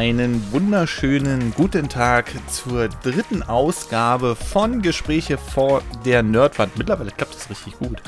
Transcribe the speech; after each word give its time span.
einen 0.00 0.50
wunderschönen 0.50 1.52
guten 1.54 1.90
Tag 1.90 2.32
zur 2.48 2.88
dritten 2.88 3.42
Ausgabe 3.42 4.34
von 4.34 4.80
Gespräche 4.80 5.36
vor 5.36 5.82
der 6.06 6.22
Nerdwand. 6.22 6.78
Mittlerweile 6.78 7.10
klappt 7.10 7.34
das 7.34 7.50
richtig 7.50 7.78
gut. 7.78 7.98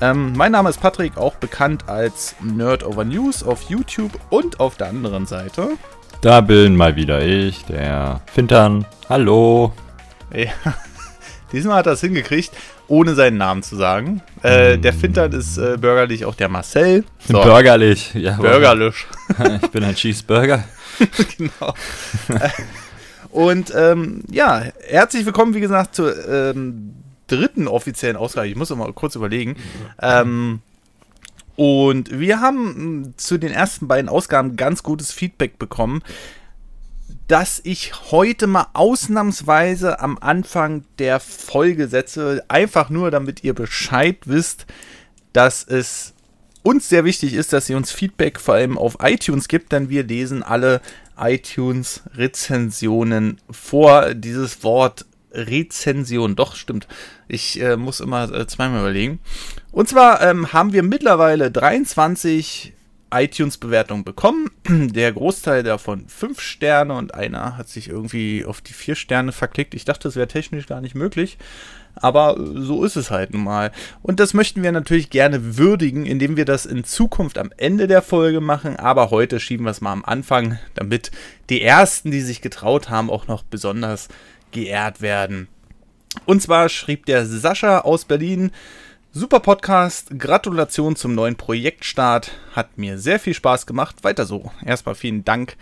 Ähm, 0.00 0.32
mein 0.34 0.52
Name 0.52 0.70
ist 0.70 0.80
Patrick, 0.80 1.18
auch 1.18 1.34
bekannt 1.34 1.86
als 1.86 2.34
Nerd 2.40 2.82
Over 2.82 3.04
News 3.04 3.42
auf 3.42 3.68
YouTube 3.68 4.12
und 4.30 4.58
auf 4.58 4.76
der 4.76 4.86
anderen 4.86 5.26
Seite. 5.26 5.72
Da 6.22 6.40
bin 6.40 6.76
mal 6.76 6.96
wieder 6.96 7.20
ich, 7.20 7.66
der 7.66 8.22
Fintern. 8.32 8.86
Hallo. 9.10 9.74
Ja, 10.34 10.50
diesmal 11.52 11.76
hat 11.76 11.86
er 11.88 11.92
es 11.92 12.00
hingekriegt, 12.00 12.52
ohne 12.88 13.14
seinen 13.14 13.36
Namen 13.36 13.62
zu 13.62 13.76
sagen. 13.76 14.22
Äh, 14.42 14.78
der 14.78 14.94
Fintern 14.94 15.30
ist 15.32 15.58
äh, 15.58 15.76
bürgerlich 15.76 16.24
auch 16.24 16.36
der 16.36 16.48
Marcel. 16.48 17.04
So. 17.28 17.42
Bürgerlich, 17.42 18.14
ja. 18.14 18.38
Bürgerlich. 18.38 18.94
ich 19.62 19.70
bin 19.70 19.84
ein 19.84 19.94
Cheeseburger. 19.94 20.64
genau. 21.38 21.74
Und 23.30 23.72
ähm, 23.74 24.22
ja, 24.30 24.62
herzlich 24.86 25.26
willkommen, 25.26 25.54
wie 25.54 25.60
gesagt, 25.60 25.94
zur 25.94 26.28
ähm, 26.28 26.94
dritten 27.26 27.66
offiziellen 27.66 28.16
Ausgabe. 28.16 28.48
Ich 28.48 28.56
muss 28.56 28.70
noch 28.70 28.76
mal 28.76 28.92
kurz 28.92 29.16
überlegen. 29.16 29.56
Ähm, 30.00 30.60
und 31.56 32.18
wir 32.18 32.40
haben 32.40 33.02
mh, 33.02 33.08
zu 33.16 33.38
den 33.38 33.52
ersten 33.52 33.88
beiden 33.88 34.08
Ausgaben 34.08 34.56
ganz 34.56 34.82
gutes 34.82 35.12
Feedback 35.12 35.58
bekommen, 35.58 36.02
dass 37.28 37.60
ich 37.64 38.10
heute 38.10 38.46
mal 38.46 38.66
ausnahmsweise 38.74 40.00
am 40.00 40.18
Anfang 40.18 40.84
der 40.98 41.20
Folge 41.20 41.88
setze. 41.88 42.44
Einfach 42.48 42.90
nur, 42.90 43.10
damit 43.10 43.42
ihr 43.44 43.54
Bescheid 43.54 44.18
wisst, 44.26 44.66
dass 45.32 45.64
es 45.64 46.13
uns 46.64 46.88
sehr 46.88 47.04
wichtig 47.04 47.34
ist, 47.34 47.52
dass 47.52 47.70
ihr 47.70 47.76
uns 47.76 47.92
Feedback 47.92 48.40
vor 48.40 48.54
allem 48.54 48.76
auf 48.76 48.96
iTunes 49.00 49.46
gibt, 49.46 49.70
denn 49.70 49.90
wir 49.90 50.02
lesen 50.02 50.42
alle 50.42 50.80
iTunes-Rezensionen 51.16 53.40
vor. 53.50 54.14
Dieses 54.14 54.64
Wort 54.64 55.06
Rezension, 55.30 56.34
doch 56.36 56.56
stimmt. 56.56 56.88
Ich 57.28 57.60
äh, 57.60 57.76
muss 57.76 58.00
immer 58.00 58.32
äh, 58.32 58.46
zweimal 58.46 58.80
überlegen. 58.80 59.18
Und 59.72 59.88
zwar 59.88 60.22
ähm, 60.22 60.52
haben 60.52 60.72
wir 60.72 60.82
mittlerweile 60.82 61.50
23 61.50 62.72
iTunes-Bewertungen 63.12 64.04
bekommen. 64.04 64.50
Der 64.68 65.12
Großteil 65.12 65.64
davon 65.64 66.08
5 66.08 66.40
Sterne 66.40 66.94
und 66.94 67.14
einer 67.14 67.58
hat 67.58 67.68
sich 67.68 67.88
irgendwie 67.88 68.44
auf 68.44 68.60
die 68.60 68.72
4 68.72 68.94
Sterne 68.94 69.32
verklickt. 69.32 69.74
Ich 69.74 69.84
dachte, 69.84 70.08
das 70.08 70.16
wäre 70.16 70.28
technisch 70.28 70.66
gar 70.66 70.80
nicht 70.80 70.94
möglich. 70.94 71.36
Aber 71.96 72.36
so 72.38 72.84
ist 72.84 72.96
es 72.96 73.10
halt 73.10 73.32
nun 73.32 73.44
mal. 73.44 73.70
Und 74.02 74.20
das 74.20 74.34
möchten 74.34 74.62
wir 74.62 74.72
natürlich 74.72 75.10
gerne 75.10 75.56
würdigen, 75.56 76.06
indem 76.06 76.36
wir 76.36 76.44
das 76.44 76.66
in 76.66 76.84
Zukunft 76.84 77.38
am 77.38 77.50
Ende 77.56 77.86
der 77.86 78.02
Folge 78.02 78.40
machen. 78.40 78.76
Aber 78.76 79.10
heute 79.10 79.40
schieben 79.40 79.66
wir 79.66 79.70
es 79.70 79.80
mal 79.80 79.92
am 79.92 80.04
Anfang, 80.04 80.58
damit 80.74 81.10
die 81.50 81.62
Ersten, 81.62 82.10
die 82.10 82.20
sich 82.20 82.40
getraut 82.40 82.90
haben, 82.90 83.10
auch 83.10 83.28
noch 83.28 83.42
besonders 83.42 84.08
geehrt 84.50 85.00
werden. 85.00 85.48
Und 86.26 86.42
zwar 86.42 86.68
schrieb 86.68 87.06
der 87.06 87.26
Sascha 87.26 87.80
aus 87.80 88.04
Berlin. 88.04 88.50
Super 89.12 89.38
Podcast, 89.40 90.18
Gratulation 90.18 90.96
zum 90.96 91.14
neuen 91.14 91.36
Projektstart. 91.36 92.32
Hat 92.52 92.78
mir 92.78 92.98
sehr 92.98 93.20
viel 93.20 93.34
Spaß 93.34 93.66
gemacht. 93.66 94.02
Weiter 94.02 94.26
so. 94.26 94.50
Erstmal 94.64 94.96
vielen 94.96 95.24
Dank 95.24 95.56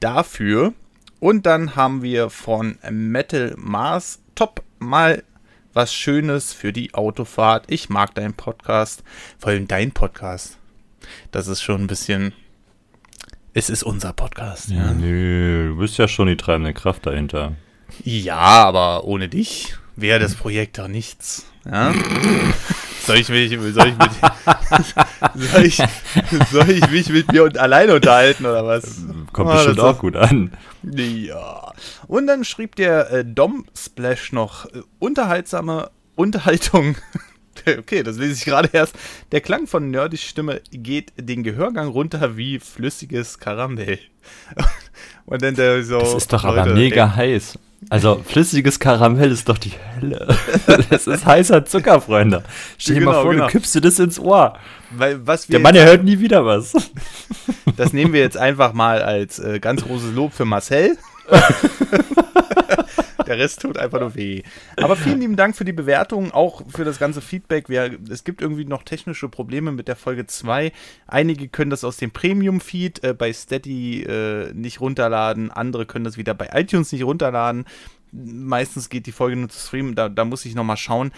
dafür. 0.00 0.72
Und 1.18 1.44
dann 1.44 1.76
haben 1.76 2.02
wir 2.02 2.30
von 2.30 2.78
Metal 2.90 3.54
Mars 3.58 4.20
Top 4.34 4.62
mal 4.78 5.22
was 5.72 5.94
Schönes 5.94 6.52
für 6.52 6.72
die 6.72 6.94
Autofahrt. 6.94 7.64
Ich 7.68 7.88
mag 7.88 8.14
deinen 8.14 8.34
Podcast. 8.34 9.02
Vor 9.38 9.50
allem 9.50 9.68
dein 9.68 9.92
Podcast. 9.92 10.58
Das 11.30 11.46
ist 11.46 11.62
schon 11.62 11.82
ein 11.82 11.86
bisschen. 11.86 12.32
Es 13.52 13.68
ist 13.68 13.82
unser 13.82 14.12
Podcast. 14.12 14.68
Ja, 14.68 14.92
nö, 14.92 15.70
du 15.70 15.78
bist 15.78 15.98
ja 15.98 16.06
schon 16.06 16.28
die 16.28 16.36
treibende 16.36 16.72
Kraft 16.72 17.06
dahinter. 17.06 17.56
Ja, 18.04 18.36
aber 18.36 19.04
ohne 19.04 19.28
dich 19.28 19.74
wäre 19.96 20.20
das 20.20 20.36
Projekt 20.36 20.78
doch 20.78 20.88
nichts. 20.88 21.46
Ja? 21.64 21.92
Soll 23.06 23.16
ich 23.16 23.28
mich, 23.28 23.50
soll 23.50 23.88
ich 23.88 23.98
mit, 23.98 24.10
soll 25.50 25.64
ich, 25.64 25.82
soll 26.52 26.70
ich 26.70 26.90
mich 26.90 27.08
mit 27.08 27.32
mir 27.32 27.44
und 27.44 27.56
alleine 27.58 27.94
unterhalten 27.94 28.44
oder 28.44 28.64
was? 28.66 29.02
Kommt 29.32 29.50
Ah, 29.50 29.54
bestimmt 29.54 29.80
auch 29.80 29.98
gut 29.98 30.16
an. 30.16 30.52
Ja. 30.82 31.72
Und 32.06 32.26
dann 32.26 32.44
schrieb 32.44 32.76
der 32.76 33.10
äh, 33.10 33.24
Dom 33.24 33.66
Splash 33.76 34.32
noch 34.32 34.66
äh, 34.66 34.82
unterhaltsame 34.98 35.90
Unterhaltung. 36.16 36.96
okay, 37.78 38.02
das 38.02 38.16
lese 38.16 38.32
ich 38.32 38.44
gerade 38.44 38.68
erst. 38.72 38.94
Der 39.32 39.40
Klang 39.40 39.66
von 39.66 39.90
Nerdys 39.90 40.22
Stimme 40.22 40.60
geht 40.70 41.12
den 41.16 41.42
Gehörgang 41.42 41.88
runter 41.88 42.36
wie 42.36 42.58
flüssiges 42.58 43.38
Karamell. 43.38 43.98
Und 45.26 45.42
dann 45.42 45.54
der 45.54 45.82
so. 45.84 45.98
Das 45.98 46.14
ist 46.14 46.32
doch 46.32 46.44
aber 46.44 46.66
Leute, 46.66 46.74
mega 46.74 47.14
heiß. 47.14 47.58
Also, 47.88 48.22
flüssiges 48.26 48.78
Karamell 48.78 49.30
ist 49.32 49.48
doch 49.48 49.58
die 49.58 49.72
Hölle. 49.96 50.28
Das 50.90 51.06
ist 51.06 51.24
heißer 51.24 51.64
Zucker, 51.64 52.00
Freunde. 52.00 52.42
Stell 52.78 52.96
dir 52.96 53.00
mal 53.02 53.12
Genau, 53.12 53.22
vor, 53.22 53.30
genau. 53.32 53.46
du 53.46 53.50
kippst 53.52 53.74
dir 53.74 53.80
das 53.80 53.98
ins 53.98 54.18
Ohr. 54.18 54.58
Weil, 54.90 55.26
was 55.26 55.48
wir 55.48 55.54
Der 55.54 55.60
Mann, 55.60 55.74
der 55.74 55.86
hört 55.86 56.04
nie 56.04 56.18
wieder 56.20 56.44
was. 56.44 56.72
Das 57.76 57.92
nehmen 57.92 58.12
wir 58.12 58.20
jetzt 58.20 58.36
einfach 58.36 58.72
mal 58.74 59.02
als 59.02 59.38
äh, 59.38 59.58
ganz 59.60 59.82
großes 59.84 60.12
Lob 60.14 60.32
für 60.34 60.44
Marcel. 60.44 60.98
Der 63.30 63.38
Rest 63.38 63.60
tut 63.60 63.78
einfach 63.78 64.00
nur 64.00 64.16
weh. 64.16 64.42
Aber 64.76 64.96
vielen 64.96 65.20
lieben 65.20 65.36
Dank 65.36 65.54
für 65.54 65.64
die 65.64 65.72
Bewertung, 65.72 66.32
auch 66.32 66.62
für 66.68 66.84
das 66.84 66.98
ganze 66.98 67.20
Feedback. 67.20 67.68
Wir, 67.68 67.96
es 68.10 68.24
gibt 68.24 68.42
irgendwie 68.42 68.64
noch 68.64 68.82
technische 68.82 69.28
Probleme 69.28 69.70
mit 69.70 69.86
der 69.86 69.94
Folge 69.94 70.26
2. 70.26 70.72
Einige 71.06 71.46
können 71.46 71.70
das 71.70 71.84
aus 71.84 71.96
dem 71.96 72.10
Premium-Feed 72.10 73.04
äh, 73.04 73.14
bei 73.14 73.32
Steady 73.32 74.02
äh, 74.02 74.52
nicht 74.52 74.80
runterladen, 74.80 75.52
andere 75.52 75.86
können 75.86 76.04
das 76.04 76.16
wieder 76.16 76.34
bei 76.34 76.50
iTunes 76.54 76.90
nicht 76.90 77.04
runterladen. 77.04 77.66
Meistens 78.10 78.88
geht 78.88 79.06
die 79.06 79.12
Folge 79.12 79.36
nur 79.36 79.48
zu 79.48 79.64
streamen, 79.64 79.94
da, 79.94 80.08
da 80.08 80.24
muss 80.24 80.44
ich 80.44 80.56
nochmal 80.56 80.76
schauen. 80.76 81.12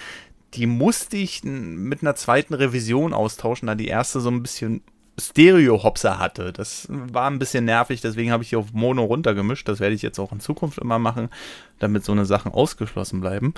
Die 0.52 0.66
musste 0.66 1.16
ich 1.16 1.42
mit 1.44 2.02
einer 2.02 2.14
zweiten 2.14 2.52
Revision 2.52 3.14
austauschen, 3.14 3.68
da 3.68 3.74
die 3.74 3.88
erste 3.88 4.20
so 4.20 4.30
ein 4.30 4.42
bisschen 4.42 4.82
Stereo-Hopser 5.28 6.18
hatte. 6.18 6.52
Das 6.52 6.86
war 6.90 7.30
ein 7.30 7.38
bisschen 7.38 7.64
nervig, 7.64 8.00
deswegen 8.00 8.30
habe 8.30 8.42
ich 8.42 8.50
hier 8.50 8.58
auf 8.58 8.72
Mono 8.72 9.04
runtergemischt. 9.04 9.68
Das 9.68 9.80
werde 9.80 9.94
ich 9.94 10.02
jetzt 10.02 10.18
auch 10.18 10.32
in 10.32 10.40
Zukunft 10.40 10.78
immer 10.78 10.98
machen, 10.98 11.28
damit 11.78 12.04
so 12.04 12.12
eine 12.12 12.24
Sachen 12.24 12.52
ausgeschlossen 12.52 13.20
bleiben. 13.20 13.54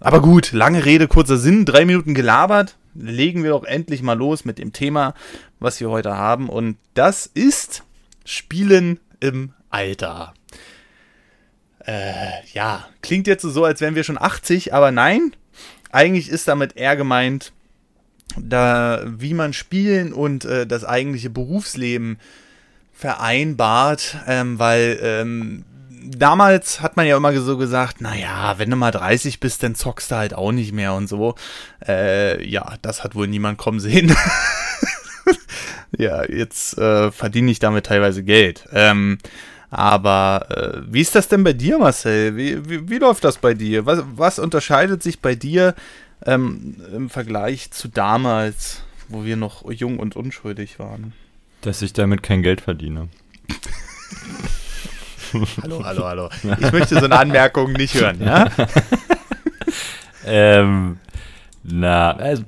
Aber 0.00 0.22
gut, 0.22 0.52
lange 0.52 0.84
Rede, 0.84 1.08
kurzer 1.08 1.36
Sinn, 1.36 1.64
drei 1.64 1.84
Minuten 1.84 2.14
gelabert. 2.14 2.76
Legen 2.94 3.42
wir 3.42 3.50
doch 3.50 3.64
endlich 3.64 4.02
mal 4.02 4.16
los 4.16 4.44
mit 4.44 4.58
dem 4.58 4.72
Thema, 4.72 5.14
was 5.58 5.80
wir 5.80 5.90
heute 5.90 6.16
haben. 6.16 6.48
Und 6.48 6.76
das 6.94 7.26
ist 7.26 7.84
Spielen 8.24 8.98
im 9.20 9.52
Alter. 9.68 10.34
Äh, 11.86 12.30
ja, 12.52 12.86
klingt 13.02 13.26
jetzt 13.26 13.42
so, 13.42 13.64
als 13.64 13.80
wären 13.80 13.94
wir 13.94 14.04
schon 14.04 14.20
80, 14.20 14.74
aber 14.74 14.90
nein. 14.90 15.34
Eigentlich 15.92 16.28
ist 16.28 16.46
damit 16.48 16.76
eher 16.76 16.96
gemeint, 16.96 17.52
da, 18.38 19.02
wie 19.06 19.34
man 19.34 19.52
Spielen 19.52 20.12
und 20.12 20.44
äh, 20.44 20.66
das 20.66 20.84
eigentliche 20.84 21.30
Berufsleben 21.30 22.18
vereinbart, 22.92 24.16
ähm, 24.26 24.58
weil 24.58 24.98
ähm, 25.02 25.64
damals 26.04 26.80
hat 26.80 26.96
man 26.96 27.06
ja 27.06 27.16
immer 27.16 27.32
so 27.40 27.56
gesagt, 27.56 28.00
naja, 28.00 28.54
wenn 28.58 28.70
du 28.70 28.76
mal 28.76 28.90
30 28.90 29.40
bist, 29.40 29.62
dann 29.62 29.74
zockst 29.74 30.10
du 30.10 30.16
halt 30.16 30.34
auch 30.34 30.52
nicht 30.52 30.72
mehr 30.72 30.94
und 30.94 31.08
so. 31.08 31.34
Äh, 31.86 32.46
ja, 32.46 32.74
das 32.82 33.04
hat 33.04 33.14
wohl 33.14 33.28
niemand 33.28 33.58
kommen 33.58 33.80
sehen. 33.80 34.14
ja, 35.98 36.24
jetzt 36.24 36.78
äh, 36.78 37.10
verdiene 37.10 37.50
ich 37.50 37.58
damit 37.58 37.86
teilweise 37.86 38.22
Geld. 38.22 38.68
Ähm, 38.72 39.18
aber 39.70 40.46
äh, 40.50 40.80
wie 40.92 41.00
ist 41.00 41.14
das 41.14 41.28
denn 41.28 41.44
bei 41.44 41.52
dir, 41.52 41.78
Marcel? 41.78 42.36
Wie, 42.36 42.68
wie, 42.68 42.88
wie 42.88 42.98
läuft 42.98 43.24
das 43.24 43.38
bei 43.38 43.54
dir? 43.54 43.86
Was, 43.86 44.02
was 44.16 44.38
unterscheidet 44.38 45.02
sich 45.02 45.20
bei 45.20 45.34
dir 45.34 45.74
ähm, 46.26 46.76
im 46.94 47.10
Vergleich 47.10 47.70
zu 47.70 47.88
damals, 47.88 48.82
wo 49.08 49.24
wir 49.24 49.36
noch 49.36 49.70
jung 49.70 49.98
und 49.98 50.16
unschuldig 50.16 50.78
waren? 50.78 51.12
Dass 51.62 51.82
ich 51.82 51.92
damit 51.92 52.22
kein 52.22 52.42
Geld 52.42 52.60
verdiene. 52.60 53.08
Hallo, 55.62 55.84
hallo, 55.84 56.04
hallo. 56.04 56.28
Ich 56.60 56.72
möchte 56.72 56.98
so 56.98 57.04
eine 57.04 57.18
Anmerkung 57.18 57.72
nicht 57.72 57.94
hören, 57.94 58.20
ja? 58.20 58.48
Ähm, 60.26 60.98
na, 61.62 62.12
also 62.12 62.44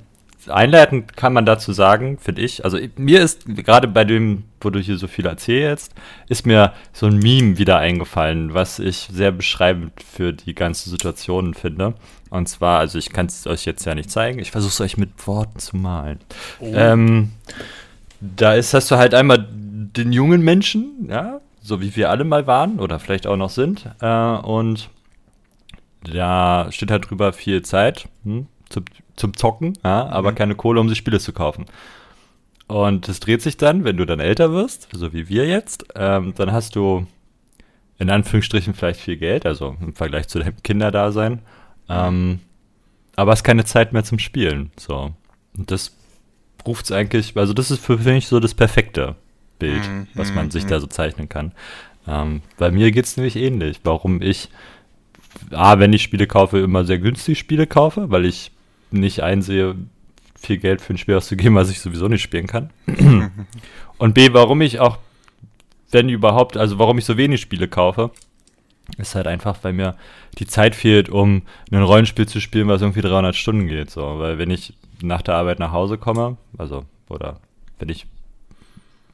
einleitend 0.47 1.15
kann 1.15 1.33
man 1.33 1.45
dazu 1.45 1.73
sagen, 1.73 2.17
finde 2.17 2.41
ich, 2.41 2.63
also 2.63 2.77
mir 2.97 3.21
ist 3.21 3.45
gerade 3.47 3.87
bei 3.87 4.03
dem, 4.03 4.43
wo 4.61 4.69
du 4.69 4.79
hier 4.79 4.97
so 4.97 5.07
viel 5.07 5.25
erzählst, 5.25 5.93
ist 6.27 6.45
mir 6.45 6.73
so 6.91 7.07
ein 7.07 7.17
Meme 7.17 7.57
wieder 7.57 7.77
eingefallen, 7.77 8.53
was 8.53 8.79
ich 8.79 9.09
sehr 9.11 9.31
beschreibend 9.31 9.93
für 10.03 10.33
die 10.33 10.53
ganze 10.53 10.89
Situation 10.89 11.53
finde. 11.53 11.95
Und 12.33 12.49
zwar, 12.49 12.79
also 12.79 12.97
ich 12.97 13.11
kann 13.11 13.27
es 13.27 13.45
euch 13.45 13.63
jetzt 13.63 13.85
ja 13.85 13.93
nicht 13.93 14.09
zeigen, 14.09 14.39
ich 14.39 14.49
versuche 14.49 14.71
es 14.71 14.81
euch 14.81 14.97
mit 14.97 15.27
Worten 15.27 15.59
zu 15.59 15.77
malen. 15.77 16.19
Ähm, 16.59 17.31
da 18.21 18.55
ist, 18.55 18.73
hast 18.73 18.89
du 18.89 18.95
halt 18.95 19.13
einmal 19.13 19.47
den 19.51 20.11
jungen 20.11 20.41
Menschen, 20.41 21.07
ja, 21.07 21.41
so 21.61 21.79
wie 21.79 21.95
wir 21.95 22.09
alle 22.09 22.23
mal 22.23 22.47
waren 22.47 22.79
oder 22.79 22.97
vielleicht 22.97 23.27
auch 23.27 23.37
noch 23.37 23.51
sind, 23.51 23.87
äh, 24.01 24.37
und 24.37 24.89
da 26.11 26.71
steht 26.71 26.89
halt 26.89 27.07
drüber 27.07 27.33
viel 27.33 27.61
Zeit 27.61 28.09
hm, 28.23 28.47
zum, 28.67 28.85
zum 29.15 29.37
Zocken, 29.37 29.73
ja, 29.83 30.07
aber 30.07 30.33
keine 30.33 30.55
Kohle, 30.55 30.79
um 30.79 30.89
sich 30.89 30.97
Spiele 30.97 31.19
zu 31.19 31.33
kaufen. 31.33 31.65
Und 32.65 33.07
es 33.09 33.19
dreht 33.19 33.43
sich 33.43 33.57
dann, 33.57 33.83
wenn 33.83 33.97
du 33.97 34.07
dann 34.07 34.19
älter 34.19 34.51
wirst, 34.51 34.87
so 34.91 35.13
wie 35.13 35.29
wir 35.29 35.45
jetzt, 35.45 35.85
ähm, 35.93 36.33
dann 36.35 36.51
hast 36.51 36.75
du 36.75 37.05
in 37.99 38.09
Anführungsstrichen 38.09 38.73
vielleicht 38.73 39.01
viel 39.01 39.17
Geld, 39.17 39.45
also 39.45 39.77
im 39.79 39.93
Vergleich 39.93 40.27
zu 40.29 40.39
deinem 40.39 40.57
Kinderdasein, 40.63 41.43
ähm, 41.89 42.39
aber 43.15 43.31
hast 43.31 43.43
keine 43.43 43.65
Zeit 43.65 43.93
mehr 43.93 44.03
zum 44.03 44.19
Spielen. 44.19 44.71
So. 44.77 45.13
Und 45.57 45.71
das 45.71 45.95
ruft 46.65 46.85
es 46.85 46.91
eigentlich, 46.91 47.35
also 47.35 47.53
das 47.53 47.71
ist 47.71 47.83
für 47.83 47.97
mich 47.97 48.27
so 48.27 48.39
das 48.39 48.53
perfekte 48.53 49.15
Bild, 49.59 49.87
mhm. 49.87 50.07
was 50.15 50.33
man 50.33 50.51
sich 50.51 50.65
da 50.65 50.79
so 50.79 50.87
zeichnen 50.87 51.29
kann. 51.29 51.51
Ähm, 52.07 52.41
bei 52.57 52.71
mir 52.71 52.91
geht 52.91 53.05
es 53.05 53.17
nämlich 53.17 53.35
ähnlich. 53.35 53.79
Warum 53.83 54.21
ich, 54.21 54.49
A, 55.51 55.79
wenn 55.79 55.93
ich 55.93 56.03
Spiele 56.03 56.27
kaufe, 56.27 56.59
immer 56.59 56.85
sehr 56.85 56.99
günstig 56.99 57.39
Spiele 57.39 57.67
kaufe, 57.67 58.09
weil 58.09 58.25
ich 58.25 58.51
nicht 58.91 59.21
einsehe, 59.21 59.75
viel 60.35 60.57
Geld 60.57 60.81
für 60.81 60.93
ein 60.93 60.97
Spiel 60.97 61.15
auszugeben, 61.15 61.55
was 61.55 61.69
ich 61.69 61.79
sowieso 61.79 62.07
nicht 62.07 62.21
spielen 62.21 62.47
kann. 62.47 62.69
Und 63.97 64.13
B, 64.13 64.33
warum 64.33 64.61
ich 64.61 64.79
auch, 64.79 64.97
wenn 65.91 66.09
überhaupt, 66.09 66.57
also 66.57 66.79
warum 66.79 66.97
ich 66.97 67.05
so 67.05 67.17
wenig 67.17 67.39
Spiele 67.41 67.67
kaufe, 67.67 68.11
ist 68.97 69.15
halt 69.15 69.27
einfach, 69.27 69.57
weil 69.61 69.73
mir 69.73 69.95
die 70.37 70.47
Zeit 70.47 70.75
fehlt, 70.75 71.09
um 71.09 71.43
ein 71.71 71.81
Rollenspiel 71.81 72.27
zu 72.27 72.39
spielen, 72.39 72.67
was 72.67 72.81
irgendwie 72.81 73.01
300 73.01 73.35
Stunden 73.35 73.67
geht. 73.67 73.89
So, 73.89 74.19
weil 74.19 74.37
wenn 74.37 74.51
ich 74.51 74.73
nach 75.01 75.21
der 75.21 75.35
Arbeit 75.35 75.59
nach 75.59 75.71
Hause 75.71 75.97
komme, 75.97 76.37
also, 76.57 76.85
oder 77.09 77.37
wenn 77.79 77.89
ich 77.89 78.05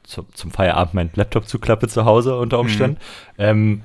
zu, 0.02 0.26
zum 0.34 0.50
Feierabend 0.50 0.94
meinen 0.94 1.10
Laptop 1.14 1.46
zuklappe 1.46 1.88
zu 1.88 2.04
Hause 2.04 2.36
unter 2.36 2.56
mhm. 2.56 2.62
Umständen, 2.62 2.98
mhm. 3.36 3.44
ähm, 3.44 3.82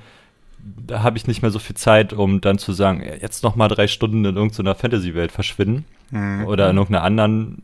da 0.88 1.04
habe 1.04 1.18
ich 1.18 1.28
nicht 1.28 1.44
mehr 1.44 1.52
so 1.52 1.60
viel 1.60 1.76
Zeit, 1.76 2.12
um 2.12 2.42
dann 2.42 2.58
zu 2.58 2.74
sagen, 2.74 3.04
jetzt 3.22 3.44
noch 3.44 3.56
mal 3.56 3.68
drei 3.68 3.88
Stunden 3.88 4.26
in 4.26 4.36
irgendeiner 4.36 4.74
Fantasy-Welt 4.74 5.32
verschwinden 5.32 5.86
mhm. 6.10 6.46
oder 6.46 6.70
in 6.70 6.78
irgendeiner 6.78 7.04
anderen 7.04 7.62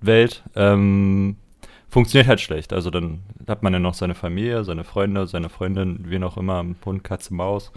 Welt. 0.00 0.42
Ähm, 0.56 1.36
funktioniert 1.94 2.26
halt 2.26 2.40
schlecht. 2.40 2.72
Also 2.72 2.90
dann 2.90 3.20
hat 3.46 3.62
man 3.62 3.72
ja 3.72 3.78
noch 3.78 3.94
seine 3.94 4.16
Familie, 4.16 4.64
seine 4.64 4.82
Freunde, 4.82 5.28
seine 5.28 5.48
Freundin, 5.48 6.04
wie 6.08 6.20
auch 6.24 6.36
immer, 6.36 6.66
Hund, 6.84 7.04
Katze, 7.04 7.32
Maus, 7.32 7.70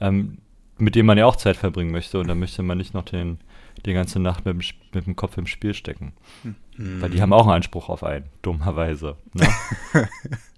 ähm, 0.00 0.38
mit 0.78 0.96
dem 0.96 1.06
man 1.06 1.16
ja 1.16 1.26
auch 1.26 1.36
Zeit 1.36 1.56
verbringen 1.56 1.92
möchte. 1.92 2.18
Und 2.18 2.26
dann 2.26 2.40
möchte 2.40 2.64
man 2.64 2.78
nicht 2.78 2.94
noch 2.94 3.04
den, 3.04 3.38
die 3.86 3.92
ganze 3.92 4.18
Nacht 4.18 4.44
mit 4.44 4.54
dem, 4.54 4.60
mit 4.92 5.06
dem 5.06 5.14
Kopf 5.14 5.38
im 5.38 5.46
Spiel 5.46 5.72
stecken. 5.72 6.14
Mhm. 6.42 7.00
Weil 7.00 7.10
die 7.10 7.22
haben 7.22 7.32
auch 7.32 7.44
einen 7.44 7.54
Anspruch 7.54 7.88
auf 7.88 8.02
einen, 8.02 8.24
dummerweise. 8.42 9.16
Ne? 9.34 9.46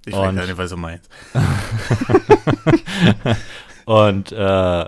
ich 0.06 0.14
weiß 0.14 0.32
nicht, 0.32 0.56
was 0.56 0.70
du 0.70 0.78
meinst. 0.78 1.10
und 3.84 4.32
äh, 4.32 4.86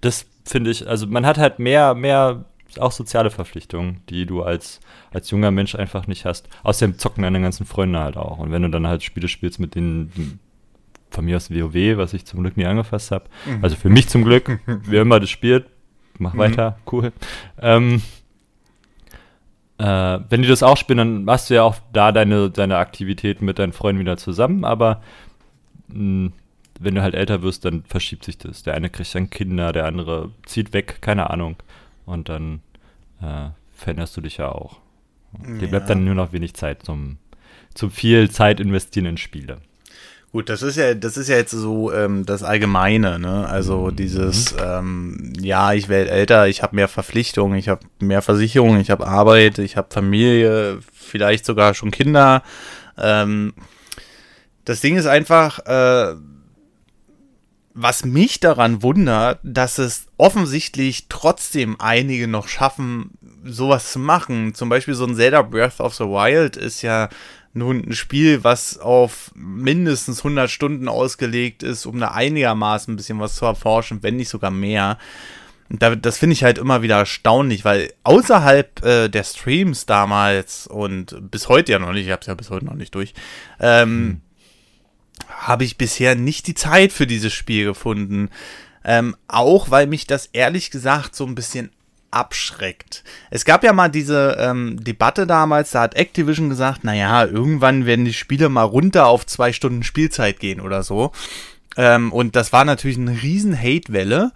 das 0.00 0.26
finde 0.46 0.70
ich, 0.70 0.88
also 0.88 1.06
man 1.06 1.26
hat 1.26 1.36
halt 1.36 1.58
mehr, 1.58 1.94
mehr 1.94 2.46
auch 2.78 2.92
soziale 2.92 3.30
Verpflichtungen, 3.30 4.02
die 4.08 4.26
du 4.26 4.42
als, 4.42 4.80
als 5.10 5.30
junger 5.30 5.50
Mensch 5.50 5.74
einfach 5.74 6.06
nicht 6.06 6.24
hast. 6.24 6.48
Außerdem 6.62 6.98
zocken 6.98 7.22
deine 7.22 7.40
ganzen 7.40 7.66
Freunde 7.66 7.98
halt 8.00 8.16
auch. 8.16 8.38
Und 8.38 8.52
wenn 8.52 8.62
du 8.62 8.68
dann 8.68 8.86
halt 8.86 9.02
Spiele 9.02 9.28
spielst 9.28 9.58
mit 9.58 9.74
denen, 9.74 10.40
von 11.10 11.24
mir 11.24 11.36
aus 11.36 11.50
WoW, 11.50 11.96
was 11.96 12.12
ich 12.12 12.26
zum 12.26 12.40
Glück 12.40 12.56
nie 12.56 12.66
angefasst 12.66 13.10
habe, 13.10 13.24
mhm. 13.46 13.64
also 13.64 13.76
für 13.76 13.88
mich 13.88 14.08
zum 14.08 14.24
Glück, 14.24 14.60
wer 14.66 15.02
immer 15.02 15.20
das 15.20 15.30
spielt, 15.30 15.66
mach 16.18 16.34
mhm. 16.34 16.38
weiter, 16.38 16.78
cool. 16.92 17.12
Ähm, 17.60 18.02
äh, 19.78 20.18
wenn 20.28 20.42
die 20.42 20.48
das 20.48 20.62
auch 20.62 20.76
spielen, 20.76 20.98
dann 20.98 21.24
machst 21.24 21.50
du 21.50 21.54
ja 21.54 21.62
auch 21.62 21.76
da 21.92 22.12
deine, 22.12 22.50
deine 22.50 22.76
Aktivitäten 22.76 23.44
mit 23.44 23.58
deinen 23.58 23.72
Freunden 23.72 24.00
wieder 24.00 24.16
zusammen, 24.16 24.64
aber 24.64 25.02
mh, 25.88 25.94
hm, 25.94 26.32
wenn 26.80 26.94
du 26.94 27.02
halt 27.02 27.14
älter 27.14 27.42
wirst, 27.42 27.64
dann 27.64 27.82
verschiebt 27.84 28.24
sich 28.24 28.38
das. 28.38 28.62
Der 28.62 28.74
eine 28.74 28.88
kriegt 28.88 29.12
dann 29.14 29.30
Kinder, 29.30 29.72
der 29.72 29.86
andere 29.86 30.30
zieht 30.46 30.72
weg, 30.72 30.98
keine 31.00 31.30
Ahnung. 31.30 31.56
Und 32.08 32.28
dann 32.28 32.60
äh, 33.20 33.50
veränderst 33.74 34.16
du 34.16 34.20
dich 34.22 34.38
ja 34.38 34.48
auch. 34.48 34.80
Dir 35.46 35.62
ja. 35.62 35.68
bleibt 35.68 35.90
dann 35.90 36.04
nur 36.04 36.14
noch 36.14 36.32
wenig 36.32 36.54
Zeit 36.54 36.82
zum, 36.82 37.18
zum 37.74 37.90
viel 37.90 38.30
Zeit 38.30 38.60
investieren 38.60 39.04
in 39.04 39.16
Spiele. 39.18 39.58
Gut, 40.32 40.48
das 40.48 40.62
ist 40.62 40.76
ja, 40.76 40.94
das 40.94 41.16
ist 41.16 41.28
ja 41.28 41.36
jetzt 41.36 41.52
so 41.52 41.92
ähm, 41.92 42.26
das 42.26 42.42
Allgemeine, 42.42 43.18
ne? 43.18 43.46
Also 43.48 43.86
mhm. 43.86 43.96
dieses, 43.96 44.54
ähm, 44.62 45.32
ja, 45.38 45.72
ich 45.72 45.88
werde 45.88 46.10
älter, 46.10 46.48
ich 46.48 46.62
habe 46.62 46.76
mehr 46.76 46.88
Verpflichtungen, 46.88 47.58
ich 47.58 47.68
habe 47.68 47.86
mehr 47.98 48.20
Versicherungen, 48.20 48.80
ich 48.80 48.90
habe 48.90 49.06
Arbeit, 49.06 49.58
ich 49.58 49.76
habe 49.76 49.88
Familie, 49.90 50.80
vielleicht 50.92 51.46
sogar 51.46 51.74
schon 51.74 51.90
Kinder. 51.90 52.42
Ähm, 52.98 53.54
das 54.66 54.80
Ding 54.82 54.96
ist 54.96 55.06
einfach, 55.06 55.60
äh, 55.60 56.14
was 57.80 58.04
mich 58.04 58.40
daran 58.40 58.82
wundert, 58.82 59.38
dass 59.44 59.78
es 59.78 60.08
offensichtlich 60.16 61.06
trotzdem 61.08 61.76
einige 61.78 62.26
noch 62.26 62.48
schaffen, 62.48 63.12
sowas 63.44 63.92
zu 63.92 64.00
machen. 64.00 64.52
Zum 64.54 64.68
Beispiel 64.68 64.94
so 64.94 65.06
ein 65.06 65.14
Zelda 65.14 65.42
Breath 65.42 65.78
of 65.78 65.94
the 65.94 66.04
Wild 66.04 66.56
ist 66.56 66.82
ja 66.82 67.08
nun 67.52 67.84
ein 67.88 67.92
Spiel, 67.92 68.42
was 68.42 68.78
auf 68.78 69.30
mindestens 69.36 70.18
100 70.18 70.50
Stunden 70.50 70.88
ausgelegt 70.88 71.62
ist, 71.62 71.86
um 71.86 72.00
da 72.00 72.08
einigermaßen 72.08 72.92
ein 72.92 72.96
bisschen 72.96 73.20
was 73.20 73.36
zu 73.36 73.44
erforschen, 73.44 74.02
wenn 74.02 74.16
nicht 74.16 74.28
sogar 74.28 74.50
mehr. 74.50 74.98
das 75.68 76.18
finde 76.18 76.34
ich 76.34 76.42
halt 76.42 76.58
immer 76.58 76.82
wieder 76.82 76.96
erstaunlich, 76.96 77.64
weil 77.64 77.92
außerhalb 78.02 78.84
äh, 78.84 79.08
der 79.08 79.22
Streams 79.22 79.86
damals 79.86 80.66
und 80.66 81.30
bis 81.30 81.48
heute 81.48 81.70
ja 81.72 81.78
noch 81.78 81.92
nicht, 81.92 82.06
ich 82.06 82.12
habe 82.12 82.22
es 82.22 82.26
ja 82.26 82.34
bis 82.34 82.50
heute 82.50 82.64
noch 82.64 82.74
nicht 82.74 82.96
durch, 82.96 83.14
ähm, 83.60 83.88
hm 83.88 84.20
habe 85.28 85.64
ich 85.64 85.78
bisher 85.78 86.14
nicht 86.14 86.46
die 86.46 86.54
Zeit 86.54 86.92
für 86.92 87.06
dieses 87.06 87.32
Spiel 87.32 87.64
gefunden. 87.64 88.30
Ähm, 88.84 89.16
auch 89.26 89.70
weil 89.70 89.86
mich 89.86 90.06
das 90.06 90.26
ehrlich 90.32 90.70
gesagt 90.70 91.14
so 91.14 91.26
ein 91.26 91.34
bisschen 91.34 91.70
abschreckt. 92.10 93.04
Es 93.30 93.44
gab 93.44 93.64
ja 93.64 93.72
mal 93.72 93.88
diese 93.88 94.36
ähm, 94.40 94.82
Debatte 94.82 95.26
damals, 95.26 95.72
da 95.72 95.82
hat 95.82 95.94
Activision 95.94 96.48
gesagt, 96.48 96.84
naja, 96.84 97.24
irgendwann 97.24 97.86
werden 97.86 98.04
die 98.04 98.14
Spiele 98.14 98.48
mal 98.48 98.62
runter 98.62 99.06
auf 99.06 99.26
zwei 99.26 99.52
Stunden 99.52 99.82
Spielzeit 99.82 100.40
gehen 100.40 100.60
oder 100.60 100.82
so. 100.82 101.12
Ähm, 101.76 102.12
und 102.12 102.34
das 102.34 102.52
war 102.52 102.64
natürlich 102.64 102.98
eine 102.98 103.22
riesen 103.22 103.56
Hate-Welle. 103.56 104.32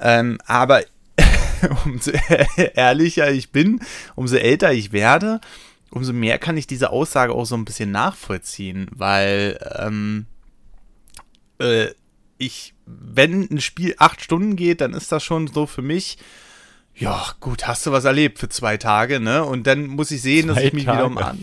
Ähm, 0.00 0.38
aber 0.46 0.82
umso 1.84 2.12
ehrlicher 2.74 3.30
ich 3.30 3.50
bin, 3.50 3.80
umso 4.14 4.36
älter 4.36 4.72
ich 4.72 4.92
werde, 4.92 5.40
umso 5.94 6.12
mehr 6.12 6.38
kann 6.38 6.56
ich 6.56 6.66
diese 6.66 6.90
Aussage 6.90 7.32
auch 7.32 7.44
so 7.44 7.54
ein 7.54 7.64
bisschen 7.64 7.90
nachvollziehen, 7.90 8.88
weil 8.90 9.58
ähm, 9.78 10.26
äh, 11.58 11.88
ich, 12.36 12.74
wenn 12.86 13.48
ein 13.50 13.60
Spiel 13.60 13.94
acht 13.98 14.20
Stunden 14.20 14.56
geht, 14.56 14.80
dann 14.80 14.92
ist 14.92 15.12
das 15.12 15.22
schon 15.22 15.46
so 15.46 15.66
für 15.66 15.82
mich, 15.82 16.18
ja, 16.96 17.24
gut, 17.40 17.66
hast 17.66 17.86
du 17.86 17.92
was 17.92 18.04
erlebt 18.04 18.38
für 18.38 18.48
zwei 18.48 18.76
Tage, 18.76 19.18
ne? 19.18 19.44
Und 19.44 19.66
dann 19.66 19.86
muss 19.86 20.12
ich 20.12 20.22
sehen, 20.22 20.46
zwei 20.46 20.54
dass 20.54 20.62
ich 20.64 20.72
mich 20.72 20.84
Tage. 20.84 20.98
wieder 20.98 21.06
um 21.06 21.18
an. 21.18 21.38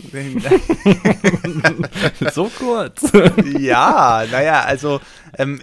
so 2.32 2.50
kurz. 2.58 3.12
ja, 3.58 4.24
naja, 4.30 4.62
also 4.62 5.00
ähm, 5.36 5.60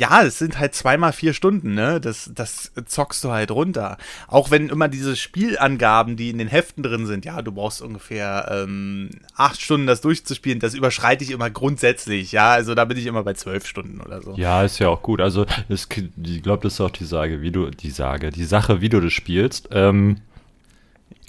ja, 0.00 0.22
es 0.22 0.38
sind 0.38 0.58
halt 0.58 0.74
zweimal 0.74 1.12
vier 1.12 1.34
Stunden, 1.34 1.74
ne? 1.74 2.00
Das, 2.00 2.30
das 2.34 2.72
zockst 2.86 3.22
du 3.22 3.32
halt 3.32 3.50
runter. 3.50 3.98
Auch 4.28 4.50
wenn 4.50 4.70
immer 4.70 4.88
diese 4.88 5.14
Spielangaben, 5.14 6.16
die 6.16 6.30
in 6.30 6.38
den 6.38 6.48
Heften 6.48 6.82
drin 6.82 7.04
sind, 7.04 7.26
ja, 7.26 7.42
du 7.42 7.52
brauchst 7.52 7.82
ungefähr 7.82 8.48
ähm, 8.50 9.10
acht 9.36 9.60
Stunden, 9.60 9.86
das 9.86 10.00
durchzuspielen, 10.00 10.58
das 10.58 10.72
überschreite 10.72 11.22
ich 11.22 11.30
immer 11.30 11.50
grundsätzlich, 11.50 12.32
ja. 12.32 12.50
Also 12.50 12.74
da 12.74 12.86
bin 12.86 12.96
ich 12.96 13.04
immer 13.04 13.24
bei 13.24 13.34
zwölf 13.34 13.66
Stunden 13.66 14.00
oder 14.00 14.22
so. 14.22 14.32
Ja, 14.36 14.62
ist 14.62 14.78
ja 14.78 14.88
auch 14.88 15.02
gut. 15.02 15.20
Also 15.20 15.44
das, 15.68 15.86
ich 16.24 16.42
glaube, 16.42 16.62
das 16.62 16.74
ist 16.74 16.80
auch 16.80 16.90
die 16.90 17.04
Sage, 17.04 17.42
wie 17.42 17.50
du, 17.50 17.68
die 17.68 17.90
Sage, 17.90 18.30
die 18.30 18.44
Sache, 18.44 18.80
wie 18.80 18.88
du 18.88 19.00
das 19.00 19.12
spielst. 19.12 19.68
Ähm, 19.70 20.22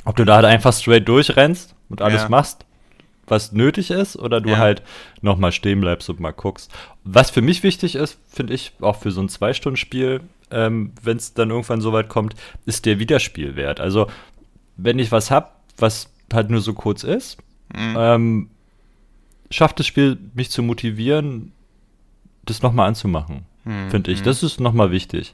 ob 0.05 0.15
du 0.15 0.23
da 0.23 0.35
halt 0.35 0.45
einfach 0.45 0.71
straight 0.71 1.09
durchrennst 1.09 1.75
und 1.89 2.01
alles 2.01 2.21
ja. 2.21 2.29
machst 2.29 2.65
was 3.31 3.53
nötig 3.53 3.89
ist 3.89 4.17
oder 4.17 4.41
du 4.41 4.51
ja. 4.51 4.57
halt 4.57 4.83
nochmal 5.21 5.53
stehen 5.53 5.81
bleibst 5.81 6.09
und 6.09 6.19
mal 6.19 6.31
guckst. 6.31 6.71
Was 7.03 7.31
für 7.31 7.41
mich 7.41 7.63
wichtig 7.63 7.95
ist, 7.95 8.19
finde 8.27 8.53
ich, 8.53 8.73
auch 8.81 8.97
für 8.97 9.11
so 9.11 9.21
ein 9.21 9.29
Zwei-Stunden-Spiel, 9.29 10.21
ähm, 10.51 10.91
wenn 11.01 11.17
es 11.17 11.33
dann 11.33 11.49
irgendwann 11.49 11.81
so 11.81 11.93
weit 11.93 12.09
kommt, 12.09 12.35
ist 12.65 12.85
der 12.85 12.99
Wiederspielwert. 12.99 13.79
Also, 13.79 14.07
wenn 14.75 14.99
ich 14.99 15.11
was 15.11 15.31
habe, 15.31 15.47
was 15.77 16.11
halt 16.31 16.49
nur 16.49 16.59
so 16.59 16.73
kurz 16.73 17.03
ist, 17.03 17.37
mhm. 17.73 17.95
ähm, 17.97 18.49
schafft 19.49 19.79
das 19.79 19.87
Spiel 19.87 20.17
mich 20.33 20.51
zu 20.51 20.61
motivieren, 20.61 21.53
das 22.43 22.61
nochmal 22.61 22.89
anzumachen, 22.89 23.45
mhm. 23.63 23.89
finde 23.89 24.11
ich. 24.11 24.19
Mhm. 24.19 24.25
Das 24.25 24.43
ist 24.43 24.59
nochmal 24.59 24.91
wichtig. 24.91 25.33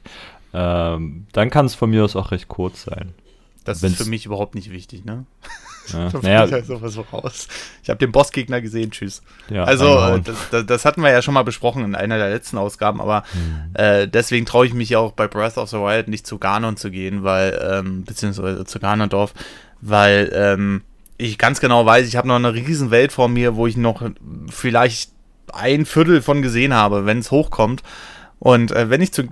Ähm, 0.54 1.26
dann 1.32 1.50
kann 1.50 1.66
es 1.66 1.74
von 1.74 1.90
mir 1.90 2.04
aus 2.04 2.16
auch 2.16 2.30
recht 2.30 2.46
kurz 2.46 2.84
sein. 2.84 3.12
Das 3.64 3.82
Wenn's 3.82 3.98
ist 3.98 4.04
für 4.04 4.10
mich 4.10 4.24
überhaupt 4.24 4.54
nicht 4.54 4.70
wichtig, 4.70 5.04
ne? 5.04 5.26
Ja, 5.98 6.08
da 6.08 6.18
naja. 6.22 6.50
halt 6.50 6.66
sowas 6.66 6.92
so 6.92 7.02
raus. 7.12 7.48
Ich 7.82 7.90
habe 7.90 7.98
den 7.98 8.12
Bossgegner 8.12 8.60
gesehen, 8.60 8.90
tschüss. 8.90 9.22
Ja, 9.50 9.64
also, 9.64 10.18
das, 10.18 10.66
das, 10.66 10.84
hatten 10.84 11.02
wir 11.02 11.10
ja 11.10 11.22
schon 11.22 11.34
mal 11.34 11.44
besprochen 11.44 11.84
in 11.84 11.94
einer 11.94 12.18
der 12.18 12.30
letzten 12.30 12.58
Ausgaben, 12.58 13.00
aber 13.00 13.24
mhm. 13.32 13.70
äh, 13.74 14.06
deswegen 14.06 14.46
traue 14.46 14.66
ich 14.66 14.74
mich 14.74 14.90
ja 14.90 14.98
auch 14.98 15.12
bei 15.12 15.26
Breath 15.28 15.58
of 15.58 15.70
the 15.70 15.76
Wild 15.76 16.08
nicht 16.08 16.26
zu 16.26 16.38
Ganon 16.38 16.76
zu 16.76 16.90
gehen, 16.90 17.24
weil, 17.24 17.58
ähm, 17.62 18.04
beziehungsweise 18.04 18.64
zu 18.64 18.78
Ganondorf, 18.78 19.34
weil 19.80 20.30
ähm, 20.34 20.82
ich 21.18 21.36
ganz 21.38 21.60
genau 21.60 21.84
weiß, 21.84 22.06
ich 22.06 22.16
habe 22.16 22.28
noch 22.28 22.36
eine 22.36 22.54
riesen 22.54 22.90
Welt 22.90 23.12
vor 23.12 23.28
mir, 23.28 23.56
wo 23.56 23.66
ich 23.66 23.76
noch 23.76 24.02
vielleicht 24.50 25.10
ein 25.52 25.86
Viertel 25.86 26.22
von 26.22 26.42
gesehen 26.42 26.72
habe, 26.72 27.06
wenn 27.06 27.18
es 27.18 27.30
hochkommt. 27.30 27.82
Und 28.38 28.70
äh, 28.70 28.88
wenn 28.88 29.02
ich 29.02 29.12
zu 29.12 29.24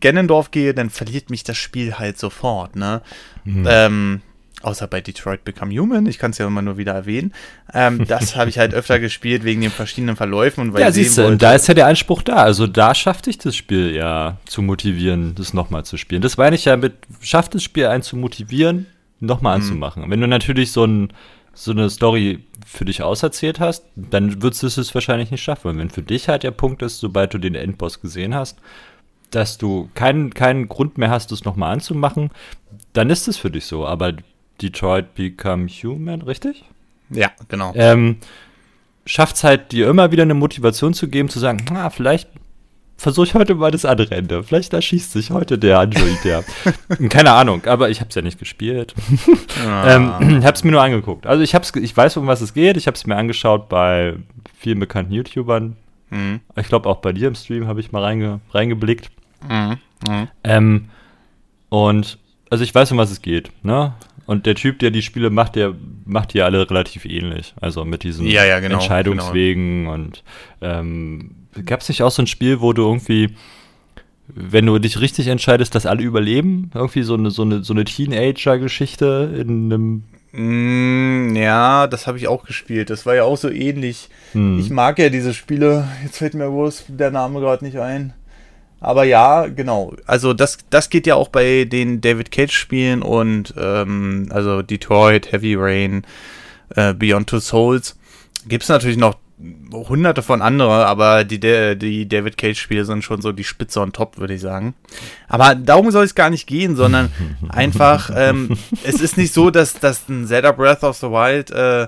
Ganondorf 0.00 0.50
gehe, 0.50 0.74
dann 0.74 0.90
verliert 0.90 1.30
mich 1.30 1.42
das 1.42 1.56
Spiel 1.56 1.98
halt 1.98 2.18
sofort, 2.18 2.76
ne? 2.76 3.02
Mhm. 3.44 3.66
Ähm, 3.68 4.22
Außer 4.62 4.88
bei 4.88 5.00
Detroit 5.00 5.44
Become 5.44 5.72
Human, 5.78 6.06
ich 6.06 6.18
kann 6.18 6.32
es 6.32 6.38
ja 6.38 6.46
immer 6.46 6.62
nur 6.62 6.78
wieder 6.78 6.92
erwähnen. 6.92 7.32
Ähm, 7.72 8.04
das 8.06 8.34
habe 8.36 8.50
ich 8.50 8.58
halt 8.58 8.74
öfter 8.74 8.98
gespielt 8.98 9.44
wegen 9.44 9.60
den 9.60 9.70
verschiedenen 9.70 10.16
Verläufen 10.16 10.62
und 10.62 10.72
weil 10.72 10.80
ja, 10.80 10.88
ich 10.88 10.94
siehst 10.94 11.18
du, 11.18 11.36
da 11.36 11.54
ist 11.54 11.68
ja 11.68 11.74
der 11.74 11.86
Anspruch 11.86 12.22
da. 12.22 12.36
Also 12.36 12.66
da 12.66 12.94
schafft 12.94 13.26
dich 13.26 13.38
das 13.38 13.54
Spiel 13.54 13.94
ja 13.94 14.38
zu 14.46 14.62
motivieren, 14.62 15.34
das 15.36 15.54
nochmal 15.54 15.84
zu 15.84 15.96
spielen. 15.96 16.22
Das 16.22 16.36
meine 16.36 16.56
ich 16.56 16.64
ja 16.64 16.76
mit, 16.76 16.94
schafft 17.20 17.54
das 17.54 17.62
Spiel 17.62 17.86
einen 17.86 18.02
zu 18.02 18.16
motivieren, 18.16 18.86
nochmal 19.20 19.58
mhm. 19.58 19.62
anzumachen. 19.62 20.10
Wenn 20.10 20.20
du 20.20 20.26
natürlich 20.26 20.72
so, 20.72 20.84
ein, 20.84 21.12
so 21.54 21.70
eine 21.70 21.88
Story 21.88 22.40
für 22.66 22.84
dich 22.84 23.02
auserzählt 23.02 23.60
hast, 23.60 23.84
dann 23.94 24.42
würdest 24.42 24.62
du 24.64 24.66
es 24.66 24.94
wahrscheinlich 24.94 25.30
nicht 25.30 25.42
schaffen. 25.42 25.68
Und 25.68 25.78
wenn 25.78 25.90
für 25.90 26.02
dich 26.02 26.28
halt 26.28 26.42
der 26.42 26.50
Punkt 26.50 26.82
ist, 26.82 26.98
sobald 26.98 27.32
du 27.32 27.38
den 27.38 27.54
Endboss 27.54 28.00
gesehen 28.00 28.34
hast, 28.34 28.58
dass 29.30 29.58
du 29.58 29.88
keinen, 29.94 30.34
keinen 30.34 30.68
Grund 30.68 30.98
mehr 30.98 31.10
hast, 31.10 31.30
das 31.30 31.44
nochmal 31.44 31.72
anzumachen, 31.72 32.30
dann 32.92 33.10
ist 33.10 33.28
es 33.28 33.36
für 33.36 33.50
dich 33.50 33.66
so. 33.66 33.86
Aber 33.86 34.14
Detroit 34.60 35.14
Become 35.14 35.68
Human, 35.68 36.22
richtig? 36.22 36.64
Ja, 37.10 37.30
genau. 37.48 37.72
Ähm, 37.74 38.16
schafft 39.06 39.36
es 39.36 39.44
halt, 39.44 39.72
dir 39.72 39.88
immer 39.88 40.12
wieder 40.12 40.22
eine 40.22 40.34
Motivation 40.34 40.94
zu 40.94 41.08
geben, 41.08 41.28
zu 41.28 41.38
sagen, 41.38 41.64
na, 41.70 41.90
vielleicht 41.90 42.28
versuche 42.98 43.26
ich 43.28 43.34
heute 43.34 43.54
mal 43.54 43.70
das 43.70 43.84
andere 43.84 44.14
Ende. 44.14 44.42
Vielleicht 44.42 44.72
erschießt 44.72 45.12
sich 45.12 45.30
heute 45.30 45.56
der 45.56 45.78
Android, 45.78 46.18
Keine 47.10 47.32
Ahnung, 47.32 47.64
aber 47.66 47.90
ich 47.90 48.00
habe 48.00 48.08
es 48.08 48.14
ja 48.16 48.22
nicht 48.22 48.38
gespielt. 48.38 48.94
Ah. 49.64 49.94
ähm, 49.94 50.10
habe 50.44 50.54
es 50.54 50.64
mir 50.64 50.72
nur 50.72 50.82
angeguckt. 50.82 51.26
Also 51.26 51.42
ich, 51.42 51.54
hab's, 51.54 51.72
ich 51.76 51.96
weiß, 51.96 52.16
um 52.16 52.26
was 52.26 52.40
es 52.40 52.52
geht. 52.52 52.76
Ich 52.76 52.86
habe 52.86 52.96
es 52.96 53.06
mir 53.06 53.16
angeschaut 53.16 53.68
bei 53.68 54.16
vielen 54.58 54.80
bekannten 54.80 55.12
YouTubern. 55.12 55.76
Mhm. 56.10 56.40
Ich 56.56 56.68
glaube, 56.68 56.88
auch 56.88 56.98
bei 56.98 57.12
dir 57.12 57.28
im 57.28 57.36
Stream 57.36 57.68
habe 57.68 57.80
ich 57.80 57.92
mal 57.92 58.02
reinge, 58.02 58.40
reingeblickt. 58.52 59.10
Mhm. 59.48 59.78
Mhm. 60.08 60.28
Ähm, 60.42 60.88
und 61.68 62.18
also 62.50 62.64
ich 62.64 62.74
weiß, 62.74 62.90
um 62.92 62.98
was 62.98 63.10
es 63.10 63.22
geht. 63.22 63.50
Ne? 63.62 63.94
Und 64.28 64.44
der 64.44 64.56
Typ, 64.56 64.78
der 64.78 64.90
die 64.90 65.00
Spiele 65.00 65.30
macht, 65.30 65.56
der 65.56 65.74
macht 66.04 66.34
die 66.34 66.42
alle 66.42 66.68
relativ 66.68 67.06
ähnlich. 67.06 67.54
Also 67.62 67.86
mit 67.86 68.02
diesen 68.02 68.26
ja, 68.26 68.44
ja, 68.44 68.60
genau, 68.60 68.74
Entscheidungswegen 68.74 69.84
genau. 69.84 69.94
und 69.94 70.22
ähm, 70.60 71.30
gab 71.64 71.80
es 71.80 71.88
nicht 71.88 72.02
auch 72.02 72.10
so 72.10 72.20
ein 72.20 72.26
Spiel, 72.26 72.60
wo 72.60 72.74
du 72.74 72.82
irgendwie, 72.82 73.30
wenn 74.26 74.66
du 74.66 74.78
dich 74.78 75.00
richtig 75.00 75.28
entscheidest, 75.28 75.74
dass 75.74 75.86
alle 75.86 76.02
überleben? 76.02 76.70
Irgendwie 76.74 77.04
so 77.04 77.14
eine, 77.14 77.30
so 77.30 77.40
eine, 77.40 77.64
so 77.64 77.72
eine 77.72 77.86
Teenager-Geschichte 77.86 79.34
in 79.34 79.72
einem 79.72 80.02
mm, 80.32 81.34
ja, 81.34 81.86
das 81.86 82.06
habe 82.06 82.18
ich 82.18 82.28
auch 82.28 82.44
gespielt. 82.44 82.90
Das 82.90 83.06
war 83.06 83.14
ja 83.14 83.24
auch 83.24 83.38
so 83.38 83.48
ähnlich. 83.48 84.10
Hm. 84.32 84.58
Ich 84.58 84.68
mag 84.68 84.98
ja 84.98 85.08
diese 85.08 85.32
Spiele. 85.32 85.88
Jetzt 86.04 86.18
fällt 86.18 86.34
mir 86.34 86.52
wohl 86.52 86.70
der 86.88 87.10
Name 87.10 87.40
gerade 87.40 87.64
nicht 87.64 87.78
ein. 87.78 88.12
Aber 88.80 89.04
ja, 89.04 89.46
genau. 89.46 89.94
Also 90.06 90.34
das, 90.34 90.58
das 90.70 90.90
geht 90.90 91.06
ja 91.06 91.16
auch 91.16 91.28
bei 91.28 91.64
den 91.64 92.00
David 92.00 92.30
Cage-Spielen 92.30 93.02
und 93.02 93.54
ähm, 93.58 94.28
also 94.30 94.62
Detroit, 94.62 95.32
Heavy 95.32 95.56
Rain, 95.56 96.04
äh, 96.76 96.94
Beyond 96.94 97.28
Two 97.28 97.40
Souls. 97.40 97.96
Gibt 98.46 98.62
es 98.62 98.68
natürlich 98.68 98.96
noch 98.96 99.16
hunderte 99.72 100.22
von 100.22 100.42
andere, 100.42 100.86
aber 100.86 101.24
die, 101.24 101.38
die 101.38 102.08
David 102.08 102.36
Cage-Spiele 102.36 102.84
sind 102.84 103.04
schon 103.04 103.22
so 103.22 103.30
die 103.30 103.44
Spitze 103.44 103.80
und 103.80 103.94
Top, 103.94 104.18
würde 104.18 104.34
ich 104.34 104.40
sagen. 104.40 104.74
Aber 105.28 105.54
darum 105.54 105.90
soll 105.90 106.04
es 106.04 106.14
gar 106.14 106.30
nicht 106.30 106.46
gehen, 106.46 106.74
sondern 106.74 107.12
einfach, 107.48 108.10
ähm, 108.14 108.56
es 108.82 109.00
ist 109.00 109.16
nicht 109.16 109.32
so, 109.32 109.50
dass, 109.50 109.78
dass 109.78 110.08
ein 110.08 110.26
Zelda 110.26 110.52
Breath 110.52 110.82
of 110.82 110.96
the 110.96 111.06
Wild 111.06 111.50
äh, 111.50 111.86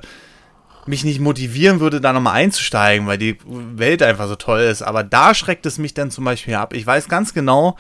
mich 0.87 1.05
nicht 1.05 1.21
motivieren 1.21 1.81
würde, 1.81 2.01
da 2.01 2.13
nochmal 2.13 2.35
einzusteigen, 2.35 3.07
weil 3.07 3.19
die 3.19 3.39
Welt 3.47 4.03
einfach 4.03 4.29
so 4.29 4.37
toll 4.37 4.61
ist. 4.61 4.83
Aber 4.83 5.05
da 5.05 5.35
schreckt 5.35 5.67
es 5.67 5.79
mich 5.79 5.95
dann 5.95 6.11
zum 6.11 6.25
Beispiel 6.25 6.55
ab. 6.55 6.75
Ich 6.75 6.87
weiß 6.87 7.09
ganz 7.09 7.35
genau, 7.35 7.77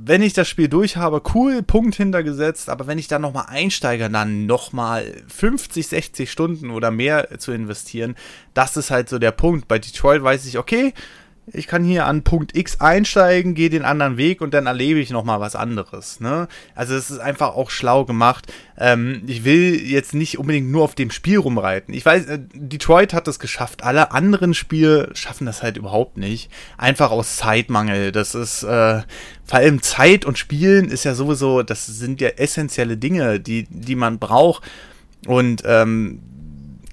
wenn 0.00 0.22
ich 0.22 0.32
das 0.32 0.48
Spiel 0.48 0.68
durch 0.68 0.96
habe, 0.96 1.22
cool, 1.34 1.62
Punkt 1.62 1.96
hintergesetzt, 1.96 2.70
aber 2.70 2.86
wenn 2.86 2.98
ich 2.98 3.08
da 3.08 3.18
nochmal 3.18 3.46
einsteige, 3.48 4.08
dann 4.08 4.46
nochmal 4.46 5.04
50, 5.26 5.86
60 5.86 6.30
Stunden 6.30 6.70
oder 6.70 6.90
mehr 6.90 7.38
zu 7.38 7.52
investieren, 7.52 8.14
das 8.54 8.76
ist 8.76 8.90
halt 8.90 9.08
so 9.08 9.18
der 9.18 9.32
Punkt. 9.32 9.66
Bei 9.66 9.78
Detroit 9.78 10.22
weiß 10.22 10.46
ich, 10.46 10.56
okay, 10.58 10.94
ich 11.52 11.66
kann 11.66 11.84
hier 11.84 12.06
an 12.06 12.22
Punkt 12.22 12.56
X 12.56 12.80
einsteigen, 12.80 13.54
gehe 13.54 13.70
den 13.70 13.84
anderen 13.84 14.16
Weg 14.16 14.40
und 14.40 14.54
dann 14.54 14.66
erlebe 14.66 15.00
ich 15.00 15.10
nochmal 15.10 15.40
was 15.40 15.56
anderes. 15.56 16.20
Ne? 16.20 16.48
Also 16.74 16.94
es 16.94 17.10
ist 17.10 17.18
einfach 17.18 17.54
auch 17.54 17.70
schlau 17.70 18.04
gemacht. 18.04 18.52
Ähm, 18.78 19.22
ich 19.26 19.44
will 19.44 19.80
jetzt 19.80 20.14
nicht 20.14 20.38
unbedingt 20.38 20.70
nur 20.70 20.84
auf 20.84 20.94
dem 20.94 21.10
Spiel 21.10 21.38
rumreiten. 21.38 21.94
Ich 21.94 22.04
weiß, 22.04 22.26
äh, 22.26 22.38
Detroit 22.54 23.12
hat 23.12 23.28
es 23.28 23.38
geschafft. 23.38 23.82
Alle 23.82 24.12
anderen 24.12 24.54
Spiele 24.54 25.10
schaffen 25.14 25.46
das 25.46 25.62
halt 25.62 25.76
überhaupt 25.76 26.16
nicht. 26.16 26.50
Einfach 26.76 27.10
aus 27.10 27.36
Zeitmangel. 27.36 28.12
Das 28.12 28.34
ist 28.34 28.62
äh, 28.62 29.02
vor 29.44 29.58
allem 29.58 29.82
Zeit 29.82 30.24
und 30.24 30.38
Spielen 30.38 30.90
ist 30.90 31.04
ja 31.04 31.14
sowieso, 31.14 31.62
das 31.62 31.86
sind 31.86 32.20
ja 32.20 32.28
essentielle 32.28 32.96
Dinge, 32.96 33.40
die, 33.40 33.66
die 33.70 33.96
man 33.96 34.18
braucht. 34.18 34.62
Und 35.26 35.62
ähm, 35.64 36.20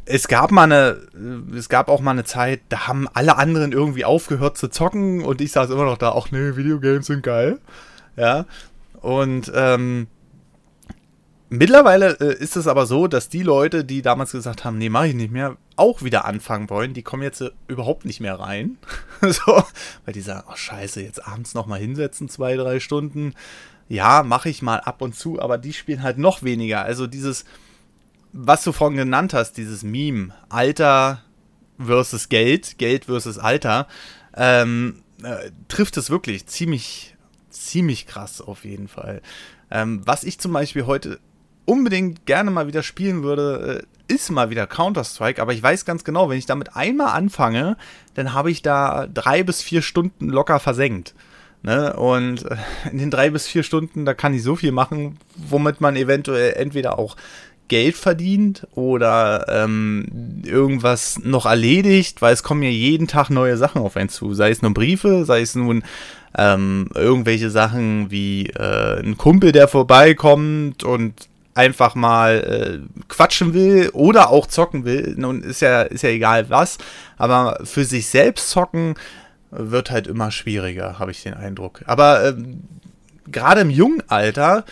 es 0.05 0.27
gab 0.27 0.51
mal 0.51 0.63
eine, 0.63 1.01
es 1.55 1.67
gab 1.67 1.89
auch 1.89 2.00
mal 2.00 2.12
eine 2.12 2.24
Zeit, 2.24 2.62
da 2.69 2.88
haben 2.88 3.07
alle 3.13 3.38
anderen 3.38 3.71
irgendwie 3.71 4.05
aufgehört 4.05 4.57
zu 4.57 4.67
zocken 4.67 5.24
und 5.24 5.41
ich 5.41 5.51
saß 5.51 5.69
immer 5.71 5.85
noch 5.85 5.97
da, 5.97 6.13
ach 6.15 6.31
nee, 6.31 6.55
Videogames 6.55 7.07
sind 7.07 7.24
geil. 7.24 7.59
Ja. 8.15 8.45
Und 9.01 9.51
ähm, 9.53 10.07
mittlerweile 11.50 12.19
äh, 12.19 12.38
ist 12.38 12.55
es 12.55 12.67
aber 12.67 12.85
so, 12.85 13.07
dass 13.07 13.29
die 13.29 13.41
Leute, 13.41 13.83
die 13.83 14.01
damals 14.01 14.31
gesagt 14.31 14.63
haben, 14.63 14.77
nee, 14.77 14.89
mach 14.89 15.05
ich 15.05 15.15
nicht 15.15 15.31
mehr, 15.31 15.57
auch 15.75 16.03
wieder 16.03 16.25
anfangen 16.25 16.69
wollen, 16.69 16.93
die 16.93 17.03
kommen 17.03 17.24
jetzt 17.24 17.41
äh, 17.41 17.50
überhaupt 17.67 18.05
nicht 18.05 18.19
mehr 18.19 18.39
rein. 18.39 18.77
so, 19.21 19.63
weil 20.05 20.13
die 20.13 20.21
sagen, 20.21 20.43
oh 20.51 20.55
scheiße, 20.55 21.01
jetzt 21.01 21.27
abends 21.27 21.55
nochmal 21.55 21.79
hinsetzen, 21.79 22.29
zwei, 22.29 22.55
drei 22.55 22.79
Stunden. 22.79 23.33
Ja, 23.88 24.24
mache 24.24 24.50
ich 24.50 24.62
mal 24.62 24.79
ab 24.79 25.01
und 25.01 25.15
zu, 25.15 25.39
aber 25.39 25.57
die 25.57 25.74
spielen 25.74 26.03
halt 26.03 26.17
noch 26.17 26.43
weniger. 26.43 26.81
Also 26.83 27.05
dieses 27.05 27.45
was 28.38 28.63
du 28.63 28.74
vorhin 28.74 28.98
genannt 28.98 29.34
hast, 29.34 29.54
dieses 29.54 29.84
Meme, 29.84 30.34
Alter 30.50 31.22
versus 31.80 32.27
Geld, 32.27 32.77
Geld 32.77 33.06
versus 33.06 33.39
Alter, 33.39 33.88
ähm, 34.36 35.04
äh, 35.24 35.51
trifft 35.70 35.96
es 35.96 36.10
wirklich 36.10 36.46
ziemlich, 36.46 37.15
ziemlich 37.50 38.08
krass 38.08 38.42
auf 38.42 38.65
jeden 38.65 38.89
Fall. 38.89 39.22
Ähm, 39.72 40.01
was 40.06 40.25
ich 40.25 40.38
zum 40.38 40.51
Beispiel 40.51 40.86
heute 40.86 41.20
unbedingt 41.63 42.25
gerne 42.25 42.51
mal 42.51 42.68
wieder 42.68 42.84
spielen 42.84 43.24
würde, 43.24 43.86
äh, 44.10 44.13
ist 44.13 44.30
mal 44.30 44.50
wieder 44.50 44.68
Counter-Strike, 44.68 45.42
aber 45.42 45.54
ich 45.54 45.63
weiß 45.63 45.86
ganz 45.86 46.04
genau, 46.04 46.30
wenn 46.30 46.38
ich 46.38 46.46
damit 46.46 46.75
einmal 46.75 47.13
anfange, 47.13 47.77
dann 48.15 48.34
habe 48.34 48.51
ich 48.51 48.62
da 48.62 49.08
drei 49.08 49.44
bis 49.44 49.62
vier 49.62 49.82
Stunden 49.82 50.27
locker 50.27 50.60
versenkt. 50.60 51.15
Ne? 51.63 51.96
Und 51.96 52.46
äh, 52.46 52.58
in 52.92 52.98
den 52.98 53.12
drei 53.12 53.30
bis 53.30 53.48
vier 53.48 53.63
Stunden, 53.63 54.04
da 54.04 54.13
kann 54.13 54.34
ich 54.34 54.44
so 54.44 54.58
viel 54.58 54.74
machen, 54.74 55.18
womit 55.36 55.80
man 55.80 55.96
eventuell 55.96 56.54
entweder 56.54 57.00
auch 57.00 57.15
Geld 57.67 57.95
verdient 57.95 58.67
oder 58.75 59.45
ähm, 59.50 60.41
irgendwas 60.43 61.19
noch 61.24 61.45
erledigt, 61.45 62.22
weil 62.22 62.34
es 62.34 62.43
kommen 62.43 62.63
ja 62.63 62.69
jeden 62.69 63.07
Tag 63.07 63.29
neue 63.29 63.57
Sachen 63.57 63.81
auf 63.81 63.98
einen 63.98 64.10
zu. 64.10 64.34
Sei 64.34 64.51
es 64.51 64.62
nur 64.62 64.74
Briefe, 64.74 65.25
sei 65.25 65.41
es 65.41 65.55
nun 65.55 65.84
ähm, 66.38 66.89
irgendwelche 66.93 67.50
Sachen 67.50 68.12
wie 68.12 68.48
äh, 68.48 69.00
ein 69.00 69.17
Kumpel, 69.17 69.51
der 69.51 69.67
vorbeikommt 69.67 70.84
und 70.84 71.13
einfach 71.55 71.95
mal 71.95 72.81
äh, 72.84 73.03
quatschen 73.07 73.53
will 73.53 73.89
oder 73.93 74.29
auch 74.29 74.45
zocken 74.45 74.86
will. 74.86 75.15
Nun 75.17 75.41
ist 75.41 75.62
ja, 75.62 75.84
ist 75.84 76.03
ja 76.03 76.10
egal 76.10 76.50
was, 76.50 76.77
aber 77.17 77.60
für 77.63 77.86
sich 77.86 78.07
selbst 78.07 78.50
zocken 78.50 78.95
wird 79.51 79.89
halt 79.89 80.07
immer 80.07 80.31
schwieriger, 80.31 81.00
habe 81.00 81.12
ich 81.12 81.24
den 81.24 81.34
Eindruck. 81.34 81.81
Aber 81.86 82.27
ähm, 82.27 82.63
gerade 83.31 83.62
im 83.62 83.69
jungen 83.69 84.03
Alter 84.07 84.65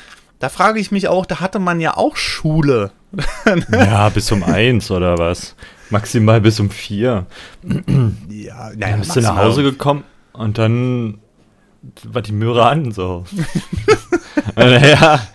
da 0.44 0.50
frage 0.50 0.78
ich 0.78 0.92
mich 0.92 1.08
auch, 1.08 1.26
da 1.26 1.40
hatte 1.40 1.60
man 1.60 1.80
ja 1.80 1.96
auch 1.96 2.18
Schule. 2.18 2.92
ja, 3.72 4.10
bis 4.10 4.30
um 4.30 4.44
eins 4.44 4.92
oder 4.92 5.18
was? 5.18 5.56
Maximal 5.90 6.42
bis 6.42 6.60
um 6.60 6.70
vier. 6.70 7.28
ja, 7.64 8.72
naja, 8.76 8.76
dann 8.76 9.00
bist 9.00 9.16
du 9.16 9.22
nach 9.22 9.38
Hause 9.38 9.64
gekommen 9.64 10.04
und 10.34 10.58
dann 10.58 11.20
war 12.04 12.22
die 12.22 12.34
Möhre 12.34 12.66
an, 12.66 12.92
so. 12.92 13.24
ja. 14.58 15.26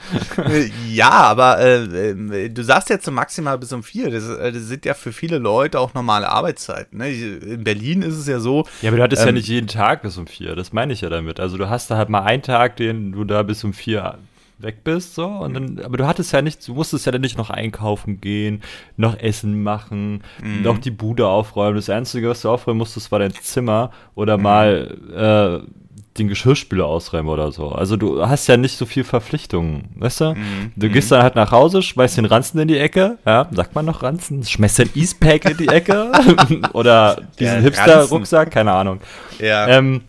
ja, 0.91 1.11
aber 1.11 1.59
äh, 1.59 2.11
äh, 2.11 2.51
du 2.51 2.63
sagst 2.63 2.91
jetzt 2.91 3.11
maximal 3.11 3.57
bis 3.57 3.73
um 3.73 3.83
vier. 3.83 4.11
Das, 4.11 4.29
äh, 4.29 4.53
das, 4.53 4.65
sind 4.65 4.85
ja 4.85 4.93
für 4.93 5.13
viele 5.13 5.39
Leute 5.39 5.81
auch 5.81 5.95
normale 5.95 6.29
Arbeitszeiten. 6.29 6.99
Ne? 6.99 7.13
In 7.13 7.65
Berlin 7.65 8.03
ist 8.03 8.17
es 8.17 8.27
ja 8.27 8.41
so. 8.41 8.67
Ja, 8.83 8.91
aber 8.91 8.99
du 8.99 9.03
hattest 9.05 9.23
ähm, 9.23 9.29
ja 9.29 9.33
nicht 9.33 9.49
jeden 9.49 9.69
Tag 9.69 10.03
bis 10.03 10.19
um 10.19 10.27
vier. 10.27 10.55
Das 10.55 10.75
meine 10.75 10.93
ich 10.93 11.01
ja 11.01 11.09
damit. 11.09 11.41
Also 11.41 11.57
du 11.57 11.71
hast 11.71 11.91
da 11.91 11.97
halt 11.97 12.11
mal 12.11 12.25
einen 12.25 12.43
Tag, 12.43 12.77
den 12.77 13.13
du 13.13 13.25
da 13.25 13.43
bis 13.43 13.65
um 13.65 13.73
vier 13.73 14.19
weg 14.59 14.85
bist, 14.85 15.15
so. 15.15 15.27
Und 15.27 15.55
dann, 15.55 15.81
aber 15.85 15.97
du 15.97 16.07
hattest 16.07 16.33
ja 16.33 16.43
nicht, 16.43 16.67
du 16.67 16.75
musstest 16.75 17.07
ja 17.07 17.13
dann 17.13 17.21
nicht 17.21 17.39
noch 17.39 17.51
einkaufen 17.51 18.21
gehen, 18.21 18.63
noch 18.97 19.19
Essen 19.19 19.63
machen, 19.63 20.23
mhm. 20.43 20.63
noch 20.63 20.79
die 20.79 20.91
Bude 20.91 21.27
aufräumen. 21.27 21.77
Das 21.77 21.91
Einzige, 21.91 22.29
was 22.29 22.43
du 22.43 22.51
aufräumen 22.51 22.79
musstest, 22.79 23.13
war 23.13 23.19
dein 23.19 23.33
Zimmer 23.33 23.91
oder 24.15 24.37
mhm. 24.37 24.43
mal 24.43 25.65
äh, 25.65 25.71
den 26.19 26.29
Geschirrspüler 26.29 26.85
ausräumen 26.85 27.29
oder 27.29 27.53
so. 27.53 27.69
Also 27.69 27.97
du 27.97 28.27
hast 28.27 28.49
ja 28.49 28.57
nicht 28.57 28.77
so 28.77 28.87
viel 28.87 29.05
Verpflichtungen, 29.05 29.91
weißt 29.97 30.21
du? 30.21 30.35
Mhm. 30.35 30.73
Du 30.75 30.89
gehst 30.89 31.13
dann 31.13 31.23
halt 31.23 31.37
nach 31.37 31.53
Hause, 31.53 31.81
schmeißt 31.81 32.17
den 32.17 32.25
Ranzen 32.25 32.59
in 32.59 32.69
die 32.69 32.79
Ecke, 32.79 33.19
ja, 33.25 33.49
sagt 33.53 33.75
man 33.77 33.85
noch 33.85 34.03
Ranzen? 34.03 34.43
Schmeißt 34.43 34.81
den 34.81 34.91
Eastpack 34.95 35.45
in 35.49 35.57
die 35.57 35.69
Ecke 35.69 36.11
oder 36.73 37.23
diesen 37.39 37.63
Hipster-Rucksack, 37.63 38.51
keine 38.51 38.73
Ahnung. 38.73 39.01
Ja. 39.39 39.69
Ähm, 39.69 40.03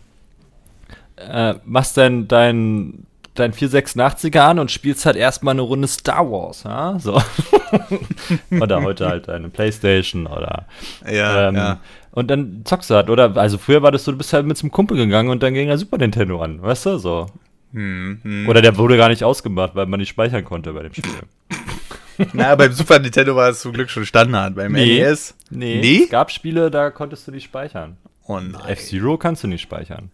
äh, 1.16 1.54
machst 1.64 1.96
dann 1.96 2.26
dein 2.26 3.06
dein 3.06 3.06
486er 3.52 4.40
an 4.40 4.58
und 4.58 4.70
spielst 4.70 5.06
halt 5.06 5.16
erstmal 5.16 5.52
eine 5.52 5.62
Runde 5.62 5.88
Star 5.88 6.30
Wars, 6.30 6.62
ja? 6.64 6.98
So. 6.98 7.20
oder 8.60 8.82
heute 8.82 9.08
halt 9.08 9.28
eine 9.28 9.48
Playstation 9.48 10.26
oder. 10.26 10.66
Ja, 11.10 11.48
ähm, 11.48 11.56
ja. 11.56 11.80
Und 12.12 12.28
dann 12.30 12.62
zockst 12.64 12.90
du 12.90 12.94
halt, 12.94 13.08
oder? 13.10 13.36
Also 13.36 13.58
früher 13.58 13.82
war 13.82 13.92
das 13.92 14.04
so, 14.04 14.12
du 14.12 14.18
bist 14.18 14.32
halt 14.32 14.46
mit 14.46 14.56
zum 14.56 14.70
Kumpel 14.70 14.96
gegangen 14.96 15.28
und 15.30 15.42
dann 15.42 15.54
ging 15.54 15.68
der 15.68 15.78
Super 15.78 15.98
Nintendo 15.98 16.40
an, 16.42 16.60
weißt 16.62 16.86
du? 16.86 16.98
So. 16.98 17.26
Hm, 17.72 18.18
hm. 18.22 18.48
Oder 18.48 18.62
der 18.62 18.76
wurde 18.76 18.96
gar 18.96 19.08
nicht 19.08 19.22
ausgemacht, 19.22 19.74
weil 19.74 19.86
man 19.86 20.00
nicht 20.00 20.08
speichern 20.08 20.44
konnte 20.44 20.72
bei 20.72 20.82
dem 20.82 20.92
Spiel. 20.92 21.12
Na, 22.32 22.54
beim 22.56 22.72
Super 22.72 22.98
Nintendo 22.98 23.34
war 23.36 23.48
es 23.50 23.60
zum 23.60 23.72
Glück 23.72 23.88
schon 23.90 24.04
Standard. 24.04 24.54
Beim 24.56 24.72
Nee. 24.72 25.00
NES. 25.00 25.34
Nee, 25.50 25.80
Nee? 25.80 26.02
es 26.04 26.10
gab 26.10 26.30
Spiele, 26.30 26.70
da 26.70 26.90
konntest 26.90 27.26
du 27.26 27.30
nicht 27.32 27.44
speichern. 27.44 27.96
Oh 28.26 28.38
nein. 28.38 28.60
F-Zero 28.68 29.16
kannst 29.16 29.42
du 29.44 29.48
nicht 29.48 29.62
speichern. 29.62 30.10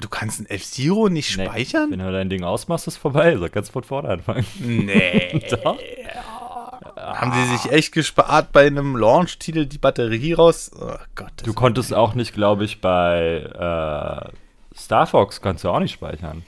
Du 0.00 0.08
kannst 0.08 0.40
ein 0.40 0.46
F-Zero 0.46 1.08
nicht 1.08 1.36
Nee. 1.36 1.46
speichern? 1.46 1.90
Wenn 1.90 1.98
du 1.98 2.12
dein 2.12 2.30
Ding 2.30 2.44
ausmachst, 2.44 2.86
ist 2.86 2.96
vorbei. 2.96 3.36
So 3.36 3.48
kannst 3.48 3.70
du 3.70 3.72
von 3.72 3.82
vorne 3.84 4.08
anfangen. 4.10 4.46
Nee. 4.60 5.42
Doch. 5.50 5.76
Haben 6.96 7.32
sie 7.32 7.56
sich 7.56 7.72
echt 7.72 7.92
gespart 7.92 8.52
bei 8.52 8.66
einem 8.66 8.96
Launch-Titel 8.96 9.66
die 9.66 9.78
Batterie 9.78 10.34
raus? 10.34 10.70
Oh 10.80 10.92
Gott. 11.14 11.32
Du 11.44 11.52
konntest 11.52 11.92
auch 11.94 12.14
nicht, 12.14 12.32
glaube 12.34 12.64
ich, 12.64 12.80
bei 12.80 13.40
äh, 14.32 14.76
Star 14.78 15.06
Fox 15.06 15.40
kannst 15.40 15.64
du 15.64 15.70
auch 15.70 15.80
nicht 15.80 15.92
speichern. 15.94 16.42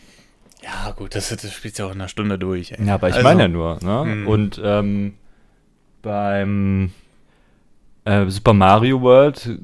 ja, 0.63 0.93
gut, 0.93 1.15
das, 1.15 1.29
das 1.31 1.53
spielst 1.53 1.79
du 1.79 1.83
ja 1.85 1.89
auch 1.89 1.93
in 1.95 2.01
einer 2.01 2.09
Stunde 2.09 2.39
durch. 2.39 2.73
Ey. 2.73 2.85
Ja, 2.87 2.95
aber 2.95 3.09
ich 3.09 3.15
Also, 3.15 3.25
meine 3.27 3.43
ja 3.43 3.49
nur, 3.49 3.79
ne? 3.83 4.05
Mhm. 4.15 4.29
Und 4.29 4.61
ähm, 4.63 5.15
beim 6.03 6.93
äh, 8.05 8.27
Super 8.27 8.53
Mario 8.53 9.01
World 9.01 9.59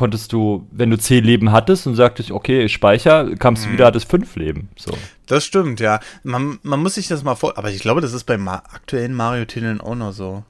konntest 0.00 0.32
du, 0.32 0.66
wenn 0.70 0.88
du 0.88 0.96
10 0.96 1.22
Leben 1.22 1.52
hattest 1.52 1.86
und 1.86 1.94
sagtest, 1.94 2.30
okay, 2.30 2.62
ich 2.64 2.72
speichere, 2.72 3.36
kamst 3.36 3.64
Mhm. 3.64 3.66
du 3.66 3.72
wieder, 3.74 3.86
hattest 3.86 4.10
5 4.10 4.34
Leben. 4.36 4.70
So. 4.76 4.92
Das 5.26 5.44
stimmt, 5.44 5.78
ja. 5.78 6.00
Man, 6.22 6.58
man 6.62 6.82
muss 6.82 6.94
sich 6.94 7.06
das 7.06 7.22
mal 7.22 7.34
vor. 7.34 7.58
Aber 7.58 7.68
ich 7.70 7.80
glaube, 7.80 8.00
das 8.00 8.14
ist 8.14 8.24
bei 8.24 8.38
Ma 8.38 8.62
aktuellen 8.72 9.12
Mario-Titeln 9.12 9.82
auch 9.82 9.94
noch 9.94 10.12
so. 10.12 10.42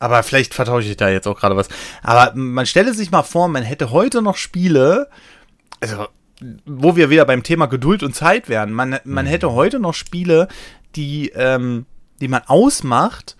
Aber 0.00 0.24
vielleicht 0.24 0.52
vertausche 0.52 0.88
ich 0.88 0.96
da 0.96 1.08
jetzt 1.08 1.28
auch 1.28 1.38
gerade 1.38 1.54
was. 1.54 1.68
Aber 2.02 2.32
man 2.34 2.66
stelle 2.66 2.92
sich 2.92 3.12
mal 3.12 3.22
vor, 3.22 3.46
man 3.46 3.62
hätte 3.62 3.92
heute 3.92 4.20
noch 4.20 4.36
Spiele, 4.36 5.08
also 5.80 6.06
wo 6.66 6.96
wir 6.96 7.08
wieder 7.08 7.24
beim 7.24 7.44
Thema 7.44 7.66
Geduld 7.66 8.02
und 8.02 8.16
Zeit 8.16 8.48
wären. 8.48 8.72
Man, 8.72 8.98
man 9.04 9.26
hätte 9.26 9.52
heute 9.52 9.78
noch 9.78 9.94
Spiele, 9.94 10.48
die, 10.96 11.28
ähm, 11.36 11.86
die 12.20 12.26
man 12.28 12.42
ausmacht 12.48 13.36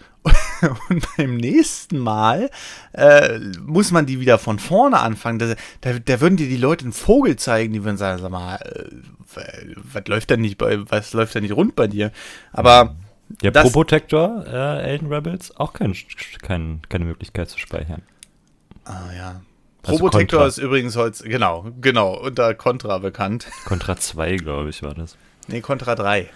und 0.89 1.07
beim 1.17 1.37
nächsten 1.37 1.99
Mal 1.99 2.51
äh, 2.93 3.39
muss 3.65 3.91
man 3.91 4.07
die 4.07 4.21
wieder 4.21 4.39
von 4.39 4.59
vorne 4.59 4.99
anfangen. 5.01 5.39
Da, 5.39 5.55
da, 5.81 5.99
da 5.99 6.21
würden 6.21 6.37
dir 6.37 6.49
die 6.49 6.57
Leute 6.57 6.85
einen 6.85 6.93
Vogel 6.93 7.37
zeigen, 7.37 7.73
die 7.73 7.85
würden 7.85 7.97
sagen, 7.97 8.21
sag 8.23 8.31
mal, 8.31 8.57
äh, 8.57 8.85
was 9.93 10.07
läuft 10.07 10.31
denn 10.31 10.41
nicht 10.41 10.59
bei, 10.59 10.79
was 10.91 11.13
läuft 11.13 11.35
denn 11.35 11.43
nicht 11.43 11.55
rund 11.55 11.77
bei 11.77 11.87
dir? 11.87 12.13
Aber 12.53 12.97
Der 13.43 13.51
Das- 13.51 13.65
Probotector, 13.65 14.45
äh, 14.47 14.83
Elden 14.91 15.13
Rebels, 15.13 15.55
auch 15.57 15.73
kein, 15.75 15.95
kein, 16.43 16.81
keine 16.89 17.05
Möglichkeit 17.05 17.49
zu 17.51 17.59
speichern. 17.59 18.03
ah, 18.85 19.11
ja. 19.17 19.41
Also 19.85 19.99
Probotector 20.01 20.41
Contra. 20.41 20.47
ist 20.49 20.59
übrigens 20.59 20.97
heute, 20.97 21.23
genau, 21.29 21.67
genau, 21.81 22.15
unter 22.19 22.53
Contra 22.55 22.99
bekannt. 22.99 23.47
Contra 23.65 23.97
2, 23.97 24.37
glaube 24.37 24.71
ich, 24.71 24.83
war 24.83 24.93
das. 24.95 25.17
Nee, 25.47 25.61
Contra 25.61 25.95
3. 25.95 26.29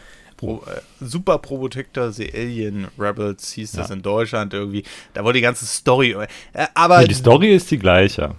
Pro, 0.42 0.64
äh, 0.66 0.80
Super 1.04 1.38
Probotector 1.38 2.10
The 2.10 2.28
Alien 2.34 2.88
Rebels 2.98 3.52
hieß 3.52 3.72
das 3.72 3.90
Ja. 3.90 3.94
in 3.94 4.02
Deutschland 4.02 4.52
irgendwie. 4.52 4.82
Da 5.14 5.22
wurde 5.22 5.34
die 5.34 5.40
ganze 5.42 5.66
Story. 5.66 6.16
Äh, 6.52 6.66
aber 6.74 7.02
Ja, 7.02 7.06
die 7.06 7.14
Story 7.14 7.54
ist 7.54 7.70
die 7.70 7.78
gleiche. 7.78 8.34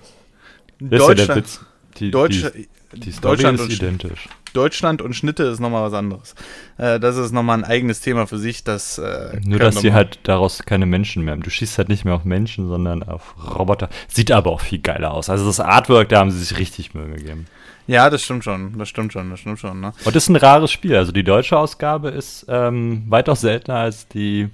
Das 0.80 1.02
ist 1.02 1.08
ja 1.08 1.14
der 1.14 1.28
Deutschland, 1.28 1.36
Witz. 1.38 1.60
Die, 2.00 2.12
Deutsch, 2.12 2.44
die, 2.54 3.00
die 3.00 3.12
Story 3.12 3.36
Deutschland 3.38 3.60
ist 3.60 3.66
und 3.66 3.74
identisch. 3.74 4.28
Deutschland 4.52 5.02
und 5.02 5.14
Schnitte 5.14 5.44
ist 5.44 5.62
nochmal 5.62 5.84
was 5.84 5.94
anderes. 5.94 6.36
Äh, 6.78 7.00
das 7.00 7.16
ist 7.16 7.32
nochmal 7.32 7.58
ein 7.60 7.64
eigenes 7.64 8.02
Thema 8.02 8.28
für 8.28 8.38
sich. 8.38 8.66
Das, 8.66 8.98
äh, 8.98 9.40
Nur, 9.46 9.60
dass 9.60 9.78
sie 9.80 9.94
halt 9.94 10.20
daraus 10.24 10.62
keine 10.66 10.86
Menschen 10.86 11.24
mehr 11.24 11.32
haben. 11.32 11.42
Du 11.42 11.50
schießt 11.50 11.78
halt 11.78 11.88
nicht 11.88 12.04
mehr 12.04 12.16
auf 12.16 12.26
Menschen, 12.26 12.68
sondern 12.68 13.02
auf 13.02 13.34
Roboter. 13.58 13.90
Sieht 14.10 14.30
aber 14.30 14.52
auch 14.52 14.62
viel 14.62 14.80
geiler 14.80 15.14
aus. 15.14 15.30
Also 15.30 15.46
das 15.46 15.62
Artwork, 15.62 16.10
da 16.10 16.20
haben 16.20 16.32
sie 16.32 16.40
sich 16.40 16.60
richtig 16.60 16.94
Mühe 16.94 17.16
gegeben. 17.16 17.48
Ja, 17.88 18.10
das 18.10 18.22
stimmt 18.24 18.44
schon. 18.44 18.78
Das 18.78 18.88
stimmt 18.90 19.12
schon. 19.14 19.30
Das 19.30 19.40
stimmt 19.40 19.60
schon. 19.60 19.80
Ne? 19.82 19.94
Und 20.06 20.16
das 20.16 20.24
ist 20.24 20.30
ein 20.30 20.36
rares 20.38 20.72
Spiel. 20.72 20.96
Also 20.96 21.12
die 21.12 21.24
deutsche 21.24 21.58
Ausgabe 21.58 22.10
ist 22.10 22.46
ähm, 22.48 23.04
weitaus 23.10 23.42
seltener 23.42 23.78
als 23.78 24.08
die, 24.08 24.50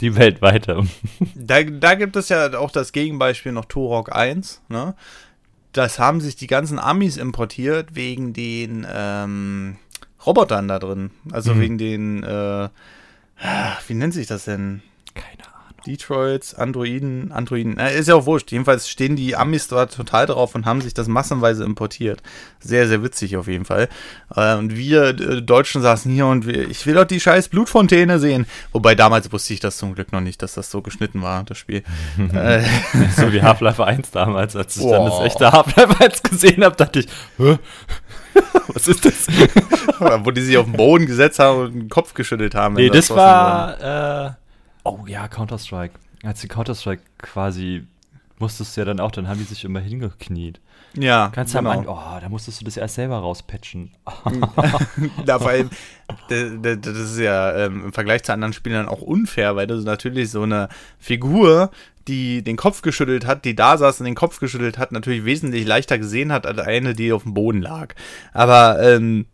die 0.00 0.14
weltweite. 0.16 0.86
Da, 1.34 1.62
da 1.62 1.94
gibt 1.94 2.16
es 2.16 2.28
ja 2.28 2.56
auch 2.58 2.70
das 2.70 2.92
Gegenbeispiel 2.92 3.52
noch 3.52 3.64
Turok 3.64 4.14
1. 4.14 4.62
Ne? 4.68 4.94
Das 5.72 5.98
haben 5.98 6.20
sich 6.20 6.36
die 6.36 6.46
ganzen 6.46 6.78
Amis 6.78 7.16
importiert 7.16 7.94
wegen 7.96 8.32
den 8.32 8.86
ähm, 8.88 9.76
Robotern 10.24 10.68
da 10.68 10.78
drin. 10.78 11.10
Also 11.32 11.54
Mhm. 11.54 11.60
wegen 11.60 11.78
den, 11.78 12.22
äh, 12.22 12.68
wie 13.88 13.94
nennt 13.94 14.14
sich 14.14 14.26
das 14.28 14.44
denn? 14.44 14.80
Keine 15.14 15.44
Ahnung. 15.48 15.53
Detroits, 15.86 16.54
Androiden, 16.54 17.32
Androiden, 17.32 17.78
äh, 17.78 17.98
ist 17.98 18.08
ja 18.08 18.14
auch 18.14 18.26
wurscht. 18.26 18.50
Jedenfalls 18.52 18.88
stehen 18.88 19.16
die 19.16 19.36
Amis 19.36 19.68
dort 19.68 19.94
total 19.94 20.26
drauf 20.26 20.54
und 20.54 20.66
haben 20.66 20.80
sich 20.80 20.94
das 20.94 21.08
massenweise 21.08 21.64
importiert. 21.64 22.22
Sehr, 22.60 22.88
sehr 22.88 23.02
witzig 23.02 23.36
auf 23.36 23.46
jeden 23.48 23.64
Fall. 23.64 23.88
Äh, 24.34 24.56
und 24.56 24.76
wir 24.76 25.08
äh, 25.08 25.42
Deutschen 25.42 25.82
saßen 25.82 26.12
hier 26.12 26.26
und 26.26 26.46
wir, 26.46 26.68
ich 26.68 26.86
will 26.86 26.94
doch 26.94 27.04
die 27.04 27.20
scheiß 27.20 27.48
Blutfontäne 27.48 28.18
sehen. 28.18 28.46
Wobei 28.72 28.94
damals 28.94 29.32
wusste 29.32 29.54
ich 29.54 29.60
das 29.60 29.76
zum 29.76 29.94
Glück 29.94 30.12
noch 30.12 30.20
nicht, 30.20 30.42
dass 30.42 30.54
das 30.54 30.70
so 30.70 30.82
geschnitten 30.82 31.22
war, 31.22 31.44
das 31.44 31.58
Spiel. 31.58 31.82
äh, 32.34 32.62
So 33.16 33.32
wie 33.32 33.42
Half-Life 33.42 33.84
1 33.84 34.10
damals, 34.10 34.56
als 34.56 34.76
ich 34.76 34.82
dann 34.88 35.04
das 35.04 35.20
echte 35.20 35.52
Half-Life 35.52 36.02
1 36.02 36.22
gesehen 36.22 36.64
habe, 36.64 36.76
dachte 36.76 37.00
ich, 37.00 37.08
Hä? 37.36 37.58
was 38.68 38.88
ist 38.88 39.04
das? 39.04 39.26
wo 40.24 40.30
die 40.30 40.42
sich 40.42 40.56
auf 40.56 40.64
den 40.64 40.74
Boden 40.74 41.06
gesetzt 41.06 41.38
haben 41.38 41.58
und 41.60 41.74
den 41.74 41.88
Kopf 41.88 42.14
geschüttelt 42.14 42.54
haben. 42.54 42.74
Nee, 42.74 42.90
das 42.90 43.10
wurden. 43.10 43.18
war, 43.18 44.26
äh, 44.26 44.30
oh 44.84 45.00
ja, 45.06 45.28
Counter-Strike. 45.28 45.94
Als 46.22 46.40
die 46.40 46.48
Counter-Strike 46.48 47.02
quasi, 47.18 47.84
musstest 48.38 48.76
du 48.76 48.82
ja 48.82 48.84
dann 48.84 49.00
auch, 49.00 49.10
dann 49.10 49.28
haben 49.28 49.38
die 49.38 49.44
sich 49.44 49.64
immer 49.64 49.80
hingekniet. 49.80 50.60
Ja, 50.96 51.28
Ganz 51.34 51.56
am 51.56 51.64
genau. 51.64 51.78
Anfang, 51.78 51.96
oh, 51.96 52.20
da 52.20 52.28
musstest 52.28 52.60
du 52.60 52.64
das 52.64 52.76
erst 52.76 52.94
selber 52.94 53.18
rauspatchen. 53.18 53.90
Ja, 55.26 55.38
vor 55.38 55.48
allem, 55.48 55.70
das 56.28 56.96
ist 56.96 57.18
ja 57.18 57.66
ähm, 57.66 57.86
im 57.86 57.92
Vergleich 57.92 58.22
zu 58.22 58.32
anderen 58.32 58.52
Spielern 58.52 58.88
auch 58.88 59.02
unfair, 59.02 59.56
weil 59.56 59.66
du 59.66 59.76
natürlich 59.76 60.30
so 60.30 60.42
eine 60.42 60.68
Figur, 60.98 61.70
die 62.06 62.42
den 62.42 62.56
Kopf 62.56 62.82
geschüttelt 62.82 63.26
hat, 63.26 63.44
die 63.44 63.56
da 63.56 63.76
saß 63.76 64.00
und 64.00 64.06
den 64.06 64.14
Kopf 64.14 64.38
geschüttelt 64.38 64.78
hat, 64.78 64.92
natürlich 64.92 65.24
wesentlich 65.24 65.66
leichter 65.66 65.98
gesehen 65.98 66.32
hat 66.32 66.46
als 66.46 66.58
eine, 66.58 66.94
die 66.94 67.12
auf 67.12 67.24
dem 67.24 67.34
Boden 67.34 67.62
lag. 67.62 67.94
Aber 68.32 68.80
ähm, 68.80 69.26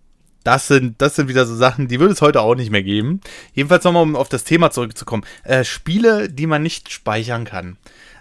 das 0.44 0.68
sind, 0.68 1.00
das 1.00 1.16
sind 1.16 1.28
wieder 1.28 1.46
so 1.46 1.54
Sachen, 1.54 1.88
die 1.88 2.00
würde 2.00 2.12
es 2.12 2.22
heute 2.22 2.40
auch 2.40 2.54
nicht 2.54 2.70
mehr 2.70 2.82
geben. 2.82 3.20
Jedenfalls 3.52 3.84
nochmal, 3.84 4.02
um 4.02 4.16
auf 4.16 4.28
das 4.28 4.44
Thema 4.44 4.70
zurückzukommen. 4.70 5.24
Äh, 5.44 5.64
Spiele, 5.64 6.28
die 6.28 6.46
man 6.46 6.62
nicht 6.62 6.90
speichern 6.90 7.44
kann. 7.44 7.76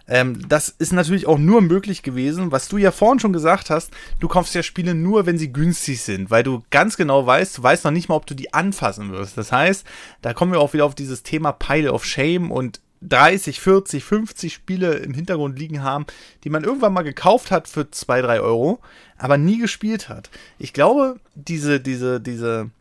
Ähm, 0.10 0.48
das 0.50 0.70
ist 0.70 0.92
natürlich 0.92 1.28
auch 1.28 1.38
nur 1.38 1.62
möglich 1.62 2.02
gewesen, 2.02 2.52
was 2.52 2.68
du 2.68 2.78
ja 2.78 2.92
vorhin 2.92 3.20
schon 3.20 3.34
gesagt 3.34 3.70
hast. 3.70 3.92
Du 4.20 4.28
kaufst 4.28 4.56
ja 4.56 4.64
Spiele 4.64 4.96
nur, 4.96 5.26
wenn 5.26 5.38
sie 5.38 5.54
günstig 5.54 6.02
sind, 6.02 6.32
weil 6.32 6.44
du 6.44 6.64
ganz 6.72 6.98
genau 6.98 7.26
weißt, 7.26 7.60
du 7.60 7.64
weißt 7.64 7.86
noch 7.86 7.92
nicht 7.92 8.10
mal, 8.10 8.16
ob 8.16 8.26
du 8.26 8.34
die 8.34 8.54
anfassen 8.54 9.12
wirst. 9.12 9.38
Das 9.38 9.52
heißt, 9.52 9.86
da 10.22 10.34
kommen 10.34 10.52
wir 10.52 10.60
auch 10.60 10.74
wieder 10.74 10.86
auf 10.86 10.96
dieses 10.96 11.24
Thema 11.24 11.52
Pile 11.52 11.94
of 11.94 12.04
Shame 12.04 12.52
und 12.52 12.82
30, 13.02 13.60
40, 13.60 14.04
50 14.04 14.54
Spiele 14.54 14.96
im 14.96 15.14
Hintergrund 15.14 15.58
liegen 15.58 15.84
haben, 15.84 16.06
die 16.44 16.50
man 16.50 16.64
irgendwann 16.64 16.94
mal 16.94 17.04
gekauft 17.04 17.52
hat 17.52 17.68
für 17.68 17.90
2, 17.90 18.22
3 18.22 18.42
Euro, 18.42 18.80
aber 19.18 19.38
nie 19.38 19.58
gespielt 19.58 20.10
hat. 20.10 20.30
Ich 20.58 20.74
glaube, 20.74 21.20
diese, 21.36 21.80
diese, 21.80 22.20
diese 22.20 22.72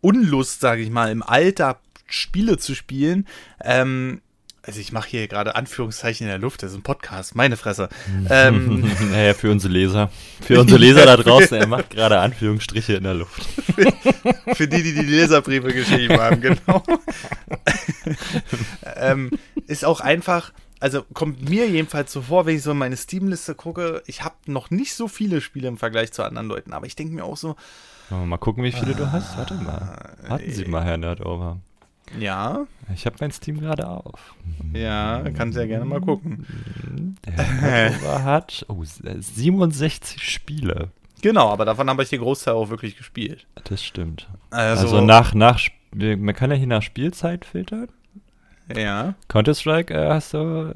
Unlust, 0.00 0.60
sage 0.60 0.82
ich 0.82 0.90
mal, 0.90 1.10
im 1.10 1.22
Alter 1.22 1.80
Spiele 2.06 2.58
zu 2.58 2.74
spielen, 2.74 3.26
ähm, 3.62 4.20
also 4.62 4.80
ich 4.80 4.92
mache 4.92 5.08
hier 5.08 5.28
gerade 5.28 5.54
Anführungszeichen 5.54 6.26
in 6.26 6.30
der 6.30 6.38
Luft, 6.38 6.62
das 6.62 6.72
ist 6.72 6.78
ein 6.78 6.82
Podcast, 6.82 7.34
meine 7.34 7.56
Fresse. 7.56 7.88
ähm, 8.28 8.90
naja, 9.10 9.34
für 9.34 9.50
unsere 9.50 9.72
Leser. 9.72 10.10
Für 10.42 10.60
unsere 10.60 10.78
Leser 10.78 11.06
da 11.06 11.16
draußen, 11.16 11.56
er 11.56 11.66
macht 11.66 11.90
gerade 11.90 12.18
Anführungsstriche 12.18 12.94
in 12.94 13.04
der 13.04 13.14
Luft. 13.14 13.46
für 14.54 14.68
die, 14.68 14.82
die 14.82 14.94
die 14.94 15.02
Leserbriefe 15.02 15.72
geschrieben 15.72 16.20
haben, 16.20 16.40
genau. 16.40 16.82
ähm, 18.96 19.30
ist 19.66 19.84
auch 19.84 20.00
einfach, 20.00 20.52
also 20.78 21.04
kommt 21.14 21.48
mir 21.48 21.68
jedenfalls 21.68 22.12
so 22.12 22.22
vor, 22.22 22.44
wenn 22.44 22.56
ich 22.56 22.62
so 22.62 22.72
in 22.72 22.78
meine 22.78 22.96
Steam-Liste 22.96 23.54
gucke, 23.54 24.02
ich 24.06 24.22
habe 24.22 24.34
noch 24.46 24.70
nicht 24.70 24.94
so 24.94 25.08
viele 25.08 25.40
Spiele 25.40 25.68
im 25.68 25.78
Vergleich 25.78 26.12
zu 26.12 26.22
anderen 26.22 26.48
Leuten, 26.48 26.72
aber 26.72 26.86
ich 26.86 26.96
denke 26.96 27.14
mir 27.14 27.24
auch 27.24 27.36
so, 27.36 27.56
mal 28.10 28.38
gucken, 28.38 28.64
wie 28.64 28.72
viele 28.72 28.94
du 28.94 29.10
hast. 29.10 29.38
Warte 29.38 29.54
mal. 29.54 30.16
Warten 30.26 30.52
Sie 30.52 30.64
mal, 30.64 30.84
Herr 30.84 30.96
Nerdover. 30.96 31.60
Ja, 32.18 32.66
Ich 32.94 33.06
habe 33.06 33.16
mein 33.20 33.30
Steam 33.30 33.60
gerade 33.60 33.88
auf. 33.88 34.34
ja, 34.72 35.22
kannst 35.36 35.56
ja 35.58 35.66
gerne 35.66 35.84
mal 35.84 36.00
gucken. 36.00 36.46
Der 37.26 38.24
hat 38.24 38.64
oh, 38.68 38.82
67 38.84 40.22
Spiele. 40.22 40.88
Genau, 41.22 41.50
aber 41.50 41.64
davon 41.64 41.88
habe 41.90 42.02
ich 42.02 42.08
den 42.08 42.20
Großteil 42.20 42.54
auch 42.54 42.70
wirklich 42.70 42.96
gespielt. 42.96 43.46
Das 43.64 43.84
stimmt. 43.84 44.28
Also, 44.50 44.86
Also, 44.86 45.00
nach, 45.02 45.34
nach, 45.34 45.60
man 45.92 46.34
kann 46.34 46.50
ja 46.50 46.56
hier 46.56 46.66
nach 46.66 46.82
Spielzeit 46.82 47.44
filtern. 47.44 47.88
ja. 48.74 49.14
Counter-Strike 49.28 49.92
äh, 49.92 50.08
hast 50.08 50.34
du 50.34 50.74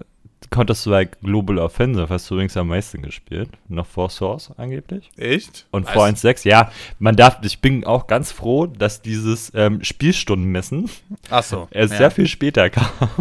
Counter-Strike 0.50 1.18
Global 1.22 1.58
Offensive 1.58 2.08
hast 2.08 2.30
du 2.30 2.34
übrigens 2.34 2.56
am 2.56 2.68
meisten 2.68 3.02
gespielt. 3.02 3.48
Noch 3.68 3.86
vor 3.86 4.10
Source 4.10 4.50
angeblich. 4.56 5.10
Echt? 5.16 5.66
Und 5.70 5.88
vor 5.88 6.04
1.6, 6.06 6.48
ja, 6.48 6.70
man 6.98 7.16
darf, 7.16 7.38
ich 7.42 7.60
bin 7.60 7.84
auch 7.84 8.06
ganz 8.06 8.32
froh, 8.32 8.66
dass 8.66 9.02
dieses 9.02 9.52
ähm, 9.54 9.82
Spielstundenmessen 9.82 10.88
Ach 11.30 11.42
so. 11.42 11.68
erst 11.72 11.92
ja. 11.92 11.98
sehr 11.98 12.10
viel 12.10 12.28
später 12.28 12.70
kam. 12.70 12.86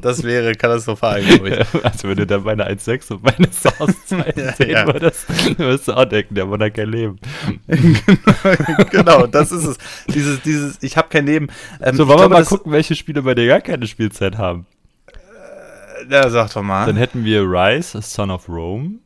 Das 0.00 0.22
wäre 0.22 0.54
katastrophal, 0.54 1.22
glaube 1.22 1.48
ich. 1.50 1.84
Also 1.84 2.08
wenn 2.08 2.16
du 2.16 2.26
dann 2.26 2.42
meine 2.44 2.68
1.6 2.68 3.12
und 3.14 3.24
meine 3.24 3.48
Source-Zeit 3.52 4.36
Ja, 4.36 4.52
sehen 4.54 4.70
ja. 4.70 4.86
würdest, 4.86 5.58
wirst 5.58 5.88
du 5.88 5.92
auch 5.96 6.04
denken, 6.04 6.34
der 6.34 6.46
Mann 6.46 6.62
hat 6.62 6.74
kein 6.74 6.90
Leben. 6.90 7.18
genau, 8.90 9.26
das 9.26 9.52
ist 9.52 9.64
es. 9.64 9.78
Dieses, 10.08 10.40
dieses, 10.42 10.82
ich 10.82 10.96
habe 10.96 11.08
kein 11.08 11.26
Leben. 11.26 11.48
Ähm, 11.80 11.96
So, 11.96 12.08
wollen 12.08 12.20
wir 12.20 12.28
mal 12.28 12.44
gucken, 12.44 12.72
welche 12.72 12.94
Spiele 12.94 13.22
bei 13.22 13.34
dir 13.34 13.46
gar 13.46 13.60
keine 13.60 13.86
Spielzeit 13.86 14.38
haben. 14.38 14.66
Ja, 16.10 16.28
sag 16.30 16.52
doch 16.52 16.62
mal. 16.62 16.86
Dann 16.86 16.96
hätten 16.96 17.24
wir 17.24 17.42
Rise, 17.42 18.00
Son 18.02 18.30
of 18.30 18.48
Rome. 18.48 18.96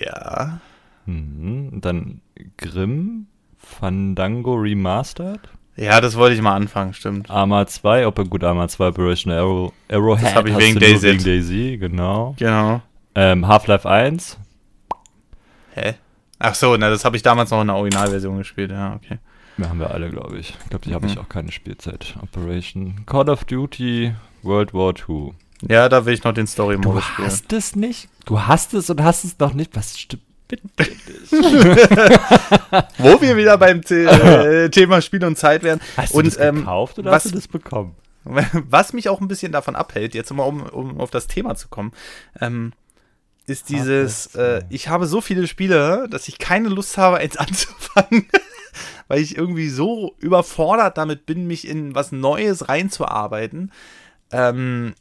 ja. 0.00 0.60
Mhm. 1.06 1.80
Dann 1.80 2.20
Grimm, 2.56 3.26
Fandango 3.58 4.54
Remastered. 4.54 5.40
Ja, 5.76 6.00
das 6.00 6.16
wollte 6.16 6.36
ich 6.36 6.42
mal 6.42 6.54
anfangen, 6.54 6.92
stimmt. 6.94 7.30
Arma 7.30 7.66
2, 7.66 8.06
ob 8.06 8.16
gut 8.28 8.44
Arma 8.44 8.68
2 8.68 8.88
Operation 8.88 9.32
Arrow, 9.32 9.72
Arrowhead. 9.90 10.24
Das 10.26 10.34
hab 10.34 10.46
ich 10.46 10.56
wegen 10.56 10.78
DayZ. 10.78 11.02
Wegen 11.02 11.24
Daisy, 11.24 11.78
genau. 11.80 12.34
Genau. 12.38 12.82
Ähm, 13.14 13.48
Half-Life 13.48 13.88
1. 13.88 14.38
Hä? 15.74 15.94
Ach 16.38 16.54
so, 16.54 16.76
na, 16.76 16.90
das 16.90 17.04
habe 17.04 17.16
ich 17.16 17.22
damals 17.22 17.50
noch 17.50 17.60
in 17.62 17.68
der 17.68 17.76
Originalversion 17.76 18.36
gespielt, 18.38 18.70
ja, 18.70 18.94
okay. 18.94 19.18
Ja, 19.58 19.68
haben 19.68 19.80
wir 19.80 19.90
alle, 19.90 20.10
glaube 20.10 20.38
ich. 20.38 20.50
Ich 20.62 20.70
glaube, 20.70 20.84
die 20.84 20.94
habe 20.94 21.06
Mhm. 21.06 21.12
ich 21.12 21.18
auch 21.18 21.28
keine 21.28 21.52
Spielzeit. 21.52 22.16
Operation. 22.22 23.02
Call 23.06 23.28
of 23.30 23.44
Duty, 23.44 24.12
World 24.42 24.74
War 24.74 24.94
2. 24.94 25.32
Ja, 25.68 25.88
da 25.88 26.04
will 26.06 26.14
ich 26.14 26.24
noch 26.24 26.32
den 26.34 26.46
Du 26.46 26.50
Story-Modus 26.50 27.04
spielen. 27.04 27.26
hast 27.28 27.52
es 27.52 27.76
nicht? 27.76 28.08
Du 28.24 28.40
hast 28.40 28.74
es 28.74 28.90
und 28.90 29.02
hast 29.02 29.24
es 29.24 29.38
noch 29.38 29.54
nicht? 29.54 29.74
Was 29.76 29.98
stimmt? 29.98 30.22
Wo 32.98 33.20
wir 33.20 33.36
wieder 33.36 33.56
beim 33.58 33.80
The 33.84 33.94
äh, 34.04 34.68
Thema 34.70 35.00
Spiel 35.00 35.24
und 35.24 35.38
Zeit 35.38 35.62
wären. 35.62 35.80
Hast 35.96 36.12
du 36.14 36.18
und 36.18 36.26
das 36.26 36.36
ähm, 36.38 36.56
gekauft 36.56 36.98
oder 36.98 37.10
was- 37.10 37.24
hast 37.24 37.32
du 37.32 37.36
das 37.36 37.48
bekommen? 37.48 37.94
was 38.24 38.92
mich 38.92 39.08
auch 39.08 39.20
ein 39.20 39.26
bisschen 39.28 39.50
davon 39.50 39.74
abhält, 39.74 40.14
jetzt 40.14 40.32
mal 40.32 40.44
um, 40.44 40.62
um 40.62 41.00
auf 41.00 41.10
das 41.10 41.26
Thema 41.26 41.56
zu 41.56 41.68
kommen, 41.68 41.92
ähm, 42.40 42.72
ist 43.46 43.68
dieses, 43.70 44.34
äh, 44.36 44.62
ich 44.70 44.88
habe 44.88 45.06
so 45.06 45.20
viele 45.20 45.48
Spiele, 45.48 46.06
dass 46.08 46.28
ich 46.28 46.38
keine 46.38 46.68
Lust 46.68 46.96
habe, 46.98 47.16
eins 47.16 47.36
anzufangen, 47.38 48.26
weil 49.08 49.20
ich 49.20 49.36
irgendwie 49.36 49.68
so 49.68 50.14
überfordert 50.18 50.98
damit 50.98 51.26
bin, 51.26 51.46
mich 51.48 51.66
in 51.66 51.94
was 51.96 52.12
Neues 52.12 52.68
reinzuarbeiten. 52.68 53.72
Ähm, 54.30 54.94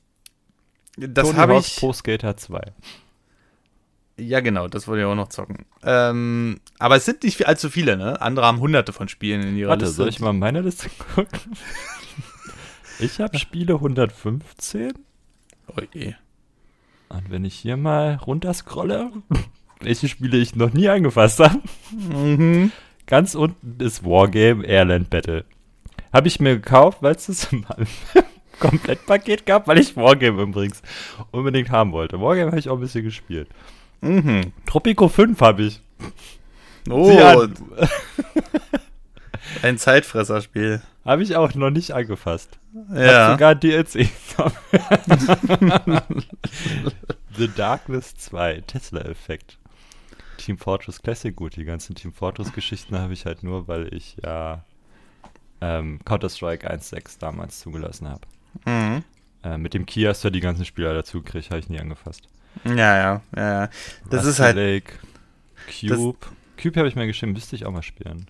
das 1.07 1.33
habe 1.35 1.57
ich. 1.57 1.75
Pro 1.77 1.93
Skater 1.93 2.35
2. 2.37 2.61
Ja, 4.17 4.39
genau, 4.41 4.67
das 4.67 4.87
wollte 4.87 5.01
ich 5.01 5.07
auch 5.07 5.15
noch 5.15 5.29
zocken. 5.29 5.65
Ähm, 5.83 6.59
aber 6.77 6.95
es 6.97 7.05
sind 7.05 7.23
nicht 7.23 7.47
allzu 7.47 7.69
viele, 7.69 7.97
ne? 7.97 8.21
Andere 8.21 8.45
haben 8.45 8.59
hunderte 8.59 8.93
von 8.93 9.07
Spielen 9.07 9.41
in 9.41 9.57
ihrer 9.57 9.69
Warte, 9.71 9.85
Liste. 9.85 9.97
soll 9.97 10.09
ich 10.09 10.19
mal 10.19 10.33
meine 10.33 10.61
Liste 10.61 10.89
gucken? 11.15 11.39
Ich 12.99 13.19
habe 13.19 13.37
Spiele 13.39 13.75
115. 13.75 14.93
Oh 15.75 15.81
je. 15.93 16.13
Und 17.09 17.29
wenn 17.31 17.45
ich 17.45 17.55
hier 17.55 17.77
mal 17.77 18.15
runterscrolle, 18.15 19.11
welche 19.79 20.07
Spiele 20.07 20.37
ich 20.37 20.55
noch 20.55 20.71
nie 20.73 20.87
angefasst 20.89 21.39
habe, 21.39 21.59
Mhm. 21.91 22.71
ganz 23.07 23.33
unten 23.33 23.83
ist 23.83 24.03
Wargame 24.05 24.63
Airland 24.65 25.09
Battle. 25.09 25.45
Habe 26.13 26.27
ich 26.27 26.39
mir 26.39 26.55
gekauft, 26.57 26.99
weil 27.01 27.15
es 27.15 27.25
das 27.25 27.45
im 27.51 27.65
Komplettpaket 28.61 29.45
gab, 29.45 29.67
weil 29.67 29.77
ich 29.79 29.97
Wargame 29.97 30.41
übrigens 30.43 30.81
unbedingt 31.31 31.69
haben 31.71 31.91
wollte. 31.91 32.21
Wargame 32.21 32.51
habe 32.51 32.59
ich 32.59 32.69
auch 32.69 32.75
ein 32.75 32.79
bisschen 32.81 33.03
gespielt. 33.03 33.49
Mhm. 33.99 34.53
Tropico 34.65 35.09
5 35.09 35.39
habe 35.41 35.63
ich. 35.63 35.81
Oh, 36.89 37.45
ein 39.61 39.77
Zeitfresserspiel. 39.77 40.81
Habe 41.03 41.23
ich 41.23 41.35
auch 41.35 41.53
noch 41.55 41.69
nicht 41.71 41.91
angefasst. 41.91 42.57
Hab 42.89 42.97
Ja. 42.97 43.31
sogar 43.31 43.55
DLC. 43.55 44.07
The 47.37 47.47
Darkness 47.55 48.15
2, 48.17 48.61
Tesla-Effekt. 48.67 49.57
Team 50.37 50.57
Fortress 50.57 51.01
Classic, 51.01 51.35
gut, 51.35 51.55
die 51.55 51.65
ganzen 51.65 51.95
Team 51.95 52.13
Fortress-Geschichten 52.13 52.97
habe 52.97 53.13
ich 53.13 53.25
halt 53.25 53.43
nur, 53.43 53.67
weil 53.67 53.93
ich 53.93 54.17
ja 54.23 54.63
ähm, 55.61 55.99
Counter-Strike 56.05 56.69
1.6 56.71 57.19
damals 57.19 57.59
zugelassen 57.59 58.07
habe. 58.09 58.21
Mhm. 58.65 59.03
Äh, 59.43 59.57
mit 59.57 59.73
dem 59.73 59.85
Key 59.85 60.03
hast 60.05 60.23
du 60.23 60.27
ja 60.27 60.31
die 60.31 60.39
ganzen 60.39 60.65
Spieler 60.65 60.93
dazu 60.93 61.21
gekriegt, 61.21 61.49
habe 61.49 61.59
ich 61.59 61.69
nie 61.69 61.79
angefasst. 61.79 62.27
Ja, 62.65 62.75
ja, 62.75 63.21
ja, 63.35 63.61
ja. 63.63 63.69
Das 64.09 64.19
Rusty 64.21 64.29
ist 64.29 64.39
halt. 64.39 64.55
Lake, 64.57 64.93
Cube. 65.79 66.17
Cube 66.61 66.75
habe 66.77 66.87
ich 66.87 66.95
mir 66.95 67.07
geschrieben, 67.07 67.31
müsste 67.33 67.55
ich 67.55 67.65
auch 67.65 67.71
mal 67.71 67.81
spielen. 67.81 68.27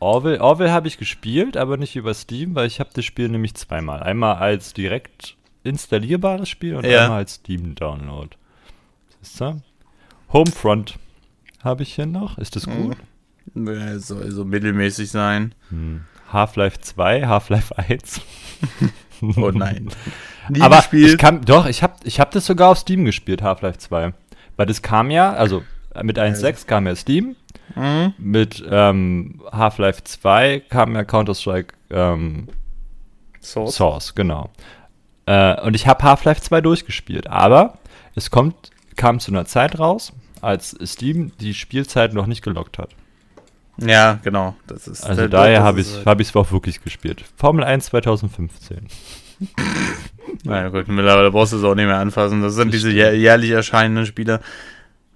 Orville, 0.00 0.40
Orville 0.40 0.70
habe 0.72 0.86
ich 0.88 0.98
gespielt, 0.98 1.56
aber 1.56 1.76
nicht 1.76 1.96
über 1.96 2.14
Steam, 2.14 2.54
weil 2.54 2.66
ich 2.66 2.78
habe 2.80 2.90
das 2.92 3.04
Spiel 3.04 3.28
nämlich 3.28 3.54
zweimal. 3.54 4.02
Einmal 4.02 4.36
als 4.36 4.72
direkt 4.74 5.36
installierbares 5.64 6.48
Spiel 6.48 6.76
und 6.76 6.84
Ja. 6.86 7.04
einmal 7.04 7.18
als 7.18 7.34
Steam-Download. 7.34 8.36
Siehst 9.22 9.40
du? 9.40 9.60
Homefront 10.32 10.98
habe 11.64 11.82
ich 11.82 11.94
hier 11.94 12.06
noch. 12.06 12.38
Ist 12.38 12.54
das 12.54 12.66
gut? 12.66 12.96
äh, 13.56 13.98
Soll 13.98 14.30
so 14.30 14.44
mittelmäßig 14.44 15.10
sein. 15.10 15.54
Hm. 15.70 16.04
Half-Life 16.32 16.80
2, 16.80 17.26
Half-Life 17.26 17.76
1. 17.78 18.20
Oh 19.36 19.50
nein. 19.50 19.88
Nie 20.48 20.60
aber 20.62 20.76
gespielt. 20.76 21.10
ich 21.12 21.18
kann, 21.18 21.42
doch, 21.42 21.66
ich 21.66 21.82
habe 21.82 21.94
ich 22.04 22.20
hab 22.20 22.30
das 22.30 22.46
sogar 22.46 22.70
auf 22.70 22.78
Steam 22.78 23.04
gespielt, 23.04 23.42
Half-Life 23.42 23.78
2. 23.78 24.12
Weil 24.56 24.66
das 24.66 24.82
kam 24.82 25.10
ja, 25.10 25.32
also 25.32 25.62
äh, 25.94 26.02
mit 26.02 26.18
1.6 26.18 26.66
kam 26.66 26.86
ja 26.86 26.94
Steam, 26.96 27.36
Mhm. 27.76 28.14
mit 28.16 28.64
ähm, 28.70 29.42
Half-Life 29.52 30.02
2 30.02 30.60
kam 30.70 30.94
ja 30.94 31.04
Counter-Strike 31.04 31.74
ähm, 31.90 32.48
Source. 33.42 33.74
Source, 33.76 34.14
genau. 34.14 34.50
Äh, 35.26 35.60
und 35.60 35.74
ich 35.76 35.86
habe 35.86 36.02
Half-Life 36.02 36.40
2 36.40 36.62
durchgespielt, 36.62 37.26
aber 37.26 37.78
es 38.14 38.30
kommt, 38.30 38.70
kam 38.96 39.20
zu 39.20 39.30
einer 39.30 39.44
Zeit 39.44 39.78
raus, 39.78 40.12
als 40.40 40.76
Steam 40.84 41.32
die 41.40 41.52
Spielzeit 41.52 42.14
noch 42.14 42.26
nicht 42.26 42.42
gelockt 42.42 42.78
hat. 42.78 42.90
Ja, 43.80 44.18
genau. 44.24 44.56
Das 44.66 44.88
ist, 44.88 45.04
Also 45.04 45.28
daher 45.28 45.62
habe 45.62 45.80
ich 45.80 45.94
halt- 45.94 46.06
hab 46.06 46.20
es 46.20 46.34
auch 46.34 46.50
wirklich 46.52 46.82
gespielt. 46.82 47.24
Formel 47.36 47.64
1 47.64 47.86
2015. 47.86 48.88
Na 50.44 50.68
gut, 50.68 50.88
mittlerweile 50.88 51.30
brauchst 51.30 51.52
du 51.52 51.58
es 51.58 51.64
auch 51.64 51.74
nicht 51.74 51.86
mehr 51.86 51.98
anfassen. 51.98 52.42
Das 52.42 52.54
sind 52.54 52.72
diese 52.74 52.90
jährlich 52.90 53.50
erscheinenden 53.50 54.04
Spiele. 54.06 54.40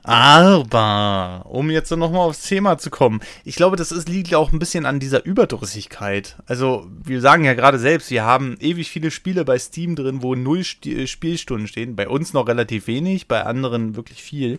Aber, 0.05 1.47
um 1.49 1.71
jetzt 1.71 1.91
nochmal 1.91 2.23
aufs 2.29 2.43
Thema 2.43 2.77
zu 2.77 2.91
kommen, 2.91 3.21
ich 3.45 3.55
glaube, 3.57 3.77
das 3.77 3.93
ist, 3.93 4.09
liegt 4.09 4.29
ja 4.29 4.39
auch 4.39 4.53
ein 4.53 4.59
bisschen 4.59 4.85
an 4.85 4.99
dieser 5.01 5.25
Überdrüssigkeit. 5.25 6.37
Also, 6.47 6.87
wir 7.05 7.21
sagen 7.21 7.45
ja 7.45 7.55
gerade 7.55 7.79
selbst, 7.79 8.11
wir 8.11 8.25
haben 8.25 8.57
ewig 8.61 8.91
viele 8.91 9.11
Spiele 9.11 9.45
bei 9.45 9.59
Steam 9.59 9.95
drin, 9.97 10.21
wo 10.23 10.35
null 10.35 10.61
Sti- 10.65 11.07
Spielstunden 11.07 11.67
stehen. 11.69 11.97
Bei 11.97 12.09
uns 12.09 12.33
noch 12.33 12.47
relativ 12.49 12.89
wenig, 12.89 13.27
bei 13.29 13.45
anderen 13.45 13.97
wirklich 13.97 14.23
viel. 14.23 14.59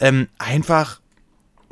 Ähm, 0.00 0.28
einfach, 0.38 1.00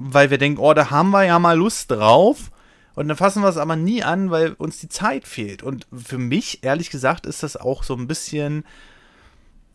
weil 0.00 0.30
wir 0.30 0.38
denken, 0.38 0.60
oh, 0.60 0.74
da 0.74 0.90
haben 0.90 1.10
wir 1.10 1.24
ja 1.24 1.38
mal 1.38 1.56
Lust 1.56 1.90
drauf. 1.90 2.50
Und 2.94 3.08
dann 3.08 3.16
fassen 3.16 3.42
wir 3.42 3.48
es 3.48 3.56
aber 3.56 3.76
nie 3.76 4.02
an, 4.02 4.30
weil 4.30 4.52
uns 4.54 4.78
die 4.78 4.88
Zeit 4.88 5.26
fehlt. 5.26 5.62
Und 5.62 5.86
für 5.92 6.18
mich, 6.18 6.64
ehrlich 6.64 6.90
gesagt, 6.90 7.26
ist 7.26 7.42
das 7.42 7.56
auch 7.56 7.82
so 7.82 7.94
ein 7.94 8.08
bisschen 8.08 8.64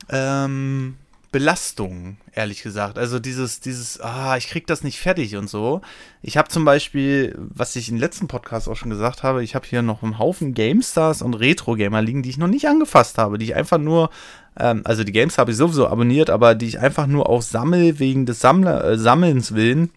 ähm, 0.10 0.98
Belastung, 1.36 2.16
ehrlich 2.34 2.64
gesagt. 2.64 2.98
Also 2.98 3.20
dieses, 3.20 3.60
dieses, 3.60 4.00
ah, 4.00 4.38
ich 4.38 4.48
krieg 4.48 4.68
das 4.68 4.84
nicht 4.84 5.00
fertig 5.00 5.36
und 5.36 5.50
so. 5.50 5.82
Ich 6.22 6.38
habe 6.38 6.48
zum 6.48 6.64
Beispiel, 6.64 7.36
was 7.38 7.76
ich 7.76 7.90
im 7.90 7.98
letzten 7.98 8.28
Podcast 8.28 8.70
auch 8.70 8.78
schon 8.78 8.90
gesagt 8.90 9.24
habe, 9.24 9.44
ich 9.44 9.54
habe 9.54 9.68
hier 9.68 9.82
noch 9.82 10.02
einen 10.02 10.18
Haufen 10.18 10.54
GameStars 10.54 11.22
und 11.22 11.34
Retro-Gamer 11.34 12.02
liegen, 12.02 12.24
die 12.24 12.30
ich 12.30 12.38
noch 12.38 12.48
nicht 12.48 12.70
angefasst 12.70 13.18
habe, 13.18 13.38
die 13.38 13.46
ich 13.46 13.56
einfach 13.56 13.80
nur, 13.80 14.12
ähm, 14.58 14.82
also 14.86 15.04
die 15.04 15.12
Games 15.12 15.38
habe 15.38 15.52
ich 15.52 15.58
sowieso 15.58 15.88
abonniert, 15.88 16.30
aber 16.30 16.56
die 16.56 16.68
ich 16.68 16.80
einfach 16.80 17.06
nur 17.06 17.28
auch 17.28 17.42
sammel 17.42 18.00
wegen 18.00 18.26
des 18.26 18.40
Sammler, 18.40 18.84
äh, 18.86 18.98
Sammelns 18.98 19.54
willen. 19.54 19.90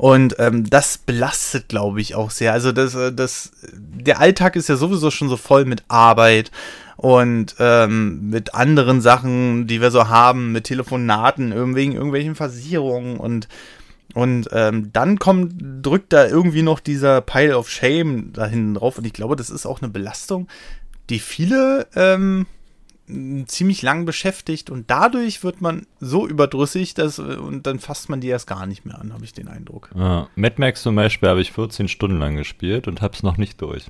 Und 0.00 0.36
ähm, 0.38 0.64
das 0.70 0.96
belastet, 0.96 1.68
glaube 1.68 2.00
ich, 2.00 2.14
auch 2.14 2.30
sehr. 2.30 2.54
Also 2.54 2.72
das, 2.72 2.94
äh, 2.94 3.12
das, 3.12 3.52
der 3.70 4.18
Alltag 4.18 4.56
ist 4.56 4.70
ja 4.70 4.76
sowieso 4.76 5.10
schon 5.10 5.28
so 5.28 5.36
voll 5.36 5.66
mit 5.66 5.84
Arbeit 5.88 6.50
und 6.96 7.54
ähm, 7.58 8.30
mit 8.30 8.54
anderen 8.54 9.02
Sachen, 9.02 9.66
die 9.66 9.82
wir 9.82 9.90
so 9.90 10.08
haben, 10.08 10.52
mit 10.52 10.64
Telefonaten, 10.64 11.74
wegen 11.74 11.92
irgendwelchen 11.92 12.34
Versicherungen 12.34 13.18
und 13.18 13.46
und 14.14 14.48
ähm, 14.52 14.90
dann 14.90 15.18
kommt, 15.18 15.52
drückt 15.82 16.14
da 16.14 16.26
irgendwie 16.26 16.62
noch 16.62 16.80
dieser 16.80 17.20
Pile 17.20 17.58
of 17.58 17.68
Shame 17.68 18.32
da 18.32 18.46
hinten 18.46 18.74
drauf. 18.74 18.96
Und 18.96 19.06
ich 19.06 19.12
glaube, 19.12 19.36
das 19.36 19.50
ist 19.50 19.66
auch 19.66 19.82
eine 19.82 19.90
Belastung, 19.90 20.48
die 21.10 21.18
viele 21.18 21.86
ähm, 21.94 22.46
ziemlich 23.46 23.82
lang 23.82 24.04
beschäftigt. 24.04 24.70
Und 24.70 24.90
dadurch 24.90 25.42
wird 25.42 25.60
man 25.60 25.86
so 26.00 26.26
überdrüssig, 26.26 26.94
dass, 26.94 27.18
äh, 27.18 27.22
und 27.22 27.66
dann 27.66 27.78
fasst 27.78 28.08
man 28.08 28.20
die 28.20 28.28
erst 28.28 28.46
gar 28.46 28.66
nicht 28.66 28.84
mehr 28.84 28.98
an, 28.98 29.12
habe 29.12 29.24
ich 29.24 29.32
den 29.32 29.48
Eindruck. 29.48 29.90
Ja, 29.94 30.28
Mad 30.36 30.56
Max 30.58 30.82
zum 30.82 30.94
Beispiel 30.94 31.28
habe 31.28 31.40
ich 31.40 31.52
14 31.52 31.88
Stunden 31.88 32.18
lang 32.18 32.36
gespielt 32.36 32.88
und 32.88 33.02
habe 33.02 33.14
es 33.14 33.22
noch 33.22 33.36
nicht 33.36 33.60
durch. 33.60 33.86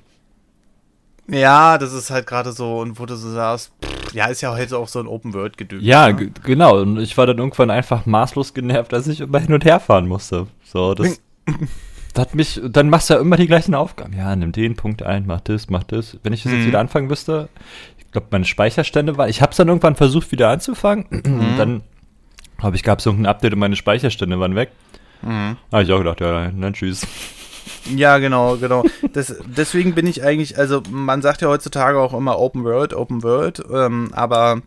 Ja, 1.29 1.79
das 1.79 1.93
ist 1.93 2.11
halt 2.11 2.27
gerade 2.27 2.53
so, 2.53 2.81
und 2.81 2.99
wo 2.99 3.07
du 3.07 3.15
so 3.15 3.31
sagst, 3.31 3.73
pff, 3.85 4.13
Ja, 4.13 4.27
ist 4.27 4.41
ja 4.41 4.53
heute 4.53 4.77
auch 4.79 4.89
so 4.89 4.99
ein 4.99 5.07
Open-World-Gedöns. 5.07 5.85
Ja, 5.85 6.11
ne? 6.11 6.33
genau. 6.43 6.81
Und 6.81 6.99
ich 6.99 7.17
war 7.17 7.27
dann 7.27 7.39
irgendwann 7.39 7.71
einfach 7.71 8.07
maßlos 8.07 8.55
genervt, 8.55 8.93
dass 8.93 9.07
ich 9.07 9.21
immer 9.21 9.39
hin 9.39 9.53
und 9.53 9.65
her 9.65 9.81
fahren 9.81 10.09
musste. 10.09 10.49
So, 10.65 10.95
das, 10.95 11.21
das 11.47 11.59
hat 12.19 12.35
mich, 12.35 12.61
dann 12.65 12.91
machst 12.91 13.11
du 13.11 13.15
ja 13.15 13.21
immer 13.21 13.37
die 13.37 13.47
gleichen 13.47 13.75
Aufgaben. 13.75 14.13
Ja, 14.15 14.35
nimm 14.35 14.53
den 14.53 14.75
Punkt 14.75 15.03
ein, 15.03 15.27
mach 15.27 15.41
das, 15.41 15.71
mach 15.71 15.85
das. 15.85 16.19
Wenn 16.23 16.33
ich 16.33 16.43
das 16.43 16.53
mhm. 16.53 16.59
jetzt 16.59 16.67
wieder 16.69 16.81
anfangen 16.81 17.07
müsste, 17.07 17.49
glaube, 18.13 18.29
meine 18.31 18.45
Speicherstände 18.45 19.17
war, 19.17 19.29
ich 19.29 19.43
habe 19.43 19.51
es 19.51 19.57
dann 19.57 19.69
irgendwann 19.69 19.97
versucht 19.97 20.33
wieder 20.33 20.49
anzufangen. 20.49 21.07
Mhm. 21.31 21.57
dann 21.57 21.83
habe 22.61 22.77
ich, 22.77 22.83
gab 22.83 22.99
es 22.99 23.07
irgendein 23.07 23.31
Update 23.31 23.55
und 23.55 23.59
meine 23.59 23.77
Speicherstände 23.77 24.39
waren 24.39 24.55
weg. 24.55 24.71
Mhm. 25.23 25.57
habe 25.73 25.83
ich 25.83 25.93
auch 25.93 25.99
gedacht, 25.99 26.21
ja, 26.21 26.51
dann 26.51 26.73
tschüss. 26.73 27.07
Ja, 27.95 28.19
genau, 28.19 28.57
genau. 28.57 28.85
Das, 29.13 29.37
deswegen 29.45 29.95
bin 29.95 30.07
ich 30.07 30.23
eigentlich, 30.23 30.59
also 30.59 30.83
man 30.91 31.23
sagt 31.23 31.43
ja 31.43 31.49
heutzutage 31.49 31.99
auch 31.99 32.15
immer 32.15 32.39
Open 32.39 32.65
World, 32.65 32.95
Open 32.95 33.23
World, 33.23 33.63
ähm, 33.73 34.11
aber 34.13 34.63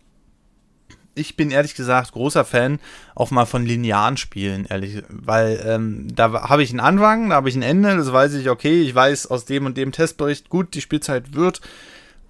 ich 1.14 1.36
bin 1.36 1.50
ehrlich 1.50 1.74
gesagt 1.74 2.12
großer 2.12 2.44
Fan 2.44 2.80
auch 3.14 3.30
mal 3.30 3.46
von 3.46 3.64
linearen 3.64 4.16
Spielen, 4.16 4.66
ehrlich, 4.68 5.02
weil 5.08 5.62
ähm, 5.66 6.08
da 6.14 6.48
habe 6.48 6.62
ich 6.62 6.70
einen 6.70 6.80
Anfang, 6.80 7.30
da 7.30 7.36
habe 7.36 7.48
ich 7.48 7.54
ein 7.54 7.62
Ende, 7.62 7.96
das 7.96 8.12
weiß 8.12 8.34
ich, 8.34 8.50
okay, 8.50 8.82
ich 8.82 8.94
weiß 8.94 9.28
aus 9.28 9.44
dem 9.44 9.66
und 9.66 9.76
dem 9.76 9.92
Testbericht, 9.92 10.48
gut, 10.48 10.74
die 10.74 10.80
Spielzeit 10.80 11.34
wird 11.34 11.60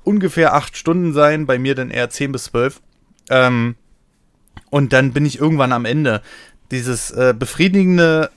ungefähr 0.05 0.55
acht 0.55 0.77
Stunden 0.77 1.13
sein, 1.13 1.47
bei 1.47 1.59
mir 1.59 1.75
dann 1.75 1.91
eher 1.91 2.11
zehn 2.11 2.33
bis 2.33 2.45
zwölf. 2.45 2.81
Ähm, 3.31 3.77
und 4.71 4.93
dann 4.93 5.13
bin 5.13 5.27
ich 5.27 5.39
irgendwann 5.39 5.73
am 5.73 5.85
Ende. 5.85 6.23
Dieses 6.71 7.11
äh, 7.11 7.35
befriedigende 7.37 8.31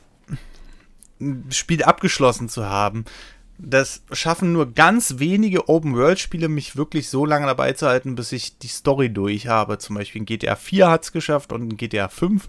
Spiel 1.50 1.84
abgeschlossen 1.84 2.50
zu 2.50 2.66
haben. 2.66 3.06
Das 3.60 4.04
schaffen 4.12 4.54
nur 4.54 4.74
ganz 4.74 5.16
wenige 5.18 5.68
Open-World-Spiele, 5.68 6.48
mich 6.48 6.76
wirklich 6.76 7.10
so 7.10 7.26
lange 7.26 7.48
dabei 7.48 7.74
zu 7.74 7.88
halten, 7.88 8.14
bis 8.14 8.32
ich 8.32 8.60
die 8.60 8.68
Story 8.68 9.10
durch 9.10 9.48
habe. 9.48 9.80
Zum 9.80 9.96
Beispiel 9.96 10.22
in 10.22 10.26
GTA 10.28 10.56
4 10.56 10.90
hat 10.90 11.04
es 11.06 11.12
geschafft 11.12 11.52
und 11.52 11.72
in 11.72 11.78
GTA 11.78 12.08
5. 12.08 12.48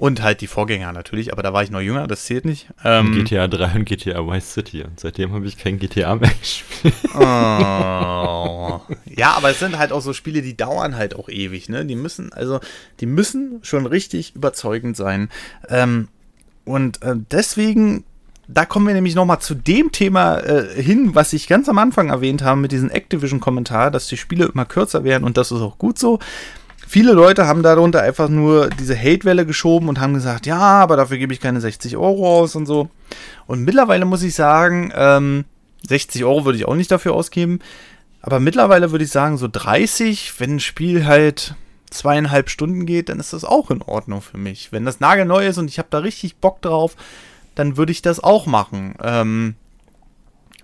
Und 0.00 0.22
halt 0.22 0.40
die 0.40 0.46
Vorgänger 0.46 0.94
natürlich, 0.94 1.30
aber 1.30 1.42
da 1.42 1.52
war 1.52 1.62
ich 1.62 1.70
noch 1.70 1.82
jünger, 1.82 2.06
das 2.06 2.24
zählt 2.24 2.46
nicht. 2.46 2.68
Ähm, 2.86 3.12
GTA 3.12 3.48
3 3.48 3.80
und 3.80 3.84
GTA 3.84 4.26
Vice 4.26 4.54
City. 4.54 4.82
Und 4.82 4.98
seitdem 4.98 5.34
habe 5.34 5.44
ich 5.44 5.58
kein 5.58 5.78
GTA 5.78 6.14
mehr 6.14 6.30
gespielt. 6.40 6.94
Oh. 7.14 7.20
ja, 9.04 9.32
aber 9.36 9.50
es 9.50 9.58
sind 9.58 9.76
halt 9.76 9.92
auch 9.92 10.00
so 10.00 10.14
Spiele, 10.14 10.40
die 10.40 10.56
dauern 10.56 10.96
halt 10.96 11.14
auch 11.14 11.28
ewig, 11.28 11.68
ne? 11.68 11.84
Die 11.84 11.96
müssen, 11.96 12.32
also, 12.32 12.60
die 13.00 13.04
müssen 13.04 13.58
schon 13.60 13.84
richtig 13.84 14.34
überzeugend 14.34 14.96
sein. 14.96 15.28
Ähm, 15.68 16.08
und 16.64 17.02
äh, 17.02 17.16
deswegen, 17.30 18.04
da 18.48 18.64
kommen 18.64 18.86
wir 18.86 18.94
nämlich 18.94 19.14
nochmal 19.14 19.40
zu 19.40 19.54
dem 19.54 19.92
Thema 19.92 20.38
äh, 20.38 20.82
hin, 20.82 21.14
was 21.14 21.34
ich 21.34 21.46
ganz 21.46 21.68
am 21.68 21.76
Anfang 21.76 22.08
erwähnt 22.08 22.40
habe 22.40 22.58
mit 22.58 22.72
diesem 22.72 22.88
Activision-Kommentar, 22.88 23.90
dass 23.90 24.06
die 24.06 24.16
Spiele 24.16 24.46
immer 24.46 24.64
kürzer 24.64 25.04
werden 25.04 25.24
und 25.24 25.36
das 25.36 25.52
ist 25.52 25.60
auch 25.60 25.76
gut 25.76 25.98
so. 25.98 26.20
Viele 26.92 27.12
Leute 27.12 27.46
haben 27.46 27.62
darunter 27.62 28.02
einfach 28.02 28.28
nur 28.28 28.68
diese 28.68 28.98
Hate-Welle 28.98 29.46
geschoben 29.46 29.88
und 29.88 30.00
haben 30.00 30.12
gesagt, 30.12 30.44
ja, 30.46 30.58
aber 30.58 30.96
dafür 30.96 31.18
gebe 31.18 31.32
ich 31.32 31.38
keine 31.38 31.60
60 31.60 31.96
Euro 31.96 32.40
aus 32.40 32.56
und 32.56 32.66
so. 32.66 32.90
Und 33.46 33.62
mittlerweile 33.62 34.04
muss 34.06 34.24
ich 34.24 34.34
sagen, 34.34 34.90
ähm, 34.96 35.44
60 35.86 36.24
Euro 36.24 36.44
würde 36.44 36.58
ich 36.58 36.66
auch 36.66 36.74
nicht 36.74 36.90
dafür 36.90 37.14
ausgeben. 37.14 37.60
Aber 38.22 38.40
mittlerweile 38.40 38.90
würde 38.90 39.04
ich 39.04 39.12
sagen, 39.12 39.36
so 39.36 39.46
30, 39.46 40.40
wenn 40.40 40.56
ein 40.56 40.58
Spiel 40.58 41.06
halt 41.06 41.54
zweieinhalb 41.90 42.50
Stunden 42.50 42.86
geht, 42.86 43.08
dann 43.08 43.20
ist 43.20 43.34
das 43.34 43.44
auch 43.44 43.70
in 43.70 43.82
Ordnung 43.82 44.20
für 44.20 44.38
mich. 44.38 44.72
Wenn 44.72 44.84
das 44.84 44.98
nagelneu 44.98 45.46
ist 45.46 45.58
und 45.58 45.70
ich 45.70 45.78
habe 45.78 45.90
da 45.92 45.98
richtig 45.98 46.38
Bock 46.38 46.60
drauf, 46.60 46.96
dann 47.54 47.76
würde 47.76 47.92
ich 47.92 48.02
das 48.02 48.18
auch 48.18 48.46
machen. 48.46 48.96
Ähm, 49.00 49.54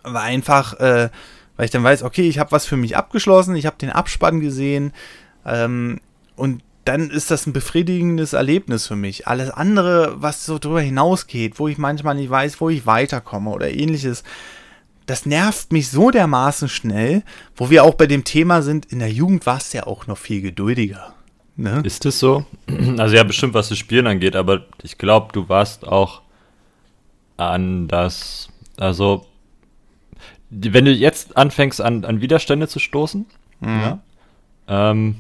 aber 0.02 0.22
einfach, 0.22 0.74
äh, 0.80 1.08
weil 1.56 1.66
ich 1.66 1.70
dann 1.70 1.84
weiß, 1.84 2.02
okay, 2.02 2.28
ich 2.28 2.40
habe 2.40 2.50
was 2.50 2.66
für 2.66 2.76
mich 2.76 2.96
abgeschlossen, 2.96 3.54
ich 3.54 3.66
habe 3.66 3.76
den 3.78 3.90
Abspann 3.90 4.40
gesehen 4.40 4.92
ähm, 5.46 6.00
und 6.37 6.62
dann 6.85 7.11
ist 7.11 7.33
das 7.33 7.46
ein 7.46 7.53
befriedigendes 7.53 8.33
Erlebnis 8.33 8.87
für 8.87 8.94
mich. 8.94 9.27
Alles 9.27 9.51
andere, 9.51 10.22
was 10.22 10.46
so 10.46 10.59
drüber 10.59 10.81
hinausgeht, 10.81 11.59
wo 11.59 11.66
ich 11.66 11.79
manchmal 11.79 12.14
nicht 12.14 12.31
weiß, 12.31 12.61
wo 12.61 12.70
ich 12.70 12.87
weiterkomme 12.87 13.51
oder 13.51 13.68
ähnliches, 13.68 14.22
das 15.07 15.27
nervt 15.27 15.72
mich 15.72 15.88
so 15.88 16.11
dermaßen 16.11 16.68
schnell, 16.68 17.22
wo 17.57 17.70
wir 17.70 17.83
auch 17.83 17.94
bei 17.94 18.07
dem 18.07 18.22
Thema 18.22 18.62
sind, 18.62 18.87
in 18.87 19.01
der 19.01 19.11
Jugend 19.11 19.46
war 19.46 19.59
es 19.59 19.72
ja 19.72 19.87
auch 19.87 20.07
noch 20.07 20.18
viel 20.18 20.42
geduldiger. 20.42 21.14
Ne? 21.57 21.81
Ist 21.85 22.07
es 22.07 22.20
so? 22.20 22.44
Also 22.99 23.16
ja, 23.16 23.25
bestimmt, 23.25 23.55
was 23.55 23.68
das 23.68 23.79
Spielen 23.79 24.07
angeht, 24.07 24.37
aber 24.37 24.66
ich 24.83 24.99
glaube, 24.99 25.33
du 25.33 25.49
warst 25.49 25.87
auch 25.87 26.22
anders. 27.37 28.49
Also, 28.77 29.27
wenn 30.51 30.85
du 30.85 30.92
jetzt 30.92 31.37
anfängst, 31.37 31.81
an, 31.81 32.05
an 32.05 32.20
Widerstände 32.20 32.68
zu 32.68 32.79
stoßen, 32.79 33.27
mhm. 33.61 33.81
ja, 33.81 33.99
ähm, 34.68 35.16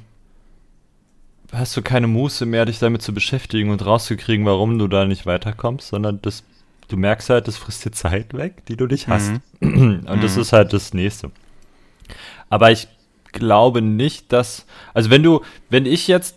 hast 1.52 1.76
du 1.76 1.82
keine 1.82 2.06
Muße 2.06 2.46
mehr, 2.46 2.64
dich 2.64 2.78
damit 2.78 3.02
zu 3.02 3.14
beschäftigen 3.14 3.70
und 3.70 3.84
rauszukriegen, 3.84 4.46
warum 4.46 4.78
du 4.78 4.88
da 4.88 5.04
nicht 5.04 5.26
weiterkommst, 5.26 5.88
sondern 5.88 6.20
das, 6.22 6.44
du 6.88 6.96
merkst 6.96 7.30
halt, 7.30 7.48
das 7.48 7.56
frisst 7.56 7.84
dir 7.84 7.92
Zeit 7.92 8.34
weg, 8.34 8.64
die 8.66 8.76
du 8.76 8.86
nicht 8.86 9.08
hast. 9.08 9.32
Mhm. 9.60 10.00
Und 10.06 10.22
das 10.22 10.36
mhm. 10.36 10.42
ist 10.42 10.52
halt 10.52 10.72
das 10.72 10.94
Nächste. 10.94 11.30
Aber 12.48 12.70
ich 12.70 12.88
glaube 13.32 13.82
nicht, 13.82 14.32
dass. 14.32 14.66
Also 14.94 15.10
wenn 15.10 15.22
du, 15.22 15.42
wenn 15.70 15.86
ich 15.86 16.08
jetzt 16.08 16.36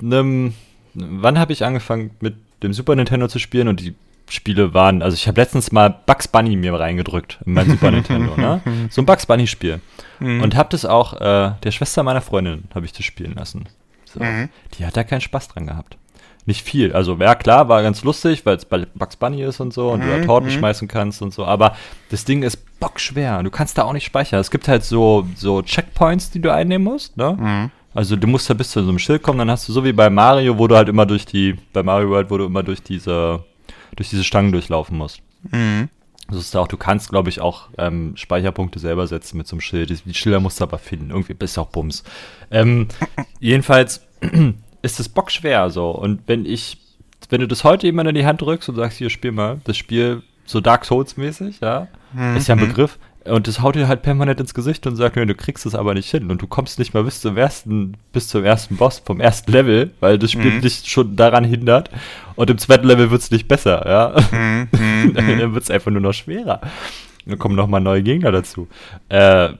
einem. 0.00 0.54
Wann 0.94 1.40
habe 1.40 1.52
ich 1.52 1.64
angefangen 1.64 2.12
mit 2.20 2.36
dem 2.62 2.72
Super 2.72 2.94
Nintendo 2.94 3.26
zu 3.26 3.40
spielen 3.40 3.66
und 3.66 3.80
die 3.80 3.96
Spiele 4.28 4.74
waren, 4.74 5.02
also 5.02 5.16
ich 5.16 5.26
habe 5.26 5.40
letztens 5.40 5.72
mal 5.72 5.88
Bugs 6.06 6.28
Bunny 6.28 6.54
mir 6.54 6.72
reingedrückt 6.72 7.40
in 7.44 7.52
mein 7.54 7.68
Super 7.68 7.90
Nintendo, 7.90 8.36
ne? 8.36 8.62
So 8.90 9.02
ein 9.02 9.06
Bugs 9.06 9.26
Bunny 9.26 9.48
Spiel. 9.48 9.80
Mhm. 10.20 10.40
Und 10.40 10.54
habe 10.54 10.68
das 10.70 10.84
auch 10.84 11.14
äh, 11.14 11.52
der 11.62 11.70
Schwester 11.72 12.04
meiner 12.04 12.20
Freundin 12.20 12.64
habe 12.74 12.86
ich 12.86 12.92
das 12.92 13.04
spielen 13.04 13.34
lassen. 13.34 13.64
So. 14.14 14.24
Mhm. 14.24 14.48
Die 14.78 14.86
hat 14.86 14.96
da 14.96 15.04
keinen 15.04 15.20
Spaß 15.20 15.48
dran 15.48 15.66
gehabt 15.66 15.98
nicht 16.46 16.62
viel. 16.62 16.92
Also, 16.92 17.16
ja, 17.16 17.34
klar, 17.34 17.68
war 17.68 17.82
ganz 17.82 18.04
lustig, 18.04 18.44
weil 18.44 18.56
es 18.56 18.64
bei 18.64 18.86
Bugs 18.94 19.16
Bunny 19.16 19.42
ist 19.42 19.60
und 19.60 19.72
so 19.72 19.90
und 19.90 20.00
mhm, 20.00 20.04
du 20.04 20.10
da 20.10 20.18
mhm, 20.18 20.26
Torten 20.26 20.48
mhm. 20.50 20.52
schmeißen 20.52 20.88
kannst 20.88 21.22
und 21.22 21.32
so, 21.32 21.44
aber 21.44 21.76
das 22.10 22.24
Ding 22.24 22.42
ist 22.42 22.58
bockschwer. 22.80 23.42
Du 23.42 23.50
kannst 23.50 23.78
da 23.78 23.84
auch 23.84 23.92
nicht 23.92 24.04
speichern. 24.04 24.40
Es 24.40 24.50
gibt 24.50 24.68
halt 24.68 24.84
so, 24.84 25.26
so 25.36 25.62
Checkpoints, 25.62 26.30
die 26.30 26.40
du 26.40 26.52
einnehmen 26.52 26.84
musst, 26.84 27.16
ne? 27.16 27.36
Mhm. 27.38 27.70
Also 27.94 28.16
du 28.16 28.26
musst 28.26 28.50
da 28.50 28.54
bis 28.54 28.70
zu 28.70 28.82
so 28.82 28.88
einem 28.88 28.98
Schild 28.98 29.22
kommen, 29.22 29.38
dann 29.38 29.50
hast 29.50 29.68
du 29.68 29.72
so 29.72 29.84
wie 29.84 29.92
bei 29.92 30.10
Mario, 30.10 30.58
wo 30.58 30.66
du 30.66 30.76
halt 30.76 30.88
immer 30.88 31.06
durch 31.06 31.24
die, 31.26 31.54
bei 31.72 31.82
Mario 31.82 32.10
World, 32.10 32.28
wo 32.28 32.38
du 32.38 32.44
immer 32.44 32.64
durch 32.64 32.82
diese, 32.82 33.44
durch 33.94 34.10
diese 34.10 34.24
Stangen 34.24 34.50
durchlaufen 34.50 34.98
musst. 34.98 35.20
Mhm. 35.50 35.88
Das 36.28 36.38
ist 36.38 36.56
auch, 36.56 36.68
du 36.68 36.76
kannst, 36.76 37.10
glaube 37.10 37.28
ich, 37.28 37.40
auch 37.40 37.68
ähm, 37.76 38.16
Speicherpunkte 38.16 38.78
selber 38.78 39.06
setzen 39.06 39.36
mit 39.36 39.46
so 39.46 39.56
einem 39.56 39.60
Schild. 39.60 39.90
Die 39.90 40.14
Schilder 40.14 40.40
musst 40.40 40.60
du 40.60 40.64
aber 40.64 40.78
finden. 40.78 41.10
Irgendwie 41.10 41.34
bist 41.34 41.56
du 41.56 41.60
auch 41.60 41.68
Bums. 41.68 42.02
Ähm, 42.50 42.88
jedenfalls 43.40 44.06
ist 44.82 45.00
es 45.00 45.08
bockschwer 45.08 45.68
so. 45.70 45.90
Und 45.90 46.22
wenn 46.26 46.46
ich, 46.46 46.78
wenn 47.28 47.40
du 47.40 47.48
das 47.48 47.62
heute 47.62 47.86
jemand 47.86 48.08
in 48.08 48.14
die 48.14 48.24
Hand 48.24 48.40
drückst 48.40 48.68
und 48.70 48.76
sagst, 48.76 48.98
hier, 48.98 49.10
spiel 49.10 49.32
mal, 49.32 49.60
das 49.64 49.76
Spiel 49.76 50.22
so 50.46 50.60
Dark 50.60 50.84
Souls-mäßig, 50.84 51.60
ja, 51.60 51.88
mhm. 52.12 52.36
ist 52.36 52.48
ja 52.48 52.54
ein 52.54 52.60
Begriff. 52.60 52.98
Und 53.24 53.48
das 53.48 53.62
haut 53.62 53.74
dir 53.74 53.88
halt 53.88 54.02
permanent 54.02 54.38
ins 54.38 54.52
Gesicht 54.52 54.86
und 54.86 54.96
sagt, 54.96 55.16
nee, 55.16 55.24
du 55.24 55.34
kriegst 55.34 55.64
es 55.64 55.74
aber 55.74 55.94
nicht 55.94 56.10
hin. 56.10 56.30
Und 56.30 56.42
du 56.42 56.46
kommst 56.46 56.78
nicht 56.78 56.92
mal 56.92 57.04
bis 57.04 57.22
zum 57.22 57.38
ersten, 57.38 57.96
bis 58.12 58.28
zum 58.28 58.44
ersten 58.44 58.76
Boss 58.76 58.98
vom 58.98 59.20
ersten 59.20 59.50
Level, 59.50 59.92
weil 60.00 60.18
das 60.18 60.32
Spiel 60.32 60.52
mhm. 60.52 60.60
dich 60.60 60.82
schon 60.86 61.16
daran 61.16 61.44
hindert. 61.44 61.90
Und 62.36 62.50
im 62.50 62.58
zweiten 62.58 62.86
Level 62.86 63.10
wird 63.10 63.22
es 63.22 63.30
nicht 63.30 63.48
besser, 63.48 63.84
ja. 63.86 64.20
Mhm. 64.30 64.68
mhm 64.78 65.14
Dann 65.14 65.54
wird 65.54 65.64
es 65.64 65.70
einfach 65.70 65.90
nur 65.90 66.00
noch 66.00 66.12
schwerer. 66.12 66.60
Dann 67.26 67.38
kommen 67.38 67.56
nochmal 67.56 67.80
neue 67.80 68.02
Gegner 68.02 68.32
dazu. 68.32 68.68
Äh, 69.08 69.50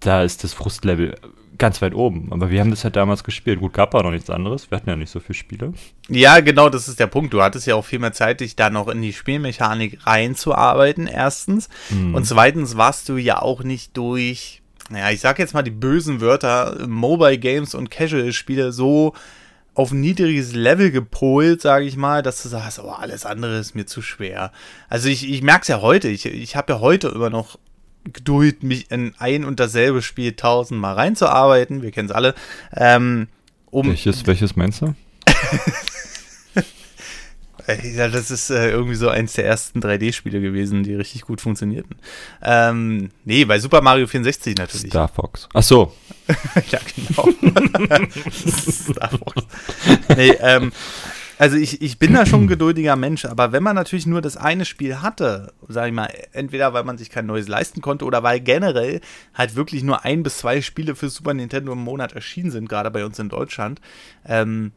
da 0.00 0.22
ist 0.22 0.44
das 0.44 0.54
Frustlevel 0.54 1.14
ganz 1.58 1.82
weit 1.82 1.94
oben. 1.94 2.28
Aber 2.30 2.50
wir 2.50 2.60
haben 2.60 2.70
das 2.70 2.84
ja 2.84 2.90
damals 2.90 3.24
gespielt. 3.24 3.60
Gut, 3.60 3.72
gab 3.72 3.94
auch 3.94 4.02
noch 4.02 4.12
nichts 4.12 4.30
anderes. 4.30 4.70
Wir 4.70 4.76
hatten 4.76 4.88
ja 4.88 4.96
nicht 4.96 5.10
so 5.10 5.20
viele 5.20 5.34
Spiele. 5.34 5.72
Ja, 6.08 6.40
genau, 6.40 6.68
das 6.68 6.88
ist 6.88 7.00
der 7.00 7.08
Punkt. 7.08 7.34
Du 7.34 7.42
hattest 7.42 7.66
ja 7.66 7.74
auch 7.74 7.84
viel 7.84 7.98
mehr 7.98 8.12
Zeit, 8.12 8.40
dich 8.40 8.56
da 8.56 8.70
noch 8.70 8.88
in 8.88 9.02
die 9.02 9.12
Spielmechanik 9.12 10.06
reinzuarbeiten, 10.06 11.06
erstens. 11.06 11.68
Mhm. 11.90 12.14
Und 12.14 12.24
zweitens 12.24 12.76
warst 12.76 13.08
du 13.08 13.16
ja 13.16 13.42
auch 13.42 13.62
nicht 13.62 13.96
durch, 13.96 14.62
naja, 14.88 15.10
ich 15.10 15.20
sag 15.20 15.38
jetzt 15.38 15.54
mal 15.54 15.62
die 15.62 15.70
bösen 15.72 16.20
Wörter, 16.20 16.86
Mobile 16.86 17.38
Games 17.38 17.74
und 17.74 17.90
Casual-Spiele 17.90 18.72
so 18.72 19.14
auf 19.78 19.92
ein 19.92 20.00
niedriges 20.00 20.54
Level 20.54 20.90
gepolt, 20.90 21.62
sage 21.62 21.84
ich 21.84 21.96
mal, 21.96 22.20
dass 22.20 22.42
du 22.42 22.48
sagst, 22.48 22.80
oh, 22.80 22.90
alles 22.90 23.24
andere 23.24 23.58
ist 23.58 23.76
mir 23.76 23.86
zu 23.86 24.02
schwer. 24.02 24.50
Also 24.88 25.08
ich, 25.08 25.30
ich 25.30 25.40
merke 25.40 25.62
es 25.62 25.68
ja 25.68 25.80
heute. 25.80 26.08
Ich, 26.08 26.26
ich 26.26 26.56
habe 26.56 26.72
ja 26.72 26.80
heute 26.80 27.06
immer 27.06 27.30
noch 27.30 27.60
Geduld, 28.02 28.64
mich 28.64 28.90
in 28.90 29.14
ein 29.18 29.44
und 29.44 29.60
dasselbe 29.60 30.02
Spiel 30.02 30.32
tausendmal 30.32 30.94
reinzuarbeiten. 30.94 31.82
Wir 31.82 31.92
kennen 31.92 32.08
es 32.08 32.14
alle. 32.14 32.34
Ähm, 32.74 33.28
um 33.70 33.86
welches, 33.86 34.26
welches 34.26 34.56
meinst 34.56 34.82
du? 34.82 34.96
ja, 37.96 38.08
das 38.08 38.30
ist 38.30 38.50
äh, 38.50 38.70
irgendwie 38.70 38.94
so 38.94 39.08
eins 39.08 39.34
der 39.34 39.46
ersten 39.46 39.80
3D-Spiele 39.80 40.40
gewesen, 40.40 40.82
die 40.82 40.94
richtig 40.94 41.22
gut 41.22 41.40
funktionierten. 41.40 41.96
Ähm, 42.42 43.10
nee, 43.24 43.44
bei 43.44 43.58
Super 43.58 43.82
Mario 43.82 44.06
64 44.06 44.56
natürlich. 44.56 44.90
Star 44.90 45.08
Fox. 45.08 45.48
Ach 45.54 45.62
so. 45.62 45.92
ja, 46.70 46.78
genau. 46.96 47.28
Star 48.30 49.10
Fox. 49.10 49.46
Nee, 50.16 50.36
ähm, 50.40 50.72
Also 51.38 51.56
ich, 51.56 51.82
ich 51.82 51.98
bin 52.00 52.14
da 52.14 52.26
schon 52.26 52.44
ein 52.44 52.48
geduldiger 52.48 52.96
Mensch, 52.96 53.24
aber 53.24 53.52
wenn 53.52 53.62
man 53.62 53.76
natürlich 53.76 54.06
nur 54.06 54.20
das 54.20 54.36
eine 54.36 54.64
Spiel 54.64 55.02
hatte, 55.02 55.52
sag 55.68 55.86
ich 55.86 55.92
mal, 55.94 56.08
entweder 56.32 56.72
weil 56.72 56.82
man 56.82 56.98
sich 56.98 57.10
kein 57.10 57.26
neues 57.26 57.46
leisten 57.46 57.80
konnte 57.80 58.04
oder 58.04 58.24
weil 58.24 58.40
generell 58.40 59.00
halt 59.34 59.54
wirklich 59.54 59.84
nur 59.84 60.04
ein 60.04 60.24
bis 60.24 60.38
zwei 60.38 60.60
Spiele 60.62 60.96
für 60.96 61.08
Super 61.08 61.34
Nintendo 61.34 61.72
im 61.72 61.78
Monat 61.78 62.12
erschienen 62.12 62.50
sind, 62.50 62.68
gerade 62.68 62.90
bei 62.90 63.04
uns 63.04 63.20
in 63.20 63.28
Deutschland, 63.28 63.80
ähm, 64.26 64.72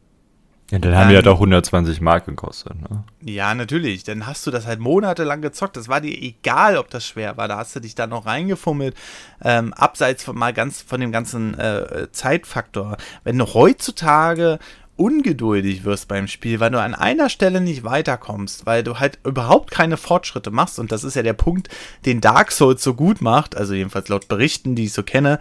ja, 0.72 0.78
dann 0.78 0.96
haben 0.96 1.10
die 1.10 1.16
halt 1.16 1.28
auch 1.28 1.34
120 1.34 2.00
Mark 2.00 2.24
gekostet, 2.24 2.80
ne? 2.80 3.04
Ja, 3.20 3.54
natürlich. 3.54 4.04
Dann 4.04 4.26
hast 4.26 4.46
du 4.46 4.50
das 4.50 4.66
halt 4.66 4.80
monatelang 4.80 5.42
gezockt. 5.42 5.76
Das 5.76 5.86
war 5.86 6.00
dir 6.00 6.16
egal, 6.16 6.78
ob 6.78 6.88
das 6.88 7.06
schwer 7.06 7.36
war. 7.36 7.46
Da 7.46 7.58
hast 7.58 7.76
du 7.76 7.80
dich 7.80 7.94
da 7.94 8.06
noch 8.06 8.24
reingefummelt. 8.24 8.96
Ähm, 9.44 9.74
abseits 9.74 10.24
von 10.24 10.34
mal 10.34 10.54
ganz 10.54 10.80
von 10.80 10.98
dem 11.02 11.12
ganzen 11.12 11.58
äh, 11.58 12.10
Zeitfaktor. 12.10 12.96
Wenn 13.22 13.36
du 13.36 13.52
heutzutage 13.52 14.58
ungeduldig 14.96 15.84
wirst 15.84 16.08
beim 16.08 16.26
Spiel, 16.26 16.60
weil 16.60 16.70
du 16.70 16.80
an 16.80 16.94
einer 16.94 17.28
Stelle 17.28 17.60
nicht 17.60 17.84
weiterkommst, 17.84 18.64
weil 18.64 18.82
du 18.82 18.98
halt 18.98 19.18
überhaupt 19.24 19.70
keine 19.70 19.98
Fortschritte 19.98 20.50
machst. 20.50 20.78
Und 20.78 20.90
das 20.90 21.04
ist 21.04 21.16
ja 21.16 21.22
der 21.22 21.32
Punkt, 21.34 21.68
den 22.06 22.22
Dark 22.22 22.50
Souls 22.50 22.82
so 22.82 22.94
gut 22.94 23.20
macht, 23.20 23.56
also 23.56 23.74
jedenfalls 23.74 24.08
laut 24.08 24.28
Berichten, 24.28 24.74
die 24.74 24.84
ich 24.84 24.92
so 24.92 25.02
kenne, 25.02 25.38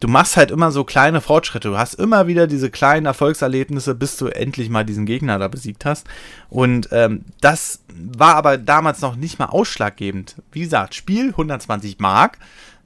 du 0.00 0.08
machst 0.08 0.36
halt 0.36 0.50
immer 0.50 0.70
so 0.70 0.84
kleine 0.84 1.20
Fortschritte. 1.20 1.68
Du 1.68 1.78
hast 1.78 1.94
immer 1.94 2.26
wieder 2.26 2.46
diese 2.46 2.70
kleinen 2.70 3.06
Erfolgserlebnisse, 3.06 3.94
bis 3.94 4.16
du 4.16 4.26
endlich 4.28 4.70
mal 4.70 4.84
diesen 4.84 5.06
Gegner 5.06 5.38
da 5.38 5.48
besiegt 5.48 5.84
hast. 5.84 6.06
Und 6.48 6.88
ähm, 6.92 7.24
das 7.40 7.80
war 7.94 8.36
aber 8.36 8.58
damals 8.58 9.00
noch 9.00 9.16
nicht 9.16 9.38
mal 9.38 9.46
ausschlaggebend. 9.46 10.36
Wie 10.52 10.60
gesagt, 10.60 10.94
Spiel 10.94 11.28
120 11.28 11.98
Mark. 11.98 12.38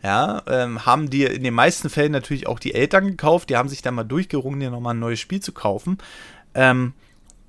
Ja, 0.02 0.42
ähm, 0.48 0.84
haben 0.84 1.10
dir 1.10 1.30
in 1.32 1.44
den 1.44 1.54
meisten 1.54 1.88
Fällen 1.88 2.10
natürlich 2.10 2.48
auch 2.48 2.58
die 2.58 2.74
Eltern 2.74 3.06
gekauft. 3.06 3.50
Die 3.50 3.56
haben 3.56 3.68
sich 3.68 3.82
dann 3.82 3.94
mal 3.94 4.02
durchgerungen, 4.02 4.58
dir 4.58 4.70
nochmal 4.70 4.94
ein 4.94 5.00
neues 5.00 5.20
Spiel 5.20 5.38
zu 5.38 5.52
kaufen. 5.52 5.98
Ähm, 6.54 6.94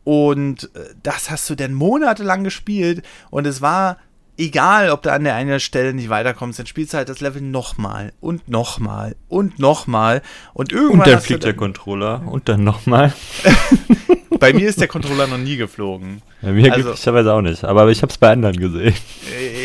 und 0.04 0.70
äh, 0.76 0.94
das 1.02 1.32
hast 1.32 1.50
du 1.50 1.56
dann 1.56 1.74
monatelang 1.74 2.44
gespielt. 2.44 3.04
Und 3.32 3.48
es 3.48 3.62
war 3.62 3.98
egal, 4.38 4.90
ob 4.90 5.02
du 5.04 5.12
an 5.12 5.24
der 5.24 5.36
einen 5.36 5.60
Stelle 5.60 5.94
nicht 5.94 6.10
weiterkommst, 6.10 6.60
dann 6.60 6.66
spielst 6.66 6.94
du 6.94 6.98
halt 6.98 7.10
das 7.10 7.22
Level 7.22 7.42
nochmal 7.42 8.14
und 8.20 8.48
nochmal 8.50 9.16
und 9.28 9.60
nochmal 9.60 10.22
und 10.54 10.72
irgendwann. 10.72 11.00
Und 11.00 11.08
dann 11.08 11.22
fliegt 11.22 11.44
der 11.44 11.54
Controller 11.54 12.24
und 12.26 12.50
dann 12.50 12.64
nochmal. 12.64 13.14
bei 14.40 14.54
mir 14.54 14.68
ist 14.68 14.82
der 14.82 14.88
Controller 14.88 15.28
noch 15.28 15.38
nie 15.38 15.58
geflogen. 15.58 16.22
Bei 16.42 16.52
mir 16.52 16.72
also, 16.72 16.84
glücklicherweise 16.84 17.34
auch 17.34 17.42
nicht, 17.42 17.64
aber 17.64 17.88
ich 17.90 18.02
habe 18.02 18.12
es 18.12 18.18
bei 18.18 18.32
anderen 18.32 18.58
gesehen. 18.58 18.96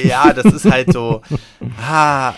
Ja, 0.05 0.33
das 0.33 0.47
ist 0.47 0.71
halt 0.71 0.93
so. 0.93 1.23
ah, 1.83 2.35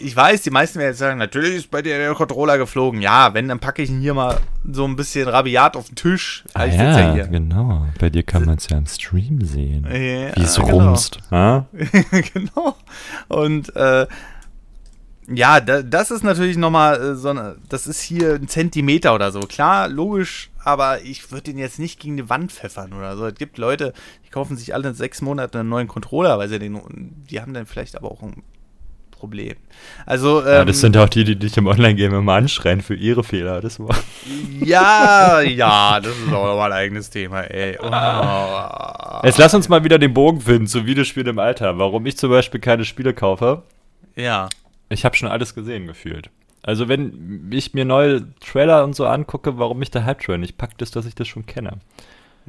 ich 0.00 0.14
weiß, 0.14 0.42
die 0.42 0.50
meisten 0.50 0.78
werden 0.78 0.90
jetzt 0.90 0.98
sagen, 0.98 1.18
natürlich 1.18 1.54
ist 1.54 1.70
bei 1.70 1.82
dir 1.82 1.98
der 1.98 2.14
Controller 2.14 2.58
geflogen. 2.58 3.00
Ja, 3.00 3.34
wenn, 3.34 3.48
dann 3.48 3.58
packe 3.58 3.82
ich 3.82 3.90
ihn 3.90 4.00
hier 4.00 4.14
mal 4.14 4.38
so 4.70 4.84
ein 4.84 4.96
bisschen 4.96 5.28
rabiat 5.28 5.76
auf 5.76 5.88
den 5.88 5.96
Tisch. 5.96 6.44
Ah, 6.54 6.64
ja, 6.64 7.16
ja 7.16 7.26
genau. 7.26 7.86
Bei 7.98 8.10
dir 8.10 8.22
kann 8.22 8.44
man 8.44 8.58
es 8.58 8.68
ja 8.68 8.78
im 8.78 8.86
Stream 8.86 9.44
sehen. 9.44 9.84
Ja, 9.84 10.36
wie 10.36 10.42
es 10.42 10.56
genau. 10.56 10.68
rumst. 10.68 11.18
genau. 11.30 12.76
Und 13.28 13.74
äh, 13.76 14.06
ja, 15.30 15.60
da, 15.60 15.82
das 15.82 16.10
ist 16.10 16.24
natürlich 16.24 16.56
nochmal 16.56 17.00
äh, 17.00 17.14
so 17.14 17.28
eine, 17.28 17.56
das 17.68 17.86
ist 17.86 18.00
hier 18.00 18.34
ein 18.34 18.48
Zentimeter 18.48 19.14
oder 19.14 19.30
so. 19.30 19.40
Klar, 19.40 19.88
logisch, 19.88 20.50
aber 20.64 21.02
ich 21.02 21.30
würde 21.30 21.44
den 21.44 21.58
jetzt 21.58 21.78
nicht 21.78 22.00
gegen 22.00 22.16
die 22.16 22.30
Wand 22.30 22.50
pfeffern 22.50 22.94
oder 22.94 23.16
so. 23.16 23.26
Es 23.26 23.34
gibt 23.34 23.58
Leute, 23.58 23.92
die 24.26 24.30
kaufen 24.30 24.56
sich 24.56 24.74
alle 24.74 24.88
in 24.88 24.94
sechs 24.94 25.20
Monaten 25.20 25.58
einen 25.58 25.68
neuen 25.68 25.88
Controller, 25.88 26.38
weil 26.38 26.48
sie 26.48 26.58
den, 26.58 26.80
die 27.28 27.40
haben 27.40 27.52
dann 27.52 27.66
vielleicht 27.66 27.96
aber 27.96 28.10
auch 28.10 28.22
ein 28.22 28.42
Problem. 29.18 29.56
Also, 30.06 30.40
ähm, 30.40 30.46
ja, 30.46 30.64
das 30.64 30.76
ähm, 30.76 30.80
sind 30.80 30.96
auch 30.96 31.08
die, 31.08 31.24
die 31.24 31.36
dich 31.36 31.56
im 31.56 31.66
Online-Game 31.66 32.14
immer 32.14 32.34
anschreien 32.34 32.80
für 32.80 32.94
ihre 32.94 33.24
Fehler. 33.24 33.60
Das 33.60 33.80
war 33.80 33.96
ja, 34.60 35.40
ja, 35.40 36.00
das 36.00 36.12
ist 36.16 36.28
auch 36.28 36.46
nochmal 36.46 36.72
ein 36.72 36.78
eigenes 36.78 37.10
Thema, 37.10 37.40
ey. 37.42 37.78
Oh. 37.82 39.26
Jetzt 39.26 39.38
lass 39.38 39.54
uns 39.54 39.68
mal 39.68 39.84
wieder 39.84 39.98
den 39.98 40.14
Bogen 40.14 40.40
finden 40.40 40.66
zu 40.66 40.86
Videospielen 40.86 41.28
im 41.28 41.38
Alter. 41.38 41.78
Warum 41.78 42.06
ich 42.06 42.16
zum 42.16 42.30
Beispiel 42.30 42.60
keine 42.60 42.84
Spiele 42.84 43.14
kaufe. 43.14 43.62
Ja. 44.16 44.48
Ich 44.88 45.04
habe 45.04 45.16
schon 45.16 45.28
alles 45.28 45.54
gesehen, 45.54 45.86
gefühlt. 45.86 46.30
Also, 46.62 46.88
wenn 46.88 47.48
ich 47.50 47.74
mir 47.74 47.84
neue 47.84 48.32
Trailer 48.40 48.84
und 48.84 48.94
so 48.94 49.06
angucke, 49.06 49.58
warum 49.58 49.78
mich 49.78 49.90
der 49.90 50.04
Hype-Train 50.04 50.40
nicht 50.40 50.58
packt, 50.58 50.82
ist, 50.82 50.96
dass 50.96 51.06
ich 51.06 51.14
das 51.14 51.28
schon 51.28 51.46
kenne. 51.46 51.78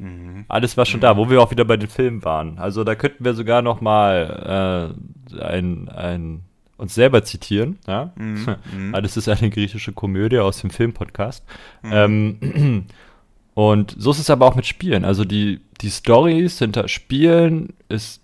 Mhm. 0.00 0.46
Alles 0.48 0.76
war 0.76 0.86
schon 0.86 1.00
mhm. 1.00 1.02
da, 1.02 1.16
wo 1.16 1.28
wir 1.28 1.40
auch 1.40 1.50
wieder 1.50 1.64
bei 1.64 1.76
den 1.76 1.88
Filmen 1.88 2.24
waren. 2.24 2.58
Also 2.58 2.84
da 2.84 2.94
könnten 2.94 3.24
wir 3.24 3.34
sogar 3.34 3.62
noch 3.62 3.80
mal 3.80 4.94
äh, 5.30 5.42
ein, 5.42 5.88
ein 5.90 6.44
uns 6.80 6.94
selber 6.94 7.22
zitieren. 7.24 7.78
Ja? 7.86 8.12
Mhm. 8.16 8.56
Alles 8.92 9.16
ist 9.16 9.28
eine 9.28 9.50
griechische 9.50 9.92
Komödie 9.92 10.38
aus 10.38 10.60
dem 10.60 10.70
Filmpodcast. 10.70 11.44
Mhm. 11.82 11.90
Ähm, 11.92 12.86
und 13.54 13.94
so 13.98 14.10
ist 14.10 14.18
es 14.18 14.30
aber 14.30 14.46
auch 14.46 14.56
mit 14.56 14.66
Spielen. 14.66 15.04
Also 15.04 15.24
die, 15.24 15.60
die 15.80 15.90
Stories 15.90 16.58
hinter 16.58 16.88
Spielen 16.88 17.74
ist 17.88 18.20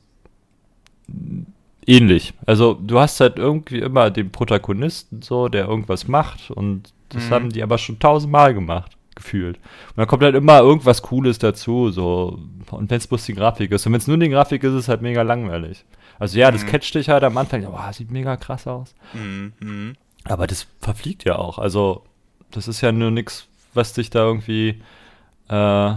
ähnlich. 1.87 2.33
Also 2.47 2.75
du 2.75 2.99
hast 2.99 3.21
halt 3.21 3.39
irgendwie 3.39 3.79
immer 3.79 4.11
den 4.11 4.33
Protagonisten 4.33 5.23
so, 5.23 5.49
der 5.49 5.69
irgendwas 5.69 6.09
macht 6.09 6.51
und 6.51 6.93
das 7.11 7.27
mhm. 7.27 7.31
haben 7.31 7.51
die 7.51 7.63
aber 7.63 7.79
schon 7.79 7.99
tausendmal 7.99 8.55
gemacht, 8.55 8.97
gefühlt. 9.15 9.57
Und 9.57 9.99
dann 9.99 10.07
kommt 10.07 10.23
halt 10.23 10.35
immer 10.35 10.61
irgendwas 10.61 11.03
Cooles 11.03 11.39
dazu, 11.39 11.91
so. 11.91 12.41
Und 12.71 12.91
wenn 12.91 12.97
es 12.97 13.07
bloß 13.07 13.27
die 13.27 13.35
Grafik 13.35 13.71
ist. 13.71 13.87
Und 13.87 13.93
wenn 13.93 14.01
es 14.01 14.09
nur 14.09 14.19
die 14.19 14.29
Grafik 14.29 14.65
ist, 14.65 14.73
ist 14.73 14.81
es 14.81 14.89
halt 14.89 15.03
mega 15.03 15.23
langweilig. 15.23 15.85
Also 16.19 16.39
ja, 16.39 16.51
das 16.51 16.65
mhm. 16.65 16.69
catcht 16.69 16.95
dich 16.95 17.09
halt 17.09 17.25
am 17.25 17.37
Anfang, 17.37 17.65
boah, 17.65 17.93
sieht 17.93 18.11
mega 18.11 18.37
krass 18.37 18.67
aus. 18.67 18.95
Mhm. 19.13 19.53
mhm. 19.61 19.97
Aber 20.25 20.47
das 20.47 20.67
verfliegt 20.81 21.25
ja 21.25 21.37
auch. 21.37 21.59
Also, 21.59 22.03
das 22.51 22.67
ist 22.67 22.81
ja 22.81 22.91
nur 22.91 23.13
nichts, 23.13 23.47
was 23.75 23.93
dich 23.93 24.11
da 24.11 24.25
irgendwie 24.25 24.83
äh, 25.49 25.95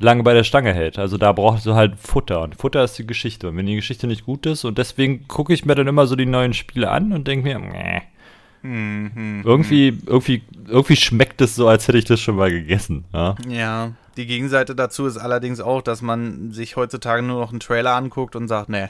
lange 0.00 0.22
bei 0.22 0.34
der 0.34 0.44
Stange 0.44 0.72
hält. 0.72 0.98
Also 0.98 1.18
da 1.18 1.32
brauchst 1.32 1.66
du 1.66 1.74
halt 1.74 1.98
Futter. 1.98 2.42
Und 2.42 2.56
Futter 2.56 2.82
ist 2.84 2.98
die 2.98 3.06
Geschichte. 3.06 3.48
Und 3.48 3.56
wenn 3.56 3.66
die 3.66 3.76
Geschichte 3.76 4.06
nicht 4.06 4.24
gut 4.24 4.46
ist, 4.46 4.64
und 4.64 4.78
deswegen 4.78 5.28
gucke 5.28 5.52
ich 5.52 5.64
mir 5.64 5.74
dann 5.74 5.86
immer 5.86 6.06
so 6.06 6.16
die 6.16 6.26
neuen 6.26 6.52
Spiele 6.52 6.90
an 6.90 7.12
und 7.12 7.28
denke 7.28 7.48
mir, 7.48 7.58
nee. 7.58 8.02
Mhm, 8.60 9.42
irgendwie, 9.44 9.98
irgendwie, 10.06 10.42
irgendwie 10.66 10.96
schmeckt 10.96 11.40
es 11.40 11.54
so, 11.54 11.68
als 11.68 11.86
hätte 11.86 11.98
ich 11.98 12.06
das 12.06 12.20
schon 12.20 12.34
mal 12.34 12.50
gegessen. 12.50 13.04
Ja? 13.12 13.36
ja, 13.48 13.92
die 14.16 14.26
Gegenseite 14.26 14.74
dazu 14.74 15.06
ist 15.06 15.16
allerdings 15.16 15.60
auch, 15.60 15.80
dass 15.80 16.02
man 16.02 16.50
sich 16.50 16.74
heutzutage 16.74 17.22
nur 17.22 17.40
noch 17.40 17.50
einen 17.50 17.60
Trailer 17.60 17.94
anguckt 17.94 18.34
und 18.34 18.48
sagt, 18.48 18.68
nee, 18.68 18.88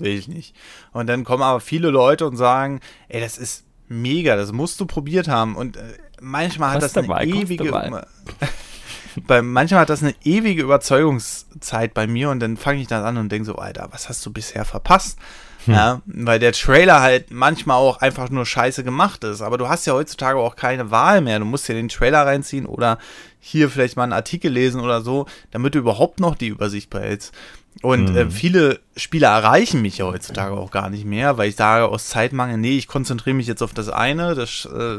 will 0.00 0.12
ich 0.12 0.28
nicht. 0.28 0.54
Und 0.92 1.06
dann 1.08 1.24
kommen 1.24 1.42
aber 1.42 1.60
viele 1.60 1.90
Leute 1.90 2.26
und 2.26 2.36
sagen, 2.36 2.80
ey, 3.08 3.20
das 3.20 3.38
ist 3.38 3.64
mega, 3.88 4.36
das 4.36 4.52
musst 4.52 4.80
du 4.80 4.86
probiert 4.86 5.28
haben. 5.28 5.56
Und 5.56 5.76
äh, 5.76 5.82
manchmal 6.20 6.72
hat 6.72 6.82
das 6.82 6.96
eine 6.96 7.06
dabei, 7.06 7.24
ewige. 7.24 7.72
bei, 9.26 9.42
manchmal 9.42 9.80
hat 9.80 9.90
das 9.90 10.02
eine 10.02 10.14
ewige 10.24 10.62
Überzeugungszeit 10.62 11.94
bei 11.94 12.06
mir 12.06 12.30
und 12.30 12.40
dann 12.40 12.56
fange 12.56 12.80
ich 12.80 12.88
dann 12.88 13.04
an 13.04 13.16
und 13.16 13.30
denke 13.30 13.46
so, 13.46 13.56
Alter, 13.56 13.88
was 13.90 14.08
hast 14.08 14.24
du 14.24 14.32
bisher 14.32 14.64
verpasst? 14.64 15.18
Hm. 15.64 15.74
Ja, 15.74 16.02
weil 16.06 16.38
der 16.38 16.52
Trailer 16.52 17.00
halt 17.00 17.30
manchmal 17.30 17.76
auch 17.76 18.00
einfach 18.00 18.30
nur 18.30 18.46
scheiße 18.46 18.84
gemacht 18.84 19.24
ist. 19.24 19.42
Aber 19.42 19.58
du 19.58 19.68
hast 19.68 19.86
ja 19.86 19.92
heutzutage 19.92 20.38
auch 20.38 20.56
keine 20.56 20.90
Wahl 20.90 21.20
mehr. 21.20 21.38
Du 21.38 21.44
musst 21.44 21.68
dir 21.68 21.74
den 21.74 21.88
Trailer 21.88 22.24
reinziehen 22.24 22.64
oder 22.64 22.98
hier 23.40 23.68
vielleicht 23.68 23.96
mal 23.96 24.04
einen 24.04 24.12
Artikel 24.12 24.52
lesen 24.52 24.80
oder 24.80 25.02
so, 25.02 25.26
damit 25.50 25.74
du 25.74 25.80
überhaupt 25.80 26.20
noch 26.20 26.36
die 26.36 26.48
Übersicht 26.48 26.90
behältst. 26.90 27.34
Und 27.82 28.08
äh, 28.08 28.10
mhm. 28.10 28.16
äh, 28.16 28.30
viele 28.30 28.80
Spieler 28.96 29.28
erreichen 29.28 29.82
mich 29.82 29.98
ja 29.98 30.06
heutzutage 30.06 30.54
auch 30.54 30.70
gar 30.70 30.90
nicht 30.90 31.04
mehr, 31.04 31.38
weil 31.38 31.48
ich 31.48 31.56
sage 31.56 31.86
aus 31.86 32.08
Zeitmangel, 32.08 32.56
nee, 32.56 32.76
ich 32.76 32.88
konzentriere 32.88 33.36
mich 33.36 33.46
jetzt 33.46 33.62
auf 33.62 33.72
das 33.72 33.88
eine, 33.88 34.34
das 34.34 34.66
äh, 34.66 34.98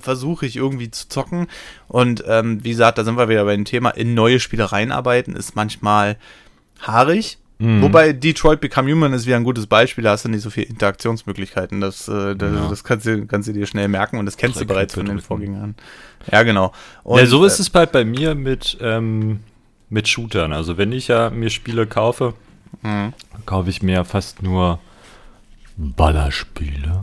versuche 0.00 0.46
ich 0.46 0.56
irgendwie 0.56 0.90
zu 0.90 1.08
zocken. 1.08 1.46
Und 1.86 2.24
ähm, 2.26 2.64
wie 2.64 2.70
gesagt, 2.70 2.98
da 2.98 3.04
sind 3.04 3.16
wir 3.16 3.28
wieder 3.28 3.44
bei 3.44 3.54
dem 3.54 3.64
Thema, 3.64 3.90
in 3.90 4.14
neue 4.14 4.40
Spiele 4.40 4.72
reinarbeiten 4.72 5.36
ist 5.36 5.54
manchmal 5.54 6.16
haarig. 6.80 7.38
Mhm. 7.58 7.80
Wobei 7.82 8.12
Detroit 8.12 8.60
Become 8.60 8.90
Human 8.90 9.12
ist 9.12 9.26
wieder 9.26 9.36
ein 9.36 9.44
gutes 9.44 9.66
Beispiel, 9.66 10.04
da 10.04 10.10
hast 10.10 10.24
du 10.24 10.28
nicht 10.28 10.42
so 10.42 10.50
viele 10.50 10.66
Interaktionsmöglichkeiten. 10.66 11.80
Das, 11.80 12.08
äh, 12.08 12.34
das, 12.34 12.52
ja. 12.52 12.68
das 12.68 12.84
kannst, 12.84 13.06
du, 13.06 13.26
kannst 13.26 13.48
du 13.48 13.52
dir 13.52 13.66
schnell 13.66 13.88
merken 13.88 14.18
und 14.18 14.26
das 14.26 14.36
kennst 14.36 14.56
Drei 14.56 14.64
du 14.64 14.66
bereits 14.66 14.94
von 14.94 15.06
den 15.06 15.20
Vorgängern. 15.20 15.74
Ja, 16.30 16.42
genau. 16.42 16.72
Und, 17.02 17.20
ja, 17.20 17.26
so 17.26 17.44
ist 17.44 17.58
äh, 17.58 17.62
es 17.62 17.72
halt 17.72 17.92
bei 17.92 18.04
mir 18.04 18.34
mit 18.34 18.76
ähm, 18.80 19.40
mit 19.88 20.08
Shootern. 20.08 20.52
Also 20.52 20.76
wenn 20.76 20.92
ich 20.92 21.08
ja 21.08 21.30
mir 21.30 21.50
Spiele 21.50 21.86
kaufe, 21.86 22.34
mhm. 22.82 23.12
kaufe 23.44 23.70
ich 23.70 23.82
mir 23.82 24.04
fast 24.04 24.42
nur 24.42 24.78
Ballerspiele. 25.76 27.02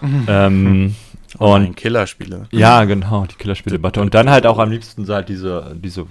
Mhm. 0.00 0.26
Ähm, 0.28 0.94
oh, 1.38 1.54
und 1.54 1.76
Killerspiele. 1.76 2.48
Ja, 2.50 2.84
genau, 2.84 3.26
die 3.26 3.36
Killerspiele. 3.36 3.78
Und 3.78 4.14
dann 4.14 4.30
halt 4.30 4.46
auch 4.46 4.58
am 4.58 4.70
liebsten 4.70 5.04
so 5.04 5.14
halt 5.14 5.28
diese, 5.28 5.76
diese 5.78 6.06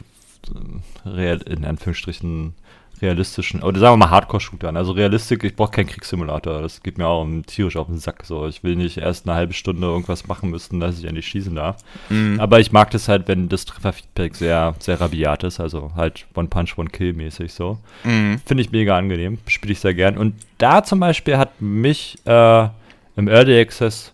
äh, 1.06 1.39
in 1.52 1.66
Anführungsstrichen 1.66 2.54
realistischen, 3.02 3.62
oder 3.62 3.80
sagen 3.80 3.93
wir 3.93 4.06
mal 4.06 4.10
Hardcore-Shootern. 4.10 4.78
Also 4.78 4.91
Realistik, 4.91 5.43
ich 5.43 5.56
brauche 5.56 5.72
keinen 5.72 5.88
Kriegssimulator. 5.88 6.62
Das 6.62 6.84
geht 6.84 6.97
mir 6.97 7.08
auch 7.08 7.28
tierisch 7.45 7.76
auf 7.76 7.88
den 7.88 7.97
Sack. 7.97 8.26
So, 8.26 8.47
ich 8.47 8.64
will 8.64 8.76
nicht 8.76 8.97
erst 8.97 9.28
eine 9.28 9.36
halbe 9.36 9.54
Stunde 9.54 9.88
irgendwas 9.88 10.28
machen 10.28 10.50
müssen, 10.50 10.80
dass 10.80 11.00
ich 11.00 11.06
endlich 11.06 11.28
schießen 11.28 11.56
darf. 11.56 11.78
Mhm. 12.10 12.39
Aber 12.39 12.60
ich 12.60 12.72
mag 12.72 12.91
das 12.91 13.08
halt, 13.08 13.28
wenn 13.28 13.50
das 13.50 13.66
Trefferfeedback 13.66 14.36
sehr, 14.36 14.76
sehr 14.80 15.00
rabiat 15.00 15.43
ist. 15.43 15.60
Also 15.60 15.91
halt 15.95 16.26
One 16.36 16.47
Punch, 16.47 16.78
One 16.78 16.89
Kill 16.89 17.14
mäßig 17.14 17.54
so. 17.54 17.80
Mhm. 18.04 18.41
Finde 18.45 18.64
ich 18.64 18.72
mega 18.72 18.97
angenehm. 18.97 19.38
Spiele 19.47 19.74
ich 19.74 19.80
sehr 19.80 19.93
gern. 19.93 20.18
Und 20.18 20.36
da 20.58 20.84
zum 20.84 21.00
Beispiel 21.00 21.38
hat 21.38 21.62
mich 21.62 22.18
äh, 22.26 22.68
im 23.16 23.28
Early 23.28 23.60
Access 23.60 24.14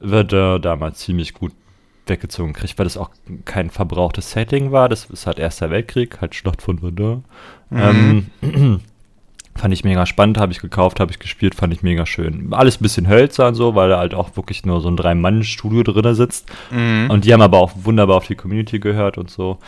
wird 0.00 0.32
äh, 0.32 0.58
damals 0.58 1.00
ziemlich 1.00 1.34
gut 1.34 1.52
weggezogen 2.06 2.52
kriegt, 2.52 2.78
weil 2.78 2.84
das 2.84 2.96
auch 2.96 3.10
kein 3.44 3.70
verbrauchtes 3.70 4.32
Setting 4.32 4.72
war. 4.72 4.88
Das 4.88 5.06
ist 5.06 5.26
halt 5.26 5.38
Erster 5.38 5.70
Weltkrieg, 5.70 6.20
halt 6.20 6.34
Schlacht 6.34 6.62
von 6.62 6.78
Verdun. 6.78 7.24
Mhm. 7.70 8.26
Ähm, 8.42 8.80
fand 9.56 9.74
ich 9.74 9.84
mega 9.84 10.06
spannend, 10.06 10.38
habe 10.38 10.52
ich 10.52 10.60
gekauft, 10.60 11.00
habe 11.00 11.12
ich 11.12 11.18
gespielt, 11.18 11.54
fand 11.54 11.72
ich 11.72 11.82
mega 11.82 12.06
schön. 12.06 12.52
Alles 12.52 12.80
ein 12.80 12.82
bisschen 12.82 13.08
hölzern 13.08 13.54
so, 13.54 13.74
weil 13.74 13.90
da 13.90 13.98
halt 13.98 14.14
auch 14.14 14.36
wirklich 14.36 14.64
nur 14.64 14.80
so 14.80 14.88
ein 14.88 14.96
Drei-Mann-Studio 14.96 15.82
drin 15.82 16.14
sitzt. 16.14 16.50
Mhm. 16.70 17.08
Und 17.10 17.24
die 17.24 17.32
haben 17.32 17.42
aber 17.42 17.58
auch 17.58 17.72
wunderbar 17.82 18.16
auf 18.16 18.26
die 18.26 18.36
Community 18.36 18.78
gehört 18.78 19.18
und 19.18 19.30
so. 19.30 19.58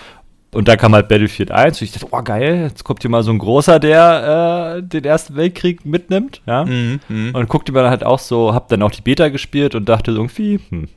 Und 0.55 0.69
dann 0.69 0.77
kam 0.77 0.95
halt 0.95 1.09
Battlefield 1.09 1.51
1 1.51 1.81
und 1.81 1.85
ich 1.87 1.93
dachte, 1.93 2.09
oh 2.11 2.23
geil, 2.23 2.69
jetzt 2.69 2.85
kommt 2.85 3.01
hier 3.01 3.11
mal 3.11 3.23
so 3.23 3.31
ein 3.31 3.39
großer, 3.39 3.79
der 3.79 4.77
äh, 4.77 4.83
den 4.83 5.05
Ersten 5.05 5.35
Weltkrieg 5.35 5.87
mitnimmt, 5.87 6.43
ja. 6.47 6.67
Mhm, 6.67 7.01
mh. 7.09 7.39
Und 7.39 7.49
guckte 7.49 7.73
mir 7.73 7.81
dann 7.81 7.91
halt 7.91 8.05
auch 8.05 8.19
so, 8.19 8.53
hab 8.53 8.69
dann 8.69 8.83
auch 8.83 8.91
die 8.91 9.01
Beta 9.01 9.31
gespielt 9.31 9.75
und 9.75 9.89
dachte 9.89 10.11
irgendwie, 10.11 10.61
hm, 10.69 10.89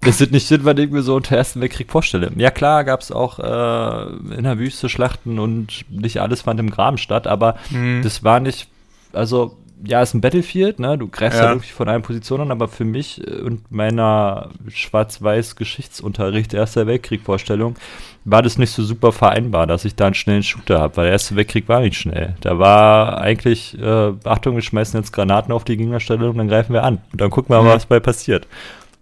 das 0.00 0.18
sind 0.18 0.32
nicht 0.32 0.46
Sinn, 0.46 0.64
was 0.64 0.78
ich 0.78 0.90
mir 0.90 1.02
so 1.02 1.14
unter 1.14 1.36
Ersten 1.36 1.60
Weltkrieg 1.60 1.90
vorstelle. 1.90 2.30
Ja 2.36 2.50
klar, 2.50 2.84
gab 2.84 3.00
es 3.00 3.12
auch 3.12 3.38
äh, 3.38 4.34
in 4.34 4.44
der 4.44 4.58
Wüste 4.58 4.88
Schlachten 4.88 5.38
und 5.38 5.84
nicht 5.90 6.20
alles 6.20 6.42
fand 6.42 6.58
im 6.60 6.70
Graben 6.70 6.98
statt, 6.98 7.26
aber 7.26 7.56
mhm. 7.70 8.00
das 8.02 8.24
war 8.24 8.40
nicht, 8.40 8.68
also 9.12 9.56
ja, 9.84 10.02
ist 10.02 10.14
ein 10.14 10.20
Battlefield, 10.20 10.78
ne? 10.78 10.98
Du 10.98 11.08
greifst 11.08 11.38
ja. 11.38 11.46
halt 11.46 11.56
wirklich 11.56 11.72
von 11.72 11.88
einer 11.88 12.00
Position 12.00 12.40
an, 12.42 12.50
aber 12.50 12.68
für 12.68 12.84
mich 12.84 13.22
und 13.26 13.70
meiner 13.72 14.50
schwarz-weiß 14.68 15.56
Geschichtsunterricht 15.56 16.52
Erster 16.52 16.86
Weltkrieg-Vorstellung 16.86 17.76
war 18.24 18.42
das 18.42 18.58
nicht 18.58 18.72
so 18.72 18.82
super 18.82 19.12
vereinbar, 19.12 19.66
dass 19.66 19.86
ich 19.86 19.94
da 19.94 20.06
einen 20.06 20.14
schnellen 20.14 20.42
Shooter 20.42 20.80
habe, 20.80 20.98
weil 20.98 21.04
der 21.04 21.12
Erste 21.12 21.36
Weltkrieg 21.36 21.68
war 21.68 21.80
nicht 21.80 21.96
schnell. 21.96 22.34
Da 22.42 22.58
war 22.58 23.18
eigentlich, 23.18 23.78
äh, 23.80 24.12
Achtung, 24.24 24.54
wir 24.54 24.62
schmeißen 24.62 25.00
jetzt 25.00 25.12
Granaten 25.12 25.52
auf 25.52 25.64
die 25.64 25.78
Gegnerstelle 25.78 26.28
und 26.28 26.36
dann 26.36 26.48
greifen 26.48 26.74
wir 26.74 26.84
an. 26.84 26.98
Und 27.12 27.20
dann 27.20 27.30
gucken 27.30 27.54
wir 27.54 27.62
mal, 27.62 27.70
mhm. 27.70 27.76
was 27.76 27.86
bei 27.86 28.00
passiert. 28.00 28.46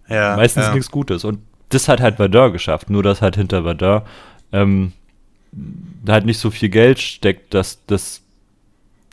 Ja, 0.09 0.35
Meistens 0.35 0.65
ja. 0.65 0.73
nichts 0.73 0.91
Gutes. 0.91 1.23
Und 1.23 1.39
das 1.69 1.87
hat 1.87 2.01
halt 2.01 2.15
Verdun 2.15 2.51
geschafft. 2.51 2.89
Nur, 2.89 3.03
dass 3.03 3.21
halt 3.21 3.35
hinter 3.35 3.63
Verdun 3.63 4.01
ähm, 4.51 4.93
halt 6.07 6.25
nicht 6.25 6.39
so 6.39 6.51
viel 6.51 6.69
Geld 6.69 6.99
steckt, 6.99 7.53
dass 7.53 7.79
das 7.85 8.21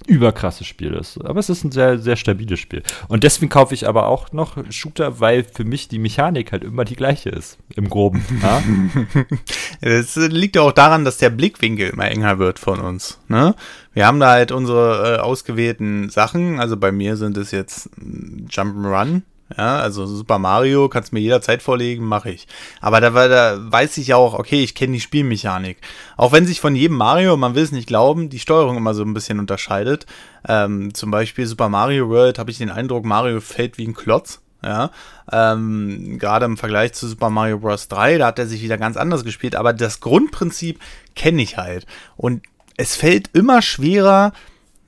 überkrasses 0.07 0.67
Spiel 0.67 0.93
ist. 0.93 1.19
Aber 1.25 1.41
es 1.41 1.49
ist 1.49 1.65
ein 1.65 1.73
sehr, 1.73 1.99
sehr 1.99 2.17
stabiles 2.17 2.61
Spiel. 2.61 2.83
Und 3.09 3.25
deswegen 3.25 3.49
kaufe 3.49 3.75
ich 3.75 3.89
aber 3.89 4.07
auch 4.07 4.31
noch 4.33 4.57
Shooter, 4.71 5.21
weil 5.21 5.43
für 5.45 5.65
mich 5.65 5.89
die 5.89 5.99
Mechanik 5.99 6.53
halt 6.53 6.65
immer 6.65 6.85
die 6.85 6.97
gleiche 6.97 7.31
ist. 7.31 7.59
Im 7.75 7.89
Groben. 7.89 8.25
Ja? 8.43 8.63
Es 9.81 10.15
liegt 10.17 10.57
ja 10.57 10.63
auch 10.63 10.73
daran, 10.73 11.05
dass 11.05 11.19
der 11.19 11.31
Blickwinkel 11.31 11.91
immer 11.91 12.09
enger 12.09 12.39
wird 12.39 12.59
von 12.59 12.81
uns. 12.81 13.19
Ne? 13.29 13.55
Wir 13.93 14.07
haben 14.07 14.21
da 14.21 14.31
halt 14.31 14.53
unsere 14.53 15.17
äh, 15.17 15.19
ausgewählten 15.19 16.11
Sachen. 16.11 16.61
Also 16.61 16.77
bei 16.77 16.93
mir 16.93 17.17
sind 17.17 17.37
es 17.37 17.51
jetzt 17.51 17.91
Jump'n'Run 17.99 19.23
ja, 19.57 19.79
also 19.79 20.07
Super 20.07 20.39
Mario 20.39 20.89
kannst 20.89 21.13
mir 21.13 21.21
jederzeit 21.21 21.63
vorlegen, 21.63 22.05
mache 22.05 22.31
ich. 22.31 22.49
Aber 22.81 23.01
da, 23.01 23.11
da 23.11 23.59
weiß 23.61 23.97
ich 23.99 24.09
ja 24.09 24.17
auch, 24.17 24.35
okay, 24.35 24.63
ich 24.65 24.75
kenne 24.75 24.95
die 24.95 25.01
Spielmechanik. 25.01 25.79
Auch 26.17 26.33
wenn 26.33 26.47
sich 26.47 26.61
von 26.61 26.75
jedem 26.75 26.97
Mario, 26.97 27.37
man 27.37 27.55
will 27.55 27.63
es 27.63 27.71
nicht 27.71 27.87
glauben, 27.87 28.29
die 28.29 28.41
Steuerung 28.41 28.77
immer 28.77 28.95
so 28.95 29.03
ein 29.03 29.15
bisschen 29.15 29.39
unterscheidet. 29.39 30.07
Ähm, 30.49 30.95
zum 30.95 31.13
Beispiel 31.13 31.47
Super 31.47 31.69
Mario 31.69 32.09
World 32.09 32.39
habe 32.41 32.51
ich 32.51 32.59
den 32.59 32.71
Eindruck, 32.71 33.05
Mario 33.05 33.41
fällt 33.41 33.79
wie 33.79 33.87
ein 33.87 33.95
Klotz. 33.95 34.41
Ja, 34.65 34.91
ähm, 35.31 36.19
gerade 36.19 36.47
im 36.47 36.57
Vergleich 36.57 36.93
zu 36.95 37.07
Super 37.07 37.31
Mario 37.31 37.59
Bros. 37.61 37.87
3, 37.87 38.19
da 38.19 38.27
hat 38.27 38.39
er 38.41 38.49
sich 38.49 38.63
wieder 38.63 38.79
ganz 38.79 38.97
anders 38.97 39.25
gespielt, 39.25 39.55
aber 39.55 39.73
das 39.73 40.01
Grundprinzip 40.01 40.81
kenne 41.15 41.43
ich 41.43 41.57
halt. 41.57 41.87
Und 42.17 42.43
es 42.77 42.97
fällt 42.97 43.31
immer 43.33 43.63
schwerer, 43.63 44.33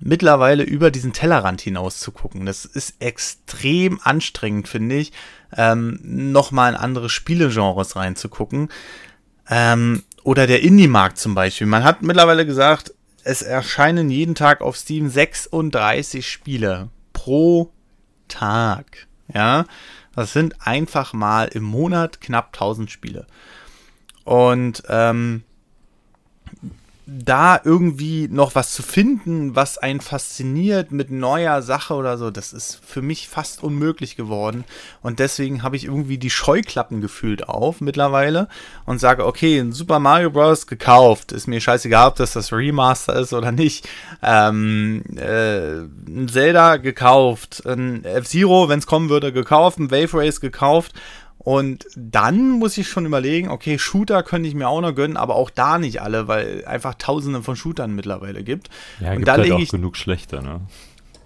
mittlerweile 0.00 0.62
über 0.62 0.90
diesen 0.90 1.12
Tellerrand 1.12 1.60
hinaus 1.60 2.00
zu 2.00 2.12
gucken. 2.12 2.46
Das 2.46 2.64
ist 2.64 2.96
extrem 3.00 4.00
anstrengend, 4.02 4.68
finde 4.68 4.96
ich, 4.96 5.12
ähm, 5.56 5.98
nochmal 6.02 6.72
in 6.72 6.78
andere 6.78 7.08
Spielegenres 7.08 7.96
reinzugucken. 7.96 8.68
Ähm, 9.50 10.02
oder 10.24 10.46
der 10.46 10.62
Indie-Markt 10.62 11.18
zum 11.18 11.34
Beispiel. 11.34 11.66
Man 11.66 11.84
hat 11.84 12.02
mittlerweile 12.02 12.44
gesagt, 12.44 12.94
es 13.24 13.42
erscheinen 13.42 14.10
jeden 14.10 14.34
Tag 14.34 14.60
auf 14.60 14.76
Steam 14.76 15.08
36 15.08 16.28
Spiele 16.28 16.90
pro 17.12 17.72
Tag. 18.28 19.06
Ja, 19.32 19.64
das 20.14 20.32
sind 20.32 20.66
einfach 20.66 21.12
mal 21.12 21.48
im 21.48 21.62
Monat 21.62 22.20
knapp 22.20 22.54
1000 22.54 22.90
Spiele. 22.90 23.26
Und 24.24 24.82
ähm, 24.88 25.44
da 27.10 27.58
irgendwie 27.64 28.28
noch 28.30 28.54
was 28.54 28.72
zu 28.72 28.82
finden, 28.82 29.56
was 29.56 29.78
einen 29.78 30.02
fasziniert 30.02 30.92
mit 30.92 31.10
neuer 31.10 31.62
Sache 31.62 31.94
oder 31.94 32.18
so, 32.18 32.30
das 32.30 32.52
ist 32.52 32.82
für 32.84 33.00
mich 33.00 33.28
fast 33.28 33.62
unmöglich 33.62 34.14
geworden. 34.14 34.64
Und 35.00 35.18
deswegen 35.18 35.62
habe 35.62 35.76
ich 35.76 35.86
irgendwie 35.86 36.18
die 36.18 36.28
Scheuklappen 36.28 37.00
gefühlt 37.00 37.48
auf 37.48 37.80
mittlerweile 37.80 38.48
und 38.84 38.98
sage, 38.98 39.24
okay, 39.24 39.58
ein 39.58 39.72
Super 39.72 40.00
Mario 40.00 40.30
Bros. 40.30 40.66
gekauft. 40.66 41.32
Ist 41.32 41.46
mir 41.46 41.62
scheißegal, 41.62 42.08
ob 42.08 42.16
das 42.16 42.34
das 42.34 42.52
Remaster 42.52 43.16
ist 43.16 43.32
oder 43.32 43.52
nicht. 43.52 43.88
Ähm, 44.22 45.02
äh, 45.16 45.78
ein 45.78 46.28
Zelda 46.30 46.76
gekauft. 46.76 47.62
Ein 47.64 48.04
F-Zero, 48.04 48.68
wenn 48.68 48.80
es 48.80 48.86
kommen 48.86 49.08
würde, 49.08 49.32
gekauft. 49.32 49.78
Ein 49.78 49.90
Wave 49.90 50.12
Race 50.12 50.42
gekauft. 50.42 50.92
Und 51.38 51.86
dann 51.96 52.50
muss 52.50 52.76
ich 52.78 52.88
schon 52.88 53.06
überlegen, 53.06 53.48
okay, 53.48 53.78
Shooter 53.78 54.22
könnte 54.22 54.48
ich 54.48 54.54
mir 54.54 54.68
auch 54.68 54.80
noch 54.80 54.94
gönnen, 54.94 55.16
aber 55.16 55.36
auch 55.36 55.50
da 55.50 55.78
nicht 55.78 56.02
alle, 56.02 56.28
weil 56.28 56.64
einfach 56.66 56.94
tausende 56.94 57.42
von 57.42 57.56
Shootern 57.56 57.94
mittlerweile 57.94 58.42
gibt. 58.42 58.68
Ja, 59.00 59.10
und 59.10 59.16
gibt 59.16 59.28
da 59.28 59.36
halt 59.36 59.52
auch 59.52 59.58
ich, 59.58 59.70
genug 59.70 59.96
schlechter, 59.96 60.42
ne? 60.42 60.62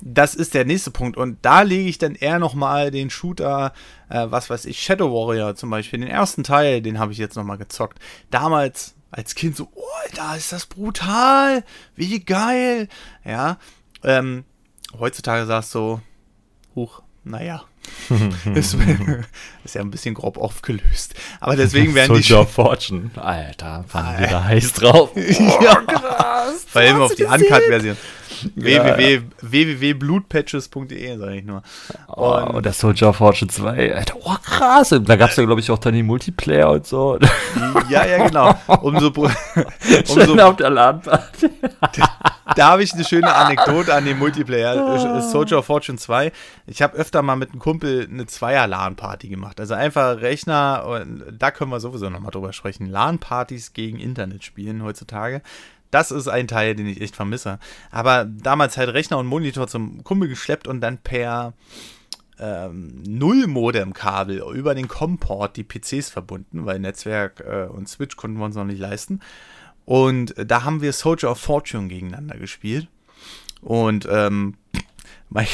Das 0.05 0.35
ist 0.35 0.55
der 0.55 0.65
nächste 0.65 0.91
Punkt. 0.91 1.17
Und 1.17 1.39
da 1.43 1.63
lege 1.63 1.89
ich 1.89 1.97
dann 1.97 2.17
eher 2.17 2.41
nochmal 2.41 2.91
den 2.91 3.09
Shooter, 3.09 3.73
äh, 4.09 4.27
was 4.29 4.51
weiß 4.51 4.65
ich, 4.67 4.83
Shadow 4.83 5.13
Warrior 5.13 5.55
zum 5.55 5.71
Beispiel, 5.71 6.01
den 6.01 6.09
ersten 6.09 6.43
Teil, 6.43 6.83
den 6.83 6.99
habe 6.99 7.13
ich 7.13 7.19
jetzt 7.19 7.37
nochmal 7.37 7.59
gezockt. 7.59 7.99
Damals 8.31 8.95
als 9.13 9.35
Kind 9.35 9.57
so, 9.57 9.69
oh, 9.75 10.09
da 10.15 10.35
ist 10.35 10.53
das 10.53 10.67
brutal, 10.67 11.65
wie 11.95 12.21
geil. 12.21 12.89
Ja, 13.25 13.59
ähm, 14.03 14.45
heutzutage 14.99 15.47
sagst 15.47 15.75
du 15.75 15.79
so, 15.79 16.01
huch, 16.75 17.03
naja, 17.23 17.65
ist, 18.55 18.77
ist, 19.65 19.75
ja 19.75 19.81
ein 19.81 19.91
bisschen 19.91 20.15
grob 20.15 20.39
aufgelöst. 20.39 21.15
Aber 21.41 21.57
deswegen 21.57 21.95
werden 21.95 22.09
Soldier 22.09 22.37
die. 22.37 22.43
of 22.43 22.53
Fortune. 22.53 23.11
Alter, 23.17 23.85
waren 23.93 24.21
wir 24.21 24.27
da 24.27 24.45
heiß 24.45 24.73
drauf. 24.75 25.11
Ja, 25.17 25.77
krass. 25.77 26.65
Vor 26.67 26.81
allem 26.81 27.01
auf 27.01 27.15
die 27.15 27.25
Uncut-Version. 27.25 27.97
www.blutpatches.de, 28.55 31.19
sage 31.19 31.37
ich 31.37 31.45
nur. 31.45 31.63
Oh, 32.09 32.37
und, 32.37 32.55
oh, 32.55 32.61
der 32.61 32.73
Soldier 32.73 33.11
of 33.11 33.17
Fortune 33.17 33.51
2. 33.51 33.95
Alter, 33.95 34.15
oh, 34.23 34.37
krass. 34.43 34.91
Da 34.91 35.17
gab 35.17 35.31
es 35.31 35.37
ja, 35.37 35.45
glaube 35.45 35.61
ich, 35.61 35.71
auch 35.71 35.79
dann 35.79 35.95
die 35.95 36.03
Multiplayer 36.03 36.71
und 36.71 36.87
so. 36.87 37.19
Ja, 37.89 38.07
ja, 38.07 38.27
genau. 38.27 38.55
Umso, 38.81 39.09
umso 40.09 40.39
auf 40.39 40.57
der 40.57 40.71
LAN-Party. 40.71 41.51
da 42.57 42.69
habe 42.69 42.83
ich 42.83 42.95
eine 42.95 43.05
schöne 43.05 43.35
Anekdote 43.35 43.93
an 43.93 44.05
den 44.05 44.19
Multiplayer. 44.19 45.21
Soldier 45.21 45.59
of 45.59 45.67
Fortune 45.67 45.99
2. 45.99 46.33
Ich 46.67 46.81
habe 46.81 46.97
öfter 46.97 47.23
mal 47.23 47.37
mit 47.37 47.51
einem 47.51 47.59
Kumpel 47.59 48.09
eine 48.11 48.27
Zweier-LAN-Party 48.27 49.29
gemacht. 49.29 49.61
Also 49.61 49.75
einfach 49.75 50.21
Rechner, 50.21 50.85
und 50.87 51.25
da 51.39 51.51
können 51.51 51.71
wir 51.71 51.81
sowieso 51.81 52.09
nochmal 52.09 52.31
drüber 52.31 52.53
sprechen. 52.53 52.87
LAN-Partys 52.87 53.73
gegen 53.73 53.99
Internet 53.99 54.45
spielen 54.45 54.83
heutzutage. 54.83 55.43
Das 55.93 56.11
ist 56.11 56.27
ein 56.27 56.49
Teil, 56.49 56.75
den 56.75 56.87
ich 56.87 57.01
echt 57.01 57.15
vermisse. 57.15 57.61
Aber 57.91 58.25
damals 58.25 58.77
halt 58.77 58.89
Rechner 58.89 59.19
und 59.19 59.27
Monitor 59.27 59.69
zum 59.69 60.03
Kumpel 60.03 60.29
geschleppt 60.29 60.67
und 60.67 60.81
dann 60.81 60.99
per 60.99 61.53
ähm, 62.41 63.03
Null-Modem-Kabel 63.07 64.43
über 64.55 64.75
den 64.75 64.89
Comport 64.89 65.57
die 65.57 65.65
PCs 65.65 66.09
verbunden, 66.09 66.65
weil 66.65 66.79
Netzwerk 66.79 67.41
äh, 67.41 67.67
und 67.67 67.89
Switch 67.89 68.17
konnten 68.17 68.39
wir 68.39 68.47
uns 68.47 68.57
noch 68.57 68.65
nicht 68.65 68.81
leisten. 68.81 69.21
Und 69.85 70.35
da 70.37 70.65
haben 70.65 70.81
wir 70.81 70.95
Soldier 70.95 71.31
of 71.31 71.39
Fortune 71.39 71.89
gegeneinander 71.89 72.39
gespielt. 72.39 72.89
Und 73.61 74.09
ähm, 74.11 74.55
mein, 75.29 75.47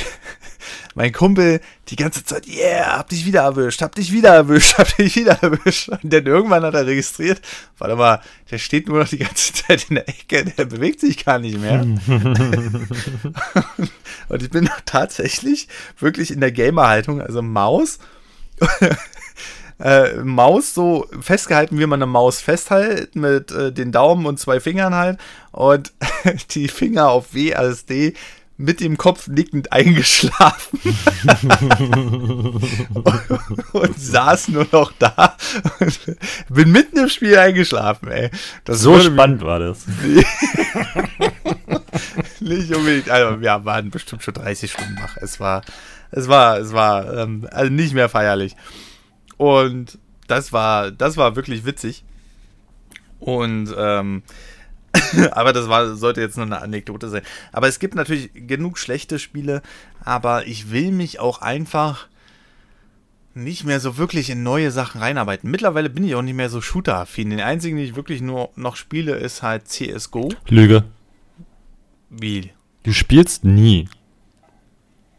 mein 0.95 1.13
Kumpel 1.13 1.61
die 1.89 1.97
ganze 1.97 2.25
Zeit, 2.25 2.47
yeah, 2.47 2.99
hab 2.99 3.09
dich 3.09 3.25
wieder 3.27 3.43
erwischt, 3.43 3.83
hab 3.83 3.95
dich 3.95 4.13
wieder 4.13 4.35
erwischt, 4.35 4.79
hab 4.79 4.97
dich 4.97 5.17
wieder 5.17 5.43
erwischt. 5.43 5.89
Und 5.89 6.13
dann 6.13 6.27
irgendwann 6.27 6.65
hat 6.65 6.75
er 6.75 6.87
registriert, 6.87 7.41
warte 7.79 7.97
mal, 7.97 8.21
der 8.51 8.59
steht 8.59 8.89
nur 8.89 9.01
noch 9.01 9.09
die 9.09 9.19
ganze 9.19 9.53
Zeit 9.53 9.87
in 9.89 9.97
der 9.97 10.09
Ecke, 10.09 10.45
der 10.45 10.65
bewegt 10.65 11.01
sich 11.01 11.25
gar 11.25 11.39
nicht 11.39 11.59
mehr. 11.59 11.81
und 14.29 14.43
ich 14.43 14.51
bin 14.51 14.69
tatsächlich 14.87 15.69
wirklich 15.99 16.31
in 16.31 16.41
der 16.41 16.53
Gamer-Haltung, 16.53 17.21
also 17.21 17.43
Maus 17.43 17.99
äh, 19.81 20.15
Maus 20.25 20.75
so 20.75 21.07
festgehalten, 21.21 21.79
wie 21.79 21.87
man 21.87 22.03
eine 22.03 22.11
Maus 22.11 22.41
festhält, 22.41 23.15
mit 23.17 23.53
äh, 23.53 23.73
den 23.73 23.93
Daumen 23.93 24.27
und 24.27 24.39
zwei 24.39 24.61
Fingern 24.61 24.95
halt. 24.95 25.19
Und 25.53 25.93
die 26.51 26.69
Finger 26.69 27.11
auf 27.11 27.35
WASD 27.35 28.15
mit 28.59 28.81
dem 28.81 28.99
Kopf 28.99 29.29
nickend 29.29 29.73
eingeschlafen 29.73 30.81
und, 32.93 33.73
und 33.73 33.99
saß 34.01 34.49
nur 34.49 34.67
noch 34.73 34.93
da 34.99 35.37
und 35.79 36.17
bin 36.49 36.73
mitten 36.73 36.99
im 36.99 37.09
Spiel 37.09 37.39
eingeschlafen, 37.39 38.09
ey. 38.09 38.31
Das 38.65 38.81
so 38.81 38.99
spannend 39.01 39.43
war 39.43 39.61
das. 39.61 39.87
nicht 42.41 42.75
unbedingt, 42.75 43.09
also 43.09 43.41
wir 43.41 43.65
waren 43.65 43.91
bestimmt 43.91 44.25
schon 44.25 44.35
30 44.35 44.73
Stunden 44.73 44.97
wach. 45.01 45.17
Es 45.19 45.39
war, 45.39 45.63
es 46.11 46.27
war, 46.27 46.59
es 46.59 46.73
war 46.73 47.17
ähm, 47.17 47.47
also 47.53 47.73
nicht 47.73 47.95
mehr 47.95 48.09
feierlich. 48.09 48.57
Und 49.37 49.99
das 50.27 50.53
war, 50.53 50.91
das 50.91 51.17
war 51.17 51.37
wirklich 51.37 51.65
witzig. 51.65 52.05
Und 53.21 53.73
ähm, 53.77 54.25
aber 55.33 55.53
das 55.53 55.69
war, 55.69 55.95
sollte 55.95 56.21
jetzt 56.21 56.37
nur 56.37 56.47
eine 56.47 56.61
Anekdote 56.61 57.09
sein. 57.09 57.23
Aber 57.53 57.69
es 57.69 57.79
gibt 57.79 57.95
natürlich 57.95 58.31
genug 58.35 58.79
schlechte 58.79 59.19
Spiele, 59.19 59.63
aber 60.05 60.47
ich 60.47 60.71
will 60.71 60.93
mich 60.93 61.21
auch 61.21 61.41
einfach 61.43 62.09
nicht 63.35 63.65
mehr 63.65 63.81
so 63.81 63.97
wirklich 63.97 64.31
in 64.31 64.43
neue 64.43 64.71
Sachen 64.71 65.01
reinarbeiten. 65.01 65.51
Mittlerweile 65.51 65.91
bin 65.91 66.05
ich 66.05 66.15
auch 66.15 66.23
nicht 66.23 66.35
mehr 66.35 66.51
so 66.51 66.61
Shooter-affin. 66.61 67.31
Den 67.31 67.41
einzigen, 67.41 67.77
den 67.77 67.87
ich 67.87 67.97
wirklich 67.97 68.21
nur 68.21 68.51
noch 68.57 68.77
spiele, 68.77 69.15
ist 69.15 69.43
halt 69.43 69.69
CSGO. 69.69 70.31
Lüge. 70.49 70.85
Wie? 72.11 72.51
Du 72.83 72.93
spielst 72.93 73.45
nie. 73.45 73.89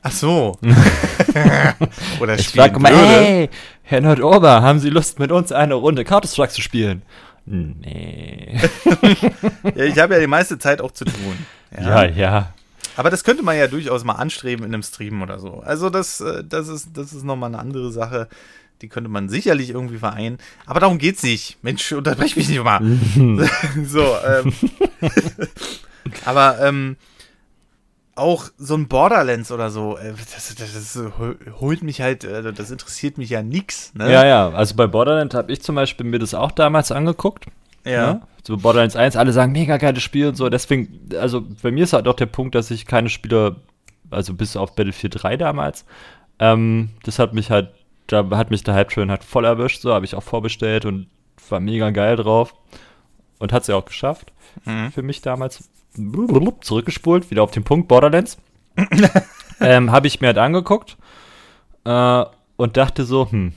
Ach 0.01 0.11
so. 0.11 0.57
Oder 2.19 2.39
ich 2.39 2.49
frage 2.49 2.80
mal, 2.80 2.95
hey, 2.95 3.49
Herr 3.84 4.01
Nordober, 4.01 4.61
haben 4.61 4.80
Sie 4.80 4.89
Lust 4.89 5.19
mit 5.19 5.32
uns 5.32 5.51
eine 5.51 5.73
Runde 5.73 6.03
Counter-Strike 6.03 6.53
zu 6.53 6.61
spielen? 6.61 7.01
Nee. 7.51 8.59
ja, 9.75 9.83
ich 9.83 9.97
habe 9.97 10.13
ja 10.13 10.19
die 10.19 10.27
meiste 10.27 10.59
Zeit 10.59 10.81
auch 10.81 10.91
zu 10.91 11.05
tun. 11.05 11.35
Ja. 11.75 12.05
ja, 12.05 12.11
ja. 12.11 12.53
Aber 12.95 13.09
das 13.09 13.23
könnte 13.23 13.41
man 13.41 13.57
ja 13.57 13.67
durchaus 13.67 14.03
mal 14.03 14.13
anstreben 14.13 14.65
in 14.65 14.73
einem 14.73 14.83
Stream 14.83 15.21
oder 15.21 15.39
so. 15.39 15.61
Also 15.61 15.89
das, 15.89 16.21
äh, 16.21 16.43
das 16.43 16.67
ist, 16.67 16.89
das 16.93 17.13
ist 17.13 17.23
nochmal 17.23 17.49
eine 17.49 17.59
andere 17.59 17.91
Sache. 17.91 18.27
Die 18.81 18.87
könnte 18.87 19.09
man 19.09 19.29
sicherlich 19.29 19.71
irgendwie 19.71 19.97
vereinen. 19.97 20.37
Aber 20.65 20.79
darum 20.79 20.99
geht's 20.99 21.23
nicht. 21.23 21.57
Mensch, 21.63 21.91
unterbrech 21.91 22.35
mich 22.35 22.49
nicht 22.49 22.63
mal. 22.63 22.81
so, 23.85 24.15
ähm. 24.25 24.53
aber, 26.25 26.59
ähm, 26.61 26.97
auch 28.20 28.45
so 28.57 28.76
ein 28.76 28.88
Borderlands 28.88 29.51
oder 29.51 29.70
so, 29.70 29.97
äh, 29.97 30.13
das, 30.34 30.55
das, 30.55 30.74
das, 30.74 31.03
holt 31.59 31.84
mich 31.84 32.01
halt, 32.01 32.24
äh, 32.24 32.53
das 32.53 32.72
interessiert 32.72 33.17
mich 33.17 33.30
ja 33.30 33.41
nix. 33.41 33.93
Ne? 33.95 34.11
Ja, 34.11 34.26
ja, 34.26 34.49
also 34.49 34.76
bei 34.76 34.88
Borderlands 34.88 35.36
habe 35.36 35.51
ich 35.51 35.61
zum 35.61 35.76
Beispiel 35.76 36.05
mir 36.05 36.20
das 36.20 36.34
auch 36.34 36.51
damals 36.51 36.91
angeguckt. 36.91 37.47
Ja. 37.86 38.13
Ne? 38.13 38.22
So 38.45 38.57
Borderlands 38.57 38.95
1, 38.95 39.15
alle 39.15 39.32
sagen, 39.32 39.51
mega 39.51 39.78
geiles 39.78 40.03
Spiel 40.03 40.28
und 40.28 40.36
so. 40.36 40.49
Deswegen, 40.49 41.09
also 41.20 41.45
bei 41.61 41.72
mir 41.72 41.84
ist 41.84 41.93
halt 41.93 42.07
auch 42.07 42.15
der 42.15 42.26
Punkt, 42.26 42.55
dass 42.55 42.72
ich 42.72 42.86
keine 42.86 43.09
Spiele, 43.09 43.57
also 44.11 44.34
bis 44.34 44.55
auf 44.55 44.76
Battlefield 44.76 45.24
3 45.24 45.38
damals, 45.38 45.86
ähm, 46.39 46.89
das 47.03 47.20
hat 47.20 47.34
mich 47.34 47.51
halt, 47.51 47.70
da 48.07 48.28
hat 48.32 48.49
mich 48.49 48.63
der 48.63 48.74
Hype-Train 48.74 49.11
halt 49.11 49.24
voll 49.24 49.45
erwischt, 49.45 49.82
so 49.82 49.93
habe 49.93 50.05
ich 50.05 50.15
auch 50.15 50.24
vorbestellt 50.24 50.86
und 50.86 51.07
war 51.49 51.59
mega 51.59 51.89
geil 51.91 52.15
drauf. 52.15 52.53
Und 53.39 53.53
hat 53.53 53.63
sie 53.63 53.72
ja 53.72 53.78
auch 53.78 53.86
geschafft. 53.86 54.34
Mhm. 54.65 54.91
Für 54.91 55.01
mich 55.01 55.22
damals 55.22 55.70
zurückgespult, 56.61 57.31
wieder 57.31 57.43
auf 57.43 57.51
den 57.51 57.63
Punkt, 57.63 57.87
Borderlands. 57.87 58.37
ähm, 59.59 59.91
habe 59.91 60.07
ich 60.07 60.21
mir 60.21 60.27
halt 60.27 60.37
angeguckt 60.37 60.97
äh, 61.83 62.23
und 62.55 62.77
dachte 62.77 63.03
so, 63.03 63.29
hm, 63.29 63.53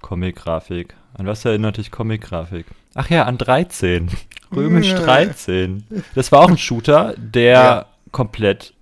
Comic-Grafik. 0.00 0.94
An 1.14 1.26
was 1.26 1.44
erinnert 1.44 1.78
dich 1.78 1.90
Comic-Grafik? 1.90 2.66
Ach 2.94 3.08
ja, 3.08 3.24
an 3.24 3.38
13. 3.38 4.10
Römisch 4.54 4.92
13. 4.92 5.84
Das 6.14 6.30
war 6.32 6.40
auch 6.40 6.48
ein 6.48 6.58
Shooter, 6.58 7.14
der 7.16 7.52
ja. 7.52 7.86
komplett 8.12 8.74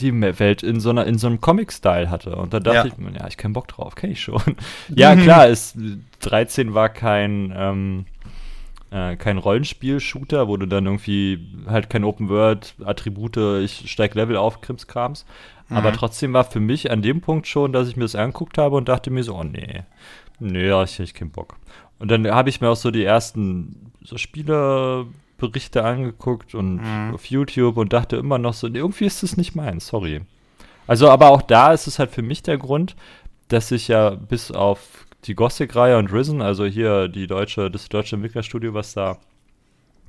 die 0.00 0.12
Welt 0.20 0.62
in 0.62 0.80
so, 0.80 0.90
einer, 0.90 1.06
in 1.06 1.18
so 1.18 1.26
einem 1.26 1.40
Comic-Style 1.40 2.10
hatte. 2.10 2.36
Und 2.36 2.52
da 2.52 2.60
dachte 2.60 2.88
ja. 2.88 2.92
ich 2.92 2.98
mir, 2.98 3.12
ja, 3.12 3.26
ich 3.28 3.36
keinen 3.36 3.52
Bock 3.52 3.68
drauf, 3.68 3.94
kenne 3.94 4.12
ich 4.12 4.22
schon. 4.22 4.42
ja, 4.94 5.14
klar, 5.16 5.48
es, 5.48 5.74
13 6.20 6.74
war 6.74 6.88
kein, 6.88 7.52
ähm, 7.56 8.06
äh, 8.94 9.16
kein 9.16 9.38
Rollenspiel-Shooter, 9.38 10.46
wo 10.46 10.56
du 10.56 10.66
dann 10.66 10.86
irgendwie 10.86 11.48
halt 11.66 11.90
kein 11.90 12.04
Open-World-Attribute, 12.04 13.62
ich 13.64 13.90
steig 13.90 14.14
Level 14.14 14.36
auf, 14.36 14.60
Krimskrams. 14.60 15.26
Mhm. 15.68 15.76
Aber 15.76 15.92
trotzdem 15.92 16.32
war 16.32 16.44
für 16.44 16.60
mich 16.60 16.92
an 16.92 17.02
dem 17.02 17.20
Punkt 17.20 17.48
schon, 17.48 17.72
dass 17.72 17.88
ich 17.88 17.96
mir 17.96 18.04
das 18.04 18.14
angeguckt 18.14 18.56
habe 18.56 18.76
und 18.76 18.88
dachte 18.88 19.10
mir 19.10 19.24
so, 19.24 19.34
oh 19.34 19.42
nee, 19.42 19.82
nee, 20.38 20.82
ich, 20.84 21.00
ich 21.00 21.12
keinen 21.12 21.32
Bock. 21.32 21.56
Und 21.98 22.10
dann 22.10 22.24
habe 22.30 22.48
ich 22.48 22.60
mir 22.60 22.68
auch 22.68 22.76
so 22.76 22.92
die 22.92 23.02
ersten 23.02 23.90
so 24.00 24.16
Spielerberichte 24.16 25.82
angeguckt 25.82 26.54
und 26.54 26.76
mhm. 26.76 27.14
auf 27.14 27.26
YouTube 27.26 27.76
und 27.78 27.92
dachte 27.92 28.14
immer 28.14 28.38
noch 28.38 28.54
so, 28.54 28.68
nee, 28.68 28.78
irgendwie 28.78 29.06
ist 29.06 29.24
das 29.24 29.36
nicht 29.36 29.56
mein, 29.56 29.80
sorry. 29.80 30.20
Also, 30.86 31.08
aber 31.10 31.30
auch 31.30 31.42
da 31.42 31.72
ist 31.72 31.88
es 31.88 31.98
halt 31.98 32.12
für 32.12 32.22
mich 32.22 32.42
der 32.42 32.58
Grund, 32.58 32.94
dass 33.48 33.72
ich 33.72 33.88
ja 33.88 34.10
bis 34.10 34.52
auf 34.52 35.03
die 35.24 35.34
Gothic-Reihe 35.34 35.98
und 35.98 36.12
Risen, 36.12 36.42
also 36.42 36.64
hier 36.66 37.08
die 37.08 37.26
deutsche, 37.26 37.70
das 37.70 37.88
deutsche 37.88 38.16
Entwicklerstudio, 38.16 38.74
was 38.74 38.94
da 38.94 39.18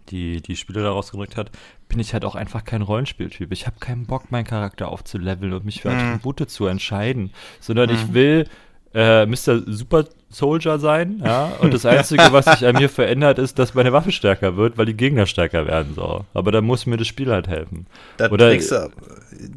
die, 0.09 0.41
die 0.41 0.55
Spiele 0.55 0.83
daraus 0.83 1.11
gedrückt 1.11 1.37
hat, 1.37 1.51
bin 1.89 1.99
ich 1.99 2.13
halt 2.13 2.25
auch 2.25 2.35
einfach 2.35 2.63
kein 2.63 2.81
Rollenspieltyp. 2.81 3.51
Ich 3.51 3.65
habe 3.65 3.79
keinen 3.79 4.05
Bock, 4.05 4.31
meinen 4.31 4.45
Charakter 4.45 4.89
aufzuleveln 4.89 5.53
und 5.53 5.65
mich 5.65 5.81
für 5.81 5.89
mhm. 5.89 5.97
Attribute 5.97 6.49
zu 6.49 6.67
entscheiden, 6.67 7.31
sondern 7.59 7.89
mhm. 7.89 7.95
ich 7.95 8.13
will 8.13 8.47
äh, 8.93 9.25
Mr. 9.25 9.63
Super 9.65 10.05
Soldier 10.35 10.79
sein, 10.79 11.21
ja. 11.23 11.51
Und 11.59 11.73
das 11.73 11.85
Einzige, 11.85 12.23
was 12.31 12.45
sich 12.45 12.65
an 12.65 12.75
mir 12.75 12.89
verändert, 12.89 13.39
ist, 13.39 13.57
dass 13.57 13.73
meine 13.73 13.93
Waffe 13.93 14.11
stärker 14.11 14.57
wird, 14.57 14.77
weil 14.77 14.85
die 14.85 14.93
Gegner 14.93 15.25
stärker 15.25 15.65
werden 15.65 15.93
so. 15.95 16.25
Aber 16.33 16.51
da 16.51 16.61
muss 16.61 16.85
mir 16.85 16.97
das 16.97 17.07
Spiel 17.07 17.31
halt 17.31 17.47
helfen. 17.47 17.85
Da, 18.17 18.29
Oder, 18.29 18.49
trägst, 18.49 18.71
du, 18.71 18.89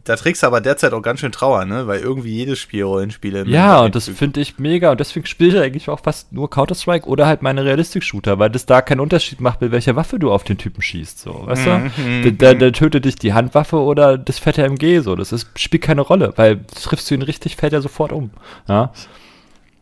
da 0.04 0.16
trägst 0.16 0.42
du 0.42 0.46
aber 0.46 0.60
derzeit 0.60 0.92
auch 0.92 1.02
ganz 1.02 1.20
schön 1.20 1.32
Trauer, 1.32 1.64
ne? 1.64 1.86
Weil 1.86 2.00
irgendwie 2.00 2.32
jedes 2.32 2.60
Spiel 2.60 2.84
Rollenspiele. 2.84 3.44
Ja, 3.46 3.80
und 3.80 3.94
das 3.94 4.08
finde 4.08 4.40
ich 4.40 4.58
mega. 4.58 4.92
Und 4.92 5.00
deswegen 5.00 5.26
spiele 5.26 5.58
ich 5.58 5.64
eigentlich 5.64 5.88
auch 5.88 6.00
fast 6.00 6.32
nur 6.32 6.48
Counter-Strike 6.48 7.08
oder 7.08 7.26
halt 7.26 7.42
meine 7.42 7.64
Realistik-Shooter, 7.64 8.38
weil 8.38 8.50
das 8.50 8.66
da 8.66 8.80
keinen 8.80 9.00
Unterschied 9.00 9.40
macht, 9.40 9.60
mit 9.60 9.72
welcher 9.72 9.96
Waffe 9.96 10.18
du 10.18 10.30
auf 10.30 10.44
den 10.44 10.58
Typen 10.58 10.80
schießt, 10.80 11.18
so. 11.18 11.46
Weißt 11.46 11.66
mhm, 11.66 12.22
du? 12.22 12.32
Da, 12.32 12.52
da, 12.52 12.58
da, 12.58 12.70
tötet 12.70 13.04
dich 13.04 13.16
die 13.16 13.32
Handwaffe 13.32 13.76
oder 13.76 14.16
das 14.16 14.38
fette 14.38 14.62
MG, 14.62 15.00
so. 15.00 15.16
Das 15.16 15.32
ist, 15.32 15.48
spielt 15.58 15.82
keine 15.82 16.02
Rolle, 16.02 16.32
weil 16.36 16.60
triffst 16.64 17.10
du 17.10 17.14
ihn 17.14 17.22
richtig, 17.22 17.56
fällt 17.56 17.72
er 17.72 17.82
sofort 17.82 18.12
um. 18.12 18.30
Ja. 18.68 18.92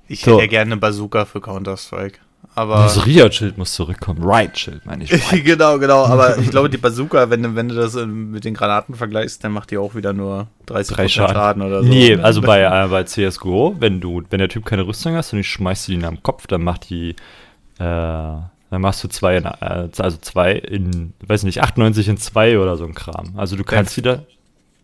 Ich 0.08 0.20
so. 0.20 0.32
hätte 0.32 0.42
ja 0.42 0.46
gerne 0.46 0.72
eine 0.72 0.80
Bazooka 0.80 1.24
für 1.24 1.40
Counter-Strike. 1.40 2.18
Aber 2.54 2.76
das 2.84 3.04
Riot-Schild 3.04 3.58
muss 3.58 3.74
zurückkommen. 3.74 4.22
Right-Schild, 4.22 4.86
meine 4.86 5.04
ich. 5.04 5.12
Right. 5.32 5.44
genau, 5.44 5.78
genau. 5.78 6.06
Aber 6.06 6.38
ich 6.40 6.50
glaube, 6.50 6.70
die 6.70 6.78
Bazooka, 6.78 7.28
wenn, 7.28 7.54
wenn 7.54 7.68
du 7.68 7.74
das 7.74 7.94
mit 7.94 8.44
den 8.44 8.54
Granaten 8.54 8.94
vergleichst, 8.94 9.44
dann 9.44 9.52
macht 9.52 9.70
die 9.70 9.76
auch 9.76 9.94
wieder 9.94 10.14
nur 10.14 10.48
30 10.64 11.12
Schaden. 11.12 11.34
Schaden. 11.34 11.62
oder 11.62 11.82
so. 11.82 11.88
Nee, 11.88 12.16
also 12.16 12.40
bei, 12.40 12.62
äh, 12.62 12.88
bei 12.88 13.04
CSGO, 13.04 13.76
wenn 13.78 14.00
du, 14.00 14.22
wenn 14.30 14.38
der 14.38 14.48
Typ 14.48 14.64
keine 14.64 14.86
Rüstung 14.86 15.14
hast 15.16 15.34
und 15.34 15.40
ich 15.40 15.50
schmeißt 15.50 15.90
ihn 15.90 16.04
am 16.04 16.22
Kopf, 16.22 16.46
dann 16.46 16.62
macht 16.62 16.88
die, 16.88 17.10
äh, 17.10 17.14
dann 17.78 18.80
machst 18.80 19.04
du 19.04 19.08
zwei, 19.08 19.36
in, 19.36 19.44
äh, 19.44 19.88
also 19.98 20.16
zwei 20.16 20.52
in, 20.52 21.12
weiß 21.26 21.42
nicht, 21.42 21.62
98 21.62 22.08
in 22.08 22.16
zwei 22.16 22.58
oder 22.58 22.78
so 22.78 22.84
ein 22.84 22.94
Kram. 22.94 23.34
Also 23.36 23.56
du 23.56 23.64
kannst 23.64 23.98
wieder, 23.98 24.24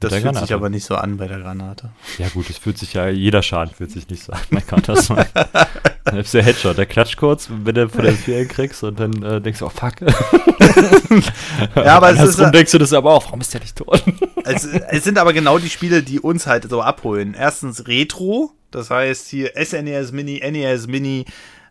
das 0.02 0.12
fühlt 0.12 0.24
Granate. 0.24 0.46
sich 0.46 0.54
aber 0.54 0.68
nicht 0.68 0.84
so 0.84 0.94
an 0.96 1.16
bei 1.16 1.26
der 1.26 1.38
Granate. 1.38 1.90
Ja 2.18 2.28
gut, 2.28 2.50
es 2.50 2.58
fühlt 2.58 2.78
sich 2.78 2.94
ja, 2.94 3.08
jeder 3.08 3.42
Schaden 3.42 3.74
fühlt 3.74 3.90
sich 3.90 4.08
nicht 4.08 4.22
so 4.22 4.32
an 4.32 4.40
bei 4.50 4.60
Counter-Strike. 4.60 5.30
Selbst 6.10 6.34
der 6.34 6.42
Headshot, 6.42 6.78
der 6.78 6.86
klatscht 6.86 7.16
kurz, 7.16 7.48
wenn 7.50 7.74
du 7.74 7.88
von 7.88 8.02
der 8.02 8.12
Vier 8.12 8.46
kriegst 8.46 8.82
und 8.82 8.98
dann 8.98 9.22
äh, 9.22 9.40
denkst 9.40 9.60
du, 9.60 9.66
oh 9.66 9.70
fuck. 9.70 9.94
ja, 11.76 11.96
aber 11.96 12.10
es 12.10 12.20
ist... 12.20 12.40
Rum 12.40 12.52
denkst 12.52 12.72
du 12.72 12.78
das 12.78 12.92
aber 12.92 13.12
auch, 13.12 13.24
warum 13.24 13.40
ist 13.40 13.54
der 13.54 13.60
nicht 13.60 13.76
tot? 13.76 14.02
es, 14.44 14.64
es 14.64 15.04
sind 15.04 15.18
aber 15.18 15.32
genau 15.32 15.58
die 15.58 15.70
Spiele, 15.70 16.02
die 16.02 16.20
uns 16.20 16.46
halt 16.46 16.68
so 16.68 16.82
abholen. 16.82 17.34
Erstens 17.38 17.86
Retro, 17.86 18.52
das 18.70 18.90
heißt 18.90 19.28
hier 19.28 19.52
SNES 19.56 20.12
Mini, 20.12 20.42
NES 20.44 20.86
Mini, 20.86 21.24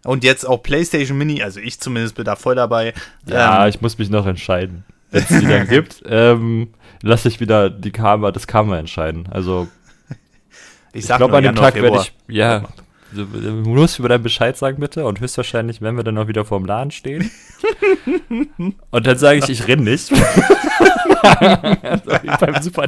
und 0.04 0.24
jetzt 0.24 0.48
auch 0.48 0.64
PlayStation 0.64 1.18
Mini, 1.18 1.44
also 1.44 1.60
ich 1.60 1.80
zumindest 1.80 2.16
bin 2.16 2.26
da 2.26 2.36
voll 2.36 2.56
dabei. 2.56 2.94
Ja, 3.28 3.66
ähm, 3.66 3.70
ich 3.70 3.82
muss 3.82 3.98
mich 3.98 4.10
noch 4.10 4.26
entscheiden 4.26 4.84
es 5.12 5.28
dann 5.28 5.68
gibt, 5.70 6.04
ähm, 6.08 6.70
lasse 7.02 7.28
ich 7.28 7.40
wieder 7.40 7.70
die 7.70 7.92
Karma, 7.92 8.32
das 8.32 8.48
Karma 8.48 8.78
entscheiden. 8.78 9.28
Also 9.30 9.68
ich, 10.94 11.10
ich 11.10 11.16
glaube, 11.16 11.38
an 11.38 11.44
dem 11.44 11.56
Tag 11.56 11.76
werde 11.76 11.98
ich, 11.98 12.14
ja, 12.28 12.64
du, 13.14 13.26
musst 13.26 14.00
über 14.00 14.10
deinen 14.10 14.24
Bescheid 14.24 14.58
sagen, 14.58 14.80
bitte. 14.80 15.06
Und 15.06 15.20
höchstwahrscheinlich 15.20 15.82
werden 15.82 15.96
wir 15.96 16.04
dann 16.04 16.18
auch 16.18 16.28
wieder 16.28 16.46
vor 16.46 16.60
dem 16.60 16.66
Laden 16.66 16.92
stehen. 16.92 17.32
und 18.92 19.08
dann 19.08 19.18
sage 19.18 19.40
ich, 19.40 19.50
ich 19.50 19.68
renn 19.68 19.84
nicht. 19.84 20.12
also, 21.82 22.46
beim 22.46 22.62
Super 22.62 22.88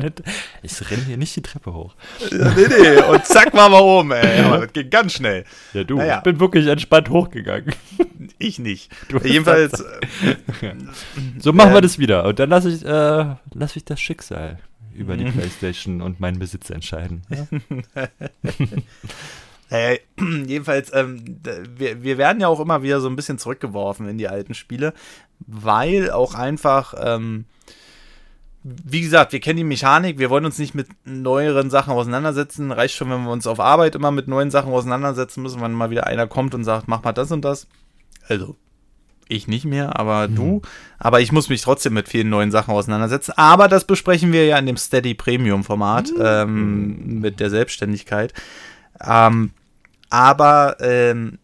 Ich 0.62 0.92
renn 0.92 1.06
hier 1.06 1.18
nicht 1.18 1.36
die 1.36 1.42
Treppe 1.42 1.74
hoch. 1.74 1.96
Ja, 2.32 2.54
nee, 2.56 2.68
nee. 2.68 3.02
Und 3.02 3.26
zack, 3.26 3.54
waren 3.54 3.72
wir 3.72 3.84
oben, 3.84 4.12
ey. 4.12 4.42
Ja, 4.42 4.58
das 4.58 4.74
ging 4.74 4.90
ganz 4.90 5.14
schnell. 5.14 5.46
Ja, 5.74 5.84
du. 5.84 5.98
Naja. 5.98 6.18
Ich 6.18 6.24
bin 6.24 6.40
wirklich 6.40 6.68
entspannt 6.68 7.10
hochgegangen. 7.10 7.74
Ich 8.38 8.60
nicht. 8.60 8.92
Du 9.10 9.20
Jedenfalls. 9.20 9.80
Äh, 9.80 10.76
so 11.40 11.54
machen 11.54 11.74
wir 11.74 11.82
das 11.82 12.00
wieder. 12.00 12.26
Und 12.26 12.40
dann 12.40 12.50
lasse 12.50 12.70
ich, 12.70 12.84
äh, 12.84 13.36
lass 13.54 13.76
ich 13.76 13.86
das 13.86 14.00
Schicksal 14.02 14.60
über 14.94 15.18
die 15.18 15.26
mhm. 15.26 15.34
Playstation 15.34 16.02
und 16.02 16.20
meinen 16.20 16.40
Besitz 16.40 16.70
entscheiden. 16.70 17.24
Ja? 17.30 17.48
Äh, 19.74 20.00
jedenfalls, 20.46 20.94
ähm, 20.94 21.40
wir, 21.76 22.04
wir 22.04 22.18
werden 22.20 22.40
ja 22.40 22.48
auch 22.48 22.60
immer 22.60 22.84
wieder 22.84 23.02
so 23.02 23.10
ein 23.10 23.16
bisschen 23.16 23.40
zurückgeworfen 23.40 24.08
in 24.08 24.20
die 24.20 24.28
alten 24.28 24.54
Spiele, 24.54 24.94
weil 25.40 26.12
auch 26.12 26.36
einfach, 26.36 26.94
ähm, 27.00 27.46
wie 28.64 29.02
gesagt, 29.02 29.34
wir 29.34 29.42
kennen 29.42 29.58
die 29.58 29.64
Mechanik, 29.66 30.20
wir 30.20 30.30
wollen 30.30 30.46
uns 30.46 30.58
nicht 30.58 30.74
mit 30.74 30.88
neueren 31.04 31.70
Sachen 31.70 31.92
auseinandersetzen. 31.94 32.72
Reicht 32.72 32.96
schon, 32.96 33.10
wenn 33.10 33.24
wir 33.24 33.32
uns 33.32 33.46
auf 33.46 33.60
Arbeit 33.60 33.96
immer 33.96 34.12
mit 34.12 34.30
neuen 34.30 34.52
Sachen 34.52 34.72
auseinandersetzen 34.72 35.44
müssen, 35.44 35.62
wenn 35.62 35.74
mal 35.74 35.90
wieder 35.90 36.08
einer 36.08 36.28
kommt 36.28 36.56
und 36.56 36.64
sagt, 36.64 36.88
mach 36.88 37.04
mal 37.04 37.12
das 37.12 37.32
und 37.32 37.44
das. 37.44 37.68
Also, 38.30 38.56
ich 39.28 39.48
nicht 39.48 39.66
mehr, 39.66 40.00
aber 40.00 40.30
mhm. 40.30 40.36
du. 40.36 40.62
Aber 40.98 41.20
ich 41.20 41.34
muss 41.34 41.50
mich 41.50 41.62
trotzdem 41.62 41.94
mit 41.94 42.08
vielen 42.08 42.30
neuen 42.30 42.52
Sachen 42.52 42.74
auseinandersetzen. 42.74 43.34
Aber 43.36 43.68
das 43.68 43.86
besprechen 43.86 44.32
wir 44.32 44.46
ja 44.46 44.58
in 44.58 44.66
dem 44.66 44.78
Steady 44.78 45.14
Premium 45.14 45.66
Format 45.66 46.10
mhm. 46.12 46.22
ähm, 46.24 47.20
mit 47.20 47.42
der 47.42 47.50
Selbstständigkeit. 47.50 48.34
Ähm, 49.02 49.52
aber 50.10 50.78
ähm, 50.80 51.40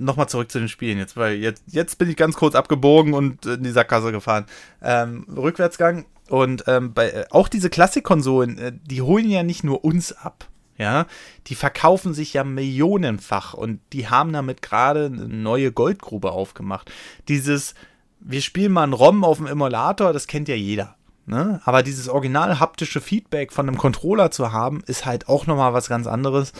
nochmal 0.00 0.28
zurück 0.28 0.50
zu 0.50 0.58
den 0.58 0.68
Spielen 0.68 0.98
jetzt, 0.98 1.16
weil 1.16 1.34
jetzt, 1.34 1.62
jetzt 1.66 1.98
bin 1.98 2.08
ich 2.10 2.16
ganz 2.16 2.36
kurz 2.36 2.54
abgebogen 2.54 3.14
und 3.14 3.46
in 3.46 3.62
die 3.62 3.70
Sackgasse 3.70 4.12
gefahren. 4.12 4.46
Ähm, 4.82 5.26
Rückwärtsgang 5.36 6.06
und 6.28 6.64
ähm, 6.66 6.94
bei, 6.94 7.10
äh, 7.10 7.24
auch 7.30 7.48
diese 7.48 7.70
Klassikkonsolen, 7.70 8.58
äh, 8.58 8.72
die 8.84 9.02
holen 9.02 9.28
ja 9.28 9.42
nicht 9.42 9.64
nur 9.64 9.84
uns 9.84 10.12
ab. 10.12 10.46
Ja, 10.78 11.04
die 11.48 11.56
verkaufen 11.56 12.14
sich 12.14 12.32
ja 12.32 12.42
millionenfach 12.42 13.52
und 13.52 13.80
die 13.92 14.08
haben 14.08 14.32
damit 14.32 14.62
gerade 14.62 15.06
eine 15.06 15.28
neue 15.28 15.72
Goldgrube 15.72 16.32
aufgemacht. 16.32 16.90
Dieses, 17.28 17.74
wir 18.18 18.40
spielen 18.40 18.72
mal 18.72 18.84
einen 18.84 18.94
ROM 18.94 19.22
auf 19.22 19.36
dem 19.36 19.46
Emulator, 19.46 20.14
das 20.14 20.26
kennt 20.26 20.48
ja 20.48 20.54
jeder. 20.54 20.96
Ne? 21.26 21.60
Aber 21.66 21.82
dieses 21.82 22.08
original 22.08 22.60
haptische 22.60 23.02
Feedback 23.02 23.52
von 23.52 23.68
einem 23.68 23.76
Controller 23.76 24.30
zu 24.30 24.52
haben, 24.52 24.82
ist 24.86 25.04
halt 25.04 25.28
auch 25.28 25.46
nochmal 25.46 25.74
was 25.74 25.88
ganz 25.88 26.06
anderes. 26.06 26.54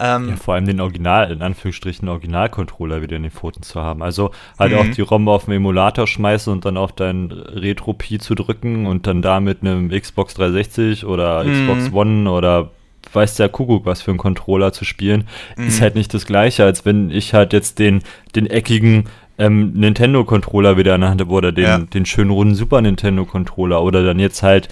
Ähm, 0.00 0.28
ja, 0.30 0.36
vor 0.36 0.54
allem 0.54 0.66
den 0.66 0.80
Original, 0.80 1.30
in 1.32 1.42
Anführungsstrichen 1.42 2.08
Original-Controller 2.08 3.02
wieder 3.02 3.16
in 3.16 3.24
den 3.24 3.32
Pfoten 3.32 3.62
zu 3.62 3.80
haben. 3.80 4.02
Also 4.02 4.30
halt 4.58 4.74
auch 4.74 4.84
mhm. 4.84 4.92
die 4.92 5.00
ROM 5.00 5.28
auf 5.28 5.46
dem 5.46 5.54
Emulator 5.54 6.06
schmeißen 6.06 6.52
und 6.52 6.64
dann 6.64 6.76
auf 6.76 6.92
dein 6.92 7.32
Retro-Pi 7.32 8.18
zu 8.18 8.34
drücken 8.34 8.86
und 8.86 9.06
dann 9.06 9.22
da 9.22 9.40
mit 9.40 9.62
einem 9.62 9.90
Xbox 9.90 10.34
360 10.34 11.04
oder 11.04 11.42
mhm. 11.42 11.50
Xbox 11.50 11.92
One 11.92 12.30
oder 12.30 12.70
weiß 13.12 13.36
der 13.36 13.48
Kuckuck 13.48 13.86
was 13.86 14.02
für 14.02 14.10
einen 14.10 14.18
Controller 14.18 14.72
zu 14.72 14.84
spielen, 14.84 15.24
mhm. 15.56 15.66
ist 15.66 15.80
halt 15.80 15.94
nicht 15.94 16.12
das 16.14 16.26
gleiche, 16.26 16.64
als 16.64 16.84
wenn 16.84 17.10
ich 17.10 17.34
halt 17.34 17.52
jetzt 17.52 17.78
den, 17.78 18.02
den 18.36 18.46
eckigen 18.46 19.04
ähm, 19.38 19.72
Nintendo-Controller 19.72 20.76
wieder 20.76 20.94
in 20.94 21.00
der 21.00 21.10
Hand 21.10 21.20
habe 21.20 21.30
oder 21.32 21.52
den, 21.52 21.64
ja. 21.64 21.78
den 21.78 22.06
schönen 22.06 22.30
runden 22.30 22.54
Super 22.54 22.80
Nintendo-Controller 22.82 23.82
oder 23.82 24.04
dann 24.04 24.18
jetzt 24.18 24.42
halt 24.42 24.68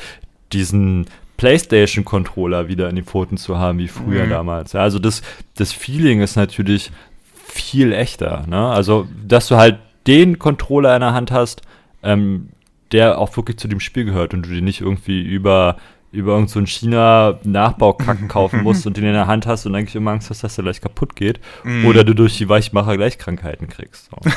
diesen 0.52 1.06
PlayStation-Controller 1.36 2.68
wieder 2.68 2.88
in 2.88 2.96
die 2.96 3.02
Pfoten 3.02 3.36
zu 3.36 3.58
haben, 3.58 3.78
wie 3.78 3.88
früher 3.88 4.26
mhm. 4.26 4.30
damals. 4.30 4.72
Ja, 4.72 4.80
also 4.80 4.98
das, 4.98 5.22
das 5.56 5.72
Feeling 5.72 6.20
ist 6.20 6.36
natürlich 6.36 6.90
viel 7.46 7.92
echter. 7.92 8.44
Ne? 8.46 8.68
Also, 8.68 9.06
dass 9.26 9.48
du 9.48 9.56
halt 9.56 9.78
den 10.06 10.38
Controller 10.38 10.94
in 10.94 11.00
der 11.00 11.14
Hand 11.14 11.30
hast, 11.30 11.62
ähm, 12.02 12.50
der 12.92 13.18
auch 13.18 13.36
wirklich 13.36 13.58
zu 13.58 13.68
dem 13.68 13.80
Spiel 13.80 14.04
gehört 14.04 14.34
und 14.34 14.46
du 14.46 14.50
den 14.50 14.64
nicht 14.64 14.80
irgendwie 14.80 15.20
über 15.20 15.76
über 16.12 16.32
irgendeinen 16.32 16.66
so 16.66 16.72
China-Nachbaukacken 16.72 18.28
kaufen 18.28 18.62
musst 18.62 18.86
und 18.86 18.96
den 18.96 19.04
in 19.04 19.12
der 19.12 19.26
Hand 19.26 19.46
hast 19.46 19.66
und 19.66 19.74
eigentlich 19.74 19.96
immer 19.96 20.12
Angst 20.12 20.30
hast, 20.30 20.42
dass 20.42 20.54
der 20.54 20.64
gleich 20.64 20.80
kaputt 20.80 21.14
geht. 21.14 21.40
Mm. 21.62 21.84
Oder 21.84 22.04
du 22.04 22.14
durch 22.14 22.38
die 22.38 22.48
Weichmacher 22.48 22.96
gleich 22.96 23.18
Krankheiten 23.18 23.68
kriegst. 23.68 24.08
So. 24.10 24.30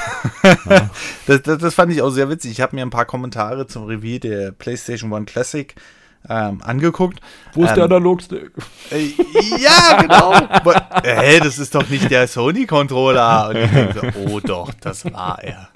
ja. 0.69 0.89
das, 1.27 1.41
das, 1.43 1.57
das, 1.59 1.73
fand 1.73 1.93
ich 1.93 2.01
auch 2.01 2.09
sehr 2.09 2.29
witzig. 2.29 2.51
Ich 2.51 2.61
habe 2.61 2.75
mir 2.75 2.81
ein 2.81 2.89
paar 2.89 3.05
Kommentare 3.05 3.65
zum 3.67 3.85
Review 3.85 4.19
der 4.19 4.51
PlayStation 4.51 5.13
One 5.13 5.25
Classic 5.25 5.73
ähm, 6.27 6.61
angeguckt. 6.63 7.19
Wo 7.53 7.63
ist 7.63 7.69
ähm, 7.69 7.75
der 7.75 7.83
Analogstick? 7.85 8.51
Äh, 8.91 9.13
ja, 9.57 10.01
genau. 10.01 10.33
äh, 11.03 11.15
hey, 11.15 11.39
das 11.39 11.57
ist 11.57 11.73
doch 11.73 11.87
nicht 11.89 12.11
der 12.11 12.27
Sony-Controller. 12.27 13.49
Und 13.49 13.55
ich 13.57 13.71
denke 13.71 14.11
so, 14.13 14.19
oh 14.19 14.39
doch, 14.39 14.73
das 14.81 15.05
war 15.05 15.41
er. 15.43 15.69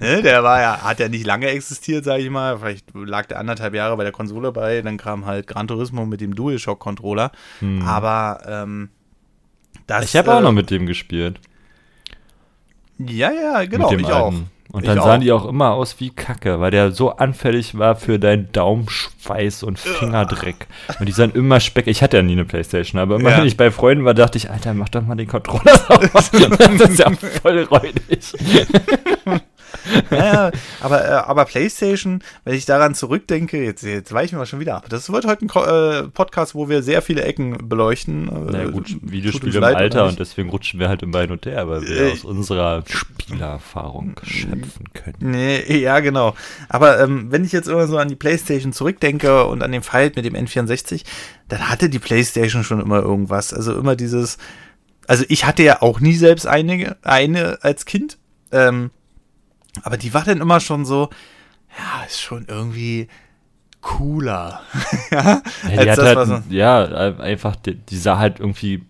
Ne, 0.00 0.22
der 0.22 0.42
war 0.42 0.60
ja, 0.60 0.82
hat 0.82 1.00
ja 1.00 1.08
nicht 1.08 1.26
lange 1.26 1.48
existiert, 1.48 2.04
sage 2.04 2.22
ich 2.22 2.30
mal. 2.30 2.58
Vielleicht 2.58 2.86
lag 2.94 3.26
der 3.26 3.38
anderthalb 3.38 3.74
Jahre 3.74 3.96
bei 3.96 4.02
der 4.02 4.12
Konsole 4.12 4.52
bei. 4.52 4.82
Dann 4.82 4.96
kam 4.96 5.26
halt 5.26 5.46
Gran 5.46 5.68
Turismo 5.68 6.04
mit 6.06 6.20
dem 6.20 6.34
DualShock-Controller. 6.34 7.30
Hm. 7.60 7.82
Aber 7.82 8.40
ähm, 8.46 8.88
das. 9.86 10.06
Ich 10.06 10.16
habe 10.16 10.30
äh, 10.30 10.34
auch 10.34 10.40
noch 10.40 10.52
mit 10.52 10.70
dem 10.70 10.86
gespielt. 10.86 11.40
Ja, 12.98 13.32
ja, 13.32 13.64
genau, 13.64 13.90
ich 13.92 14.06
alten. 14.06 14.12
auch. 14.12 14.34
Und 14.74 14.88
dann 14.88 15.00
sahen 15.00 15.20
die 15.20 15.30
auch 15.30 15.46
immer 15.46 15.70
aus 15.70 16.00
wie 16.00 16.10
Kacke, 16.10 16.58
weil 16.58 16.72
der 16.72 16.90
so 16.90 17.10
anfällig 17.10 17.78
war 17.78 17.94
für 17.94 18.18
deinen 18.18 18.50
Daumenschweiß 18.50 19.62
und 19.62 19.78
Fingerdreck. 19.78 20.66
Und 20.98 21.06
die 21.06 21.12
sahen 21.12 21.30
immer 21.32 21.60
speck. 21.60 21.86
Ich 21.86 22.02
hatte 22.02 22.16
ja 22.16 22.24
nie 22.24 22.32
eine 22.32 22.44
Playstation, 22.44 23.00
aber 23.00 23.14
immer 23.14 23.30
ja. 23.30 23.38
wenn 23.38 23.46
ich 23.46 23.56
bei 23.56 23.70
Freunden 23.70 24.04
war, 24.04 24.14
dachte 24.14 24.36
ich, 24.36 24.50
Alter, 24.50 24.74
mach 24.74 24.88
doch 24.88 25.02
mal 25.02 25.14
den 25.14 25.28
Controller 25.28 25.78
sauber. 25.78 26.08
das 26.12 26.90
ist 26.90 26.98
ja 26.98 27.12
voll 27.40 27.62
räudig. 27.62 28.32
ja, 30.10 30.50
aber, 30.80 31.04
äh, 31.04 31.12
aber 31.12 31.44
PlayStation, 31.44 32.22
wenn 32.44 32.54
ich 32.54 32.66
daran 32.66 32.94
zurückdenke, 32.94 33.62
jetzt, 33.62 33.82
jetzt 33.82 34.12
weichen 34.12 34.38
wir 34.38 34.46
schon 34.46 34.60
wieder 34.60 34.76
ab. 34.76 34.86
Das 34.88 35.10
wird 35.10 35.26
heute 35.26 35.46
ein 35.46 36.04
äh, 36.04 36.08
Podcast, 36.08 36.54
wo 36.54 36.68
wir 36.68 36.82
sehr 36.82 37.02
viele 37.02 37.22
Ecken 37.22 37.68
beleuchten. 37.68 38.30
Na 38.50 38.64
ja, 38.64 38.70
gut, 38.70 38.96
Videospiele 39.02 39.58
im 39.58 39.64
Alter 39.64 40.06
und 40.06 40.18
deswegen 40.18 40.50
rutschen 40.50 40.80
wir 40.80 40.88
halt 40.88 41.02
im 41.02 41.10
Bein 41.10 41.30
und 41.30 41.46
her, 41.46 41.68
weil 41.68 41.82
wir 41.82 42.00
äh, 42.00 42.12
aus 42.12 42.24
unserer 42.24 42.82
Spielerfahrung 42.86 44.20
schöpfen 44.22 44.92
können. 44.92 45.16
Nee, 45.20 45.78
ja, 45.78 46.00
genau. 46.00 46.34
Aber 46.68 47.00
ähm, 47.00 47.30
wenn 47.30 47.44
ich 47.44 47.52
jetzt 47.52 47.68
immer 47.68 47.86
so 47.86 47.98
an 47.98 48.08
die 48.08 48.16
PlayStation 48.16 48.72
zurückdenke 48.72 49.46
und 49.46 49.62
an 49.62 49.72
den 49.72 49.82
Fight 49.82 50.16
mit 50.16 50.24
dem 50.24 50.34
N64, 50.34 51.04
dann 51.48 51.68
hatte 51.68 51.88
die 51.88 51.98
PlayStation 51.98 52.64
schon 52.64 52.80
immer 52.80 53.00
irgendwas. 53.00 53.52
Also 53.52 53.74
immer 53.74 53.96
dieses. 53.96 54.38
Also 55.06 55.24
ich 55.28 55.44
hatte 55.44 55.62
ja 55.62 55.82
auch 55.82 56.00
nie 56.00 56.14
selbst 56.14 56.46
eine, 56.46 56.96
eine 57.02 57.58
als 57.62 57.84
Kind. 57.84 58.18
Ähm, 58.52 58.90
aber 59.82 59.96
die 59.96 60.14
war 60.14 60.24
dann 60.24 60.40
immer 60.40 60.60
schon 60.60 60.84
so, 60.84 61.10
ja, 61.76 62.04
ist 62.06 62.20
schon 62.20 62.46
irgendwie 62.46 63.08
cooler. 63.80 64.60
ja, 65.10 65.42
ja, 65.70 65.84
das, 65.84 65.98
halt, 65.98 66.28
so 66.28 66.42
ja, 66.48 66.84
einfach, 67.18 67.56
die, 67.56 67.74
die, 67.74 67.96
sah 67.96 68.18
halt 68.18 68.40
irgendwie 68.40 68.82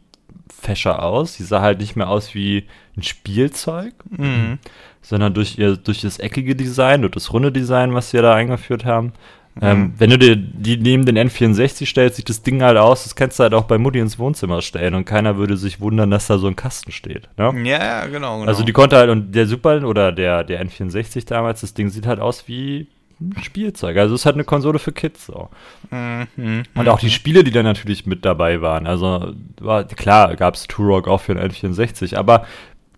fescher 0.48 1.02
aus. 1.02 1.36
Die 1.36 1.42
sah 1.42 1.60
halt 1.60 1.80
nicht 1.80 1.96
mehr 1.96 2.08
aus 2.08 2.34
wie 2.34 2.66
ein 2.96 3.02
Spielzeug, 3.02 3.92
mhm. 4.08 4.58
sondern 5.02 5.34
durch 5.34 5.58
ihr, 5.58 5.76
durch 5.76 6.02
das 6.02 6.18
eckige 6.18 6.54
Design 6.54 7.04
und 7.04 7.16
das 7.16 7.32
runde 7.32 7.52
Design, 7.52 7.92
was 7.94 8.12
wir 8.12 8.22
da 8.22 8.34
eingeführt 8.34 8.84
haben, 8.84 9.12
ähm, 9.60 9.78
mhm. 9.78 9.94
wenn 9.98 10.10
du 10.10 10.18
dir 10.18 10.36
die 10.36 10.76
neben 10.76 11.04
den 11.04 11.16
N64 11.16 11.86
stellst, 11.86 12.16
sieht 12.16 12.28
das 12.28 12.42
Ding 12.42 12.62
halt 12.62 12.76
aus, 12.76 13.04
das 13.04 13.14
kannst 13.14 13.38
du 13.38 13.44
halt 13.44 13.54
auch 13.54 13.64
bei 13.64 13.78
Mutti 13.78 14.00
ins 14.00 14.18
Wohnzimmer 14.18 14.62
stellen 14.62 14.94
und 14.94 15.04
keiner 15.04 15.36
würde 15.36 15.56
sich 15.56 15.80
wundern, 15.80 16.10
dass 16.10 16.26
da 16.26 16.38
so 16.38 16.48
ein 16.48 16.56
Kasten 16.56 16.90
steht. 16.90 17.28
Ne? 17.36 17.52
Ja, 17.64 17.84
ja, 17.84 18.06
genau, 18.06 18.38
genau. 18.38 18.48
Also 18.48 18.64
die 18.64 18.72
konnte 18.72 18.96
halt, 18.96 19.10
und 19.10 19.32
der 19.32 19.46
Super 19.46 19.86
oder 19.86 20.10
der, 20.10 20.42
der 20.42 20.64
N64 20.64 21.26
damals, 21.26 21.60
das 21.60 21.74
Ding 21.74 21.88
sieht 21.88 22.06
halt 22.06 22.18
aus 22.18 22.48
wie 22.48 22.88
ein 23.20 23.42
Spielzeug. 23.42 23.96
Also 23.96 24.14
es 24.14 24.22
ist 24.22 24.26
halt 24.26 24.34
eine 24.34 24.44
Konsole 24.44 24.80
für 24.80 24.92
Kids 24.92 25.26
so. 25.26 25.48
Mhm. 25.90 26.64
Und 26.74 26.88
auch 26.88 26.98
die 26.98 27.10
Spiele, 27.10 27.44
die 27.44 27.52
da 27.52 27.62
natürlich 27.62 28.06
mit 28.06 28.24
dabei 28.24 28.60
waren. 28.60 28.88
Also 28.88 29.34
war, 29.60 29.84
klar, 29.84 30.34
gab 30.36 30.54
es 30.54 30.66
Turok 30.66 31.06
auch 31.06 31.20
für 31.20 31.34
den 31.34 31.48
N64, 31.48 32.16
aber 32.16 32.44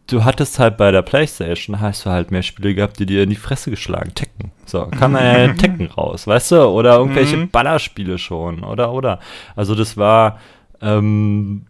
du 0.07 0.25
hattest 0.25 0.59
halt 0.59 0.77
bei 0.77 0.91
der 0.91 1.03
Playstation, 1.03 1.81
hast 1.81 2.07
du 2.07 2.11
halt 2.11 2.31
mehr 2.31 2.43
Spiele 2.43 2.75
gehabt, 2.75 2.99
die 2.99 3.07
dir 3.07 3.23
in 3.23 3.31
die 3.31 3.37
Fresse 3.37 3.71
geschlagen. 3.71 4.15
Tekken. 4.15 4.53
So, 4.65 4.87
kam 4.87 5.15
ja 5.15 5.53
Tekken 5.55 5.87
raus, 5.89 6.27
weißt 6.27 6.53
du? 6.53 6.63
Oder 6.65 6.97
irgendwelche 6.97 7.37
mhm. 7.37 7.51
Ballerspiele 7.51 8.19
schon, 8.19 8.65
oder, 8.65 8.93
oder. 8.93 9.21
Also 9.55 9.75
das 9.75 9.97
war, 9.97 10.39
ähm, 10.81 11.67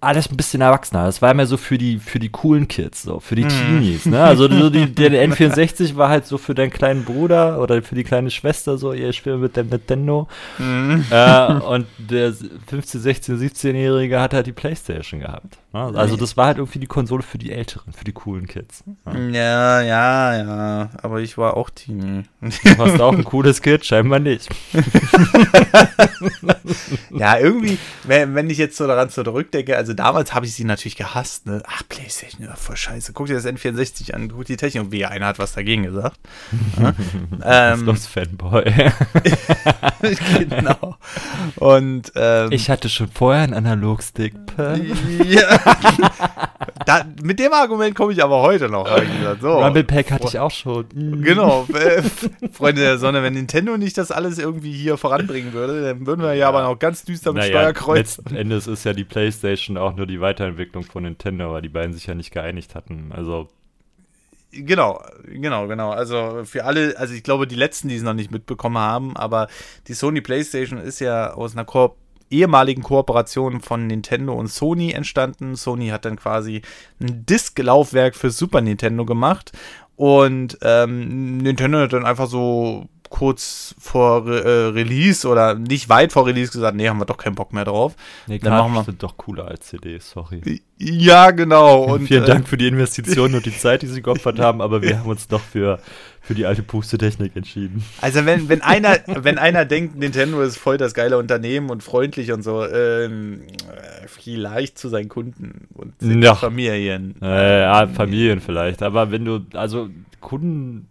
alles 0.00 0.30
ein 0.30 0.36
bisschen 0.36 0.60
erwachsener. 0.60 1.04
Das 1.04 1.22
war 1.22 1.30
immer 1.30 1.46
so 1.46 1.56
für 1.56 1.78
die, 1.78 1.98
für 1.98 2.18
die 2.18 2.28
coolen 2.28 2.68
Kids, 2.68 3.02
so, 3.02 3.20
für 3.20 3.34
die 3.34 3.44
mm. 3.44 3.48
Teenies, 3.48 4.06
ne? 4.06 4.22
Also 4.22 4.48
so 4.48 4.70
die, 4.70 4.86
der 4.94 5.10
N64 5.10 5.96
war 5.96 6.08
halt 6.08 6.26
so 6.26 6.38
für 6.38 6.54
deinen 6.54 6.70
kleinen 6.70 7.04
Bruder 7.04 7.60
oder 7.60 7.82
für 7.82 7.94
die 7.94 8.04
kleine 8.04 8.30
Schwester, 8.30 8.78
so, 8.78 8.92
ihr 8.92 9.12
spielt 9.12 9.40
mit 9.40 9.56
dem 9.56 9.68
Nintendo. 9.68 10.28
Mm. 10.58 11.00
Äh, 11.10 11.52
und 11.54 11.86
der 11.98 12.32
15, 12.66 13.00
16, 13.00 13.38
17-Jährige 13.38 14.20
hat 14.20 14.34
halt 14.34 14.46
die 14.46 14.52
Playstation 14.52 15.20
gehabt. 15.20 15.58
Ne? 15.72 15.98
Also 15.98 16.16
das 16.16 16.36
war 16.36 16.46
halt 16.46 16.58
irgendwie 16.58 16.78
die 16.78 16.86
Konsole 16.86 17.22
für 17.22 17.38
die 17.38 17.52
Älteren, 17.52 17.92
für 17.92 18.04
die 18.04 18.12
coolen 18.12 18.46
Kids. 18.46 18.84
Ne? 18.86 19.36
Ja, 19.36 19.82
ja, 19.82 20.36
ja. 20.36 20.90
Aber 21.02 21.20
ich 21.20 21.36
war 21.36 21.56
auch 21.56 21.70
Teenie. 21.70 22.22
Du 22.40 22.78
warst 22.78 23.00
auch 23.00 23.12
ein 23.12 23.24
cooles 23.24 23.60
Kid, 23.60 23.84
scheinbar 23.84 24.18
nicht. 24.18 24.48
ja, 27.10 27.38
irgendwie, 27.38 27.78
wenn, 28.04 28.34
wenn 28.34 28.50
ich 28.50 28.58
jetzt 28.58 28.76
so 28.76 28.86
daran 28.86 29.10
zurückdenke, 29.10 29.76
also 29.76 29.85
damals 29.94 30.34
habe 30.34 30.46
ich 30.46 30.54
sie 30.54 30.64
natürlich 30.64 30.96
gehasst. 30.96 31.46
Ne? 31.46 31.62
Ach, 31.66 31.82
Playstation, 31.88 32.46
ja, 32.46 32.54
voll 32.56 32.76
scheiße. 32.76 33.12
Guck 33.12 33.26
dir 33.26 33.34
das 33.34 33.46
N64 33.46 34.12
an, 34.12 34.28
guck 34.28 34.44
die 34.46 34.56
Technik. 34.56 34.90
Wie 34.90 35.04
einer 35.04 35.26
hat 35.26 35.38
was 35.38 35.52
dagegen 35.52 35.82
gesagt. 35.82 36.18
ja? 36.80 37.72
ähm, 37.72 37.84
los, 37.84 38.06
Fanboy. 38.06 38.64
genau. 40.48 40.96
Und 41.56 42.12
ähm, 42.14 42.52
ich 42.52 42.70
hatte 42.70 42.88
schon 42.88 43.08
vorher 43.08 43.42
einen 43.42 43.54
Analogstick. 43.54 44.34
ja. 45.24 45.60
da, 46.86 47.04
mit 47.22 47.38
dem 47.38 47.52
Argument 47.52 47.94
komme 47.94 48.12
ich 48.12 48.22
aber 48.22 48.40
heute 48.42 48.68
noch. 48.68 48.88
So. 49.40 49.62
Rumble 49.62 49.84
Pack 49.84 50.10
hatte 50.10 50.26
ich 50.28 50.38
auch 50.38 50.50
schon. 50.50 50.86
Genau. 51.22 51.66
Äh, 51.74 52.02
Freunde 52.52 52.80
der 52.80 52.98
Sonne, 52.98 53.22
wenn 53.22 53.34
Nintendo 53.34 53.76
nicht 53.76 53.98
das 53.98 54.10
alles 54.10 54.38
irgendwie 54.38 54.72
hier 54.72 54.96
voranbringen 54.96 55.52
würde, 55.52 55.82
dann 55.82 56.06
würden 56.06 56.22
wir 56.22 56.34
ja, 56.34 56.46
ja 56.46 56.48
aber 56.48 56.62
noch 56.62 56.78
ganz 56.78 57.04
düster 57.04 57.32
mit 57.32 57.42
naja, 57.42 57.50
Steuerkreuz. 57.50 58.18
Letzten 58.18 58.36
Endes 58.36 58.66
ist 58.66 58.84
ja 58.84 58.92
die 58.92 59.04
PlayStation 59.04 59.75
auch 59.78 59.96
nur 59.96 60.06
die 60.06 60.20
Weiterentwicklung 60.20 60.84
von 60.84 61.04
Nintendo, 61.04 61.52
weil 61.52 61.62
die 61.62 61.68
beiden 61.68 61.92
sich 61.92 62.06
ja 62.06 62.14
nicht 62.14 62.32
geeinigt 62.32 62.74
hatten. 62.74 63.12
Also 63.12 63.48
Genau, 64.52 65.02
genau, 65.24 65.66
genau. 65.66 65.90
Also 65.90 66.44
für 66.44 66.64
alle, 66.64 66.96
also 66.96 67.14
ich 67.14 67.22
glaube, 67.22 67.46
die 67.46 67.56
letzten, 67.56 67.88
die 67.88 67.96
es 67.96 68.02
noch 68.02 68.14
nicht 68.14 68.30
mitbekommen 68.30 68.78
haben, 68.78 69.16
aber 69.16 69.48
die 69.88 69.94
Sony 69.94 70.20
PlayStation 70.20 70.78
ist 70.78 71.00
ja 71.00 71.34
aus 71.34 71.52
einer 71.52 71.64
Ko 71.64 71.96
ehemaligen 72.28 72.82
Kooperation 72.82 73.60
von 73.60 73.86
Nintendo 73.86 74.34
und 74.34 74.48
Sony 74.48 74.90
entstanden. 74.90 75.54
Sony 75.54 75.88
hat 75.88 76.04
dann 76.04 76.16
quasi 76.16 76.62
ein 77.00 77.24
Disk-Laufwerk 77.24 78.16
für 78.16 78.30
Super 78.30 78.60
Nintendo 78.62 79.04
gemacht 79.04 79.52
und 79.94 80.58
ähm, 80.62 81.38
Nintendo 81.38 81.78
hat 81.78 81.92
dann 81.92 82.04
einfach 82.04 82.26
so 82.26 82.86
kurz 83.10 83.74
vor 83.78 84.26
äh, 84.28 84.66
Release 84.68 85.26
oder 85.28 85.54
nicht 85.54 85.88
weit 85.88 86.12
vor 86.12 86.26
Release 86.26 86.50
gesagt, 86.52 86.76
nee, 86.76 86.88
haben 86.88 86.98
wir 86.98 87.04
doch 87.04 87.16
keinen 87.16 87.34
Bock 87.34 87.52
mehr 87.52 87.64
drauf. 87.64 87.94
Nee, 88.26 88.38
Dann 88.38 88.52
machen 88.52 88.74
wir- 88.74 88.84
sind 88.84 89.02
doch 89.02 89.16
cooler 89.16 89.48
als 89.48 89.66
CDs, 89.66 90.10
sorry. 90.10 90.62
Ja, 90.78 91.30
genau. 91.30 91.84
Und, 91.84 92.06
Vielen 92.06 92.24
äh, 92.24 92.26
Dank 92.26 92.48
für 92.48 92.56
die 92.56 92.66
Investitionen 92.68 93.34
und 93.36 93.46
die 93.46 93.56
Zeit, 93.56 93.82
die 93.82 93.86
sie 93.86 94.02
geopfert 94.02 94.38
haben, 94.38 94.60
aber 94.60 94.82
wir 94.82 94.98
haben 94.98 95.08
uns 95.08 95.26
doch 95.26 95.40
für, 95.40 95.78
für 96.20 96.34
die 96.34 96.44
alte 96.44 96.62
Puste-Technik 96.62 97.34
entschieden. 97.34 97.82
Also 98.02 98.26
wenn, 98.26 98.48
wenn 98.50 98.60
einer, 98.60 98.98
wenn 99.06 99.38
einer 99.38 99.64
denkt, 99.64 99.96
Nintendo 99.96 100.42
ist 100.42 100.58
voll 100.58 100.76
das 100.76 100.92
geile 100.92 101.16
Unternehmen 101.18 101.70
und 101.70 101.82
freundlich 101.82 102.30
und 102.32 102.42
so, 102.42 102.66
ähm, 102.66 103.40
äh, 103.42 104.06
vielleicht 104.06 104.78
zu 104.78 104.88
seinen 104.88 105.08
Kunden 105.08 105.66
und 105.74 105.94
Ja. 106.22 106.34
Familien. 106.34 107.14
Äh, 107.22 107.60
ja, 107.62 107.86
Familien 107.86 108.40
vielleicht, 108.40 108.82
aber 108.82 109.10
wenn 109.10 109.24
du, 109.24 109.40
also 109.54 109.88
Kunden, 110.20 110.88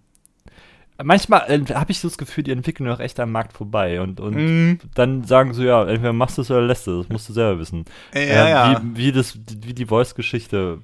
manchmal 1.04 1.50
äh, 1.50 1.74
habe 1.74 1.92
ich 1.92 2.00
so 2.00 2.08
das 2.08 2.18
Gefühl, 2.18 2.44
die 2.44 2.52
entwickeln 2.52 2.88
noch 2.88 3.00
echt 3.00 3.20
am 3.20 3.32
Markt 3.32 3.54
vorbei 3.54 4.02
und, 4.02 4.20
und 4.20 4.36
Mhm. 4.36 4.80
dann 4.94 5.24
sagen 5.24 5.54
sie, 5.54 5.66
ja, 5.66 5.82
entweder 5.86 6.14
machst 6.14 6.38
du 6.38 6.42
es 6.42 6.52
oder 6.52 6.62
lässt 6.62 6.88
du 6.88 7.00
es, 7.00 7.08
das 7.08 7.12
musst 7.14 7.30
du 7.30 7.34
selber 7.34 7.60
wissen. 7.60 7.86
Ja, 8.14 8.20
Äh, 8.20 8.50
ja. 8.50 8.82
Wie, 8.84 8.98
wie, 8.98 9.12
das, 9.12 9.38
wie 9.62 9.74
die 9.74 9.86
Voice-Geschichte. 9.86 10.80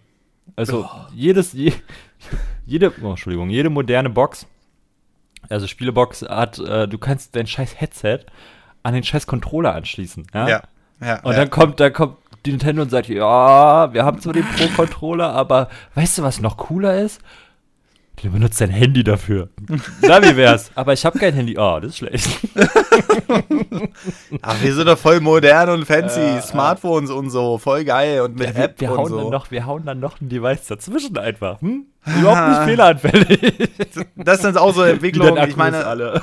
Also 0.55 0.89
jedes, 1.15 1.53
je, 1.53 1.71
jede, 2.65 2.91
oh, 3.01 3.09
Entschuldigung, 3.11 3.49
jede 3.49 3.69
moderne 3.69 4.09
Box, 4.09 4.45
also 5.49 5.65
Spielebox 5.67 6.23
hat, 6.23 6.59
äh, 6.59 6.87
du 6.87 6.97
kannst 6.97 7.35
dein 7.35 7.47
scheiß 7.47 7.79
Headset 7.79 8.19
an 8.83 8.93
den 8.93 9.03
scheiß 9.03 9.27
Controller 9.27 9.73
anschließen. 9.75 10.27
Ja. 10.33 10.47
ja. 10.49 10.61
ja, 11.01 11.19
Und 11.21 11.37
dann 11.37 11.49
kommt, 11.49 11.79
dann 11.79 11.93
kommt 11.93 12.17
die 12.45 12.51
Nintendo 12.51 12.81
und 12.81 12.89
sagt, 12.89 13.07
ja, 13.09 13.93
wir 13.93 14.03
haben 14.03 14.19
zwar 14.19 14.33
den 14.33 14.43
Pro-Controller, 14.45 15.31
aber 15.31 15.69
weißt 15.95 16.17
du, 16.17 16.23
was 16.23 16.41
noch 16.41 16.57
cooler 16.57 16.99
ist? 16.99 17.21
Du 18.21 18.29
benutzt 18.29 18.61
dein 18.61 18.69
Handy 18.69 19.03
dafür. 19.03 19.49
Na, 20.01 20.21
wie 20.21 20.35
wär's? 20.35 20.71
Aber 20.75 20.93
ich 20.93 21.03
habe 21.05 21.17
kein 21.17 21.33
Handy. 21.33 21.57
Oh, 21.57 21.79
das 21.79 21.91
ist 21.93 21.97
schlecht. 21.97 22.29
Ach, 24.41 24.61
wir 24.61 24.73
sind 24.75 24.87
doch 24.87 24.97
voll 24.97 25.19
modern 25.21 25.69
und 25.69 25.85
fancy, 25.85 26.19
Ja, 26.19 26.41
Smartphones 26.41 27.09
und 27.09 27.29
so, 27.31 27.57
voll 27.57 27.83
geil 27.83 28.21
und 28.21 28.37
mit 28.37 28.49
Ja, 28.49 28.55
wir, 28.55 28.63
App 28.65 28.79
wir, 28.81 28.91
und 28.91 28.97
hauen 28.97 29.09
so. 29.09 29.17
dann 29.21 29.29
noch, 29.29 29.49
wir 29.49 29.65
hauen 29.65 29.85
dann 29.85 29.99
noch 29.99 30.21
ein 30.21 30.29
Device 30.29 30.67
dazwischen 30.67 31.17
einfach. 31.17 31.61
Hm? 31.61 31.85
Überhaupt 32.19 32.49
nicht 32.49 32.63
fehleranfällig. 32.63 33.69
Das 34.15 34.35
ist 34.37 34.45
dann 34.45 34.57
auch 34.57 34.73
so 34.75 34.85
Wie 34.85 34.89
Entwicklung. 34.89 35.27
dein 35.29 35.37
Akku 35.39 35.49
Ich 35.49 35.55
meine, 35.57 35.85
alle. 35.85 36.21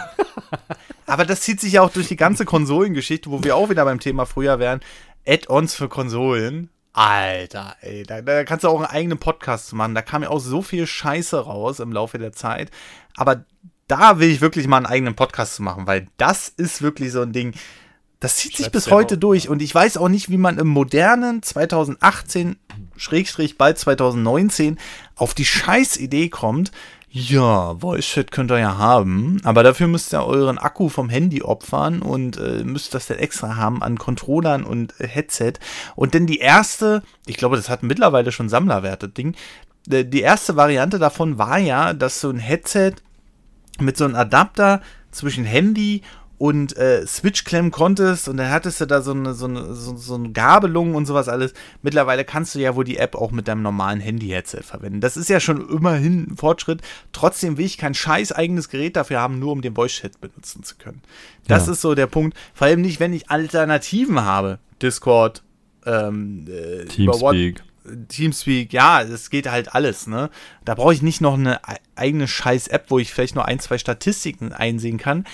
aber 1.06 1.24
das 1.24 1.40
zieht 1.40 1.60
sich 1.60 1.72
ja 1.74 1.82
auch 1.82 1.90
durch 1.90 2.08
die 2.08 2.16
ganze 2.16 2.44
Konsolengeschichte, 2.44 3.30
wo 3.30 3.42
wir 3.42 3.56
auch 3.56 3.70
wieder 3.70 3.84
beim 3.84 3.98
Thema 4.00 4.24
früher 4.24 4.58
wären. 4.60 4.80
Add-ons 5.26 5.74
für 5.74 5.88
Konsolen. 5.88 6.70
Alter, 6.98 7.76
ey, 7.80 8.02
da, 8.02 8.22
da 8.22 8.42
kannst 8.42 8.64
du 8.64 8.68
auch 8.68 8.80
einen 8.80 8.90
eigenen 8.90 9.18
Podcast 9.18 9.72
machen. 9.72 9.94
Da 9.94 10.02
kam 10.02 10.24
ja 10.24 10.30
auch 10.30 10.40
so 10.40 10.62
viel 10.62 10.84
Scheiße 10.84 11.38
raus 11.38 11.78
im 11.78 11.92
Laufe 11.92 12.18
der 12.18 12.32
Zeit. 12.32 12.72
Aber 13.16 13.44
da 13.86 14.18
will 14.18 14.28
ich 14.28 14.40
wirklich 14.40 14.66
mal 14.66 14.78
einen 14.78 14.86
eigenen 14.86 15.14
Podcast 15.14 15.54
zu 15.54 15.62
machen, 15.62 15.86
weil 15.86 16.08
das 16.16 16.48
ist 16.48 16.82
wirklich 16.82 17.12
so 17.12 17.22
ein 17.22 17.32
Ding. 17.32 17.54
Das 18.18 18.34
zieht 18.34 18.56
sich 18.56 18.72
bis 18.72 18.90
heute 18.90 19.14
auf, 19.14 19.20
durch. 19.20 19.48
Und 19.48 19.62
ich 19.62 19.72
weiß 19.72 19.96
auch 19.96 20.08
nicht, 20.08 20.28
wie 20.28 20.38
man 20.38 20.58
im 20.58 20.66
modernen 20.66 21.40
2018, 21.40 22.56
Schrägstrich 22.96 23.56
bald 23.56 23.78
2019, 23.78 24.76
auf 25.14 25.34
die 25.34 25.44
Scheißidee 25.44 26.30
kommt. 26.30 26.72
Ja, 27.20 27.74
Voice 27.74 28.06
Chat 28.06 28.30
könnt 28.30 28.52
ihr 28.52 28.60
ja 28.60 28.78
haben, 28.78 29.40
aber 29.42 29.64
dafür 29.64 29.88
müsst 29.88 30.14
ihr 30.14 30.24
euren 30.24 30.56
Akku 30.56 30.88
vom 30.88 31.08
Handy 31.08 31.42
opfern 31.42 32.00
und 32.00 32.36
äh, 32.36 32.62
müsst 32.62 32.94
das 32.94 33.08
dann 33.08 33.18
extra 33.18 33.56
haben 33.56 33.82
an 33.82 33.98
Controllern 33.98 34.62
und 34.62 34.94
äh, 35.00 35.08
Headset. 35.08 35.54
Und 35.96 36.14
dann 36.14 36.26
die 36.28 36.38
erste, 36.38 37.02
ich 37.26 37.36
glaube, 37.36 37.56
das 37.56 37.68
hat 37.68 37.82
mittlerweile 37.82 38.30
schon 38.30 38.48
Sammlerwerte, 38.48 39.08
Ding. 39.08 39.34
äh, 39.90 40.04
Die 40.04 40.20
erste 40.20 40.54
Variante 40.54 41.00
davon 41.00 41.38
war 41.38 41.58
ja, 41.58 41.92
dass 41.92 42.20
so 42.20 42.30
ein 42.30 42.38
Headset 42.38 42.92
mit 43.80 43.96
so 43.96 44.04
einem 44.04 44.14
Adapter 44.14 44.80
zwischen 45.10 45.44
Handy 45.44 46.02
und 46.38 46.76
äh, 46.76 47.04
Switch 47.06 47.42
klemmen 47.44 47.72
konntest 47.72 48.28
und 48.28 48.36
dann 48.36 48.50
hattest 48.50 48.80
du 48.80 48.86
da 48.86 49.02
so 49.02 49.10
eine, 49.10 49.34
so, 49.34 49.46
eine, 49.46 49.74
so, 49.74 49.96
so 49.96 50.14
eine 50.14 50.30
Gabelung 50.30 50.94
und 50.94 51.04
sowas 51.06 51.28
alles. 51.28 51.52
Mittlerweile 51.82 52.24
kannst 52.24 52.54
du 52.54 52.60
ja 52.60 52.76
wohl 52.76 52.84
die 52.84 52.96
App 52.98 53.16
auch 53.16 53.32
mit 53.32 53.48
deinem 53.48 53.62
normalen 53.62 53.98
Handy-Headset 53.98 54.62
verwenden. 54.62 55.00
Das 55.00 55.16
ist 55.16 55.28
ja 55.28 55.40
schon 55.40 55.68
immerhin 55.68 56.28
ein 56.30 56.36
Fortschritt. 56.36 56.80
Trotzdem 57.12 57.58
will 57.58 57.66
ich 57.66 57.76
kein 57.76 57.92
scheiß 57.94 58.30
eigenes 58.32 58.68
Gerät 58.68 58.94
dafür 58.94 59.20
haben, 59.20 59.40
nur 59.40 59.50
um 59.52 59.62
den 59.62 59.74
Voice-Chat 59.74 60.20
benutzen 60.20 60.62
zu 60.62 60.76
können. 60.76 61.02
Das 61.48 61.66
Ja. 61.66 61.72
ist 61.72 61.80
so 61.80 61.94
der 61.96 62.06
Punkt. 62.06 62.36
Vor 62.54 62.68
allem 62.68 62.82
nicht, 62.82 63.00
wenn 63.00 63.12
ich 63.12 63.30
Alternativen 63.30 64.20
habe. 64.24 64.60
Discord, 64.80 65.42
ähm, 65.86 66.46
äh, 66.48 66.84
Teamspeak. 66.84 67.62
Teamspeak, 68.08 68.72
ja, 68.72 69.00
es 69.02 69.30
geht 69.30 69.50
halt 69.50 69.74
alles, 69.74 70.06
ne? 70.06 70.30
Da 70.64 70.74
brauche 70.74 70.92
ich 70.92 71.00
nicht 71.02 71.20
noch 71.22 71.34
eine 71.34 71.54
e- 71.66 71.76
eigene 71.96 72.28
scheiß 72.28 72.68
App, 72.68 72.84
wo 72.88 72.98
ich 72.98 73.12
vielleicht 73.12 73.34
nur 73.34 73.46
ein, 73.46 73.60
zwei 73.60 73.78
Statistiken 73.78 74.52
einsehen 74.52 74.98
kann, 74.98 75.24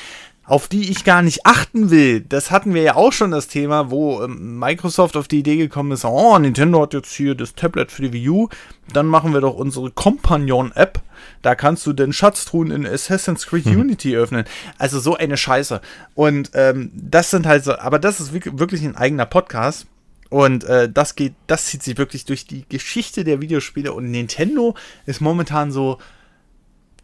auf 0.47 0.69
die 0.69 0.91
ich 0.91 1.05
gar 1.05 1.23
nicht 1.23 1.47
achten 1.47 1.91
will. 1.91 2.21
Das 2.21 2.51
hatten 2.51 2.75
wir 2.75 2.83
ja 2.83 2.97
auch 2.97 3.13
schon 3.13 3.31
das 3.31 3.49
Thema, 3.49 3.91
wo 3.91 4.23
ähm, 4.23 4.59
Microsoft 4.59 5.17
auf 5.17 5.29
die 5.29 5.39
Idee 5.39 5.57
gekommen 5.57 5.93
ist, 5.93 6.05
oh, 6.05 6.39
Nintendo 6.39 6.83
hat 6.83 6.93
jetzt 6.93 7.15
hier 7.15 7.35
das 7.35 7.55
Tablet 7.55 7.91
für 7.91 8.03
die 8.03 8.13
Wii 8.13 8.29
U, 8.29 8.49
dann 8.93 9.07
machen 9.07 9.33
wir 9.33 9.41
doch 9.41 9.55
unsere 9.55 9.91
Companion-App. 9.91 11.01
Da 11.41 11.55
kannst 11.55 11.87
du 11.87 11.93
den 11.93 12.13
Schatztruhen 12.13 12.71
in 12.71 12.87
Assassin's 12.87 13.47
Creed 13.47 13.67
Unity 13.67 14.17
öffnen. 14.17 14.45
Also 14.79 15.01
so 15.01 15.17
eine 15.17 15.37
Scheiße. 15.37 15.81
Und 16.15 16.51
ähm, 16.55 16.91
das 16.95 17.31
sind 17.31 17.47
halt 17.47 17.65
so, 17.65 17.79
aber 17.79 17.99
das 17.99 18.21
ist 18.21 18.35
wirk- 18.35 18.59
wirklich 18.59 18.83
ein 18.83 18.97
eigener 18.97 19.27
Podcast. 19.27 19.87
Und 20.29 20.65
äh, 20.65 20.91
das 20.91 21.15
geht, 21.15 21.35
das 21.47 21.67
zieht 21.67 21.83
sich 21.83 21.97
wirklich 21.97 22.25
durch 22.25 22.47
die 22.47 22.65
Geschichte 22.69 23.25
der 23.25 23.41
Videospiele 23.41 23.93
und 23.93 24.11
Nintendo 24.11 24.75
ist 25.07 25.21
momentan 25.21 25.71
so, 25.71 25.99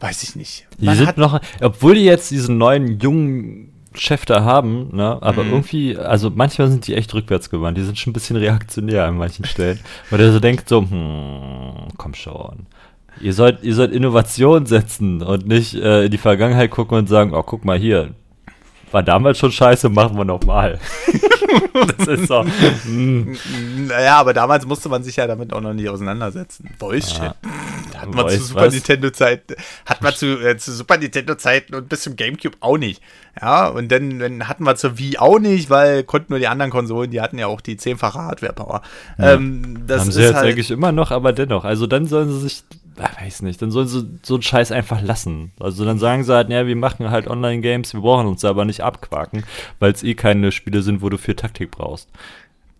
weiß 0.00 0.22
ich 0.22 0.36
nicht. 0.36 0.66
Die 0.78 0.86
Man 0.86 0.96
sind 0.96 1.06
hat, 1.06 1.18
noch, 1.18 1.40
obwohl 1.60 1.94
die 1.94 2.04
jetzt 2.04 2.30
diesen 2.30 2.58
neuen 2.58 2.98
jungen 3.00 3.68
Chef 3.94 4.24
da 4.24 4.44
haben, 4.44 4.94
ne, 4.96 5.18
aber 5.20 5.42
Mhm. 5.44 5.50
irgendwie, 5.50 5.96
also 5.96 6.30
manchmal 6.32 6.70
sind 6.70 6.86
die 6.86 6.94
echt 6.94 7.12
rückwärts 7.12 7.50
gewandt. 7.50 7.76
Die 7.76 7.82
sind 7.82 7.98
schon 7.98 8.10
ein 8.10 8.14
bisschen 8.14 8.36
reaktionär 8.36 9.04
an 9.04 9.16
manchen 9.18 9.44
Stellen. 9.44 9.80
Weil 10.10 10.18
der 10.20 10.32
so 10.32 10.38
denkt 10.40 10.68
so, 10.68 10.80
hm, 10.82 11.88
komm 11.96 12.14
schon. 12.14 12.66
Ihr 13.20 13.34
sollt, 13.34 13.62
ihr 13.64 13.74
sollt 13.74 13.92
Innovation 13.92 14.64
setzen 14.66 15.22
und 15.22 15.46
nicht 15.46 15.74
äh, 15.74 16.04
in 16.04 16.10
die 16.10 16.18
Vergangenheit 16.18 16.70
gucken 16.70 16.98
und 16.98 17.08
sagen, 17.08 17.34
oh, 17.34 17.42
guck 17.42 17.64
mal 17.64 17.76
hier, 17.78 18.14
war 18.92 19.02
damals 19.02 19.38
schon 19.38 19.52
scheiße, 19.52 19.88
machen 19.88 20.16
wir 20.16 20.24
nochmal. 20.24 20.78
das 21.96 22.06
ist 22.08 22.28
so. 22.28 22.44
hm, 22.84 23.36
naja, 23.86 24.16
aber 24.16 24.34
damals 24.34 24.66
musste 24.66 24.88
man 24.88 25.02
sich 25.02 25.16
ja 25.16 25.26
damit 25.26 25.52
auch 25.52 25.60
noch 25.60 25.72
nicht 25.74 25.88
auseinandersetzen. 25.88 26.70
Chat. 26.78 27.36
Da 27.92 28.00
hat 28.00 28.14
man 28.14 28.28
zu 28.28 28.36
Voice 28.36 28.48
Super 28.48 28.66
was? 28.66 28.74
Nintendo 28.74 29.10
Zeiten, 29.10 29.54
hat 29.86 30.02
man 30.02 30.14
zu, 30.14 30.40
äh, 30.40 30.56
zu 30.56 30.72
Super 30.72 30.98
Nintendo 30.98 31.34
Zeiten 31.34 31.74
und 31.74 31.88
bis 31.88 32.02
zum 32.02 32.16
Gamecube 32.16 32.56
auch 32.60 32.78
nicht. 32.78 33.02
Ja, 33.40 33.68
und 33.68 33.90
dann, 33.92 34.18
dann 34.18 34.48
hatten 34.48 34.64
wir 34.64 34.74
zur 34.76 34.98
Wii 34.98 35.18
auch 35.18 35.38
nicht, 35.38 35.70
weil 35.70 36.02
konnten 36.02 36.32
nur 36.32 36.40
die 36.40 36.48
anderen 36.48 36.70
Konsolen, 36.70 37.10
die 37.10 37.20
hatten 37.20 37.38
ja 37.38 37.46
auch 37.46 37.60
die 37.60 37.76
zehnfache 37.76 38.18
Hardware 38.18 38.52
Power. 38.52 38.82
Ja. 39.18 39.34
Ähm, 39.34 39.84
das 39.86 40.00
haben 40.00 40.08
ist 40.08 40.14
sie 40.16 40.22
jetzt 40.22 40.34
halt, 40.34 40.46
eigentlich 40.46 40.70
immer 40.70 40.92
noch, 40.92 41.10
aber 41.10 41.32
dennoch. 41.32 41.64
Also 41.64 41.86
dann 41.86 42.06
sollen 42.06 42.30
sie 42.30 42.40
sich, 42.40 42.64
ah, 42.70 42.76
weiß 43.02 43.42
nicht, 43.42 43.60
dann 43.62 43.70
sollen 43.70 43.88
sie 43.88 44.08
so 44.22 44.34
einen 44.34 44.42
Scheiß 44.42 44.72
einfach 44.72 45.00
lassen. 45.02 45.52
Also 45.60 45.84
dann 45.84 45.98
sagen 45.98 46.24
sie 46.24 46.34
halt, 46.34 46.50
ja, 46.50 46.66
wir 46.66 46.76
machen 46.76 47.10
halt 47.10 47.28
Online-Games, 47.28 47.94
wir 47.94 48.00
brauchen 48.00 48.26
uns 48.26 48.44
aber 48.44 48.64
nicht 48.64 48.82
abquaken, 48.82 49.44
weil 49.78 49.92
es 49.92 50.02
eh 50.02 50.14
keine 50.14 50.52
Spiele 50.52 50.82
sind, 50.82 51.02
wo 51.02 51.08
du 51.08 51.18
viel 51.18 51.34
Taktik 51.34 51.70
brauchst. 51.70 52.08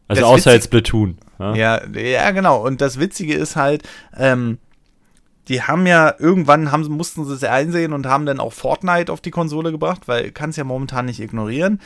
Also 0.09 0.23
Das 0.23 0.31
außer 0.31 0.53
jetzt 0.53 0.65
Splatoon. 0.65 1.19
Ja? 1.39 1.55
Ja, 1.55 1.87
ja, 1.97 2.31
genau. 2.33 2.67
Und 2.67 2.81
das 2.81 2.99
Witzige 2.99 3.35
ist 3.35 3.57
halt, 3.57 3.89
ähm, 4.17 4.59
die 5.49 5.63
haben 5.63 5.87
ja 5.87 6.15
irgendwann 6.19 6.71
haben, 6.71 6.83
mussten 6.89 7.25
sie 7.25 7.35
es 7.35 7.45
einsehen 7.45 7.93
und 7.93 8.07
haben 8.07 8.27
dann 8.27 8.41
auch 8.41 8.53
Fortnite 8.53 9.13
auf 9.13 9.21
die 9.21 9.31
Konsole 9.31 9.73
gebracht, 9.73 10.07
weil 10.07 10.31
kann 10.31 10.51
es 10.51 10.57
ja 10.57 10.65
momentan 10.65 11.07
nicht 11.07 11.21
ignorieren. 11.21 11.81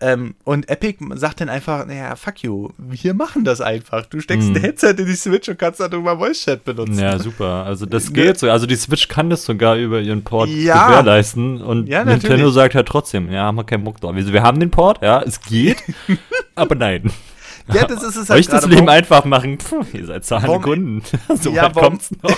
Ähm, 0.00 0.34
und 0.44 0.68
Epic 0.68 0.98
sagt 1.14 1.40
dann 1.40 1.48
einfach, 1.48 1.86
naja, 1.86 2.14
fuck 2.16 2.42
you, 2.42 2.70
wir 2.78 3.14
machen 3.14 3.44
das 3.44 3.60
einfach. 3.60 4.04
Du 4.06 4.20
steckst 4.20 4.48
Mhm. 4.50 4.56
ein 4.56 4.60
Headset 4.62 4.90
in 4.98 5.06
die 5.06 5.14
Switch 5.14 5.48
und 5.48 5.58
kannst 5.58 5.80
darüber 5.80 6.18
Voice 6.18 6.44
Chat 6.44 6.64
benutzen. 6.64 6.98
Ja, 6.98 7.18
super. 7.18 7.64
Also 7.64 7.86
das 7.86 8.08
Ne? 8.10 8.14
geht 8.14 8.38
so. 8.38 8.50
Also 8.50 8.66
die 8.66 8.76
Switch 8.76 9.08
kann 9.08 9.30
das 9.30 9.44
sogar 9.44 9.76
über 9.76 10.00
ihren 10.00 10.22
Port 10.24 10.50
Ja. 10.50 10.88
gewährleisten. 10.88 11.62
Und 11.62 11.86
Ja, 11.88 12.04
Nintendo 12.04 12.34
natürlich. 12.36 12.54
sagt 12.54 12.74
halt 12.74 12.88
trotzdem, 12.88 13.30
ja, 13.32 13.44
haben 13.44 13.56
wir 13.56 13.64
keinen 13.64 13.84
Bock 13.84 14.00
drauf. 14.00 14.14
Wir 14.16 14.42
haben 14.42 14.60
den 14.60 14.70
Port, 14.70 15.00
ja, 15.02 15.22
es 15.22 15.40
geht, 15.40 15.78
aber 16.54 16.74
nein. 16.74 17.10
Ja, 17.72 17.86
das 17.86 18.02
ist 18.02 18.16
es 18.16 18.28
halt 18.28 18.40
Euch 18.40 18.46
das. 18.48 18.64
Leben 18.66 18.80
Warum- 18.80 18.88
einfach 18.90 19.24
machen, 19.24 19.58
pff, 19.58 19.94
ihr 19.94 20.04
seid 20.06 20.24
zahlende 20.24 20.60
Kunden. 20.60 21.02
so 21.40 21.50
Ja, 21.50 21.62
weit 21.64 21.76
warum- 21.76 21.88
kommt's 21.98 22.10
noch. 22.22 22.36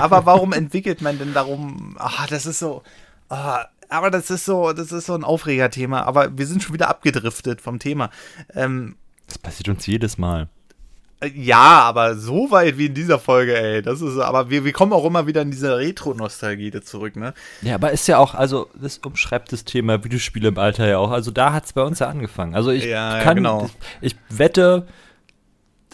aber 0.00 0.26
warum 0.26 0.52
entwickelt 0.52 1.00
man 1.00 1.18
denn 1.18 1.32
darum? 1.32 1.94
Ah, 1.98 2.26
das 2.28 2.46
ist 2.46 2.58
so. 2.58 2.82
Ah, 3.28 3.64
aber 3.92 4.10
das 4.10 4.30
ist 4.30 4.44
so, 4.44 4.72
das 4.72 4.90
ist 4.92 5.06
so 5.06 5.14
ein 5.14 5.24
Aufregerthema. 5.24 6.02
Aber 6.02 6.36
wir 6.36 6.46
sind 6.46 6.62
schon 6.62 6.74
wieder 6.74 6.88
abgedriftet 6.88 7.60
vom 7.60 7.78
Thema. 7.78 8.10
Ähm, 8.54 8.96
Das 9.26 9.38
passiert 9.38 9.68
uns 9.68 9.86
jedes 9.86 10.18
Mal. 10.18 10.48
Äh, 11.20 11.28
Ja, 11.34 11.80
aber 11.82 12.16
so 12.16 12.50
weit 12.50 12.78
wie 12.78 12.86
in 12.86 12.94
dieser 12.94 13.18
Folge, 13.18 13.56
ey. 13.56 13.82
Das 13.82 14.00
ist, 14.00 14.18
aber 14.18 14.50
wir, 14.50 14.64
wir 14.64 14.72
kommen 14.72 14.92
auch 14.92 15.04
immer 15.04 15.26
wieder 15.26 15.42
in 15.42 15.50
diese 15.50 15.76
Retro-Nostalgie 15.76 16.72
zurück, 16.80 17.16
ne? 17.16 17.34
Ja, 17.62 17.76
aber 17.76 17.92
ist 17.92 18.08
ja 18.08 18.18
auch, 18.18 18.34
also 18.34 18.68
das 18.74 18.98
umschreibt 18.98 19.52
das 19.52 19.64
Thema 19.64 20.02
Videospiele 20.04 20.48
im 20.48 20.58
Alter 20.58 20.88
ja 20.88 20.98
auch. 20.98 21.10
Also 21.10 21.30
da 21.30 21.52
hat 21.52 21.66
es 21.66 21.72
bei 21.72 21.82
uns 21.82 21.98
ja 22.00 22.08
angefangen. 22.08 22.54
Also 22.54 22.70
ich 22.70 22.84
Ja, 22.84 23.18
ja, 23.18 23.22
kann, 23.22 23.36
genau. 23.36 23.70
ich, 24.00 24.12
ich 24.12 24.16
wette, 24.36 24.86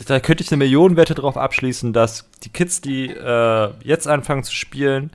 da 0.07 0.21
könnte 0.21 0.43
ich 0.45 0.51
eine 0.51 0.59
Millionenwette 0.59 1.15
drauf 1.15 1.37
abschließen, 1.37 1.93
dass 1.93 2.29
die 2.45 2.51
Kids, 2.51 2.81
die 2.81 3.11
äh, 3.11 3.71
jetzt 3.83 4.07
anfangen 4.07 4.45
zu 4.45 4.55
spielen, 4.55 5.11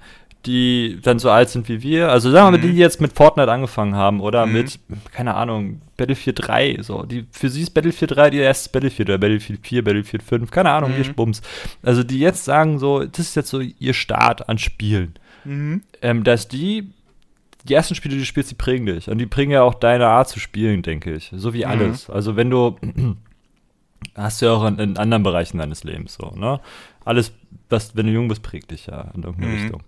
die 0.45 0.99
dann 1.01 1.19
so 1.19 1.29
alt 1.29 1.49
sind 1.49 1.69
wie 1.69 1.81
wir. 1.81 2.09
Also 2.09 2.29
sagen 2.29 2.47
wir 2.47 2.51
mal, 2.57 2.61
die, 2.61 2.73
die 2.73 2.77
jetzt 2.77 2.99
mit 2.99 3.13
Fortnite 3.13 3.51
angefangen 3.51 3.95
haben 3.95 4.19
oder 4.19 4.45
mhm. 4.45 4.53
mit, 4.53 4.79
keine 5.13 5.35
Ahnung, 5.35 5.81
Battlefield 5.95 6.47
3. 6.47 6.79
So, 6.81 7.03
die, 7.03 7.25
für 7.31 7.49
sie 7.49 7.61
ist 7.61 7.71
Battlefield 7.71 8.11
3 8.11 8.29
die 8.31 8.39
erste 8.39 8.69
Battlefield 8.69 9.09
oder 9.09 9.17
Battlefield 9.17 9.65
4, 9.65 9.83
Battlefield 9.83 10.23
5, 10.23 10.51
keine 10.51 10.71
Ahnung, 10.71 10.91
mhm. 10.91 10.97
wie 10.97 11.13
Bums. 11.13 11.41
Also 11.81 12.03
die 12.03 12.19
jetzt 12.19 12.43
sagen 12.43 12.79
so, 12.79 13.05
das 13.05 13.19
ist 13.19 13.35
jetzt 13.35 13.49
so 13.49 13.61
ihr 13.61 13.93
Start 13.93 14.49
an 14.49 14.57
Spielen. 14.57 15.13
Mhm. 15.45 15.81
Ähm, 16.01 16.23
dass 16.23 16.47
die, 16.47 16.89
die 17.63 17.73
ersten 17.73 17.95
Spiele, 17.95 18.15
die 18.15 18.21
du 18.21 18.25
spielst, 18.25 18.51
die 18.51 18.55
prägen 18.55 18.85
dich. 18.85 19.09
Und 19.09 19.19
die 19.19 19.25
bringen 19.25 19.51
ja 19.51 19.63
auch 19.63 19.75
deine 19.75 20.07
Art 20.07 20.27
zu 20.27 20.39
spielen, 20.39 20.81
denke 20.81 21.13
ich. 21.13 21.31
So 21.35 21.53
wie 21.53 21.65
mhm. 21.65 21.71
alles. 21.71 22.09
Also 22.09 22.35
wenn 22.35 22.49
du 22.49 22.77
hast 24.15 24.41
du 24.41 24.47
ja 24.47 24.53
auch 24.53 24.65
in, 24.65 24.77
in, 24.79 24.97
anderen 24.97 25.23
Bereichen 25.23 25.57
deines 25.57 25.83
Lebens 25.83 26.15
so, 26.15 26.31
ne? 26.35 26.59
Alles, 27.05 27.33
was, 27.69 27.95
wenn 27.95 28.05
du 28.05 28.13
jung 28.13 28.29
bist, 28.29 28.43
prägt 28.43 28.71
dich 28.71 28.85
ja 28.87 29.11
in 29.13 29.23
irgendeine 29.23 29.53
mhm. 29.53 29.61
Richtung. 29.61 29.83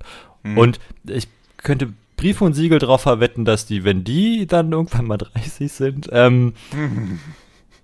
Mhm. 0.46 0.58
Und 0.58 0.80
ich 1.08 1.28
könnte 1.58 1.94
Briefe 2.18 2.44
und 2.44 2.54
Siegel 2.54 2.80
darauf 2.80 3.02
verwetten, 3.02 3.46
dass 3.46 3.66
die, 3.66 3.84
wenn 3.84 4.04
die 4.04 4.48
dann 4.48 4.72
irgendwann 4.72 5.06
mal 5.06 5.18
30 5.34 5.72
sind, 5.72 6.10
ähm, 6.12 6.54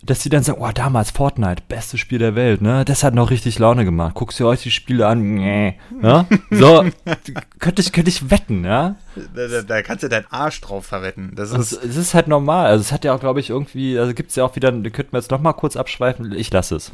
dass 0.03 0.20
die 0.20 0.30
dann 0.30 0.41
sagen, 0.41 0.59
oh, 0.62 0.72
damals 0.74 1.12
Fortnite, 1.12 1.62
bestes 1.68 1.99
Spiel 1.99 2.18
der 2.18 2.34
Welt, 2.34 2.62
ne? 2.62 2.84
Das 2.86 3.03
hat 3.03 3.14
noch 3.14 3.30
richtig 3.30 3.59
Laune 3.59 3.86
gemacht. 3.86 4.16
Guckst 4.16 4.39
du 4.39 4.47
euch 4.47 4.64
die 4.64 4.72
Spiele 4.72 5.05
an, 5.05 5.36
nee, 5.36 5.78
ne? 5.91 6.26
So, 6.49 6.84
könnte 7.59 7.82
ich, 7.82 7.91
könnte 7.91 8.09
ich 8.09 8.32
wetten, 8.32 8.66
ja? 8.66 8.95
Da, 9.36 9.47
da, 9.47 9.62
da, 9.62 9.82
kannst 9.84 10.03
du 10.03 10.09
deinen 10.09 10.26
Arsch 10.32 10.59
drauf 10.62 10.88
verwetten. 10.88 11.34
Das 11.36 11.51
ist, 11.51 11.74
es 11.74 11.97
ist 11.97 12.14
halt 12.16 12.28
normal. 12.28 12.66
Also 12.66 12.82
es 12.82 12.91
hat 12.91 13.05
ja 13.05 13.14
auch, 13.14 13.20
glaube 13.20 13.41
ich, 13.41 13.51
irgendwie, 13.51 13.99
also 13.99 14.14
gibt 14.16 14.32
es 14.32 14.36
ja 14.38 14.43
auch 14.43 14.55
wieder, 14.55 14.74
wir 14.84 14.91
könnten 14.91 15.16
jetzt 15.16 15.30
noch 15.30 15.41
mal 15.41 15.53
kurz 15.53 15.76
abschweifen. 15.76 16.32
Ich 16.34 16.51
lasse 16.51 16.78
es. 16.78 16.91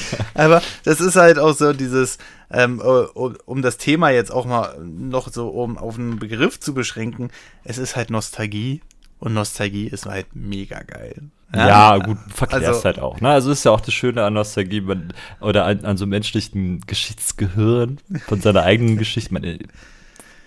Aber 0.34 0.62
das 0.84 1.00
ist 1.00 1.16
halt 1.16 1.38
auch 1.38 1.54
so 1.54 1.72
dieses, 1.72 2.18
ähm, 2.50 2.80
um 2.80 3.62
das 3.62 3.76
Thema 3.76 4.10
jetzt 4.10 4.32
auch 4.32 4.46
mal 4.46 4.78
noch 4.82 5.28
so 5.32 5.48
um 5.48 5.78
auf 5.78 5.98
einen 5.98 6.18
Begriff 6.18 6.60
zu 6.60 6.74
beschränken, 6.74 7.30
es 7.64 7.78
ist 7.78 7.96
halt 7.96 8.10
Nostalgie 8.10 8.80
und 9.18 9.34
Nostalgie 9.34 9.86
ist 9.86 10.06
halt 10.06 10.26
mega 10.34 10.82
geil. 10.82 11.22
Ja, 11.54 11.66
ja 11.66 11.98
gut, 11.98 12.16
verklärst 12.28 12.66
also, 12.66 12.84
halt 12.84 12.98
auch. 12.98 13.20
Ne? 13.20 13.28
Also 13.28 13.50
ist 13.50 13.64
ja 13.64 13.72
auch 13.72 13.80
das 13.80 13.92
Schöne 13.92 14.24
an 14.24 14.32
Nostalgie 14.32 14.80
man, 14.80 15.12
oder 15.40 15.66
an, 15.66 15.84
an 15.84 15.96
so 15.96 16.06
menschlichen 16.06 16.80
Geschichtsgehirn 16.86 17.98
von 18.26 18.40
seiner 18.40 18.62
eigenen 18.64 18.96
Geschichte. 18.96 19.34
Man 19.34 19.58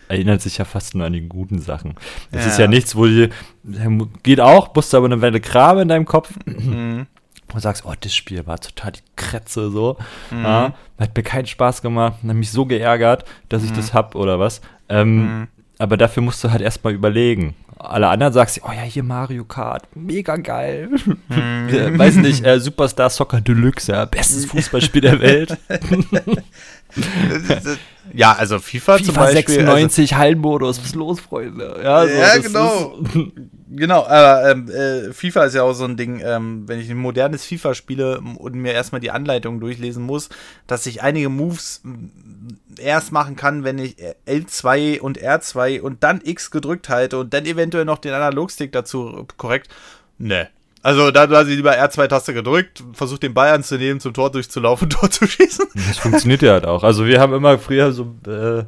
erinnert 0.08 0.42
sich 0.42 0.58
ja 0.58 0.66
fast 0.66 0.96
nur 0.96 1.06
an 1.06 1.14
die 1.14 1.22
guten 1.22 1.62
Sachen. 1.62 1.96
Das 2.32 2.46
ja. 2.46 2.52
ist 2.52 2.60
ja 2.60 2.68
nichts, 2.68 2.96
wo 2.96 3.06
die, 3.06 3.30
geht 4.24 4.40
auch, 4.40 4.74
musst 4.74 4.94
du 4.94 4.98
aber 4.98 5.06
eine 5.06 5.22
Welle 5.22 5.42
Grabe 5.42 5.82
in 5.82 5.88
deinem 5.88 6.06
Kopf. 6.06 6.34
Mhm 7.56 7.58
und 7.58 7.62
sagst, 7.62 7.86
oh, 7.86 7.94
das 8.00 8.14
Spiel 8.14 8.46
war 8.46 8.60
total 8.60 8.92
die 8.92 9.02
Kretze 9.16 9.72
so. 9.72 9.98
Mhm. 10.30 10.44
Ja, 10.44 10.74
hat 11.00 11.16
mir 11.16 11.24
keinen 11.24 11.48
Spaß 11.48 11.82
gemacht, 11.82 12.16
hat 12.26 12.36
mich 12.36 12.52
so 12.52 12.66
geärgert, 12.66 13.26
dass 13.50 13.64
ich 13.64 13.72
mhm. 13.72 13.76
das 13.76 13.94
hab 13.94 14.16
oder 14.16 14.40
was. 14.40 14.62
Ähm, 14.90 15.18
mhm. 15.18 15.48
Aber 15.80 15.98
dafür 15.98 16.22
musst 16.24 16.44
du 16.44 16.52
halt 16.52 16.62
erstmal 16.62 16.94
überlegen. 16.94 17.56
Alle 17.78 18.08
anderen 18.08 18.32
sagst, 18.32 18.62
oh 18.64 18.72
ja, 18.72 18.82
hier 18.82 19.04
Mario 19.04 19.44
Kart, 19.44 19.84
mega 19.96 20.38
geil. 20.38 20.90
Mhm. 21.28 22.00
Weiß 22.00 22.16
nicht, 22.16 22.46
äh, 22.46 22.60
Superstar 22.60 23.10
Soccer 23.10 23.42
Deluxe, 23.42 23.92
ja, 23.92 24.06
bestes 24.06 24.46
Fußballspiel 24.46 25.02
der 25.02 25.20
Welt. 25.20 25.58
ja, 28.16 28.34
also 28.34 28.60
FIFA, 28.60 28.98
FIFA 28.98 29.04
zum 29.06 29.16
Beispiel. 29.16 29.56
96 29.56 30.12
also, 30.12 30.22
Hallenmodus, 30.22 30.80
was 30.80 30.86
ist 30.88 30.96
los, 30.96 31.20
Freunde? 31.20 31.80
Ja, 31.84 32.08
so, 32.08 32.14
ja 32.14 32.38
genau. 32.38 32.98
genau, 33.70 34.06
aber 34.06 34.50
ähm, 34.52 34.70
äh, 34.70 35.14
FIFA 35.14 35.46
ist 35.46 35.56
ja 35.56 35.64
auch 35.64 35.74
so 35.74 35.86
ein 35.86 35.98
Ding, 35.98 36.22
ähm, 36.24 36.68
wenn 36.68 36.80
ich 36.80 36.90
ein 36.90 36.98
modernes 36.98 37.46
FIFA 37.46 37.74
spiele 37.74 38.20
und 38.20 38.56
mir 38.56 38.74
erstmal 38.74 39.02
die 39.02 39.12
Anleitung 39.12 39.60
durchlesen 39.60 40.04
muss, 40.04 40.30
dass 40.68 40.86
ich 40.86 41.02
einige 41.02 41.30
Moves 41.30 41.82
erst 42.78 43.12
machen 43.12 43.36
kann, 43.36 43.64
wenn 43.64 43.78
ich 43.78 43.98
L2 44.28 45.00
und 45.00 45.20
R2 45.20 45.82
und 45.82 46.04
dann 46.04 46.22
X 46.24 46.52
gedrückt 46.52 46.90
halte 46.90 47.20
und 47.20 47.34
dann 47.34 47.46
eventuell 47.46 47.86
noch 47.86 47.98
den 47.98 48.14
Analogstick 48.14 48.72
dazu 48.72 49.26
korrekt. 49.38 49.70
Ne, 50.18 50.50
also 50.86 51.10
da 51.10 51.28
hat 51.28 51.48
sie 51.48 51.56
lieber 51.56 51.76
R2-Taste 51.76 52.32
gedrückt, 52.36 52.84
versucht 52.94 53.24
den 53.24 53.34
Ball 53.34 53.52
anzunehmen, 53.52 54.00
zum 54.00 54.14
Tor 54.14 54.30
durchzulaufen, 54.30 54.88
Tor 54.92 55.10
zu 55.10 55.26
schießen. 55.26 55.66
Das 55.74 55.98
funktioniert 55.98 56.44
ja 56.44 56.52
halt 56.52 56.68
auch. 56.68 56.84
Also 56.84 57.08
wir 57.08 57.20
haben 57.20 57.34
immer 57.34 57.58
früher 57.58 57.92
so, 57.92 58.14
äh, 58.28 58.66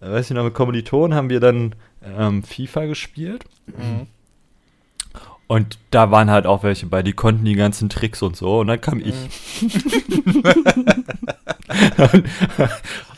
weiß 0.00 0.28
ich 0.28 0.34
noch, 0.34 0.42
mit 0.42 0.54
Kommilitonen 0.54 1.16
haben 1.16 1.30
wir 1.30 1.38
dann 1.38 1.76
ähm, 2.02 2.42
FIFA 2.42 2.86
gespielt. 2.86 3.44
Mhm. 3.68 4.08
Und 5.46 5.78
da 5.92 6.10
waren 6.10 6.28
halt 6.28 6.44
auch 6.44 6.64
welche 6.64 6.86
bei, 6.86 7.04
die 7.04 7.12
konnten 7.12 7.44
die 7.44 7.54
ganzen 7.54 7.88
Tricks 7.88 8.20
und 8.20 8.36
so. 8.36 8.58
Und 8.58 8.66
dann 8.66 8.80
kam 8.80 8.98
ich. 8.98 9.14
Mhm. 9.60 10.42
und, 11.98 12.24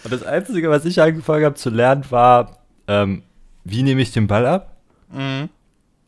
und, 0.04 0.12
das 0.12 0.24
Einzige, 0.24 0.68
was 0.68 0.84
ich 0.84 1.00
angefangen 1.00 1.46
habe 1.46 1.54
zu 1.54 1.70
lernen, 1.70 2.04
war, 2.10 2.58
ähm, 2.86 3.22
wie 3.64 3.82
nehme 3.82 4.02
ich 4.02 4.12
den 4.12 4.26
Ball 4.26 4.44
ab? 4.44 4.76
Mhm. 5.10 5.48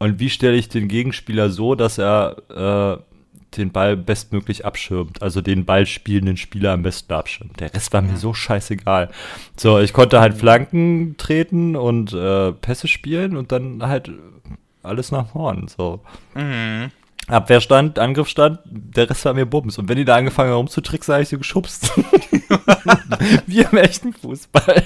Und 0.03 0.19
wie 0.19 0.31
stelle 0.31 0.57
ich 0.57 0.69
den 0.69 0.89
Gegenspieler 0.89 1.49
so, 1.49 1.77
dass 1.77 1.97
er 1.97 2.37
äh, 2.51 3.57
den 3.57 3.71
Ball 3.71 3.97
bestmöglich 3.97 4.65
abschirmt? 4.67 5.23
Also 5.23 5.41
den 5.41 5.65
Ball 5.65 5.87
spielenden 5.87 6.37
Spieler 6.37 6.73
am 6.73 6.83
besten 6.83 7.13
abschirmt. 7.13 7.61
Der 7.61 7.73
Rest 7.73 7.93
war 7.93 8.03
mir 8.03 8.17
so 8.17 8.35
scheißegal. 8.35 9.13
So, 9.57 9.79
ich 9.79 9.93
konnte 9.93 10.19
halt 10.19 10.35
Flanken 10.35 11.15
treten 11.19 11.77
und 11.77 12.13
äh, 12.15 12.51
Pässe 12.51 12.89
spielen 12.89 13.37
und 13.37 13.53
dann 13.53 13.87
halt 13.87 14.11
alles 14.83 15.13
nach 15.13 15.29
vorn. 15.29 15.69
So. 15.69 16.01
Mhm. 16.35 16.91
Abwehrstand, 17.29 17.99
Angriffsstand, 17.99 18.59
der 18.65 19.09
Rest 19.09 19.25
war 19.25 19.35
mir 19.35 19.47
Bums. 19.47 19.79
Und 19.79 19.89
wenn 19.89 19.97
die 19.97 20.05
da 20.05 20.17
angefangen 20.17 20.51
haben 20.51 20.57
rumzutricksen, 20.57 21.13
habe 21.13 21.23
ich 21.23 21.29
sie 21.29 21.39
geschubst. 21.39 21.93
Wie 23.47 23.61
im 23.61 23.77
echten 23.77 24.13
Fußball. 24.13 24.83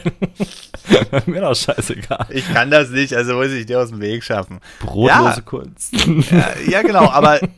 mir 1.26 1.40
doch 1.40 1.54
scheißegal. 1.54 2.26
Ich 2.30 2.46
kann 2.52 2.70
das 2.70 2.90
nicht, 2.90 3.14
also 3.14 3.34
muss 3.34 3.48
ich 3.48 3.66
dir 3.66 3.80
aus 3.80 3.88
dem 3.88 4.00
Weg 4.00 4.22
schaffen. 4.22 4.60
Brotlose 4.80 5.36
ja. 5.36 5.40
Kunst. 5.40 5.94
Ja, 6.30 6.48
ja, 6.68 6.82
genau, 6.82 7.10
aber 7.10 7.42
äh, 7.42 7.48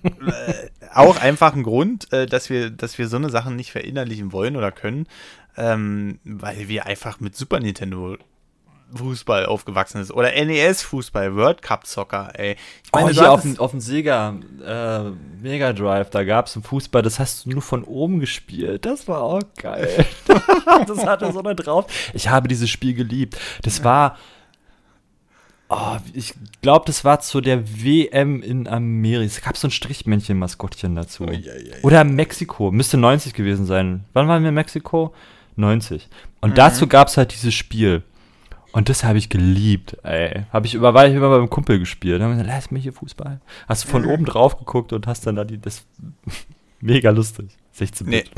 auch 0.94 1.20
einfach 1.20 1.54
ein 1.54 1.64
Grund, 1.64 2.12
äh, 2.12 2.26
dass, 2.26 2.48
wir, 2.48 2.70
dass 2.70 2.98
wir 2.98 3.08
so 3.08 3.16
eine 3.16 3.30
Sachen 3.30 3.56
nicht 3.56 3.72
verinnerlichen 3.72 4.32
wollen 4.32 4.56
oder 4.56 4.70
können, 4.70 5.06
ähm, 5.56 6.20
weil 6.24 6.68
wir 6.68 6.86
einfach 6.86 7.18
mit 7.18 7.36
Super 7.36 7.58
Nintendo 7.58 8.16
Fußball 8.95 9.47
aufgewachsen 9.47 10.01
ist. 10.01 10.12
Oder 10.12 10.32
NES-Fußball, 10.32 11.34
World 11.36 11.62
Cup 11.62 11.86
Soccer, 11.86 12.30
ey. 12.34 12.57
Ich 12.84 12.93
meine, 12.93 13.11
oh, 13.11 13.12
hier 13.12 13.32
auf 13.32 13.43
dem, 13.43 13.59
auf 13.59 13.70
dem 13.72 13.80
Sega 13.80 14.34
äh, 14.64 15.11
Mega 15.43 15.72
Drive, 15.72 16.11
da 16.11 16.24
gab 16.24 16.47
es 16.47 16.57
einen 16.57 16.62
Fußball, 16.62 17.03
das 17.03 17.18
hast 17.18 17.45
du 17.45 17.51
nur 17.51 17.62
von 17.62 17.84
oben 17.84 18.20
gespielt. 18.20 18.86
Das 18.86 19.09
war 19.09 19.22
auch 19.22 19.43
geil. 19.61 20.07
das 20.86 21.05
hatte 21.05 21.32
so 21.32 21.41
eine 21.41 21.55
drauf. 21.55 21.86
Ich 22.14 22.28
habe 22.28 22.49
dieses 22.49 22.70
Spiel 22.70 22.95
geliebt. 22.95 23.39
Das 23.62 23.84
war. 23.84 24.16
Oh, 25.70 25.99
ich 26.14 26.32
glaube, 26.62 26.86
das 26.86 27.05
war 27.05 27.20
zu 27.20 27.43
der 27.43 27.62
WM 27.84 28.43
in 28.43 28.66
Amerika. 28.66 29.26
Es 29.26 29.43
gab 29.43 29.55
so 29.59 29.68
ein 29.68 29.70
Strichmännchen-Maskottchen 29.70 30.97
dazu. 30.97 31.24
Oh, 31.24 31.30
yeah, 31.30 31.57
yeah, 31.57 31.76
Oder 31.82 32.05
Mexiko. 32.05 32.70
Müsste 32.70 32.97
90 32.97 33.34
gewesen 33.34 33.66
sein. 33.66 34.05
Wann 34.14 34.28
waren 34.28 34.43
wir 34.43 34.49
in 34.49 34.55
Mexiko? 34.55 35.12
90. 35.57 36.09
Und 36.41 36.51
mhm. 36.51 36.55
dazu 36.55 36.86
gab 36.86 37.09
es 37.09 37.18
halt 37.18 37.34
dieses 37.34 37.53
Spiel. 37.53 38.03
Und 38.78 38.88
das 38.88 39.02
habe 39.02 39.18
ich 39.18 39.28
geliebt, 39.28 39.96
ey. 40.04 40.44
Habe 40.52 40.68
ich 40.68 40.74
über, 40.74 40.94
weil 40.94 41.10
ich 41.10 41.16
immer 41.16 41.30
beim 41.30 41.50
Kumpel 41.50 41.80
gespielt. 41.80 42.20
Dann 42.20 42.28
haben 42.28 42.36
wir 42.36 42.44
gesagt, 42.44 42.56
lass 42.56 42.70
mich 42.70 42.84
hier 42.84 42.92
Fußball. 42.92 43.40
Hast 43.66 43.82
du 43.82 43.88
von 43.88 44.06
oben 44.06 44.24
drauf 44.24 44.56
geguckt 44.56 44.92
und 44.92 45.08
hast 45.08 45.26
dann 45.26 45.34
da 45.34 45.42
die, 45.42 45.60
das, 45.60 45.84
mega 46.80 47.10
lustig. 47.10 47.48
16 47.72 48.06
Bit. 48.06 48.30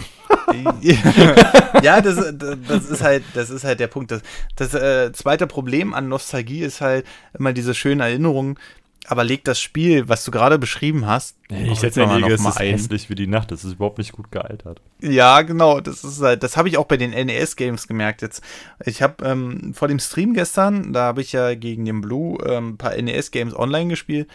Nee. 0.81 0.99
ja, 1.83 2.01
das, 2.01 2.17
das, 2.69 2.89
ist 2.89 3.03
halt, 3.03 3.23
das 3.35 3.51
ist 3.51 3.65
halt 3.65 3.81
der 3.81 3.89
Punkt. 3.89 4.13
Das, 4.13 4.23
das 4.57 4.73
äh, 4.73 5.13
zweite 5.13 5.47
Problem 5.47 5.93
an 5.93 6.09
Nostalgie 6.09 6.61
ist 6.61 6.81
halt 6.81 7.05
immer 7.39 7.53
diese 7.53 7.75
schönen 7.75 8.01
Erinnerungen, 8.01 8.59
aber 9.07 9.25
leg 9.25 9.45
das 9.45 9.61
Spiel, 9.61 10.09
was 10.09 10.25
du 10.25 10.31
gerade 10.31 10.59
beschrieben 10.59 11.07
hast, 11.07 11.37
ich 11.49 11.81
setze 11.81 12.07
mal 12.07 12.23
es 12.31 12.45
ist 12.45 12.59
hässlich 12.59 13.11
wie 13.11 13.15
die 13.15 13.27
Nacht. 13.27 13.51
Das 13.51 13.65
ist 13.65 13.73
überhaupt 13.73 13.99
nicht 13.99 14.13
gut 14.13 14.31
gealtert. 14.31 14.81
Ja, 15.01 15.43
genau. 15.43 15.81
Das 15.81 16.05
ist 16.05 16.21
halt, 16.21 16.43
das 16.43 16.57
habe 16.57 16.69
ich 16.69 16.77
auch 16.77 16.85
bei 16.85 16.97
den 16.97 17.11
NES-Games 17.11 17.89
gemerkt 17.89 18.23
jetzt. 18.23 18.43
Ich 18.85 19.03
habe 19.03 19.25
ähm, 19.25 19.75
vor 19.75 19.89
dem 19.89 19.99
Stream 19.99 20.35
gestern, 20.35 20.93
da 20.93 21.05
habe 21.05 21.23
ich 21.23 21.33
ja 21.33 21.55
gegen 21.55 21.85
den 21.85 22.03
Blue 22.03 22.39
ähm, 22.47 22.71
ein 22.71 22.79
paar 22.79 22.95
NES-Games 22.95 23.55
online 23.57 23.89
gespielt, 23.89 24.29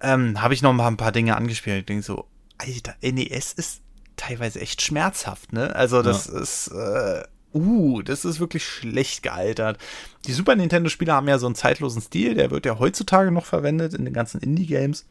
ähm, 0.00 0.42
habe 0.42 0.54
ich 0.54 0.62
noch 0.62 0.72
mal 0.72 0.88
ein 0.88 0.96
paar 0.96 1.12
Dinge 1.12 1.36
angespielt. 1.36 1.80
Ich 1.80 1.86
denke 1.86 2.02
so, 2.02 2.26
Alter, 2.58 2.94
NES 3.02 3.52
ist 3.52 3.82
teilweise 4.16 4.60
echt 4.60 4.82
schmerzhaft, 4.82 5.52
ne? 5.52 5.74
Also 5.74 6.02
das 6.02 6.26
ja. 6.26 6.40
ist, 6.40 6.68
äh, 6.68 7.22
uh, 7.54 8.02
das 8.02 8.24
ist 8.24 8.40
wirklich 8.40 8.64
schlecht 8.64 9.22
gealtert. 9.22 9.78
Die 10.26 10.32
Super 10.32 10.54
Nintendo-Spiele 10.56 11.12
haben 11.12 11.28
ja 11.28 11.38
so 11.38 11.46
einen 11.46 11.54
zeitlosen 11.54 12.02
Stil, 12.02 12.34
der 12.34 12.50
wird 12.50 12.66
ja 12.66 12.78
heutzutage 12.78 13.30
noch 13.30 13.44
verwendet 13.44 13.94
in 13.94 14.04
den 14.04 14.14
ganzen 14.14 14.40
Indie-Games. 14.40 15.06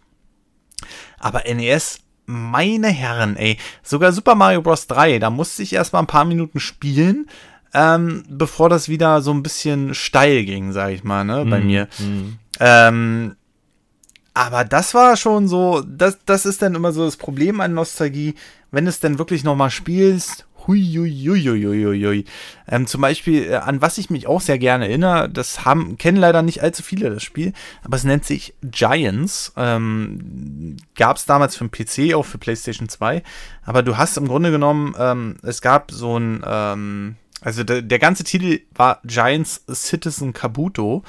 Aber 1.19 1.43
NES, 1.45 1.99
meine 2.25 2.87
Herren, 2.87 3.35
ey, 3.35 3.57
sogar 3.83 4.11
Super 4.11 4.35
Mario 4.35 4.61
Bros. 4.61 4.87
3, 4.87 5.19
da 5.19 5.29
musste 5.29 5.63
ich 5.63 5.73
erstmal 5.73 6.03
ein 6.03 6.07
paar 6.07 6.25
Minuten 6.25 6.59
spielen, 6.59 7.27
ähm, 7.73 8.23
bevor 8.29 8.69
das 8.69 8.89
wieder 8.89 9.21
so 9.21 9.31
ein 9.31 9.43
bisschen 9.43 9.93
steil 9.93 10.43
ging, 10.43 10.71
sag 10.71 10.91
ich 10.91 11.03
mal, 11.03 11.23
ne, 11.23 11.45
bei 11.45 11.59
mm, 11.59 11.65
mir. 11.65 11.87
Mm. 11.99 12.39
Ähm, 12.59 13.35
aber 14.33 14.63
das 14.63 14.93
war 14.93 15.17
schon 15.17 15.47
so, 15.47 15.81
das, 15.85 16.19
das 16.25 16.45
ist 16.45 16.61
dann 16.61 16.75
immer 16.75 16.91
so 16.91 17.05
das 17.05 17.17
Problem 17.17 17.59
an 17.59 17.73
Nostalgie, 17.73 18.35
wenn 18.71 18.85
du 18.85 18.89
es 18.89 18.99
dann 18.99 19.19
wirklich 19.19 19.43
nochmal 19.43 19.71
spielst, 19.71 20.45
Huiuiuiuiui. 20.67 22.25
Ähm, 22.67 22.87
zum 22.87 23.01
Beispiel, 23.01 23.51
äh, 23.51 23.55
an 23.55 23.81
was 23.81 23.97
ich 23.97 24.09
mich 24.09 24.27
auch 24.27 24.41
sehr 24.41 24.59
gerne 24.59 24.87
erinnere, 24.87 25.29
das 25.29 25.65
haben, 25.65 25.97
kennen 25.97 26.17
leider 26.17 26.41
nicht 26.41 26.61
allzu 26.61 26.83
viele 26.83 27.09
das 27.09 27.23
Spiel, 27.23 27.53
aber 27.83 27.97
es 27.97 28.03
nennt 28.03 28.25
sich 28.25 28.53
Giants. 28.63 29.53
Ähm, 29.57 30.77
gab 30.95 31.17
es 31.17 31.25
damals 31.25 31.55
für 31.55 31.67
den 31.67 31.71
PC, 31.71 32.15
auch 32.15 32.25
für 32.25 32.37
PlayStation 32.37 32.89
2. 32.89 33.23
Aber 33.63 33.83
du 33.83 33.97
hast 33.97 34.17
im 34.17 34.27
Grunde 34.27 34.51
genommen, 34.51 34.95
ähm, 34.97 35.37
es 35.43 35.61
gab 35.61 35.91
so 35.91 36.17
ein, 36.17 36.43
ähm, 36.45 37.15
also 37.41 37.63
der, 37.63 37.81
der 37.81 37.99
ganze 37.99 38.23
Titel 38.23 38.61
war 38.75 38.99
Giants 39.03 39.63
Citizen 39.71 40.33
Kabuto. 40.33 41.03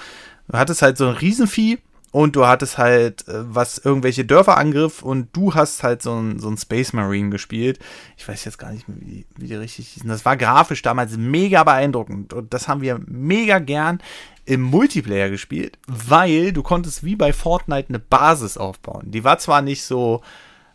Du 0.48 0.58
hattest 0.58 0.82
halt 0.82 0.98
so 0.98 1.06
ein 1.06 1.14
Riesenvieh 1.14 1.78
und 2.12 2.36
du 2.36 2.46
hattest 2.46 2.78
halt, 2.78 3.26
äh, 3.26 3.54
was 3.54 3.78
irgendwelche 3.78 4.24
Dörfer 4.24 4.58
angriff 4.58 5.02
und 5.02 5.34
du 5.34 5.54
hast 5.54 5.82
halt 5.82 6.02
so 6.02 6.14
ein, 6.14 6.38
so 6.38 6.48
ein 6.48 6.58
Space 6.58 6.92
Marine 6.92 7.30
gespielt. 7.30 7.80
Ich 8.16 8.28
weiß 8.28 8.44
jetzt 8.44 8.58
gar 8.58 8.70
nicht 8.70 8.86
mehr, 8.86 8.98
wie, 9.00 9.26
wie 9.36 9.46
die 9.48 9.54
richtig 9.54 9.88
hießen. 9.88 10.08
Das 10.08 10.24
war 10.24 10.36
grafisch 10.36 10.82
damals 10.82 11.16
mega 11.16 11.64
beeindruckend 11.64 12.32
und 12.34 12.54
das 12.54 12.68
haben 12.68 12.82
wir 12.82 13.00
mega 13.06 13.58
gern 13.58 14.00
im 14.44 14.60
Multiplayer 14.60 15.30
gespielt, 15.30 15.78
weil 15.86 16.52
du 16.52 16.62
konntest 16.62 17.02
wie 17.02 17.16
bei 17.16 17.32
Fortnite 17.32 17.88
eine 17.88 17.98
Basis 17.98 18.58
aufbauen. 18.58 19.10
Die 19.10 19.24
war 19.24 19.38
zwar 19.38 19.62
nicht 19.62 19.82
so 19.82 20.20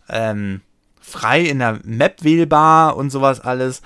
ähm, 0.09 0.61
frei 0.99 1.41
in 1.41 1.59
der 1.59 1.79
Map 1.83 2.23
wählbar 2.23 2.97
und 2.97 3.11
sowas 3.11 3.41
alles, 3.41 3.81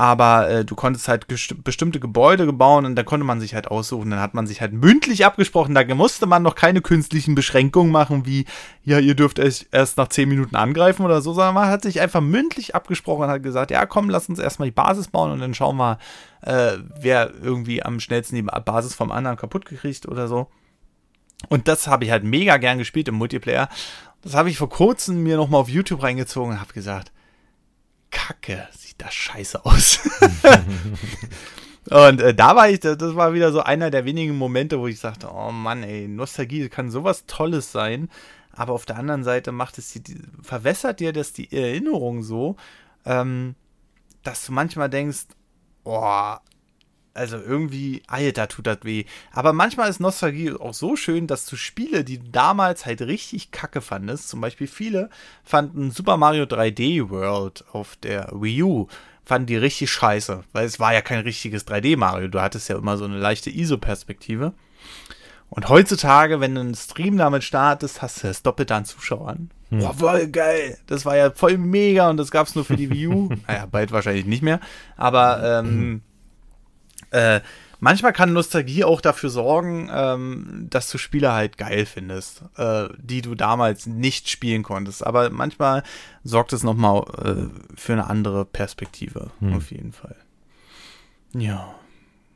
aber 0.00 0.48
äh, 0.48 0.64
du 0.64 0.76
konntest 0.76 1.08
halt 1.08 1.26
bestimmte 1.28 2.00
Gebäude 2.00 2.50
bauen 2.54 2.86
und 2.86 2.96
da 2.96 3.02
konnte 3.02 3.26
man 3.26 3.38
sich 3.38 3.54
halt 3.54 3.68
aussuchen. 3.68 4.08
Dann 4.08 4.20
hat 4.20 4.32
man 4.32 4.46
sich 4.46 4.62
halt 4.62 4.72
mündlich 4.72 5.26
abgesprochen. 5.26 5.74
Da 5.74 5.84
musste 5.94 6.24
man 6.24 6.42
noch 6.42 6.54
keine 6.54 6.80
künstlichen 6.80 7.34
Beschränkungen 7.34 7.92
machen, 7.92 8.24
wie, 8.24 8.46
ja, 8.82 8.98
ihr 8.98 9.14
dürft 9.14 9.38
erst 9.38 9.98
nach 9.98 10.08
10 10.08 10.26
Minuten 10.26 10.56
angreifen 10.56 11.04
oder 11.04 11.20
so, 11.20 11.34
sondern 11.34 11.52
man 11.52 11.68
hat 11.68 11.82
sich 11.82 12.00
einfach 12.00 12.22
mündlich 12.22 12.74
abgesprochen 12.74 13.24
und 13.24 13.28
hat 13.28 13.42
gesagt, 13.42 13.70
ja, 13.70 13.84
komm, 13.84 14.08
lass 14.08 14.30
uns 14.30 14.38
erstmal 14.38 14.68
die 14.68 14.74
Basis 14.74 15.08
bauen 15.08 15.32
und 15.32 15.40
dann 15.40 15.52
schauen 15.52 15.76
wir, 15.76 15.98
äh, 16.40 16.78
wer 16.98 17.34
irgendwie 17.42 17.82
am 17.82 18.00
schnellsten 18.00 18.36
die 18.36 18.42
Basis 18.42 18.94
vom 18.94 19.12
anderen 19.12 19.36
kaputt 19.36 19.66
gekriegt 19.66 20.08
oder 20.08 20.28
so. 20.28 20.46
Und 21.50 21.68
das 21.68 21.88
habe 21.88 22.06
ich 22.06 22.10
halt 22.10 22.24
mega 22.24 22.56
gern 22.56 22.78
gespielt 22.78 23.08
im 23.08 23.16
Multiplayer. 23.16 23.68
Das 24.22 24.32
habe 24.32 24.48
ich 24.48 24.56
vor 24.56 24.70
kurzem 24.70 25.22
mir 25.22 25.36
nochmal 25.36 25.60
auf 25.60 25.68
YouTube 25.68 26.02
reingezogen 26.02 26.52
und 26.52 26.60
habe 26.60 26.72
gesagt, 26.72 27.12
Kacke, 28.10 28.66
das 29.00 29.14
scheiße 29.14 29.64
aus. 29.64 30.00
und 31.90 32.20
äh, 32.20 32.34
da 32.34 32.56
war 32.56 32.68
ich, 32.68 32.80
das 32.80 33.14
war 33.14 33.32
wieder 33.32 33.52
so 33.52 33.60
einer 33.60 33.90
der 33.90 34.04
wenigen 34.04 34.36
Momente, 34.36 34.78
wo 34.78 34.86
ich 34.86 34.98
sagte, 34.98 35.30
oh 35.32 35.50
Mann, 35.50 35.82
ey, 35.82 36.08
Nostalgie 36.08 36.68
kann 36.68 36.90
sowas 36.90 37.26
Tolles 37.26 37.72
sein. 37.72 38.08
Aber 38.52 38.72
auf 38.72 38.84
der 38.84 38.96
anderen 38.96 39.24
Seite 39.24 39.52
macht 39.52 39.78
es 39.78 39.92
die, 39.92 40.20
verwässert 40.42 41.00
dir 41.00 41.12
das 41.12 41.32
die 41.32 41.52
Erinnerung 41.52 42.22
so, 42.22 42.56
ähm, 43.04 43.54
dass 44.22 44.44
du 44.44 44.52
manchmal 44.52 44.90
denkst, 44.90 45.26
boah, 45.84 46.42
also 47.20 47.36
irgendwie, 47.36 48.02
Alter, 48.06 48.48
tut 48.48 48.66
das 48.66 48.78
weh. 48.82 49.04
Aber 49.30 49.52
manchmal 49.52 49.90
ist 49.90 50.00
Nostalgie 50.00 50.52
auch 50.52 50.72
so 50.72 50.96
schön, 50.96 51.26
dass 51.26 51.44
du 51.44 51.54
Spiele, 51.54 52.02
die 52.02 52.18
du 52.18 52.30
damals 52.30 52.86
halt 52.86 53.02
richtig 53.02 53.50
kacke 53.50 53.82
fandest, 53.82 54.30
zum 54.30 54.40
Beispiel 54.40 54.66
viele 54.66 55.10
fanden 55.44 55.90
Super 55.90 56.16
Mario 56.16 56.44
3D 56.44 57.10
World 57.10 57.64
auf 57.72 57.96
der 57.96 58.30
Wii 58.32 58.62
U, 58.62 58.86
fanden 59.22 59.48
die 59.48 59.56
richtig 59.56 59.90
scheiße, 59.90 60.44
weil 60.52 60.64
es 60.64 60.80
war 60.80 60.94
ja 60.94 61.02
kein 61.02 61.20
richtiges 61.20 61.66
3D 61.66 61.98
Mario. 61.98 62.28
Du 62.28 62.40
hattest 62.40 62.70
ja 62.70 62.78
immer 62.78 62.96
so 62.96 63.04
eine 63.04 63.18
leichte 63.18 63.50
ISO-Perspektive. 63.50 64.54
Und 65.50 65.68
heutzutage, 65.68 66.40
wenn 66.40 66.54
du 66.54 66.62
einen 66.62 66.74
Stream 66.74 67.18
damit 67.18 67.44
startest, 67.44 68.00
hast 68.00 68.22
du 68.22 68.28
das 68.28 68.42
Doppelte 68.42 68.74
an 68.74 68.86
Zuschauern. 68.86 69.50
Hm. 69.68 69.80
Boah, 69.80 69.92
voll 69.92 70.28
geil. 70.28 70.78
Das 70.86 71.04
war 71.04 71.18
ja 71.18 71.30
voll 71.30 71.58
mega 71.58 72.08
und 72.08 72.16
das 72.16 72.30
gab 72.30 72.46
es 72.46 72.54
nur 72.54 72.64
für 72.64 72.76
die 72.76 72.88
Wii 72.88 73.06
U. 73.08 73.28
naja, 73.46 73.66
bald 73.66 73.92
wahrscheinlich 73.92 74.24
nicht 74.24 74.42
mehr. 74.42 74.60
Aber 74.96 75.60
ähm, 75.60 76.00
äh, 77.10 77.40
manchmal 77.80 78.12
kann 78.12 78.32
Nostalgie 78.32 78.84
auch 78.84 79.00
dafür 79.00 79.30
sorgen, 79.30 79.90
ähm, 79.92 80.66
dass 80.70 80.90
du 80.90 80.98
Spiele 80.98 81.32
halt 81.32 81.58
geil 81.58 81.86
findest, 81.86 82.42
äh, 82.56 82.88
die 82.98 83.22
du 83.22 83.34
damals 83.34 83.86
nicht 83.86 84.28
spielen 84.28 84.62
konntest. 84.62 85.06
Aber 85.06 85.30
manchmal 85.30 85.82
sorgt 86.24 86.52
es 86.52 86.62
nochmal 86.62 87.02
äh, 87.24 87.76
für 87.76 87.94
eine 87.94 88.08
andere 88.08 88.44
Perspektive, 88.44 89.30
hm. 89.40 89.54
auf 89.54 89.70
jeden 89.70 89.92
Fall. 89.92 90.16
Ja. 91.32 91.74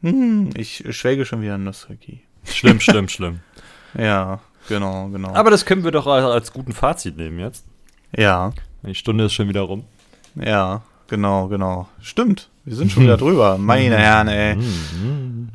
Hm, 0.03 0.51
ich 0.57 0.85
schwelge 0.91 1.25
schon 1.25 1.43
wieder 1.43 1.55
in 1.55 1.65
Nostalgie. 1.65 2.23
Schlimm, 2.45 2.81
schlimm, 2.81 3.09
schlimm. 3.09 3.41
Ja, 3.97 4.41
genau, 4.69 5.07
genau. 5.11 5.33
Aber 5.35 5.53
das 5.53 5.67
können 5.67 5.85
wir 5.85 5.93
doch 5.93 6.09
als, 6.09 6.25
als 6.25 6.53
guten 6.53 6.73
Fazit 6.73 7.17
nehmen 7.17 7.39
jetzt. 7.39 7.65
Ja. 8.11 8.53
Die 8.83 8.97
Stunde 8.97 9.27
ist 9.27 9.35
schon 9.35 9.49
wieder 9.49 9.61
rum. 9.61 9.85
Ja, 10.35 10.83
genau, 11.07 11.47
genau. 11.47 11.89
Stimmt. 12.01 12.51
Wir 12.65 12.77
sind 12.77 12.91
schon 12.91 13.03
wieder 13.03 13.17
drüber. 13.19 13.59
Meine 13.59 13.97
Herren, 13.97 14.29
ey. 14.29 14.57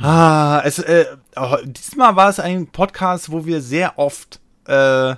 Ah, 0.02 0.62
es, 0.64 0.80
äh, 0.80 1.06
oh, 1.36 1.58
diesmal 1.66 2.16
war 2.16 2.30
es 2.30 2.40
ein 2.40 2.68
Podcast, 2.68 3.34
wo 3.34 3.46
wir 3.46 3.60
sehr 3.60 4.00
oft 4.00 4.40
äh, 4.66 5.16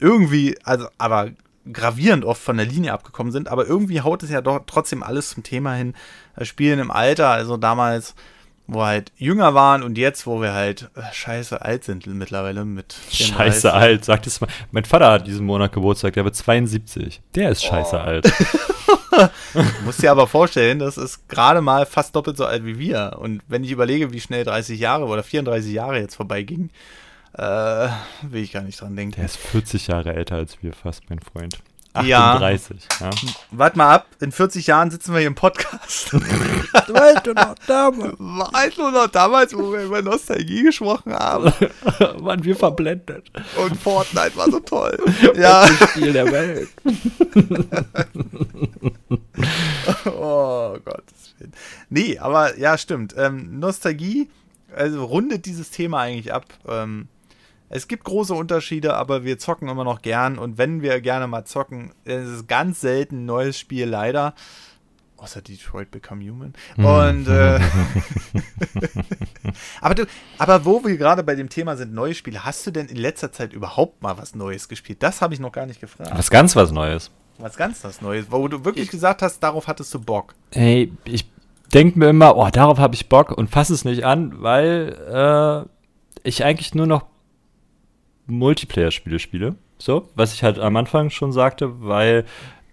irgendwie, 0.00 0.56
also, 0.64 0.86
aber 0.96 1.28
gravierend 1.70 2.24
oft 2.24 2.40
von 2.40 2.56
der 2.56 2.64
Linie 2.64 2.94
abgekommen 2.94 3.32
sind, 3.32 3.48
aber 3.48 3.66
irgendwie 3.66 4.00
haut 4.00 4.22
es 4.22 4.30
ja 4.30 4.40
doch 4.40 4.60
trotzdem 4.66 5.02
alles 5.02 5.28
zum 5.28 5.42
Thema 5.42 5.74
hin. 5.74 5.92
Äh, 6.36 6.46
Spielen 6.46 6.78
im 6.78 6.90
Alter, 6.90 7.28
also 7.28 7.58
damals 7.58 8.14
wo 8.66 8.78
wir 8.78 8.86
halt 8.86 9.12
jünger 9.16 9.54
waren 9.54 9.82
und 9.82 9.98
jetzt, 9.98 10.26
wo 10.26 10.40
wir 10.40 10.54
halt 10.54 10.90
äh, 10.96 11.02
scheiße 11.12 11.60
alt 11.60 11.84
sind 11.84 12.06
mittlerweile 12.06 12.64
mit. 12.64 12.96
Scheiße 13.10 13.72
alt, 13.72 14.04
sagt 14.04 14.26
es 14.26 14.40
mal. 14.40 14.48
Mein 14.70 14.84
Vater 14.84 15.12
hat 15.12 15.26
diesen 15.26 15.44
Monat 15.44 15.72
Geburtstag, 15.72 16.14
der 16.14 16.24
wird 16.24 16.34
72. 16.34 17.20
Der 17.34 17.50
ist 17.50 17.62
scheiße 17.62 17.96
oh. 17.96 18.00
alt. 18.00 18.32
du 19.54 19.84
musst 19.84 20.02
dir 20.02 20.10
aber 20.10 20.26
vorstellen, 20.26 20.78
das 20.78 20.96
ist 20.96 21.28
gerade 21.28 21.60
mal 21.60 21.86
fast 21.86 22.14
doppelt 22.16 22.36
so 22.36 22.44
alt 22.44 22.64
wie 22.64 22.78
wir. 22.78 23.16
Und 23.18 23.42
wenn 23.48 23.64
ich 23.64 23.70
überlege, 23.70 24.12
wie 24.12 24.20
schnell 24.20 24.44
30 24.44 24.78
Jahre 24.78 25.04
oder 25.06 25.22
34 25.22 25.72
Jahre 25.72 25.98
jetzt 25.98 26.16
vorbeigingen, 26.16 26.70
äh, 27.34 27.88
will 28.22 28.42
ich 28.42 28.52
gar 28.52 28.62
nicht 28.62 28.80
dran 28.80 28.96
denken. 28.96 29.16
Der 29.16 29.24
ist 29.24 29.36
40 29.36 29.88
Jahre 29.88 30.14
älter 30.14 30.36
als 30.36 30.62
wir 30.62 30.72
fast, 30.72 31.08
mein 31.10 31.20
Freund. 31.20 31.58
38. 31.94 32.88
Ja. 33.00 33.06
ja. 33.06 33.12
Warte 33.52 33.78
mal 33.78 33.94
ab, 33.94 34.06
in 34.20 34.32
40 34.32 34.66
Jahren 34.66 34.90
sitzen 34.90 35.12
wir 35.12 35.20
hier 35.20 35.28
im 35.28 35.36
Podcast. 35.36 36.12
weißt 36.12 37.26
du 37.26 37.34
noch 37.34 37.54
damals? 37.66 38.14
Weißt 38.18 38.78
du 38.78 38.90
noch 38.90 39.06
damals, 39.06 39.54
wo 39.54 39.72
wir 39.72 39.84
über 39.84 40.02
Nostalgie 40.02 40.64
gesprochen 40.64 41.14
haben? 41.14 41.44
Waren 42.24 42.42
wir 42.44 42.56
verblendet. 42.56 43.30
Und 43.56 43.76
Fortnite 43.76 44.36
war 44.36 44.50
so 44.50 44.60
toll. 44.60 44.98
ja. 45.36 45.66
Das 45.66 45.90
Spiel 45.90 46.12
der 46.12 46.30
Welt. 46.32 46.68
oh 50.06 50.76
Gott. 50.84 51.04
Nee, 51.90 52.18
aber 52.18 52.58
ja, 52.58 52.76
stimmt. 52.76 53.14
Ähm, 53.16 53.60
Nostalgie, 53.60 54.28
also 54.74 55.04
rundet 55.04 55.46
dieses 55.46 55.70
Thema 55.70 56.00
eigentlich 56.00 56.32
ab. 56.32 56.46
Ähm, 56.68 57.08
es 57.74 57.88
gibt 57.88 58.04
große 58.04 58.32
Unterschiede, 58.32 58.94
aber 58.94 59.24
wir 59.24 59.36
zocken 59.36 59.68
immer 59.68 59.82
noch 59.82 60.00
gern. 60.00 60.38
Und 60.38 60.58
wenn 60.58 60.80
wir 60.80 61.00
gerne 61.00 61.26
mal 61.26 61.44
zocken, 61.44 61.90
ist 62.04 62.28
es 62.28 62.46
ganz 62.46 62.80
selten 62.80 63.22
ein 63.22 63.26
neues 63.26 63.58
Spiel, 63.58 63.86
leider. 63.86 64.34
Außer 65.16 65.42
Detroit 65.42 65.90
Become 65.90 66.24
Human. 66.24 66.52
Mhm. 66.76 66.84
Und 66.84 67.28
äh, 67.28 67.58
aber 69.80 69.96
du, 69.96 70.06
aber 70.38 70.64
wo 70.64 70.84
wir 70.84 70.96
gerade 70.96 71.24
bei 71.24 71.34
dem 71.34 71.48
Thema 71.48 71.76
sind, 71.76 71.92
neue 71.92 72.14
Spiele, 72.14 72.44
hast 72.44 72.64
du 72.64 72.70
denn 72.70 72.86
in 72.86 72.96
letzter 72.96 73.32
Zeit 73.32 73.52
überhaupt 73.52 74.02
mal 74.02 74.16
was 74.18 74.36
Neues 74.36 74.68
gespielt? 74.68 75.02
Das 75.02 75.20
habe 75.20 75.34
ich 75.34 75.40
noch 75.40 75.50
gar 75.50 75.66
nicht 75.66 75.80
gefragt. 75.80 76.12
Was 76.14 76.30
ganz 76.30 76.54
was 76.54 76.70
Neues. 76.70 77.10
Was 77.38 77.56
ganz 77.56 77.82
was 77.82 78.00
Neues, 78.00 78.26
wo 78.30 78.46
du 78.46 78.64
wirklich 78.64 78.88
gesagt 78.88 79.20
hast, 79.20 79.40
darauf 79.40 79.66
hattest 79.66 79.92
du 79.92 79.98
Bock. 79.98 80.36
Hey, 80.52 80.92
ich 81.02 81.28
denke 81.72 81.98
mir 81.98 82.10
immer, 82.10 82.36
oh, 82.36 82.48
darauf 82.52 82.78
habe 82.78 82.94
ich 82.94 83.08
Bock 83.08 83.32
und 83.32 83.50
fasse 83.50 83.74
es 83.74 83.84
nicht 83.84 84.04
an, 84.04 84.40
weil 84.40 85.66
äh, 85.66 86.28
ich 86.28 86.44
eigentlich 86.44 86.76
nur 86.76 86.86
noch 86.86 87.13
Multiplayer-Spiele 88.26 89.18
spiele. 89.18 89.56
So, 89.78 90.08
was 90.14 90.34
ich 90.34 90.42
halt 90.42 90.58
am 90.58 90.76
Anfang 90.76 91.10
schon 91.10 91.32
sagte, 91.32 91.82
weil 91.82 92.24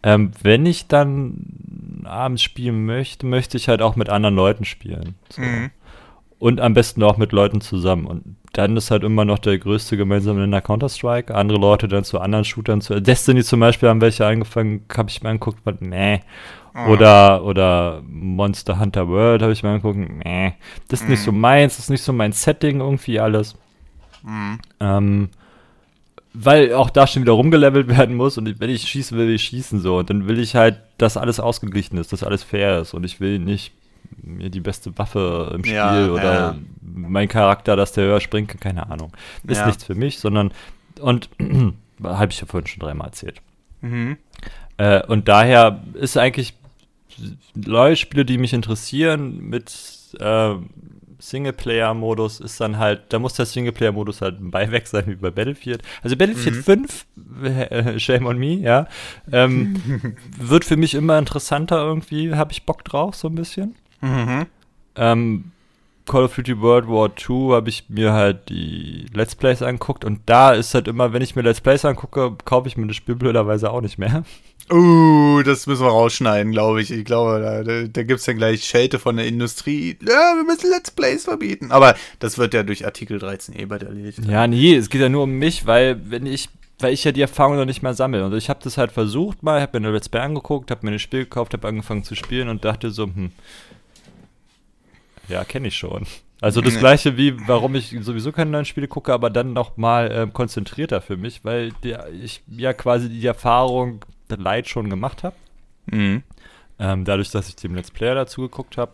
ähm, 0.03 0.31
wenn 0.41 0.65
ich 0.65 0.87
dann 0.87 2.03
abends 2.05 2.41
spielen 2.41 2.85
möchte, 2.85 3.25
möchte 3.25 3.57
ich 3.57 3.67
halt 3.67 3.81
auch 3.81 3.95
mit 3.95 4.09
anderen 4.09 4.35
Leuten 4.35 4.65
spielen. 4.65 5.15
So. 5.29 5.41
Mhm. 5.41 5.71
Und 6.39 6.59
am 6.59 6.73
besten 6.73 7.03
auch 7.03 7.17
mit 7.17 7.33
Leuten 7.33 7.61
zusammen. 7.61 8.07
Und 8.07 8.35
dann 8.53 8.75
ist 8.75 8.89
halt 8.89 9.03
immer 9.03 9.25
noch 9.25 9.37
der 9.37 9.59
größte 9.59 9.95
gemeinsame 9.95 10.39
Nenner 10.39 10.61
Counter-Strike. 10.61 11.35
Andere 11.35 11.59
Leute 11.59 11.87
dann 11.87 12.03
zu 12.03 12.19
anderen 12.19 12.45
Shootern 12.45 12.81
zu. 12.81 12.99
Destiny 12.99 13.43
zum 13.43 13.59
Beispiel 13.59 13.89
haben 13.89 14.01
welche 14.01 14.25
angefangen, 14.25 14.85
habe 14.95 15.09
ich 15.09 15.21
mir 15.21 15.29
angeguckt, 15.29 15.59
nee. 15.81 16.21
Oh. 16.73 16.91
Oder, 16.91 17.43
oder 17.43 18.01
Monster 18.07 18.79
Hunter 18.79 19.07
World 19.07 19.43
habe 19.43 19.53
ich 19.53 19.61
mir 19.61 19.69
angeguckt, 19.69 19.97
nee. 19.97 20.53
Das 20.87 21.01
ist 21.01 21.05
mhm. 21.05 21.11
nicht 21.11 21.21
so 21.21 21.31
meins, 21.31 21.75
das 21.75 21.85
ist 21.85 21.89
nicht 21.91 22.03
so 22.03 22.11
mein 22.11 22.31
Setting 22.31 22.79
irgendwie 22.79 23.19
alles. 23.19 23.55
Mhm. 24.23 24.59
Ähm, 24.79 25.29
weil 26.33 26.73
auch 26.73 26.89
da 26.89 27.07
schon 27.07 27.23
wieder 27.23 27.33
rumgelevelt 27.33 27.87
werden 27.97 28.15
muss 28.15 28.37
und 28.37 28.59
wenn 28.59 28.69
ich 28.69 28.83
schießen 28.83 29.17
will, 29.17 29.27
will 29.27 29.35
ich 29.35 29.43
schießen 29.43 29.79
so. 29.79 29.97
Und 29.97 30.09
dann 30.09 30.27
will 30.27 30.39
ich 30.39 30.55
halt, 30.55 30.77
dass 30.97 31.17
alles 31.17 31.39
ausgeglichen 31.39 31.97
ist, 31.97 32.13
dass 32.13 32.23
alles 32.23 32.43
fair 32.43 32.79
ist 32.79 32.93
und 32.93 33.03
ich 33.03 33.19
will 33.19 33.39
nicht 33.39 33.73
mir 34.21 34.49
die 34.49 34.59
beste 34.59 34.97
Waffe 34.97 35.51
im 35.55 35.63
Spiel 35.63 35.75
ja, 35.75 36.09
oder 36.09 36.33
ja. 36.33 36.55
mein 36.81 37.27
Charakter, 37.27 37.75
dass 37.75 37.93
der 37.93 38.05
höher 38.05 38.21
springt, 38.21 38.59
keine 38.59 38.89
Ahnung. 38.89 39.13
Ist 39.47 39.59
ja. 39.59 39.67
nichts 39.67 39.83
für 39.83 39.95
mich, 39.95 40.19
sondern 40.19 40.51
und 40.99 41.29
habe 42.03 42.31
ich 42.31 42.39
ja 42.39 42.45
vorhin 42.45 42.67
schon 42.67 42.81
dreimal 42.81 43.07
erzählt. 43.07 43.41
Mhm. 43.81 44.17
Äh, 44.77 45.05
und 45.05 45.27
daher 45.27 45.81
ist 45.93 46.17
eigentlich 46.17 46.53
neue 47.55 47.95
Spiele, 47.95 48.25
die 48.25 48.37
mich 48.37 48.53
interessieren 48.53 49.39
mit 49.39 49.71
äh, 50.19 50.55
Singleplayer-Modus 51.21 52.39
ist 52.39 52.59
dann 52.59 52.77
halt, 52.77 53.03
da 53.09 53.19
muss 53.19 53.35
der 53.35 53.45
Singleplayer-Modus 53.45 54.21
halt 54.21 54.39
ein 54.41 54.51
Beiweg 54.51 54.87
sein, 54.87 55.05
wie 55.07 55.15
bei 55.15 55.31
Battlefield. 55.31 55.83
Also 56.01 56.17
Battlefield 56.17 56.55
mhm. 56.55 56.63
5, 56.63 57.05
äh, 57.43 57.99
shame 57.99 58.25
on 58.25 58.37
me, 58.37 58.55
ja, 58.55 58.87
ähm, 59.31 60.15
wird 60.37 60.65
für 60.65 60.77
mich 60.77 60.93
immer 60.93 61.17
interessanter 61.17 61.81
irgendwie, 61.81 62.33
habe 62.33 62.51
ich 62.51 62.65
Bock 62.65 62.83
drauf, 62.83 63.15
so 63.15 63.27
ein 63.27 63.35
bisschen. 63.35 63.75
Mhm. 64.01 64.47
Ähm, 64.95 65.51
Call 66.05 66.23
of 66.23 66.35
Duty 66.35 66.59
World 66.59 66.87
War 66.87 67.09
II 67.09 67.53
habe 67.53 67.69
ich 67.69 67.85
mir 67.89 68.11
halt 68.11 68.49
die 68.49 69.05
Let's 69.13 69.35
Plays 69.35 69.61
anguckt 69.61 70.03
und 70.03 70.21
da 70.25 70.51
ist 70.51 70.73
halt 70.73 70.87
immer, 70.87 71.13
wenn 71.13 71.21
ich 71.21 71.35
mir 71.35 71.43
Let's 71.43 71.61
Plays 71.61 71.85
angucke, 71.85 72.35
kaufe 72.43 72.67
ich 72.67 72.75
mir 72.75 72.87
das 72.87 72.95
Spiel 72.95 73.15
blöderweise 73.15 73.71
auch 73.71 73.81
nicht 73.81 73.97
mehr. 73.97 74.23
Uh, 74.69 75.41
das 75.43 75.67
müssen 75.67 75.83
wir 75.83 75.89
rausschneiden, 75.89 76.51
glaube 76.51 76.81
ich. 76.81 76.91
Ich 76.91 77.05
glaube, 77.05 77.41
da, 77.41 77.63
da, 77.63 77.87
da 77.87 78.03
gibt 78.03 78.19
es 78.19 78.25
dann 78.25 78.37
gleich 78.37 78.63
Schelte 78.63 78.99
von 78.99 79.17
der 79.17 79.27
Industrie. 79.27 79.97
Ja, 80.01 80.35
wir 80.35 80.43
müssen 80.43 80.69
Let's 80.69 80.91
Plays 80.91 81.25
verbieten. 81.25 81.71
Aber 81.71 81.95
das 82.19 82.37
wird 82.37 82.53
ja 82.53 82.63
durch 82.63 82.85
Artikel 82.85 83.19
13 83.19 83.57
eh 83.57 83.65
bald 83.65 83.83
erledigt. 83.83 84.19
Ja, 84.25 84.47
nee, 84.47 84.75
es 84.75 84.89
geht 84.89 85.01
ja 85.01 85.09
nur 85.09 85.23
um 85.23 85.31
mich, 85.31 85.65
weil 85.65 85.99
wenn 86.09 86.25
ich 86.25 86.49
weil 86.79 86.93
ich 86.93 87.03
ja 87.03 87.11
die 87.11 87.21
Erfahrung 87.21 87.57
noch 87.57 87.65
nicht 87.65 87.83
mehr 87.83 87.93
sammle. 87.93 88.25
Und 88.25 88.33
ich 88.33 88.49
habe 88.49 88.59
das 88.63 88.77
halt 88.77 88.91
versucht 88.91 89.43
mal, 89.43 89.61
habe 89.61 89.79
mir 89.79 89.87
eine 89.87 89.95
Let's 89.95 90.09
Play 90.09 90.21
angeguckt, 90.21 90.71
habe 90.71 90.85
mir 90.85 90.91
ein 90.91 90.99
Spiel 90.99 91.25
gekauft, 91.25 91.53
habe 91.53 91.67
angefangen 91.67 92.03
zu 92.03 92.15
spielen 92.15 92.49
und 92.49 92.65
dachte 92.65 92.91
so, 92.91 93.05
hm, 93.05 93.31
ja, 95.27 95.43
kenne 95.43 95.67
ich 95.67 95.75
schon. 95.75 96.05
Also 96.41 96.59
das 96.59 96.79
gleiche 96.79 97.17
wie, 97.17 97.35
warum 97.47 97.75
ich 97.75 97.95
sowieso 98.01 98.31
keine 98.31 98.49
neuen 98.49 98.65
Spiele 98.65 98.87
gucke, 98.87 99.13
aber 99.13 99.29
dann 99.29 99.53
nochmal 99.53 100.11
äh, 100.11 100.27
konzentrierter 100.31 100.99
für 100.99 101.15
mich, 101.15 101.45
weil 101.45 101.71
der, 101.83 102.07
ich 102.11 102.41
ja 102.47 102.73
quasi 102.73 103.09
die 103.09 103.25
Erfahrung 103.25 104.03
Light 104.35 104.69
schon 104.69 104.89
gemacht 104.89 105.23
habe. 105.23 105.35
Mhm. 105.87 106.23
Ähm, 106.79 107.05
dadurch, 107.05 107.31
dass 107.31 107.49
ich 107.49 107.55
dem 107.55 107.75
Let's 107.75 107.91
Player 107.91 108.15
dazu 108.15 108.41
geguckt 108.41 108.77
habe. 108.77 108.91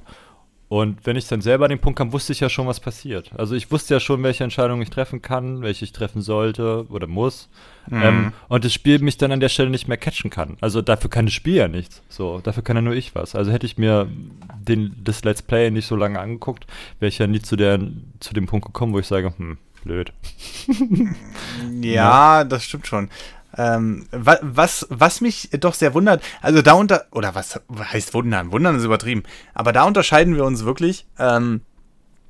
Und 0.69 1.05
wenn 1.05 1.15
ich 1.15 1.27
dann 1.27 1.39
selber 1.39 1.65
an 1.65 1.69
den 1.69 1.79
Punkt 1.79 1.97
kam, 1.97 2.11
wusste 2.11 2.33
ich 2.33 2.41
ja 2.41 2.49
schon, 2.49 2.67
was 2.67 2.81
passiert. 2.81 3.31
Also 3.37 3.55
ich 3.55 3.71
wusste 3.71 3.93
ja 3.93 3.99
schon, 4.01 4.21
welche 4.23 4.43
Entscheidung 4.43 4.81
ich 4.81 4.89
treffen 4.89 5.21
kann, 5.21 5.61
welche 5.61 5.85
ich 5.85 5.93
treffen 5.93 6.21
sollte 6.21 6.85
oder 6.89 7.07
muss. 7.07 7.47
Mhm. 7.89 8.01
Ähm, 8.03 8.33
und 8.49 8.65
das 8.65 8.73
Spiel 8.73 8.99
mich 8.99 9.15
dann 9.15 9.31
an 9.31 9.39
der 9.39 9.47
Stelle 9.47 9.69
nicht 9.69 9.87
mehr 9.87 9.95
catchen 9.95 10.29
kann. 10.29 10.57
Also 10.59 10.81
dafür 10.81 11.09
kann 11.09 11.25
das 11.25 11.33
Spiel 11.33 11.55
ja 11.55 11.69
nichts. 11.69 12.01
So, 12.09 12.39
dafür 12.39 12.63
kann 12.63 12.75
ja 12.75 12.81
nur 12.81 12.95
ich 12.95 13.15
was. 13.15 13.33
Also 13.33 13.51
hätte 13.51 13.65
ich 13.65 13.77
mir 13.77 14.09
den, 14.59 14.93
das 15.01 15.23
Let's 15.23 15.41
Play 15.41 15.71
nicht 15.71 15.87
so 15.87 15.95
lange 15.95 16.19
angeguckt, 16.19 16.67
wäre 16.99 17.07
ich 17.07 17.17
ja 17.17 17.27
nie 17.27 17.41
zu, 17.41 17.55
der, 17.55 17.79
zu 18.19 18.33
dem 18.33 18.47
Punkt 18.47 18.65
gekommen, 18.65 18.91
wo 18.91 18.99
ich 18.99 19.07
sage, 19.07 19.33
hm, 19.37 19.57
blöd. 19.85 20.11
ja, 21.81 22.43
das 22.43 22.65
stimmt 22.65 22.87
schon. 22.87 23.09
Ähm, 23.57 24.05
was, 24.11 24.85
was 24.89 25.21
mich 25.21 25.49
doch 25.59 25.73
sehr 25.73 25.93
wundert, 25.93 26.21
also 26.41 26.61
da 26.61 26.73
unter, 26.73 27.07
oder 27.11 27.33
was 27.35 27.59
heißt 27.79 28.13
wundern? 28.13 28.51
Wundern 28.51 28.77
ist 28.77 28.83
übertrieben. 28.83 29.23
Aber 29.53 29.73
da 29.73 29.83
unterscheiden 29.83 30.35
wir 30.35 30.45
uns 30.45 30.63
wirklich. 30.63 31.07
Ähm, 31.17 31.61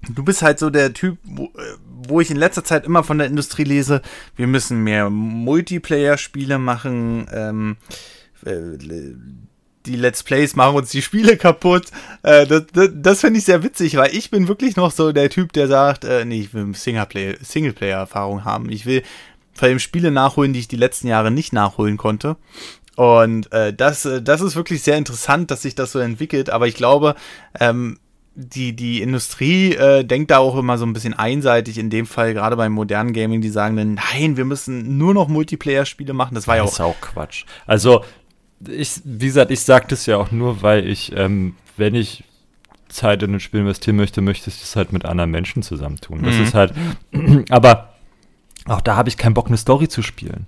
du 0.09 0.23
bist 0.23 0.41
halt 0.41 0.59
so 0.59 0.69
der 0.69 0.93
Typ, 0.93 1.17
wo, 1.23 1.45
äh, 1.45 1.77
wo, 2.03 2.21
ich 2.21 2.31
in 2.31 2.37
letzter 2.37 2.63
Zeit 2.63 2.85
immer 2.85 3.03
von 3.03 3.17
der 3.17 3.27
Industrie 3.27 3.63
lese, 3.63 4.01
wir 4.35 4.47
müssen 4.47 4.83
mehr 4.83 5.09
Multiplayer-Spiele 5.09 6.57
machen, 6.59 7.27
ähm, 7.33 7.77
äh, 8.45 8.77
die 9.85 9.95
Let's 9.95 10.23
Plays 10.23 10.55
machen 10.55 10.75
uns 10.75 10.91
die 10.91 11.01
Spiele 11.01 11.37
kaputt. 11.37 11.87
Äh, 12.23 12.45
das 12.45 12.65
das, 12.73 12.89
das 12.93 13.21
finde 13.21 13.39
ich 13.39 13.45
sehr 13.45 13.63
witzig, 13.63 13.95
weil 13.95 14.15
ich 14.15 14.29
bin 14.29 14.47
wirklich 14.47 14.75
noch 14.75 14.91
so 14.91 15.11
der 15.11 15.29
Typ, 15.29 15.53
der 15.53 15.67
sagt, 15.67 16.03
äh, 16.03 16.25
nee, 16.25 16.41
ich 16.41 16.53
will 16.53 16.73
Singleplayer-Erfahrung 16.73 18.45
haben. 18.45 18.69
Ich 18.69 18.85
will 18.85 19.03
vor 19.57 19.67
allem 19.67 19.79
Spiele 19.79 20.11
nachholen, 20.11 20.53
die 20.53 20.59
ich 20.59 20.67
die 20.67 20.75
letzten 20.75 21.07
Jahre 21.07 21.31
nicht 21.31 21.53
nachholen 21.53 21.97
konnte. 21.97 22.37
Und 22.95 23.51
äh, 23.51 23.73
das, 23.73 24.05
äh, 24.05 24.21
das 24.21 24.41
ist 24.41 24.55
wirklich 24.55 24.81
sehr 24.81 24.97
interessant, 24.97 25.51
dass 25.51 25.61
sich 25.61 25.75
das 25.75 25.91
so 25.91 25.99
entwickelt. 25.99 26.49
Aber 26.49 26.67
ich 26.67 26.75
glaube, 26.75 27.15
ähm, 27.59 27.99
die, 28.33 28.75
die 28.75 29.01
Industrie 29.01 29.73
äh, 29.73 30.03
denkt 30.03 30.31
da 30.31 30.37
auch 30.37 30.55
immer 30.57 30.77
so 30.77 30.85
ein 30.85 30.93
bisschen 30.93 31.13
einseitig, 31.13 31.77
in 31.77 31.89
dem 31.89 32.05
Fall 32.05 32.33
gerade 32.33 32.55
beim 32.55 32.71
modernen 32.71 33.13
Gaming, 33.13 33.41
die 33.41 33.49
sagen 33.49 33.75
dann, 33.75 33.95
nein, 33.95 34.37
wir 34.37 34.45
müssen 34.45 34.97
nur 34.97 35.13
noch 35.13 35.27
Multiplayer-Spiele 35.27 36.13
machen. 36.13 36.35
Das 36.35 36.47
war 36.47 36.57
ja 36.57 36.63
auch. 36.63 36.67
Das 36.67 36.75
ist 36.75 36.81
auch 36.81 37.01
Quatsch. 37.01 37.45
Also, 37.65 38.03
ich, 38.67 39.01
wie 39.03 39.25
gesagt, 39.27 39.51
ich 39.51 39.61
sage 39.61 39.85
das 39.89 40.05
ja 40.05 40.17
auch 40.17 40.31
nur, 40.31 40.61
weil 40.61 40.87
ich, 40.87 41.15
ähm, 41.15 41.55
wenn 41.77 41.95
ich 41.95 42.23
Zeit 42.89 43.21
in 43.23 43.33
ein 43.33 43.39
Spiel 43.39 43.59
investieren 43.59 43.95
möchte, 43.95 44.21
möchte 44.21 44.49
ich 44.49 44.59
das 44.59 44.75
halt 44.75 44.93
mit 44.93 45.05
anderen 45.05 45.31
Menschen 45.31 45.61
zusammentun. 45.61 46.23
Das 46.23 46.35
mhm. 46.35 46.43
ist 46.43 46.53
halt, 46.53 46.73
aber 47.49 47.93
auch 48.67 48.81
da 48.81 48.95
habe 48.95 49.09
ich 49.09 49.17
keinen 49.17 49.33
Bock, 49.33 49.47
eine 49.47 49.57
Story 49.57 49.87
zu 49.87 50.01
spielen. 50.01 50.47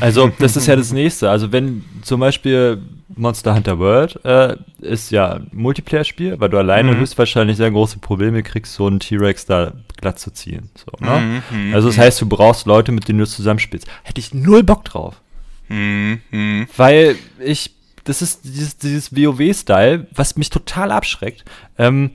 Also, 0.00 0.30
das 0.38 0.56
ist 0.56 0.66
ja 0.66 0.76
das 0.76 0.92
nächste. 0.92 1.28
Also, 1.28 1.52
wenn 1.52 1.84
zum 2.02 2.20
Beispiel 2.20 2.80
Monster 3.14 3.54
Hunter 3.54 3.78
World 3.78 4.18
äh, 4.24 4.56
ist 4.80 5.10
ja 5.10 5.34
ein 5.34 5.50
Multiplayer-Spiel, 5.52 6.40
weil 6.40 6.48
du 6.48 6.58
alleine 6.58 6.92
mhm. 6.92 6.98
höchstwahrscheinlich 6.98 7.56
sehr 7.56 7.70
große 7.70 7.98
Probleme 7.98 8.42
kriegst, 8.42 8.72
so 8.72 8.86
einen 8.86 9.00
T-Rex 9.00 9.46
da 9.46 9.72
glatt 9.98 10.18
zu 10.18 10.30
ziehen. 10.32 10.70
So, 10.74 11.04
ne? 11.04 11.42
Mhm, 11.50 11.74
also, 11.74 11.88
das 11.88 11.98
heißt, 11.98 12.20
du 12.20 12.26
brauchst 12.26 12.66
Leute, 12.66 12.92
mit 12.92 13.08
denen 13.08 13.18
du 13.18 13.26
zusammenspielst. 13.26 13.86
Hätte 14.02 14.20
ich 14.20 14.32
null 14.32 14.62
Bock 14.62 14.84
drauf. 14.84 15.20
Mhm, 15.68 16.20
mhm. 16.30 16.68
Weil 16.76 17.16
ich, 17.38 17.74
das 18.04 18.22
ist 18.22 18.44
dieses, 18.44 18.78
dieses 18.78 19.14
WoW-Style, 19.14 20.06
was 20.14 20.36
mich 20.36 20.50
total 20.50 20.90
abschreckt, 20.90 21.44
ähm, 21.76 22.12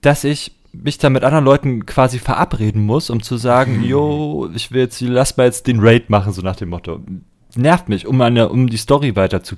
dass 0.00 0.24
ich 0.24 0.52
mich 0.72 0.98
da 0.98 1.10
mit 1.10 1.24
anderen 1.24 1.44
Leuten 1.44 1.86
quasi 1.86 2.18
verabreden 2.18 2.84
muss, 2.84 3.10
um 3.10 3.22
zu 3.22 3.36
sagen, 3.36 3.82
yo, 3.82 4.48
ich 4.54 4.70
will 4.70 4.82
jetzt, 4.82 5.00
lass 5.00 5.36
mal 5.36 5.44
jetzt 5.44 5.66
den 5.66 5.80
Raid 5.80 6.10
machen, 6.10 6.32
so 6.32 6.42
nach 6.42 6.56
dem 6.56 6.70
Motto. 6.70 7.00
Nervt 7.56 7.88
mich, 7.88 8.06
um 8.06 8.20
eine, 8.20 8.48
um 8.48 8.68
die 8.68 8.76
Story 8.76 9.16
weiter 9.16 9.42
zu, 9.42 9.56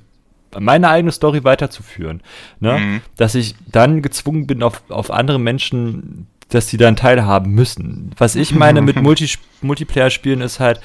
meine 0.59 0.89
eigene 0.89 1.13
Story 1.13 1.45
weiterzuführen. 1.45 2.23
Ne? 2.61 2.79
Mhm. 2.79 3.01
Dass 3.17 3.35
ich 3.35 3.55
dann 3.71 4.03
gezwungen 4.03 4.47
bin, 4.47 4.63
auf, 4.63 4.83
auf 4.89 5.11
andere 5.11 5.39
Menschen, 5.39 6.27
dass 6.49 6.69
sie 6.69 6.77
da 6.79 6.89
einen 6.89 6.97
Teil 6.97 7.25
haben 7.25 7.53
müssen. 7.53 8.13
Was 8.17 8.35
ich 8.35 8.55
meine 8.55 8.81
mit 8.81 8.97
Multi 9.03 9.31
Multiplayer-Spielen 9.61 10.41
ist 10.41 10.61
halt, 10.61 10.81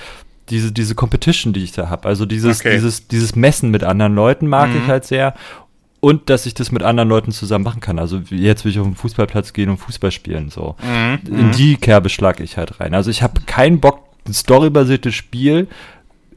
diese, 0.49 0.71
diese 0.71 0.95
Competition, 0.95 1.51
die 1.53 1.63
ich 1.63 1.73
da 1.73 1.89
habe. 1.89 2.07
Also 2.07 2.25
dieses, 2.25 2.61
okay. 2.61 2.71
dieses, 2.71 3.07
dieses 3.07 3.35
Messen 3.35 3.69
mit 3.69 3.83
anderen 3.83 4.15
Leuten 4.15 4.47
mag 4.47 4.69
mhm. 4.69 4.77
ich 4.77 4.87
halt 4.87 5.05
sehr 5.05 5.33
und 5.99 6.29
dass 6.29 6.45
ich 6.45 6.53
das 6.53 6.71
mit 6.71 6.83
anderen 6.83 7.09
Leuten 7.09 7.31
zusammen 7.31 7.63
machen 7.63 7.81
kann. 7.81 7.99
Also 7.99 8.21
jetzt 8.29 8.63
will 8.63 8.71
ich 8.71 8.79
auf 8.79 8.85
den 8.85 8.95
Fußballplatz 8.95 9.53
gehen 9.53 9.69
und 9.69 9.77
Fußball 9.77 10.11
spielen. 10.11 10.49
So. 10.49 10.75
Mhm. 10.83 11.19
In 11.33 11.51
die 11.51 11.75
Kerbe 11.75 12.09
schlage 12.09 12.43
ich 12.43 12.57
halt 12.57 12.79
rein. 12.79 12.93
Also 12.93 13.09
ich 13.09 13.23
habe 13.23 13.41
keinen 13.45 13.79
Bock, 13.79 14.03
ein 14.27 14.33
storybasiertes 14.33 15.15
Spiel 15.15 15.67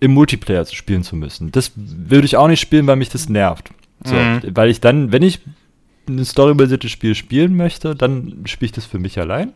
im 0.01 0.13
Multiplayer 0.13 0.65
zu 0.65 0.75
spielen 0.75 1.03
zu 1.03 1.15
müssen. 1.15 1.53
Das 1.53 1.73
würde 1.77 2.25
ich 2.25 2.37
auch 2.37 2.49
nicht 2.49 2.61
spielen, 2.61 2.87
weil 2.87 2.97
mich 2.97 3.11
das 3.11 3.29
nervt. 3.29 3.71
So, 4.03 4.15
mhm. 4.15 4.41
Weil 4.55 4.71
ich 4.71 4.81
dann, 4.81 5.13
wenn 5.13 5.23
ich 5.23 5.41
ein 6.09 6.25
storybasiertes 6.25 6.91
Spiel 6.91 7.15
spielen 7.15 7.55
möchte, 7.55 7.95
dann 7.95 8.43
spiele 8.47 8.67
ich 8.67 8.73
das 8.73 8.87
für 8.87 8.99
mich 8.99 9.19
allein. 9.19 9.53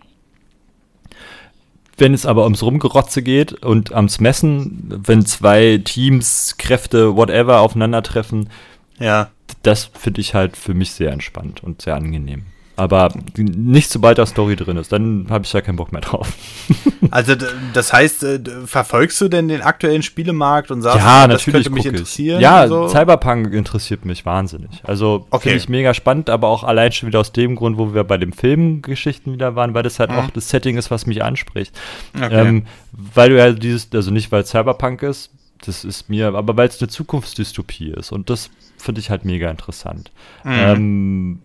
Wenn 1.97 2.13
es 2.13 2.27
aber 2.27 2.45
ums 2.45 2.63
Rumgerotze 2.63 3.23
geht 3.23 3.53
und 3.53 3.93
ums 3.93 4.21
Messen, 4.21 5.03
wenn 5.07 5.25
zwei 5.25 5.81
Teams, 5.83 6.57
Kräfte, 6.59 7.17
whatever 7.17 7.61
aufeinandertreffen, 7.61 8.51
ja 8.99 9.30
das 9.64 9.91
finde 9.99 10.21
ich 10.21 10.34
halt 10.34 10.57
für 10.57 10.75
mich 10.75 10.92
sehr 10.92 11.11
entspannt 11.12 11.62
und 11.62 11.83
sehr 11.83 11.96
angenehm. 11.96 12.45
Aber 12.76 13.14
nicht 13.37 13.88
sobald 13.88 14.18
da 14.18 14.26
Story 14.26 14.57
drin 14.57 14.76
ist, 14.76 14.91
dann 14.91 15.29
habe 15.30 15.45
ich 15.45 15.53
da 15.53 15.61
keinen 15.61 15.76
Bock 15.76 15.92
mehr 15.92 16.00
drauf. 16.00 16.33
also 17.12 17.37
das 17.72 17.92
heißt, 17.92 18.25
äh, 18.25 18.41
verfolgst 18.66 19.21
du 19.21 19.29
denn 19.29 19.46
den 19.46 19.62
aktuellen 19.62 20.03
Spielemarkt 20.03 20.72
und 20.72 20.83
sagst, 20.83 20.99
ja, 20.99 21.29
das 21.29 21.45
könnte 21.45 21.71
mich 21.71 21.87
interessieren? 21.87 22.41
Ja, 22.41 22.66
so? 22.66 22.88
Cyberpunk 22.88 23.53
interessiert 23.54 24.04
mich 24.04 24.26
wahnsinnig. 24.26 24.83
Also 24.83 25.29
okay. 25.30 25.50
finde 25.50 25.58
ich 25.58 25.68
mega 25.68 25.95
spannend, 25.95 26.29
aber 26.29 26.49
auch 26.49 26.64
allein 26.64 26.91
schon 26.91 27.07
wieder 27.07 27.21
aus 27.21 27.30
dem 27.30 27.54
Grund, 27.54 27.79
wo 27.79 27.95
wir 27.95 28.03
bei 28.03 28.18
den 28.18 28.33
Filmgeschichten 28.33 29.33
wieder 29.33 29.54
waren, 29.54 29.72
weil 29.72 29.84
das 29.84 30.00
halt 30.00 30.11
mhm. 30.11 30.16
auch 30.16 30.30
das 30.30 30.49
Setting 30.49 30.76
ist, 30.76 30.91
was 30.91 31.07
mich 31.07 31.22
anspricht. 31.22 31.79
Okay. 32.12 32.41
Ähm, 32.41 32.66
weil 32.91 33.30
du 33.30 33.38
ja 33.38 33.53
dieses, 33.53 33.88
also 33.95 34.11
nicht 34.11 34.33
weil 34.33 34.45
Cyberpunk 34.45 35.04
ist, 35.04 35.30
das 35.66 35.84
ist 35.84 36.08
mir, 36.08 36.34
aber 36.34 36.57
weil 36.57 36.68
es 36.68 36.80
eine 36.80 36.88
Zukunftsdystopie 36.88 37.91
ist 37.91 38.12
und 38.12 38.30
das 38.30 38.50
finde 38.76 39.00
ich 39.00 39.11
halt 39.11 39.24
mega 39.24 39.50
interessant. 39.50 40.11
Mhm. 40.45 40.53
Ähm, 40.53 41.38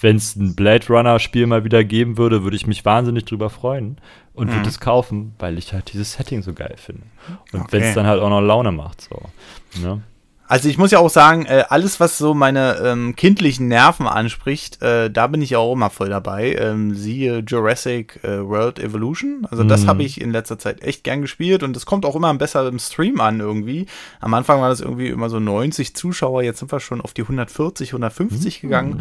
Wenn 0.00 0.16
es 0.16 0.36
ein 0.36 0.54
Blade 0.54 0.86
Runner-Spiel 0.88 1.46
mal 1.46 1.64
wieder 1.64 1.82
geben 1.82 2.18
würde, 2.18 2.44
würde 2.44 2.56
ich 2.56 2.66
mich 2.66 2.84
wahnsinnig 2.84 3.24
drüber 3.24 3.50
freuen 3.50 3.98
und 4.34 4.48
mhm. 4.48 4.54
würde 4.54 4.68
es 4.68 4.78
kaufen, 4.78 5.34
weil 5.38 5.58
ich 5.58 5.72
halt 5.72 5.92
dieses 5.92 6.12
Setting 6.12 6.42
so 6.42 6.52
geil 6.52 6.76
finde. 6.76 7.02
Und 7.52 7.62
okay. 7.62 7.72
wenn 7.72 7.82
es 7.82 7.94
dann 7.94 8.06
halt 8.06 8.20
auch 8.20 8.30
noch 8.30 8.40
Laune 8.40 8.70
macht, 8.70 9.00
so. 9.00 9.20
Ne? 9.80 10.02
Also 10.48 10.70
ich 10.70 10.78
muss 10.78 10.90
ja 10.90 10.98
auch 10.98 11.10
sagen, 11.10 11.44
äh, 11.44 11.64
alles, 11.68 12.00
was 12.00 12.16
so 12.16 12.32
meine 12.32 12.78
ähm, 12.82 13.14
kindlichen 13.14 13.68
Nerven 13.68 14.06
anspricht, 14.06 14.80
äh, 14.80 15.10
da 15.10 15.26
bin 15.26 15.42
ich 15.42 15.50
ja 15.50 15.58
auch 15.58 15.74
immer 15.74 15.90
voll 15.90 16.08
dabei. 16.08 16.56
Ähm, 16.58 16.94
siehe 16.94 17.40
Jurassic 17.46 18.20
äh, 18.24 18.40
World 18.40 18.78
Evolution. 18.78 19.46
Also 19.50 19.62
das 19.62 19.82
mhm. 19.82 19.88
habe 19.88 20.02
ich 20.04 20.20
in 20.20 20.32
letzter 20.32 20.58
Zeit 20.58 20.82
echt 20.82 21.04
gern 21.04 21.20
gespielt 21.20 21.62
und 21.62 21.76
das 21.76 21.84
kommt 21.84 22.06
auch 22.06 22.16
immer 22.16 22.32
besser 22.34 22.66
im 22.66 22.78
Stream 22.78 23.20
an 23.20 23.40
irgendwie. 23.40 23.86
Am 24.20 24.32
Anfang 24.32 24.62
war 24.62 24.70
das 24.70 24.80
irgendwie 24.80 25.08
immer 25.08 25.28
so 25.28 25.38
90 25.38 25.94
Zuschauer, 25.94 26.42
jetzt 26.42 26.60
sind 26.60 26.72
wir 26.72 26.80
schon 26.80 27.02
auf 27.02 27.12
die 27.12 27.22
140, 27.22 27.90
150 27.90 28.62
mhm. 28.62 28.66
gegangen. 28.66 29.00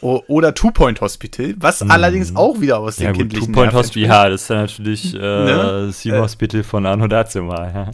O 0.00 0.22
oder 0.28 0.54
Two 0.54 0.70
Point 0.70 1.02
Hospital, 1.02 1.54
was 1.58 1.84
mhm. 1.84 1.90
allerdings 1.90 2.34
auch 2.34 2.60
wieder 2.62 2.78
aus 2.78 2.98
ja, 2.98 3.08
den 3.08 3.12
gut, 3.12 3.20
kindlichen 3.20 3.52
Two 3.52 3.60
Point 3.60 3.74
Hospital, 3.74 4.08
ja, 4.08 4.28
das 4.30 4.40
ist 4.42 4.50
dann 4.50 4.58
natürlich 4.60 5.14
äh, 5.14 5.18
ne? 5.18 5.92
Äh, 6.04 6.18
Hospital 6.18 6.62
von 6.62 6.86
Arno 6.86 7.06
Dazima, 7.06 7.70
ja. 7.70 7.90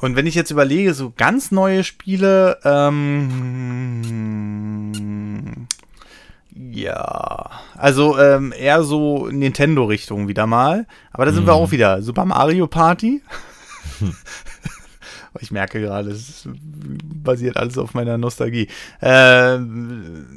Und 0.00 0.16
wenn 0.16 0.26
ich 0.26 0.34
jetzt 0.34 0.50
überlege, 0.50 0.94
so 0.94 1.12
ganz 1.16 1.50
neue 1.50 1.84
Spiele, 1.84 2.58
ähm, 2.64 3.26
Ja, 6.70 7.50
also 7.76 8.18
ähm, 8.18 8.52
eher 8.56 8.82
so 8.82 9.28
Nintendo-Richtung 9.28 10.28
wieder 10.28 10.46
mal. 10.46 10.86
Aber 11.12 11.24
da 11.26 11.32
sind 11.32 11.44
mhm. 11.44 11.48
wir 11.48 11.54
auch 11.54 11.70
wieder. 11.70 12.02
Super 12.02 12.24
Mario 12.24 12.66
Party. 12.66 13.22
ich 15.40 15.50
merke 15.50 15.80
gerade, 15.80 16.10
es 16.10 16.46
basiert 16.46 17.56
alles 17.56 17.78
auf 17.78 17.94
meiner 17.94 18.18
Nostalgie. 18.18 18.68
Äh, 19.00 19.58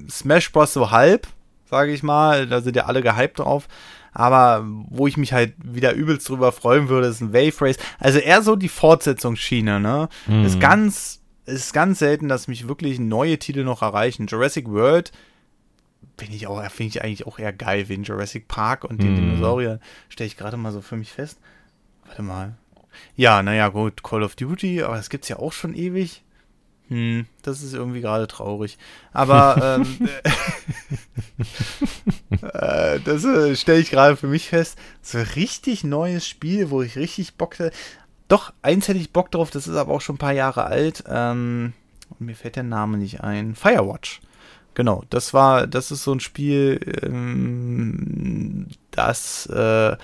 Smash 0.09 0.51
Bros. 0.51 0.73
so 0.73 0.91
halb, 0.91 1.27
sage 1.69 1.93
ich 1.93 2.03
mal. 2.03 2.47
Da 2.47 2.61
sind 2.61 2.75
ja 2.75 2.85
alle 2.85 3.01
gehypt 3.01 3.39
drauf. 3.39 3.67
Aber 4.11 4.65
wo 4.89 5.07
ich 5.07 5.17
mich 5.17 5.33
halt 5.33 5.53
wieder 5.63 5.93
übelst 5.93 6.27
drüber 6.27 6.51
freuen 6.51 6.89
würde, 6.89 7.07
ist 7.07 7.21
ein 7.21 7.33
Wave 7.33 7.61
Race. 7.61 7.77
Also 7.99 8.19
eher 8.19 8.41
so 8.41 8.55
die 8.55 8.69
Fortsetzungsschiene, 8.69 9.79
ne? 9.79 10.09
Mhm. 10.27 10.45
Ist 10.45 10.59
ganz, 10.59 11.21
ist 11.45 11.73
ganz 11.73 11.99
selten, 11.99 12.27
dass 12.27 12.47
mich 12.47 12.67
wirklich 12.67 12.99
neue 12.99 13.37
Titel 13.39 13.63
noch 13.63 13.81
erreichen. 13.81 14.27
Jurassic 14.27 14.67
World 14.69 15.11
finde 16.17 16.35
ich 16.35 16.47
auch, 16.47 16.61
finde 16.69 16.89
ich 16.89 17.03
eigentlich 17.03 17.25
auch 17.25 17.39
eher 17.39 17.53
geil, 17.53 17.89
wegen 17.89 18.03
Jurassic 18.03 18.47
Park 18.47 18.83
und 18.83 19.01
den 19.01 19.13
mm. 19.13 19.15
Dinosauriern. 19.15 19.79
Stelle 20.09 20.27
ich 20.27 20.37
gerade 20.37 20.57
mal 20.57 20.71
so 20.71 20.81
für 20.81 20.97
mich 20.97 21.11
fest. 21.11 21.39
Warte 22.05 22.21
mal. 22.21 22.57
Ja, 23.15 23.41
naja, 23.41 23.69
gut, 23.69 24.03
Call 24.03 24.23
of 24.23 24.35
Duty, 24.35 24.83
aber 24.83 24.95
das 24.95 25.09
gibt 25.09 25.23
es 25.23 25.29
ja 25.29 25.37
auch 25.37 25.53
schon 25.53 25.73
ewig. 25.73 26.23
Hm, 26.89 27.27
das 27.43 27.61
ist 27.61 27.73
irgendwie 27.73 28.01
gerade 28.01 28.27
traurig. 28.27 28.77
Aber 29.13 29.79
ähm, 29.81 30.09
äh, 32.41 32.99
das 32.99 33.23
äh, 33.23 33.55
stelle 33.55 33.79
ich 33.79 33.91
gerade 33.91 34.17
für 34.17 34.27
mich 34.27 34.49
fest. 34.49 34.77
So 35.01 35.19
ein 35.19 35.27
richtig 35.35 35.83
neues 35.83 36.27
Spiel, 36.27 36.71
wo 36.71 36.81
ich 36.81 36.97
richtig 36.97 37.35
Bock 37.35 37.59
hatte. 37.59 37.71
Doch, 38.27 38.53
eins 38.61 38.87
hätte 38.87 38.99
ich 38.99 39.13
Bock 39.13 39.31
drauf, 39.31 39.49
das 39.49 39.67
ist 39.67 39.75
aber 39.75 39.93
auch 39.93 40.01
schon 40.01 40.15
ein 40.15 40.19
paar 40.19 40.33
Jahre 40.33 40.65
alt. 40.65 41.03
Ähm, 41.07 41.73
mir 42.17 42.35
fällt 42.35 42.55
der 42.55 42.63
Name 42.63 42.97
nicht 42.97 43.21
ein. 43.21 43.55
Firewatch. 43.55 44.21
Genau, 44.73 45.03
das 45.09 45.33
war, 45.33 45.67
das 45.67 45.91
ist 45.91 46.03
so 46.03 46.13
ein 46.13 46.19
Spiel, 46.19 46.79
ähm, 47.03 48.67
das 48.91 49.45
äh, 49.47 49.97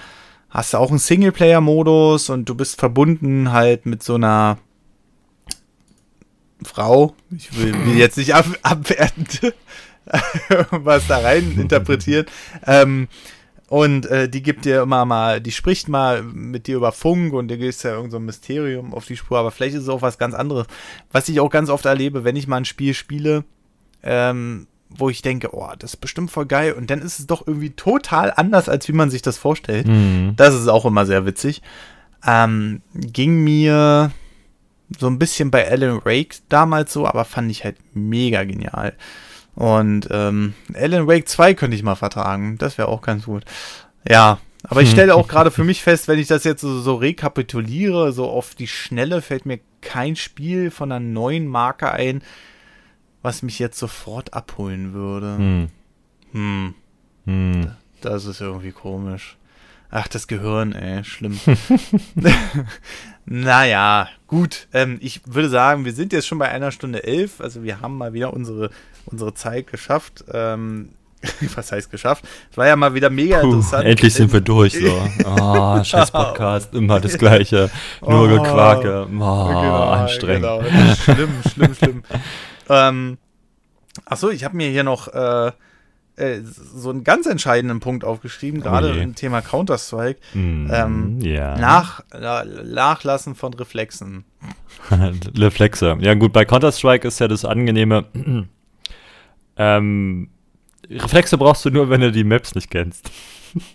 hast 0.49 0.73
du 0.73 0.77
auch 0.77 0.89
einen 0.89 0.99
Singleplayer-Modus 0.99 2.29
und 2.29 2.49
du 2.49 2.55
bist 2.55 2.79
verbunden 2.79 3.51
halt 3.51 3.85
mit 3.85 4.03
so 4.03 4.15
einer 4.15 4.57
Frau. 6.65 7.15
Ich 7.35 7.57
will, 7.57 7.73
will 7.85 7.97
jetzt 7.97 8.17
nicht 8.17 8.33
ab, 8.33 8.45
abwertend 8.61 9.53
was 10.71 11.07
da 11.07 11.19
rein 11.19 11.57
interpretieren. 11.59 12.25
ähm, 12.65 13.07
und 13.67 14.05
äh, 14.05 14.29
die 14.29 14.43
gibt 14.43 14.65
dir 14.65 14.83
immer 14.83 15.05
mal, 15.05 15.41
die 15.41 15.51
spricht 15.51 15.87
mal 15.87 16.21
mit 16.21 16.67
dir 16.67 16.77
über 16.77 16.91
Funk 16.91 17.33
und 17.33 17.47
dir 17.47 17.57
gehst 17.57 17.83
ja 17.83 17.95
irgend 17.95 18.11
so 18.11 18.17
ein 18.17 18.25
Mysterium 18.25 18.93
auf 18.93 19.05
die 19.05 19.17
Spur, 19.17 19.39
aber 19.39 19.49
vielleicht 19.49 19.75
ist 19.75 19.83
es 19.83 19.89
auch 19.89 20.03
was 20.03 20.19
ganz 20.19 20.35
anderes. 20.35 20.67
Was 21.11 21.29
ich 21.29 21.39
auch 21.39 21.49
ganz 21.49 21.69
oft 21.69 21.85
erlebe, 21.85 22.23
wenn 22.23 22.35
ich 22.35 22.47
mal 22.47 22.57
ein 22.57 22.65
Spiel 22.65 22.93
spiele, 22.93 23.43
ähm, 24.03 24.67
wo 24.89 25.09
ich 25.09 25.23
denke, 25.23 25.49
oh, 25.53 25.71
das 25.79 25.95
ist 25.95 25.97
bestimmt 25.97 26.29
voll 26.29 26.45
geil. 26.45 26.73
Und 26.73 26.91
dann 26.91 27.01
ist 27.01 27.19
es 27.19 27.25
doch 27.25 27.47
irgendwie 27.47 27.71
total 27.71 28.31
anders, 28.35 28.69
als 28.69 28.87
wie 28.87 28.93
man 28.93 29.09
sich 29.09 29.23
das 29.23 29.39
vorstellt. 29.39 29.87
Mhm. 29.87 30.33
Das 30.35 30.53
ist 30.53 30.67
auch 30.67 30.85
immer 30.85 31.07
sehr 31.07 31.25
witzig. 31.25 31.63
Ähm, 32.25 32.81
ging 32.93 33.43
mir 33.43 34.11
so 34.99 35.07
ein 35.07 35.19
bisschen 35.19 35.51
bei 35.51 35.69
Alan 35.69 36.03
Wake 36.05 36.37
damals 36.49 36.93
so, 36.93 37.07
aber 37.07 37.25
fand 37.25 37.51
ich 37.51 37.63
halt 37.63 37.77
mega 37.93 38.43
genial. 38.43 38.93
Und 39.55 40.07
ähm, 40.11 40.53
Alan 40.73 41.07
Wake 41.07 41.27
2 41.27 41.53
könnte 41.53 41.75
ich 41.75 41.83
mal 41.83 41.95
vertragen. 41.95 42.57
Das 42.57 42.77
wäre 42.77 42.89
auch 42.89 43.01
ganz 43.01 43.25
gut. 43.25 43.45
Ja, 44.07 44.39
aber 44.63 44.81
ich 44.81 44.91
stelle 44.91 45.15
auch 45.15 45.27
gerade 45.27 45.51
für 45.51 45.63
mich 45.63 45.83
fest, 45.83 46.07
wenn 46.07 46.19
ich 46.19 46.27
das 46.27 46.43
jetzt 46.43 46.61
so, 46.61 46.79
so, 46.81 46.95
rekapituliere, 46.95 48.11
so 48.11 48.29
auf 48.29 48.55
die 48.55 48.67
Schnelle 48.67 49.21
fällt 49.21 49.45
mir 49.45 49.59
kein 49.81 50.15
Spiel 50.15 50.71
von 50.71 50.91
einer 50.91 50.99
neuen 50.99 51.47
Marke 51.47 51.91
ein, 51.91 52.21
was 53.21 53.43
mich 53.43 53.59
jetzt 53.59 53.77
sofort 53.77 54.33
abholen 54.33 54.93
würde. 54.93 55.37
Hm. 55.37 55.67
Hm. 56.31 56.73
hm. 57.25 57.71
Das 58.01 58.25
ist 58.25 58.41
irgendwie 58.41 58.71
komisch. 58.71 59.37
Ach, 59.91 60.07
das 60.07 60.27
Gehirn, 60.27 60.73
ey, 60.73 61.03
schlimm. 61.03 61.39
naja, 63.25 64.09
gut. 64.27 64.67
Ähm, 64.73 64.97
ich 65.01 65.21
würde 65.25 65.49
sagen, 65.49 65.85
wir 65.85 65.93
sind 65.93 66.13
jetzt 66.13 66.27
schon 66.27 66.37
bei 66.37 66.49
einer 66.49 66.71
Stunde 66.71 67.03
elf. 67.03 67.39
Also 67.39 67.63
wir 67.63 67.81
haben 67.81 67.97
mal 67.97 68.13
wieder 68.13 68.33
unsere, 68.33 68.71
unsere 69.05 69.33
Zeit 69.33 69.67
geschafft. 69.67 70.25
Ähm, 70.31 70.89
was 71.55 71.71
heißt 71.71 71.91
geschafft? 71.91 72.25
Es 72.51 72.57
war 72.57 72.67
ja 72.67 72.75
mal 72.75 72.93
wieder 72.93 73.09
mega 73.09 73.39
Puh, 73.39 73.47
interessant. 73.47 73.85
Endlich 73.85 74.13
sind 74.13 74.31
wir 74.33 74.41
durch. 74.41 74.73
So. 74.73 75.09
Oh, 75.25 75.83
scheiß 75.83 76.11
Podcast, 76.11 76.73
immer 76.73 76.99
das 76.99 77.17
Gleiche. 77.17 77.69
Nur 78.01 78.25
oh, 78.25 78.27
Gequake. 78.27 79.05
Oh, 79.05 79.07
genau, 79.07 79.89
anstrengend. 79.91 80.43
Genau. 80.43 80.95
Schlimm, 80.95 81.29
schlimm, 81.53 81.75
schlimm. 81.75 82.03
ähm, 82.69 83.17
achso, 84.05 84.29
ich 84.29 84.43
habe 84.43 84.55
mir 84.57 84.69
hier 84.69 84.83
noch 84.83 85.07
äh, 85.07 85.51
äh, 86.17 86.39
so 86.43 86.89
einen 86.89 87.03
ganz 87.03 87.25
entscheidenden 87.25 87.79
Punkt 87.79 88.05
aufgeschrieben, 88.05 88.61
gerade 88.61 88.91
oh 88.91 89.01
im 89.01 89.15
Thema 89.15 89.41
Counter-Strike. 89.41 90.19
Mm, 90.33 90.67
ähm, 90.71 91.19
ja. 91.21 91.57
nach, 91.57 92.01
äh, 92.13 92.45
Nachlassen 92.63 93.35
von 93.35 93.53
Reflexen. 93.53 94.23
Reflexe. 95.37 95.97
Ja, 95.99 96.13
gut, 96.13 96.31
bei 96.31 96.45
Counter-Strike 96.45 97.07
ist 97.07 97.19
ja 97.19 97.27
das 97.27 97.43
Angenehme. 97.43 98.05
ähm, 99.57 100.29
Reflexe 100.89 101.37
brauchst 101.37 101.65
du 101.65 101.69
nur, 101.69 101.89
wenn 101.89 102.01
du 102.01 102.11
die 102.11 102.23
Maps 102.23 102.55
nicht 102.55 102.69
kennst. 102.69 103.11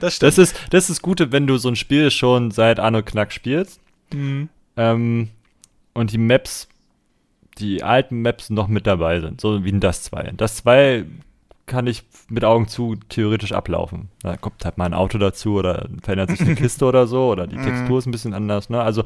das, 0.00 0.18
das, 0.18 0.38
ist 0.38 0.56
das 0.70 0.90
ist 0.90 1.02
Gute, 1.02 1.32
wenn 1.32 1.46
du 1.46 1.58
so 1.58 1.68
ein 1.68 1.76
Spiel 1.76 2.10
schon 2.10 2.50
seit 2.50 2.80
Anno 2.80 3.02
Knack 3.02 3.32
spielst. 3.32 3.80
Mhm. 4.12 4.48
Ähm, 4.76 5.28
und 5.92 6.12
die 6.12 6.18
Maps 6.18 6.68
die 7.58 7.82
alten 7.82 8.22
Maps 8.22 8.50
noch 8.50 8.68
mit 8.68 8.86
dabei 8.86 9.20
sind, 9.20 9.40
so 9.40 9.64
wie 9.64 9.70
in 9.70 9.80
das 9.80 10.02
2. 10.04 10.32
Das 10.36 10.56
2 10.56 11.04
kann 11.66 11.86
ich 11.86 12.02
mit 12.28 12.44
Augen 12.44 12.66
zu 12.66 12.96
theoretisch 13.08 13.52
ablaufen. 13.52 14.08
Da 14.22 14.36
kommt 14.36 14.64
halt 14.64 14.78
mal 14.78 14.86
ein 14.86 14.94
Auto 14.94 15.18
dazu 15.18 15.54
oder 15.54 15.88
verändert 16.02 16.30
sich 16.30 16.40
eine 16.40 16.54
Kiste 16.56 16.84
oder 16.84 17.06
so 17.06 17.30
oder 17.30 17.46
die 17.46 17.56
mhm. 17.56 17.64
Textur 17.64 17.98
ist 17.98 18.06
ein 18.06 18.12
bisschen 18.12 18.34
anders. 18.34 18.68
Ne? 18.68 18.82
Also, 18.82 19.04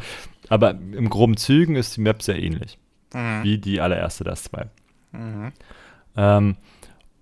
aber 0.49 0.71
im 0.71 1.11
groben 1.11 1.37
Zügen 1.37 1.77
ist 1.77 1.97
die 1.97 2.01
Map 2.01 2.23
sehr 2.23 2.41
ähnlich 2.41 2.79
mhm. 3.15 3.43
wie 3.43 3.59
die 3.59 3.81
allererste 3.81 4.25
das 4.25 4.45
2. 4.45 4.67
Mhm. 5.13 5.53
Ähm, 6.17 6.57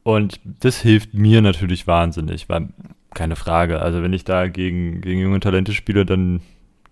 und 0.03 0.41
das 0.45 0.81
hilft 0.81 1.15
mir 1.15 1.41
natürlich 1.41 1.87
wahnsinnig, 1.87 2.49
weil 2.49 2.69
keine 3.15 3.37
Frage. 3.37 3.81
Also 3.81 4.03
wenn 4.03 4.13
ich 4.13 4.25
da 4.25 4.49
gegen, 4.49 5.01
gegen 5.01 5.21
junge 5.21 5.41
Talente 5.41 5.73
spiele, 5.73 6.05
dann 6.05 6.43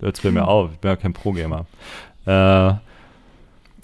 hört 0.00 0.16
es 0.16 0.22
bei 0.22 0.30
mir 0.30 0.48
auf. 0.48 0.72
Ich 0.72 0.78
bin 0.78 0.90
ja 0.90 0.96
kein 0.96 1.12
Pro-Gamer. 1.12 1.66
Äh, 2.26 2.74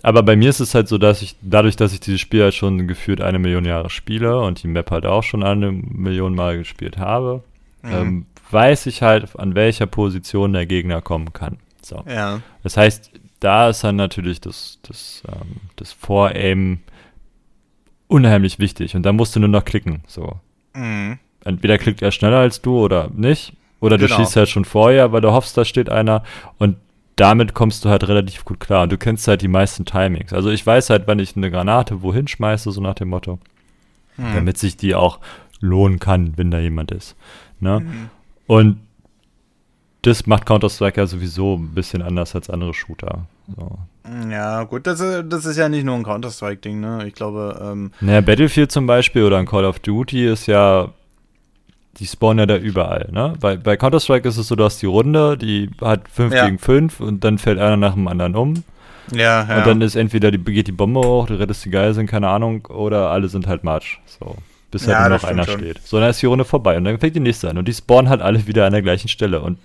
aber 0.03 0.23
bei 0.23 0.37
mir 0.37 0.51
ist 0.51 0.61
es 0.61 0.75
halt 0.75 0.89
so, 0.89 0.99
dass 0.99 1.23
ich, 1.23 1.37
dadurch, 1.43 1.77
dass 1.77 1.93
ich 1.93 2.01
dieses 2.01 2.21
Spiel 2.21 2.43
halt 2.43 2.55
schon 2.55 2.87
gefühlt 2.87 3.21
eine 3.21 3.39
Million 3.39 3.65
Jahre 3.65 3.91
spiele 3.91 4.39
und 4.41 4.63
die 4.63 4.69
Map 4.69 4.91
halt 4.91 5.07
auch 5.07 5.23
schon 5.23 5.43
eine 5.43 5.73
Million 5.73 6.35
Mal 6.35 6.59
gespielt 6.59 6.99
habe, 6.99 7.43
mhm. 7.83 7.93
ähm, 7.93 8.27
weiß 8.51 8.87
ich 8.87 9.03
halt, 9.03 9.39
an 9.39 9.55
welcher 9.55 9.87
Position 9.87 10.53
der 10.53 10.67
Gegner 10.67 11.03
kommen 11.03 11.33
kann. 11.33 11.59
So. 11.83 12.05
Ja. 12.09 12.41
Das 12.63 12.77
heißt, 12.77 13.11
da 13.41 13.69
ist 13.69 13.83
dann 13.85 13.97
natürlich 13.97 14.41
das, 14.41 14.79
das, 14.83 15.23
ähm, 15.29 15.57
das 15.77 15.93
Voraim 15.93 16.81
unheimlich 18.07 18.59
wichtig 18.59 18.95
und 18.95 19.03
da 19.03 19.13
musst 19.13 19.37
du 19.37 19.41
nur 19.41 19.49
noch 19.49 19.65
klicken. 19.65 20.03
So. 20.07 20.39
Mhm. 20.75 21.19
Entweder 21.45 21.79
klickt 21.79 22.03
er 22.03 22.13
schneller 22.13 22.39
als 22.39 22.63
du 22.63 22.79
oder 22.79 23.11
nicht. 23.15 23.53
Oder 23.81 23.97
du 23.97 24.07
genau. 24.07 24.19
schießt 24.19 24.37
halt 24.37 24.49
schon 24.49 24.65
vorher, 24.65 25.13
weil 25.13 25.21
du 25.21 25.31
hoffst, 25.31 25.57
da 25.57 25.65
steht 25.65 25.89
einer. 25.89 26.25
Und 26.59 26.77
damit 27.19 27.53
kommst 27.55 27.85
du 27.85 27.89
halt 27.89 28.07
relativ 28.07 28.45
gut 28.45 28.61
klar. 28.61 28.85
Und 28.85 28.93
du 28.93 28.99
kennst 28.99 29.27
halt 29.29 29.43
die 29.43 29.49
meisten 29.49 29.85
Timings. 29.85 30.33
Also 30.33 30.51
ich 30.51 30.65
weiß 30.65 30.91
halt, 30.91 31.07
wenn 31.07 31.19
ich 31.19 31.37
eine 31.37 31.51
Granate 31.51 32.03
wohin 32.03 32.29
schmeiße, 32.29 32.71
so 32.71 32.81
nach 32.81 32.95
dem 32.95 33.09
Motto. 33.09 33.39
Hm. 34.17 34.35
Damit 34.35 34.59
sich 34.59 34.77
die 34.77 34.95
auch 34.95 35.19
lohnen 35.61 35.99
kann, 35.99 36.35
wenn 36.37 36.51
da 36.51 36.59
jemand 36.59 36.93
ist. 36.93 37.17
Ne? 37.61 37.79
Hm. 37.79 38.11
Und 38.47 38.81
das 40.03 40.27
macht 40.27 40.47
Counter-Strike 40.47 41.01
ja 41.01 41.07
sowieso 41.07 41.57
ein 41.57 41.75
bisschen 41.75 42.03
anders 42.03 42.35
als 42.35 42.49
andere 42.49 42.73
Shooter. 42.73 43.27
So. 43.57 43.79
Ja, 44.31 44.63
gut, 44.65 44.87
das, 44.87 44.99
das 44.99 45.45
ist 45.45 45.57
ja 45.57 45.69
nicht 45.69 45.85
nur 45.85 45.97
ein 45.97 46.05
Counter-Strike-Ding, 46.05 46.81
ne? 46.81 47.07
Ich 47.07 47.15
glaube, 47.15 47.61
ähm. 47.63 47.91
Naja, 48.01 48.21
Battlefield 48.21 48.71
zum 48.71 48.87
Beispiel 48.87 49.25
oder 49.25 49.39
ein 49.39 49.47
Call 49.47 49.65
of 49.65 49.81
Duty 49.81 50.27
ist 50.27 50.47
ja 50.47 50.91
die 51.99 52.07
spawnen 52.07 52.41
ja 52.41 52.47
da 52.47 52.57
überall, 52.57 53.09
ne? 53.11 53.35
Bei, 53.41 53.57
bei 53.57 53.77
Counter-Strike 53.77 54.29
ist 54.29 54.37
es 54.37 54.49
so, 54.49 54.57
du 54.57 54.65
hast 54.65 54.81
die 54.81 54.87
Runde, 54.87 55.37
die 55.37 55.71
hat 55.81 56.09
5 56.09 56.33
ja. 56.33 56.45
gegen 56.47 56.59
5 56.59 57.01
und 57.01 57.25
dann 57.25 57.39
fällt 57.39 57.59
einer 57.59 57.77
nach 57.77 57.95
dem 57.95 58.07
anderen 58.09 58.37
um. 58.37 58.63
Ja, 59.13 59.47
ja. 59.49 59.59
Und 59.59 59.67
dann 59.67 59.81
ist 59.81 59.97
entweder 59.97 60.31
die, 60.31 60.39
geht 60.39 60.69
die 60.69 60.73
Bombe 60.73 61.01
hoch, 61.01 61.27
du 61.27 61.35
rettest 61.35 61.65
die 61.65 61.71
Geiseln, 61.71 62.07
keine 62.07 62.29
Ahnung, 62.29 62.67
oder 62.67 63.11
alle 63.11 63.29
sind 63.29 63.47
halt 63.47 63.65
Matsch. 63.65 63.99
So. 64.07 64.37
Bis 64.71 64.87
halt 64.87 64.97
ja, 64.97 65.09
nur 65.09 65.19
noch 65.19 65.25
einer 65.25 65.45
schon. 65.45 65.61
steht. 65.61 65.81
So, 65.83 65.99
dann 65.99 66.11
ist 66.11 66.21
die 66.21 66.27
Runde 66.27 66.45
vorbei 66.45 66.77
und 66.77 66.85
dann 66.85 66.99
fängt 66.99 67.17
die 67.17 67.21
nächste 67.21 67.49
an. 67.49 67.57
Und 67.57 67.67
die 67.67 67.73
spawnen 67.73 68.11
halt 68.11 68.21
alle 68.21 68.47
wieder 68.47 68.67
an 68.67 68.73
der 68.73 68.83
gleichen 68.83 69.09
Stelle. 69.09 69.41
Und 69.41 69.59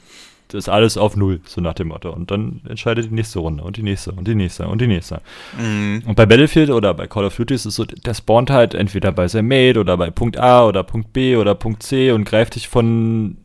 ist 0.52 0.70
alles 0.70 0.98
auf 0.98 1.16
Null, 1.16 1.42
so 1.46 1.62
nach 1.62 1.74
dem 1.74 1.88
Motto. 1.88 2.12
Und 2.12 2.30
dann 2.32 2.62
entscheidet 2.68 3.06
die 3.06 3.14
nächste 3.14 3.40
Runde 3.40 3.64
und 3.64 3.78
die 3.78 3.84
nächste 3.84 4.12
und 4.12 4.28
die 4.28 4.36
nächste 4.36 4.68
und 4.68 4.82
die 4.82 4.88
nächste. 4.88 5.22
Mhm. 5.60 6.04
Und 6.06 6.16
bei 6.16 6.26
Battlefield 6.26 6.70
oder 6.70 6.94
bei 6.94 7.08
Call 7.08 7.26
of 7.26 7.36
Duty 7.36 7.54
ist 7.54 7.66
es 7.66 7.76
so, 7.76 7.86
der 7.86 8.14
spawnt 8.14 8.50
halt 8.50 8.74
entweder 8.74 9.12
bei 9.12 9.28
seinem 9.28 9.48
Mate 9.48 9.80
oder 9.80 9.98
bei 9.98 10.12
Punkt 10.12 10.38
A 10.38 10.66
oder 10.68 10.84
Punkt 10.84 11.14
B 11.14 11.38
oder 11.38 11.56
Punkt 11.56 11.84
C 11.84 12.12
und 12.12 12.26
greift 12.26 12.56
dich 12.56 12.68
von 12.68 13.38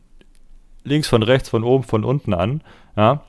links, 0.83 1.07
von 1.07 1.23
rechts, 1.23 1.49
von 1.49 1.63
oben, 1.63 1.83
von 1.83 2.03
unten 2.03 2.33
an. 2.33 2.61
Ja. 2.95 3.23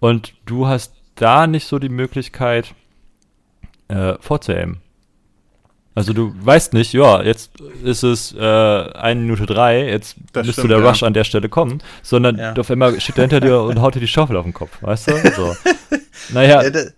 Und 0.00 0.34
du 0.46 0.66
hast 0.66 0.94
da 1.14 1.46
nicht 1.46 1.66
so 1.66 1.78
die 1.78 1.88
Möglichkeit, 1.88 2.74
äh, 3.88 4.14
vorzuaimen. 4.20 4.83
Also 5.96 6.12
du 6.12 6.34
weißt 6.40 6.72
nicht, 6.72 6.92
ja, 6.92 7.22
jetzt 7.22 7.52
ist 7.84 8.02
es 8.02 8.34
äh, 8.34 8.38
1 8.40 9.20
Minute 9.20 9.46
3, 9.46 9.86
jetzt 9.86 10.16
das 10.32 10.46
müsste 10.46 10.66
der 10.66 10.84
Rush 10.84 11.02
ja. 11.02 11.06
an 11.06 11.14
der 11.14 11.22
Stelle 11.22 11.48
kommen, 11.48 11.82
sondern 12.02 12.36
ja. 12.36 12.52
auf 12.54 12.68
einmal 12.68 13.00
steht 13.00 13.16
er 13.16 13.22
hinter 13.22 13.40
dir 13.40 13.60
und 13.60 13.80
haut 13.80 13.94
dir 13.94 14.00
die 14.00 14.08
Schaufel 14.08 14.36
auf 14.36 14.44
den 14.44 14.52
Kopf, 14.52 14.70
weißt 14.80 15.08
du? 15.08 15.12
So. 15.36 15.56
naja. 16.30 16.62
Ja, 16.64 16.70
das, 16.70 16.92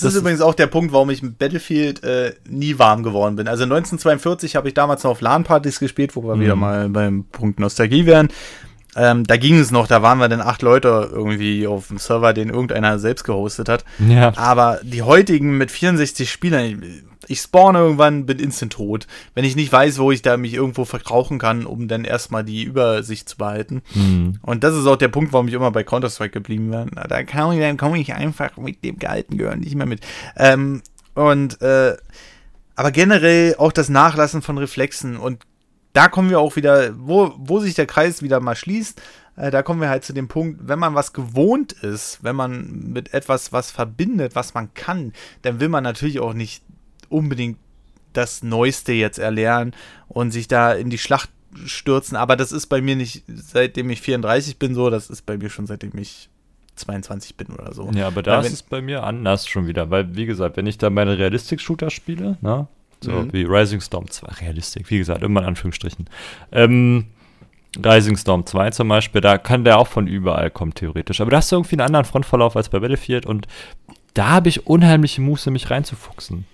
das, 0.00 0.14
ist 0.14 0.20
übrigens 0.20 0.40
auch 0.40 0.54
der 0.54 0.66
Punkt, 0.66 0.92
warum 0.92 1.10
ich 1.10 1.22
mit 1.22 1.38
Battlefield 1.38 2.02
äh, 2.02 2.34
nie 2.48 2.76
warm 2.76 3.04
geworden 3.04 3.36
bin. 3.36 3.46
Also 3.46 3.62
1942 3.62 4.56
habe 4.56 4.66
ich 4.66 4.74
damals 4.74 5.04
noch 5.04 5.12
auf 5.12 5.20
LAN-Partys 5.20 5.78
gespielt, 5.78 6.16
wo 6.16 6.24
wir 6.24 6.34
mhm. 6.34 6.40
wieder 6.40 6.56
mal 6.56 6.88
beim 6.88 7.24
Punkt 7.24 7.60
Nostalgie 7.60 8.04
wären. 8.04 8.28
Ähm, 8.96 9.24
da 9.24 9.36
ging 9.36 9.58
es 9.58 9.70
noch, 9.70 9.86
da 9.86 10.02
waren 10.02 10.18
wir 10.18 10.28
dann 10.28 10.40
acht 10.40 10.62
Leute 10.62 11.08
irgendwie 11.12 11.68
auf 11.68 11.88
dem 11.88 11.98
Server, 11.98 12.32
den 12.32 12.48
irgendeiner 12.48 12.98
selbst 12.98 13.22
gehostet 13.24 13.68
hat. 13.68 13.84
Ja. 13.98 14.32
Aber 14.36 14.80
die 14.82 15.02
heutigen 15.02 15.56
mit 15.56 15.70
64 15.70 16.32
Spielern, 16.32 16.82
ich 17.28 17.40
spawne 17.40 17.78
irgendwann, 17.78 18.26
bin 18.26 18.38
instant 18.38 18.72
tot. 18.72 19.06
Wenn 19.34 19.44
ich 19.44 19.56
nicht 19.56 19.72
weiß, 19.72 19.98
wo 19.98 20.12
ich 20.12 20.22
da 20.22 20.36
mich 20.36 20.54
irgendwo 20.54 20.84
verkrauchen 20.84 21.38
kann, 21.38 21.66
um 21.66 21.88
dann 21.88 22.04
erstmal 22.04 22.44
die 22.44 22.62
Übersicht 22.62 23.28
zu 23.28 23.36
behalten. 23.36 23.82
Mhm. 23.94 24.38
Und 24.42 24.64
das 24.64 24.74
ist 24.74 24.86
auch 24.86 24.96
der 24.96 25.08
Punkt, 25.08 25.32
warum 25.32 25.48
ich 25.48 25.54
immer 25.54 25.70
bei 25.70 25.84
Counter-Strike 25.84 26.32
geblieben 26.32 26.70
bin. 26.70 26.90
Da 27.08 27.22
kann 27.24 27.52
ich, 27.52 27.60
dann 27.60 27.76
komme 27.76 27.98
ich 27.98 28.14
einfach 28.14 28.56
mit 28.56 28.84
dem 28.84 28.98
gehalten 28.98 29.36
gehören 29.36 29.60
nicht 29.60 29.74
mehr 29.74 29.86
mit. 29.86 30.00
Ähm, 30.36 30.82
und 31.14 31.60
äh, 31.62 31.96
aber 32.74 32.90
generell 32.90 33.56
auch 33.58 33.72
das 33.72 33.88
Nachlassen 33.88 34.42
von 34.42 34.58
Reflexen 34.58 35.16
und 35.16 35.42
da 35.94 36.08
kommen 36.08 36.28
wir 36.28 36.40
auch 36.40 36.56
wieder, 36.56 36.92
wo, 36.98 37.32
wo 37.38 37.58
sich 37.58 37.74
der 37.74 37.86
Kreis 37.86 38.22
wieder 38.22 38.38
mal 38.38 38.54
schließt, 38.54 39.00
äh, 39.36 39.50
da 39.50 39.62
kommen 39.62 39.80
wir 39.80 39.88
halt 39.88 40.04
zu 40.04 40.12
dem 40.12 40.28
Punkt, 40.28 40.60
wenn 40.68 40.78
man 40.78 40.94
was 40.94 41.14
gewohnt 41.14 41.72
ist, 41.72 42.18
wenn 42.22 42.36
man 42.36 42.90
mit 42.92 43.14
etwas 43.14 43.50
was 43.50 43.70
verbindet, 43.70 44.34
was 44.34 44.52
man 44.52 44.74
kann, 44.74 45.14
dann 45.40 45.58
will 45.58 45.70
man 45.70 45.82
natürlich 45.82 46.20
auch 46.20 46.34
nicht 46.34 46.62
unbedingt 47.08 47.58
das 48.12 48.42
Neueste 48.42 48.92
jetzt 48.92 49.18
erlernen 49.18 49.72
und 50.08 50.30
sich 50.30 50.48
da 50.48 50.72
in 50.72 50.90
die 50.90 50.98
Schlacht 50.98 51.30
stürzen. 51.64 52.16
Aber 52.16 52.36
das 52.36 52.52
ist 52.52 52.66
bei 52.66 52.80
mir 52.80 52.96
nicht, 52.96 53.24
seitdem 53.26 53.90
ich 53.90 54.00
34 54.00 54.58
bin, 54.58 54.74
so, 54.74 54.90
das 54.90 55.10
ist 55.10 55.22
bei 55.22 55.36
mir 55.36 55.50
schon 55.50 55.66
seitdem 55.66 55.96
ich 55.98 56.28
22 56.76 57.36
bin 57.36 57.48
oder 57.48 57.72
so. 57.72 57.90
Ja, 57.94 58.06
aber 58.06 58.22
da 58.22 58.40
ist 58.40 58.52
es 58.52 58.62
bei 58.62 58.82
mir 58.82 59.02
anders 59.02 59.48
schon 59.48 59.66
wieder, 59.66 59.90
weil, 59.90 60.14
wie 60.14 60.26
gesagt, 60.26 60.56
wenn 60.56 60.66
ich 60.66 60.78
da 60.78 60.90
meine 60.90 61.18
Realistik-Shooter 61.18 61.90
spiele, 61.90 62.36
ne, 62.40 62.68
so 63.00 63.12
mhm. 63.12 63.32
wie 63.32 63.44
Rising 63.44 63.80
Storm 63.80 64.10
2, 64.10 64.44
Realistik, 64.44 64.90
wie 64.90 64.98
gesagt, 64.98 65.22
immer 65.22 65.40
in 65.40 65.46
Anführungsstrichen. 65.46 66.08
Ähm, 66.52 67.06
Rising 67.84 68.16
Storm 68.16 68.46
2 68.46 68.70
zum 68.70 68.88
Beispiel, 68.88 69.20
da 69.20 69.38
kann 69.38 69.64
der 69.64 69.78
auch 69.78 69.86
von 69.86 70.06
überall 70.06 70.50
kommen, 70.50 70.74
theoretisch. 70.74 71.20
Aber 71.20 71.30
da 71.30 71.38
hast 71.38 71.52
du 71.52 71.56
irgendwie 71.56 71.74
einen 71.74 71.86
anderen 71.86 72.04
Frontverlauf 72.04 72.56
als 72.56 72.68
bei 72.68 72.78
Battlefield 72.78 73.26
und 73.26 73.46
da 74.14 74.28
habe 74.28 74.48
ich 74.48 74.66
unheimliche 74.66 75.20
Muße, 75.20 75.50
mich 75.50 75.70
reinzufuchsen. 75.70 76.46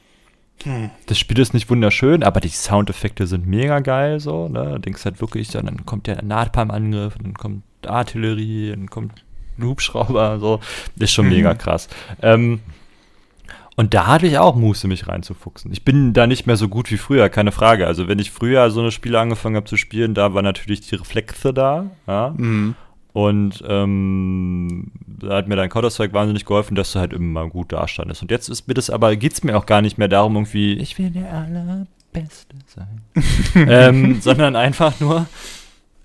Hm. 0.65 0.91
Das 1.07 1.19
Spiel 1.19 1.39
ist 1.39 1.55
nicht 1.55 1.71
wunderschön, 1.71 2.23
aber 2.23 2.41
die 2.41 2.49
Soundeffekte 2.49 3.27
sind 3.27 3.47
mega 3.47 3.81
geil, 3.81 4.21
so, 4.21 4.49
ne? 4.49 4.73
Du 4.73 4.79
denkst 4.79 5.05
halt 5.05 5.21
wirklich, 5.21 5.49
dann 5.49 5.85
kommt 5.87 6.07
der 6.07 6.23
Napalm-Angriff, 6.23 7.15
dann 7.21 7.35
kommt 7.35 7.63
Artillerie, 7.87 8.71
dann 8.71 8.89
kommt 8.89 9.25
ein 9.59 9.65
Hubschrauber, 9.65 10.39
so. 10.39 10.61
Ist 10.99 11.13
schon 11.13 11.27
mhm. 11.27 11.33
mega 11.33 11.55
krass. 11.55 11.89
Ähm, 12.21 12.61
und 13.75 13.95
da 13.95 14.07
hatte 14.07 14.27
ich 14.27 14.39
auch 14.39 14.55
Muße, 14.55 14.87
mich 14.87 15.09
reinzufuchsen. 15.09 15.73
Ich 15.73 15.85
bin 15.85 16.13
da 16.13 16.27
nicht 16.27 16.47
mehr 16.47 16.57
so 16.57 16.69
gut 16.69 16.91
wie 16.91 16.99
früher, 16.99 17.29
keine 17.31 17.53
Frage. 17.53 17.87
Also, 17.87 18.07
wenn 18.07 18.19
ich 18.19 18.31
früher 18.31 18.71
so 18.71 18.81
eine 18.81 18.91
Spiele 18.91 19.19
angefangen 19.19 19.57
habe 19.57 19.67
zu 19.67 19.77
spielen, 19.77 20.15
da 20.15 20.35
war 20.35 20.43
natürlich 20.43 20.83
die 20.83 20.95
Reflexe 20.95 21.55
da. 21.55 21.91
Ja? 22.07 22.35
Mhm. 22.37 22.75
Und 23.13 23.63
ähm, 23.69 24.91
da 25.07 25.37
hat 25.37 25.49
mir 25.49 25.57
dein 25.57 25.69
Counter-Strike 25.69 26.15
wahnsinnig 26.15 26.47
geholfen, 26.47 26.75
dass 26.75 26.93
du 26.93 26.99
halt 26.99 27.13
immer 27.13 27.47
gut 27.49 27.73
dastandest. 27.73 28.23
Und 28.23 28.31
jetzt 28.31 28.49
ist 28.49 28.69
mir 28.69 28.75
das 28.75 28.89
aber, 28.89 29.17
geht 29.17 29.35
es 29.35 29.45
mir 29.45 29.57
auch 29.57 29.67
gar 29.67 29.83
nicht 29.83 29.99
mehr 29.99 30.09
darum, 30.09 30.35
irgendwie, 30.35 30.75
ich 30.75 30.99
will 30.99 31.11
der 31.11 31.31
Allerbeste 31.33 32.57
sein. 32.67 33.03
ähm, 33.69 34.21
sondern 34.23 34.57
einfach 34.57 34.99
nur, 35.01 35.27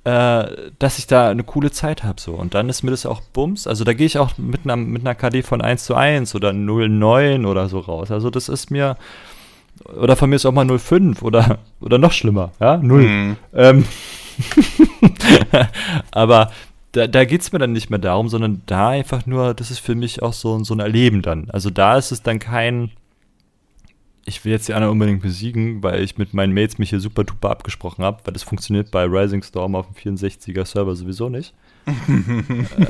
äh, 0.04 0.72
dass 0.80 1.00
ich 1.00 1.08
da 1.08 1.30
eine 1.30 1.44
coole 1.44 1.72
Zeit 1.72 2.04
habe. 2.04 2.20
So. 2.20 2.34
Und 2.34 2.54
dann 2.54 2.68
ist 2.68 2.84
mir 2.84 2.92
das 2.92 3.06
auch 3.06 3.22
Bums. 3.22 3.68
Also 3.68 3.86
da 3.86 3.94
gehe 3.94 4.06
ich 4.06 4.18
auch 4.18 4.38
mit 4.38 4.62
einer, 4.66 4.76
mit 4.76 5.02
einer 5.02 5.16
KD 5.16 5.44
von 5.44 5.62
1 5.62 5.86
zu 5.86 5.96
1 5.96 6.36
oder 6.36 6.50
0,9 6.52 7.48
oder 7.48 7.70
so 7.70 7.80
raus. 7.80 8.12
Also 8.12 8.30
das 8.30 8.50
ist 8.50 8.70
mir. 8.70 8.98
Oder 10.02 10.16
von 10.16 10.30
mir 10.30 10.38
ist 10.38 10.46
auch 10.46 10.54
mal 10.54 10.66
0,5 10.66 11.22
oder, 11.22 11.60
oder 11.80 12.00
noch 12.00 12.12
schlimmer, 12.12 12.52
ja, 12.60 12.78
0. 12.78 13.02
Mhm. 13.04 13.36
Ähm, 13.54 13.86
aber 16.12 16.52
da, 16.92 17.08
da 17.08 17.26
geht 17.26 17.42
es 17.42 17.52
mir 17.52 17.60
dann 17.60 17.74
nicht 17.74 17.90
mehr 17.90 18.00
darum, 18.00 18.30
sondern 18.30 18.62
da 18.66 18.90
einfach 18.90 19.26
nur, 19.26 19.54
das 19.54 19.72
ist 19.72 19.80
für 19.80 19.96
mich 19.96 20.22
auch 20.22 20.34
so, 20.34 20.64
so 20.64 20.74
ein 20.74 20.80
Erleben 20.80 21.22
dann. 21.22 21.50
Also 21.50 21.70
da 21.70 21.98
ist 21.98 22.12
es 22.12 22.24
dann 22.24 22.40
kein, 22.40 22.92
ich 24.26 24.44
will 24.44 24.52
jetzt 24.52 24.68
die 24.68 24.74
anderen 24.74 24.94
unbedingt 24.94 25.22
besiegen, 25.22 25.84
weil 25.84 26.02
ich 26.02 26.18
mit 26.18 26.34
meinen 26.34 26.54
Mates 26.54 26.78
mich 26.78 26.90
hier 26.90 27.00
super 27.00 27.24
duper 27.24 27.50
abgesprochen 27.50 28.04
habe, 28.04 28.20
weil 28.26 28.34
das 28.34 28.44
funktioniert 28.44 28.92
bei 28.92 29.04
Rising 29.04 29.44
Storm 29.44 29.76
auf 29.76 29.88
dem 29.88 30.18
64er 30.18 30.66
Server 30.66 30.96
sowieso 30.96 31.30
nicht. 31.30 31.54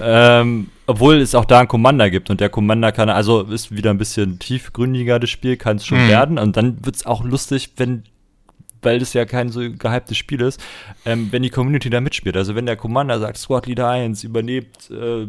ähm, 0.01 0.69
obwohl 0.87 1.17
es 1.17 1.35
auch 1.35 1.45
da 1.45 1.59
einen 1.59 1.67
Commander 1.67 2.09
gibt 2.09 2.31
und 2.31 2.41
der 2.41 2.49
Commander 2.49 2.91
kann, 2.91 3.09
also 3.09 3.43
ist 3.43 3.75
wieder 3.75 3.91
ein 3.91 3.99
bisschen 3.99 4.39
tiefgründiger 4.39 5.19
das 5.19 5.29
Spiel, 5.29 5.55
kann 5.55 5.77
es 5.77 5.85
schon 5.85 6.03
mhm. 6.05 6.09
werden 6.09 6.39
und 6.39 6.57
dann 6.57 6.83
wird 6.83 6.95
es 6.95 7.05
auch 7.05 7.23
lustig, 7.23 7.73
wenn, 7.77 8.03
weil 8.81 8.99
das 8.99 9.13
ja 9.13 9.25
kein 9.25 9.49
so 9.49 9.61
gehyptes 9.61 10.17
Spiel 10.17 10.41
ist, 10.41 10.61
ähm, 11.05 11.27
wenn 11.31 11.43
die 11.43 11.49
Community 11.49 11.89
da 11.89 12.01
mitspielt. 12.01 12.37
Also 12.37 12.55
wenn 12.55 12.65
der 12.65 12.77
Commander 12.77 13.19
sagt, 13.19 13.37
Squad 13.37 13.67
Leader 13.67 13.89
1 13.89 14.23
überlebt 14.23 14.89
äh, 14.91 15.27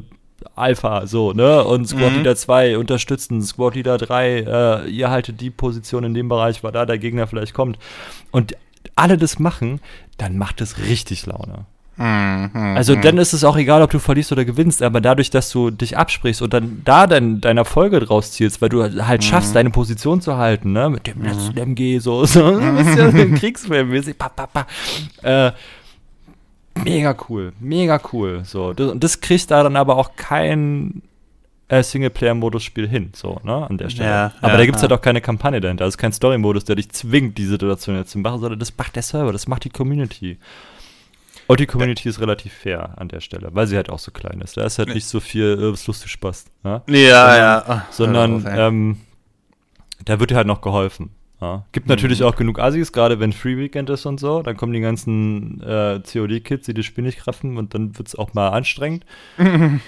Alpha, 0.54 1.06
so, 1.06 1.32
ne? 1.32 1.64
Und 1.64 1.88
Squad 1.88 2.12
mhm. 2.12 2.18
Leader 2.18 2.36
2 2.36 2.78
unterstützen, 2.78 3.42
Squad 3.42 3.74
Leader 3.74 3.98
3, 3.98 4.28
äh, 4.28 4.88
ihr 4.88 5.10
haltet 5.10 5.40
die 5.40 5.50
Position 5.50 6.04
in 6.04 6.14
dem 6.14 6.28
Bereich, 6.28 6.62
weil 6.62 6.72
da 6.72 6.86
der 6.86 6.98
Gegner 6.98 7.26
vielleicht 7.26 7.54
kommt. 7.54 7.78
Und 8.30 8.56
alle 8.94 9.16
das 9.16 9.38
machen, 9.38 9.80
dann 10.16 10.36
macht 10.36 10.60
es 10.60 10.78
richtig 10.78 11.26
Laune. 11.26 11.66
Mhm, 11.98 12.76
also 12.76 12.94
mhm. 12.94 13.02
dann 13.02 13.18
ist 13.18 13.32
es 13.32 13.42
auch 13.42 13.56
egal, 13.56 13.82
ob 13.82 13.90
du 13.90 13.98
verlierst 13.98 14.30
oder 14.30 14.44
gewinnst, 14.44 14.82
aber 14.82 15.00
dadurch, 15.00 15.30
dass 15.30 15.50
du 15.50 15.70
dich 15.70 15.96
absprichst 15.98 16.40
und 16.42 16.54
dann 16.54 16.82
da 16.84 17.08
dann 17.08 17.40
deine 17.40 17.60
Erfolge 17.60 17.98
draus 17.98 18.30
zielst, 18.30 18.62
weil 18.62 18.68
du 18.68 18.84
halt 19.04 19.24
schaffst, 19.24 19.50
mhm. 19.50 19.54
deine 19.54 19.70
Position 19.70 20.20
zu 20.20 20.36
halten, 20.36 20.72
ne, 20.72 20.90
mit 20.90 21.08
dem 21.08 21.22
letzten 21.22 21.58
MG 21.58 21.98
so, 21.98 22.24
so 22.24 22.44
ein 22.44 22.76
bisschen 22.76 23.34
Kriegsfilm-mäßig, 23.38 24.16
pa, 24.16 24.28
pa, 24.28 24.46
pa. 24.46 24.66
Äh, 25.22 25.52
mega 26.84 27.16
cool, 27.28 27.52
mega 27.58 28.00
cool. 28.12 28.42
So, 28.44 28.72
das, 28.72 28.92
und 28.92 29.02
das 29.02 29.20
kriegt 29.20 29.50
da 29.50 29.64
dann 29.64 29.74
aber 29.74 29.96
auch 29.96 30.14
kein 30.14 31.02
äh, 31.66 31.82
Singleplayer-Modus-Spiel 31.82 32.86
hin, 32.86 33.10
so, 33.12 33.40
ne, 33.42 33.66
an 33.68 33.76
der 33.76 33.90
Stelle. 33.90 34.08
Ja, 34.08 34.32
aber 34.40 34.52
ja, 34.52 34.58
da 34.58 34.64
gibt 34.66 34.76
es 34.76 34.82
ja. 34.82 34.88
halt 34.88 34.98
auch 34.98 35.02
keine 35.02 35.20
Kampagne 35.20 35.60
dahinter. 35.60 35.84
Das 35.84 35.94
ist 35.94 35.98
kein 35.98 36.12
Story-Modus, 36.12 36.64
der 36.64 36.76
dich 36.76 36.90
zwingt, 36.90 37.38
die 37.38 37.46
Situation 37.46 37.96
jetzt 37.96 38.12
zu 38.12 38.20
machen, 38.20 38.38
sondern 38.38 38.60
das 38.60 38.72
macht 38.76 38.94
der 38.94 39.02
Server, 39.02 39.32
das 39.32 39.48
macht 39.48 39.64
die 39.64 39.70
Community. 39.70 40.38
Und 41.48 41.60
die 41.60 41.66
Community 41.66 42.08
ist 42.10 42.20
relativ 42.20 42.52
fair 42.52 42.92
an 42.98 43.08
der 43.08 43.20
Stelle, 43.20 43.48
weil 43.52 43.66
sie 43.66 43.76
halt 43.76 43.88
auch 43.88 43.98
so 43.98 44.10
klein 44.12 44.42
ist. 44.42 44.58
Da 44.58 44.64
ist 44.64 44.78
halt 44.78 44.90
nicht 44.90 45.06
so 45.06 45.18
viel, 45.18 45.58
äh, 45.58 45.72
was 45.72 45.86
lustig 45.86 46.10
Spaß. 46.10 46.44
Ne? 46.62 46.82
Ja, 46.88 47.36
ja. 47.36 47.86
Sondern, 47.90 48.44
ja. 48.44 48.68
ähm, 48.68 48.98
da 50.04 50.20
wird 50.20 50.30
dir 50.30 50.36
halt 50.36 50.46
noch 50.46 50.60
geholfen. 50.60 51.10
Ja. 51.40 51.64
Gibt 51.72 51.86
mhm. 51.86 51.92
natürlich 51.92 52.22
auch 52.22 52.36
genug 52.36 52.58
Assis, 52.58 52.92
gerade 52.92 53.18
wenn 53.18 53.32
Free 53.32 53.56
Weekend 53.56 53.88
ist 53.88 54.04
und 54.04 54.20
so. 54.20 54.42
Dann 54.42 54.58
kommen 54.58 54.74
die 54.74 54.80
ganzen 54.80 55.62
äh, 55.62 56.00
COD-Kids, 56.00 56.66
die 56.66 56.74
das 56.74 56.84
Spiel 56.84 57.04
nicht 57.04 57.18
kraffen 57.18 57.56
und 57.56 57.74
dann 57.74 57.96
wird 57.96 58.08
es 58.08 58.14
auch 58.14 58.34
mal 58.34 58.50
anstrengend. 58.50 59.06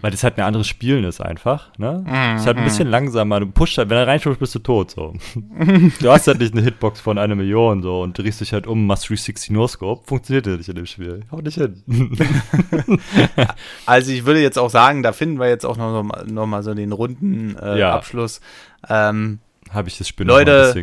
Weil 0.00 0.12
das 0.12 0.22
halt 0.22 0.38
ein 0.38 0.44
anderes 0.44 0.68
Spielen 0.68 1.02
ist 1.02 1.20
einfach. 1.20 1.76
Ne? 1.76 2.04
Mhm. 2.06 2.36
ist 2.36 2.46
halt 2.46 2.56
ein 2.56 2.64
bisschen 2.64 2.88
langsamer. 2.88 3.40
Du 3.40 3.46
pusht 3.46 3.78
halt, 3.78 3.90
wenn 3.90 3.96
er 3.96 4.06
reinschaust, 4.06 4.38
bist 4.38 4.54
du 4.54 4.60
tot. 4.60 4.92
So. 4.92 5.14
du 6.00 6.10
hast 6.10 6.28
halt 6.28 6.38
nicht 6.38 6.54
eine 6.54 6.62
Hitbox 6.62 7.00
von 7.00 7.18
einer 7.18 7.34
Million 7.34 7.82
so 7.82 8.02
und 8.02 8.16
drehst 8.16 8.40
dich 8.40 8.52
halt 8.52 8.68
um, 8.68 8.86
machst 8.86 9.08
360 9.08 9.50
No-Scope. 9.50 10.06
Funktioniert 10.06 10.46
ja 10.46 10.56
nicht 10.56 10.68
in 10.68 10.76
dem 10.76 10.86
Spiel. 10.86 11.24
Hau 11.32 11.40
nicht 11.40 11.58
hin. 11.58 11.82
also 13.86 14.12
ich 14.12 14.24
würde 14.24 14.40
jetzt 14.40 14.58
auch 14.58 14.70
sagen, 14.70 15.02
da 15.02 15.12
finden 15.12 15.40
wir 15.40 15.48
jetzt 15.48 15.66
auch 15.66 15.76
noch, 15.76 16.24
noch 16.26 16.46
mal 16.46 16.62
so 16.62 16.74
den 16.74 16.92
runden 16.92 17.56
äh, 17.56 17.80
ja. 17.80 17.94
Abschluss. 17.94 18.40
Ähm, 18.88 19.40
habe 19.70 19.88
ich 19.88 19.98
das 19.98 20.08
Spiel 20.08 20.26
Leute, 20.26 20.74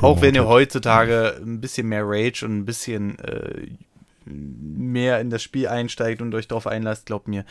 auch 0.00 0.20
wenn 0.20 0.34
ihr 0.34 0.46
heutzutage 0.46 1.40
ein 1.40 1.60
bisschen 1.60 1.88
mehr 1.88 2.02
Rage 2.04 2.44
und 2.44 2.58
ein 2.58 2.64
bisschen 2.64 3.18
äh, 3.20 3.68
mehr 4.26 5.20
in 5.20 5.30
das 5.30 5.42
Spiel 5.42 5.68
einsteigt 5.68 6.20
und 6.20 6.34
euch 6.34 6.48
darauf 6.48 6.66
einlasst, 6.66 7.06
glaubt 7.06 7.28
mir, 7.28 7.44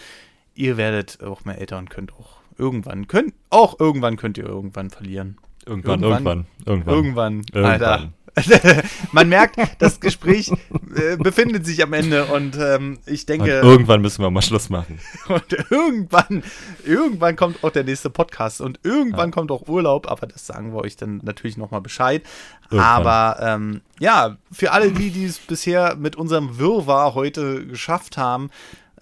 ihr 0.55 0.77
werdet 0.77 1.21
auch 1.23 1.45
mehr 1.45 1.59
älter 1.59 1.77
und 1.77 1.89
könnt 1.89 2.13
auch 2.13 2.37
irgendwann, 2.57 3.07
könnt, 3.07 3.33
auch 3.49 3.79
irgendwann 3.79 4.17
könnt 4.17 4.37
ihr 4.37 4.45
irgendwann 4.45 4.89
verlieren. 4.89 5.37
Irgendwann, 5.65 6.03
irgendwann, 6.03 6.45
irgendwann. 6.65 6.93
Irgendwann, 6.93 7.45
irgendwann. 7.53 7.65
Alter. 7.65 8.13
Man 9.11 9.29
merkt, 9.29 9.57
das 9.77 9.99
Gespräch 9.99 10.49
äh, 10.49 11.17
befindet 11.17 11.65
sich 11.65 11.83
am 11.83 11.93
Ende 11.93 12.25
und 12.25 12.57
ähm, 12.59 12.97
ich 13.05 13.25
denke. 13.25 13.61
Und 13.61 13.69
irgendwann 13.69 14.01
müssen 14.01 14.23
wir 14.23 14.31
mal 14.31 14.41
Schluss 14.41 14.69
machen. 14.69 14.99
Und 15.27 15.53
irgendwann, 15.69 16.43
irgendwann 16.83 17.35
kommt 17.35 17.63
auch 17.63 17.69
der 17.69 17.83
nächste 17.83 18.09
Podcast 18.09 18.61
und 18.61 18.79
irgendwann 18.83 19.29
ja. 19.29 19.33
kommt 19.33 19.51
auch 19.51 19.67
Urlaub, 19.67 20.09
aber 20.09 20.27
das 20.27 20.45
sagen 20.45 20.73
wir 20.73 20.81
euch 20.81 20.97
dann 20.97 21.21
natürlich 21.23 21.57
nochmal 21.57 21.81
Bescheid. 21.81 22.23
Irgendwann. 22.69 22.87
Aber 22.87 23.37
ähm, 23.41 23.81
ja, 23.99 24.37
für 24.51 24.71
alle 24.71 24.91
die, 24.91 25.11
die 25.11 25.25
es 25.25 25.37
bisher 25.37 25.95
mit 25.95 26.15
unserem 26.15 26.57
Wirrwarr 26.57 27.13
heute 27.13 27.65
geschafft 27.65 28.17
haben, 28.17 28.49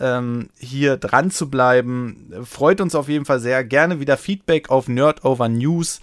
ähm, 0.01 0.49
hier 0.59 0.97
dran 0.97 1.31
zu 1.31 1.49
bleiben, 1.49 2.33
freut 2.43 2.81
uns 2.81 2.95
auf 2.95 3.07
jeden 3.07 3.25
Fall 3.25 3.39
sehr. 3.39 3.63
Gerne 3.63 3.99
wieder 3.99 4.17
Feedback 4.17 4.69
auf 4.69 4.87
Nerdover 4.87 5.47
News 5.47 6.01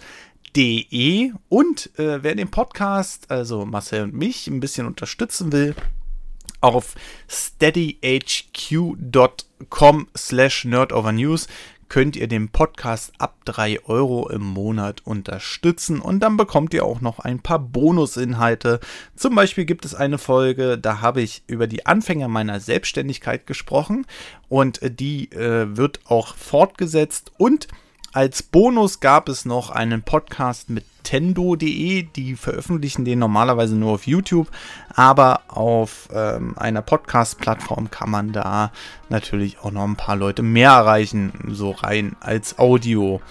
De. 0.55 1.31
Und 1.49 1.99
äh, 1.99 2.23
wer 2.23 2.33
den 2.33 2.49
Podcast, 2.49 3.29
also 3.29 3.65
Marcel 3.65 4.03
und 4.03 4.13
mich, 4.13 4.47
ein 4.47 4.59
bisschen 4.59 4.87
unterstützen 4.87 5.51
will, 5.51 5.75
auf 6.61 6.95
steadyhq.com 7.29 10.07
slash 10.17 10.65
nerdovernews 10.65 11.47
könnt 11.89 12.15
ihr 12.15 12.27
den 12.27 12.49
Podcast 12.49 13.11
ab 13.17 13.35
3 13.45 13.85
Euro 13.85 14.29
im 14.29 14.43
Monat 14.43 15.01
unterstützen 15.05 15.99
und 15.99 16.21
dann 16.21 16.37
bekommt 16.37 16.73
ihr 16.73 16.85
auch 16.85 17.01
noch 17.01 17.19
ein 17.19 17.39
paar 17.39 17.59
Bonusinhalte. 17.59 18.79
Zum 19.15 19.35
Beispiel 19.35 19.65
gibt 19.65 19.85
es 19.85 19.95
eine 19.95 20.17
Folge, 20.19 20.77
da 20.77 21.01
habe 21.01 21.21
ich 21.21 21.43
über 21.47 21.67
die 21.67 21.85
Anfänge 21.85 22.27
meiner 22.27 22.59
Selbstständigkeit 22.59 23.47
gesprochen 23.47 24.05
und 24.47 24.79
die 24.83 25.31
äh, 25.31 25.75
wird 25.75 25.99
auch 26.05 26.35
fortgesetzt 26.35 27.31
und 27.37 27.67
als 28.13 28.43
Bonus 28.43 28.99
gab 28.99 29.29
es 29.29 29.45
noch 29.45 29.69
einen 29.69 30.01
Podcast 30.01 30.69
mit 30.69 30.85
tendo.de. 31.03 32.03
Die 32.03 32.35
veröffentlichen 32.35 33.05
den 33.05 33.19
normalerweise 33.19 33.75
nur 33.75 33.93
auf 33.93 34.07
YouTube, 34.07 34.47
aber 34.93 35.41
auf 35.47 36.09
ähm, 36.13 36.57
einer 36.57 36.81
Podcast-Plattform 36.81 37.91
kann 37.91 38.09
man 38.09 38.31
da 38.31 38.71
natürlich 39.09 39.59
auch 39.59 39.71
noch 39.71 39.83
ein 39.83 39.95
paar 39.95 40.15
Leute 40.15 40.43
mehr 40.43 40.71
erreichen, 40.71 41.33
so 41.49 41.71
rein 41.71 42.15
als 42.19 42.57
Audio. 42.59 43.21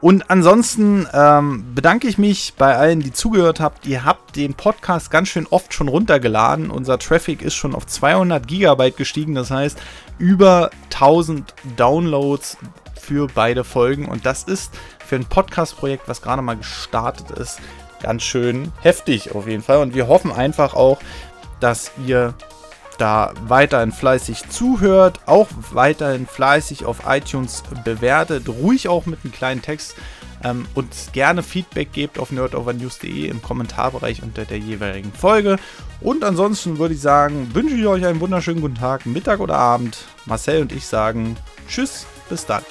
Und 0.00 0.30
ansonsten 0.30 1.06
ähm, 1.14 1.64
bedanke 1.74 2.08
ich 2.08 2.18
mich 2.18 2.52
bei 2.58 2.76
allen, 2.76 3.00
die 3.00 3.12
zugehört 3.12 3.58
habt. 3.58 3.86
Ihr 3.86 4.04
habt 4.04 4.36
den 4.36 4.52
Podcast 4.52 5.10
ganz 5.10 5.28
schön 5.28 5.46
oft 5.48 5.72
schon 5.72 5.88
runtergeladen. 5.88 6.70
Unser 6.70 6.98
Traffic 6.98 7.40
ist 7.40 7.54
schon 7.54 7.74
auf 7.74 7.86
200 7.86 8.46
Gigabyte 8.46 8.98
gestiegen. 8.98 9.34
Das 9.34 9.50
heißt, 9.50 9.80
über 10.18 10.68
1000 10.90 11.54
Downloads 11.78 12.58
für 13.04 13.28
beide 13.32 13.64
Folgen. 13.64 14.06
Und 14.06 14.26
das 14.26 14.44
ist 14.44 14.72
für 15.04 15.16
ein 15.16 15.26
Podcast-Projekt, 15.26 16.08
was 16.08 16.22
gerade 16.22 16.42
mal 16.42 16.56
gestartet 16.56 17.30
ist, 17.38 17.60
ganz 18.02 18.22
schön 18.22 18.72
heftig 18.80 19.34
auf 19.34 19.46
jeden 19.46 19.62
Fall. 19.62 19.78
Und 19.78 19.94
wir 19.94 20.08
hoffen 20.08 20.32
einfach 20.32 20.74
auch, 20.74 20.98
dass 21.60 21.92
ihr 22.06 22.34
da 22.98 23.32
weiterhin 23.46 23.92
fleißig 23.92 24.48
zuhört, 24.48 25.20
auch 25.26 25.48
weiterhin 25.72 26.26
fleißig 26.26 26.84
auf 26.84 27.02
iTunes 27.06 27.62
bewertet, 27.84 28.48
ruhig 28.48 28.88
auch 28.88 29.06
mit 29.06 29.20
einem 29.24 29.32
kleinen 29.32 29.62
Text 29.62 29.96
ähm, 30.44 30.66
und 30.74 30.88
gerne 31.12 31.42
Feedback 31.42 31.92
gebt 31.92 32.18
auf 32.18 32.30
nerdovernews.de 32.30 33.26
im 33.26 33.42
Kommentarbereich 33.42 34.22
unter 34.22 34.44
der 34.44 34.58
jeweiligen 34.58 35.12
Folge. 35.12 35.56
Und 36.00 36.24
ansonsten 36.24 36.78
würde 36.78 36.94
ich 36.94 37.00
sagen, 37.00 37.50
wünsche 37.54 37.74
ich 37.74 37.86
euch 37.86 38.06
einen 38.06 38.20
wunderschönen 38.20 38.60
guten 38.60 38.76
Tag, 38.76 39.06
Mittag 39.06 39.40
oder 39.40 39.56
Abend. 39.56 40.04
Marcel 40.26 40.62
und 40.62 40.72
ich 40.72 40.86
sagen 40.86 41.36
Tschüss, 41.68 42.06
bis 42.28 42.46
dann. 42.46 42.62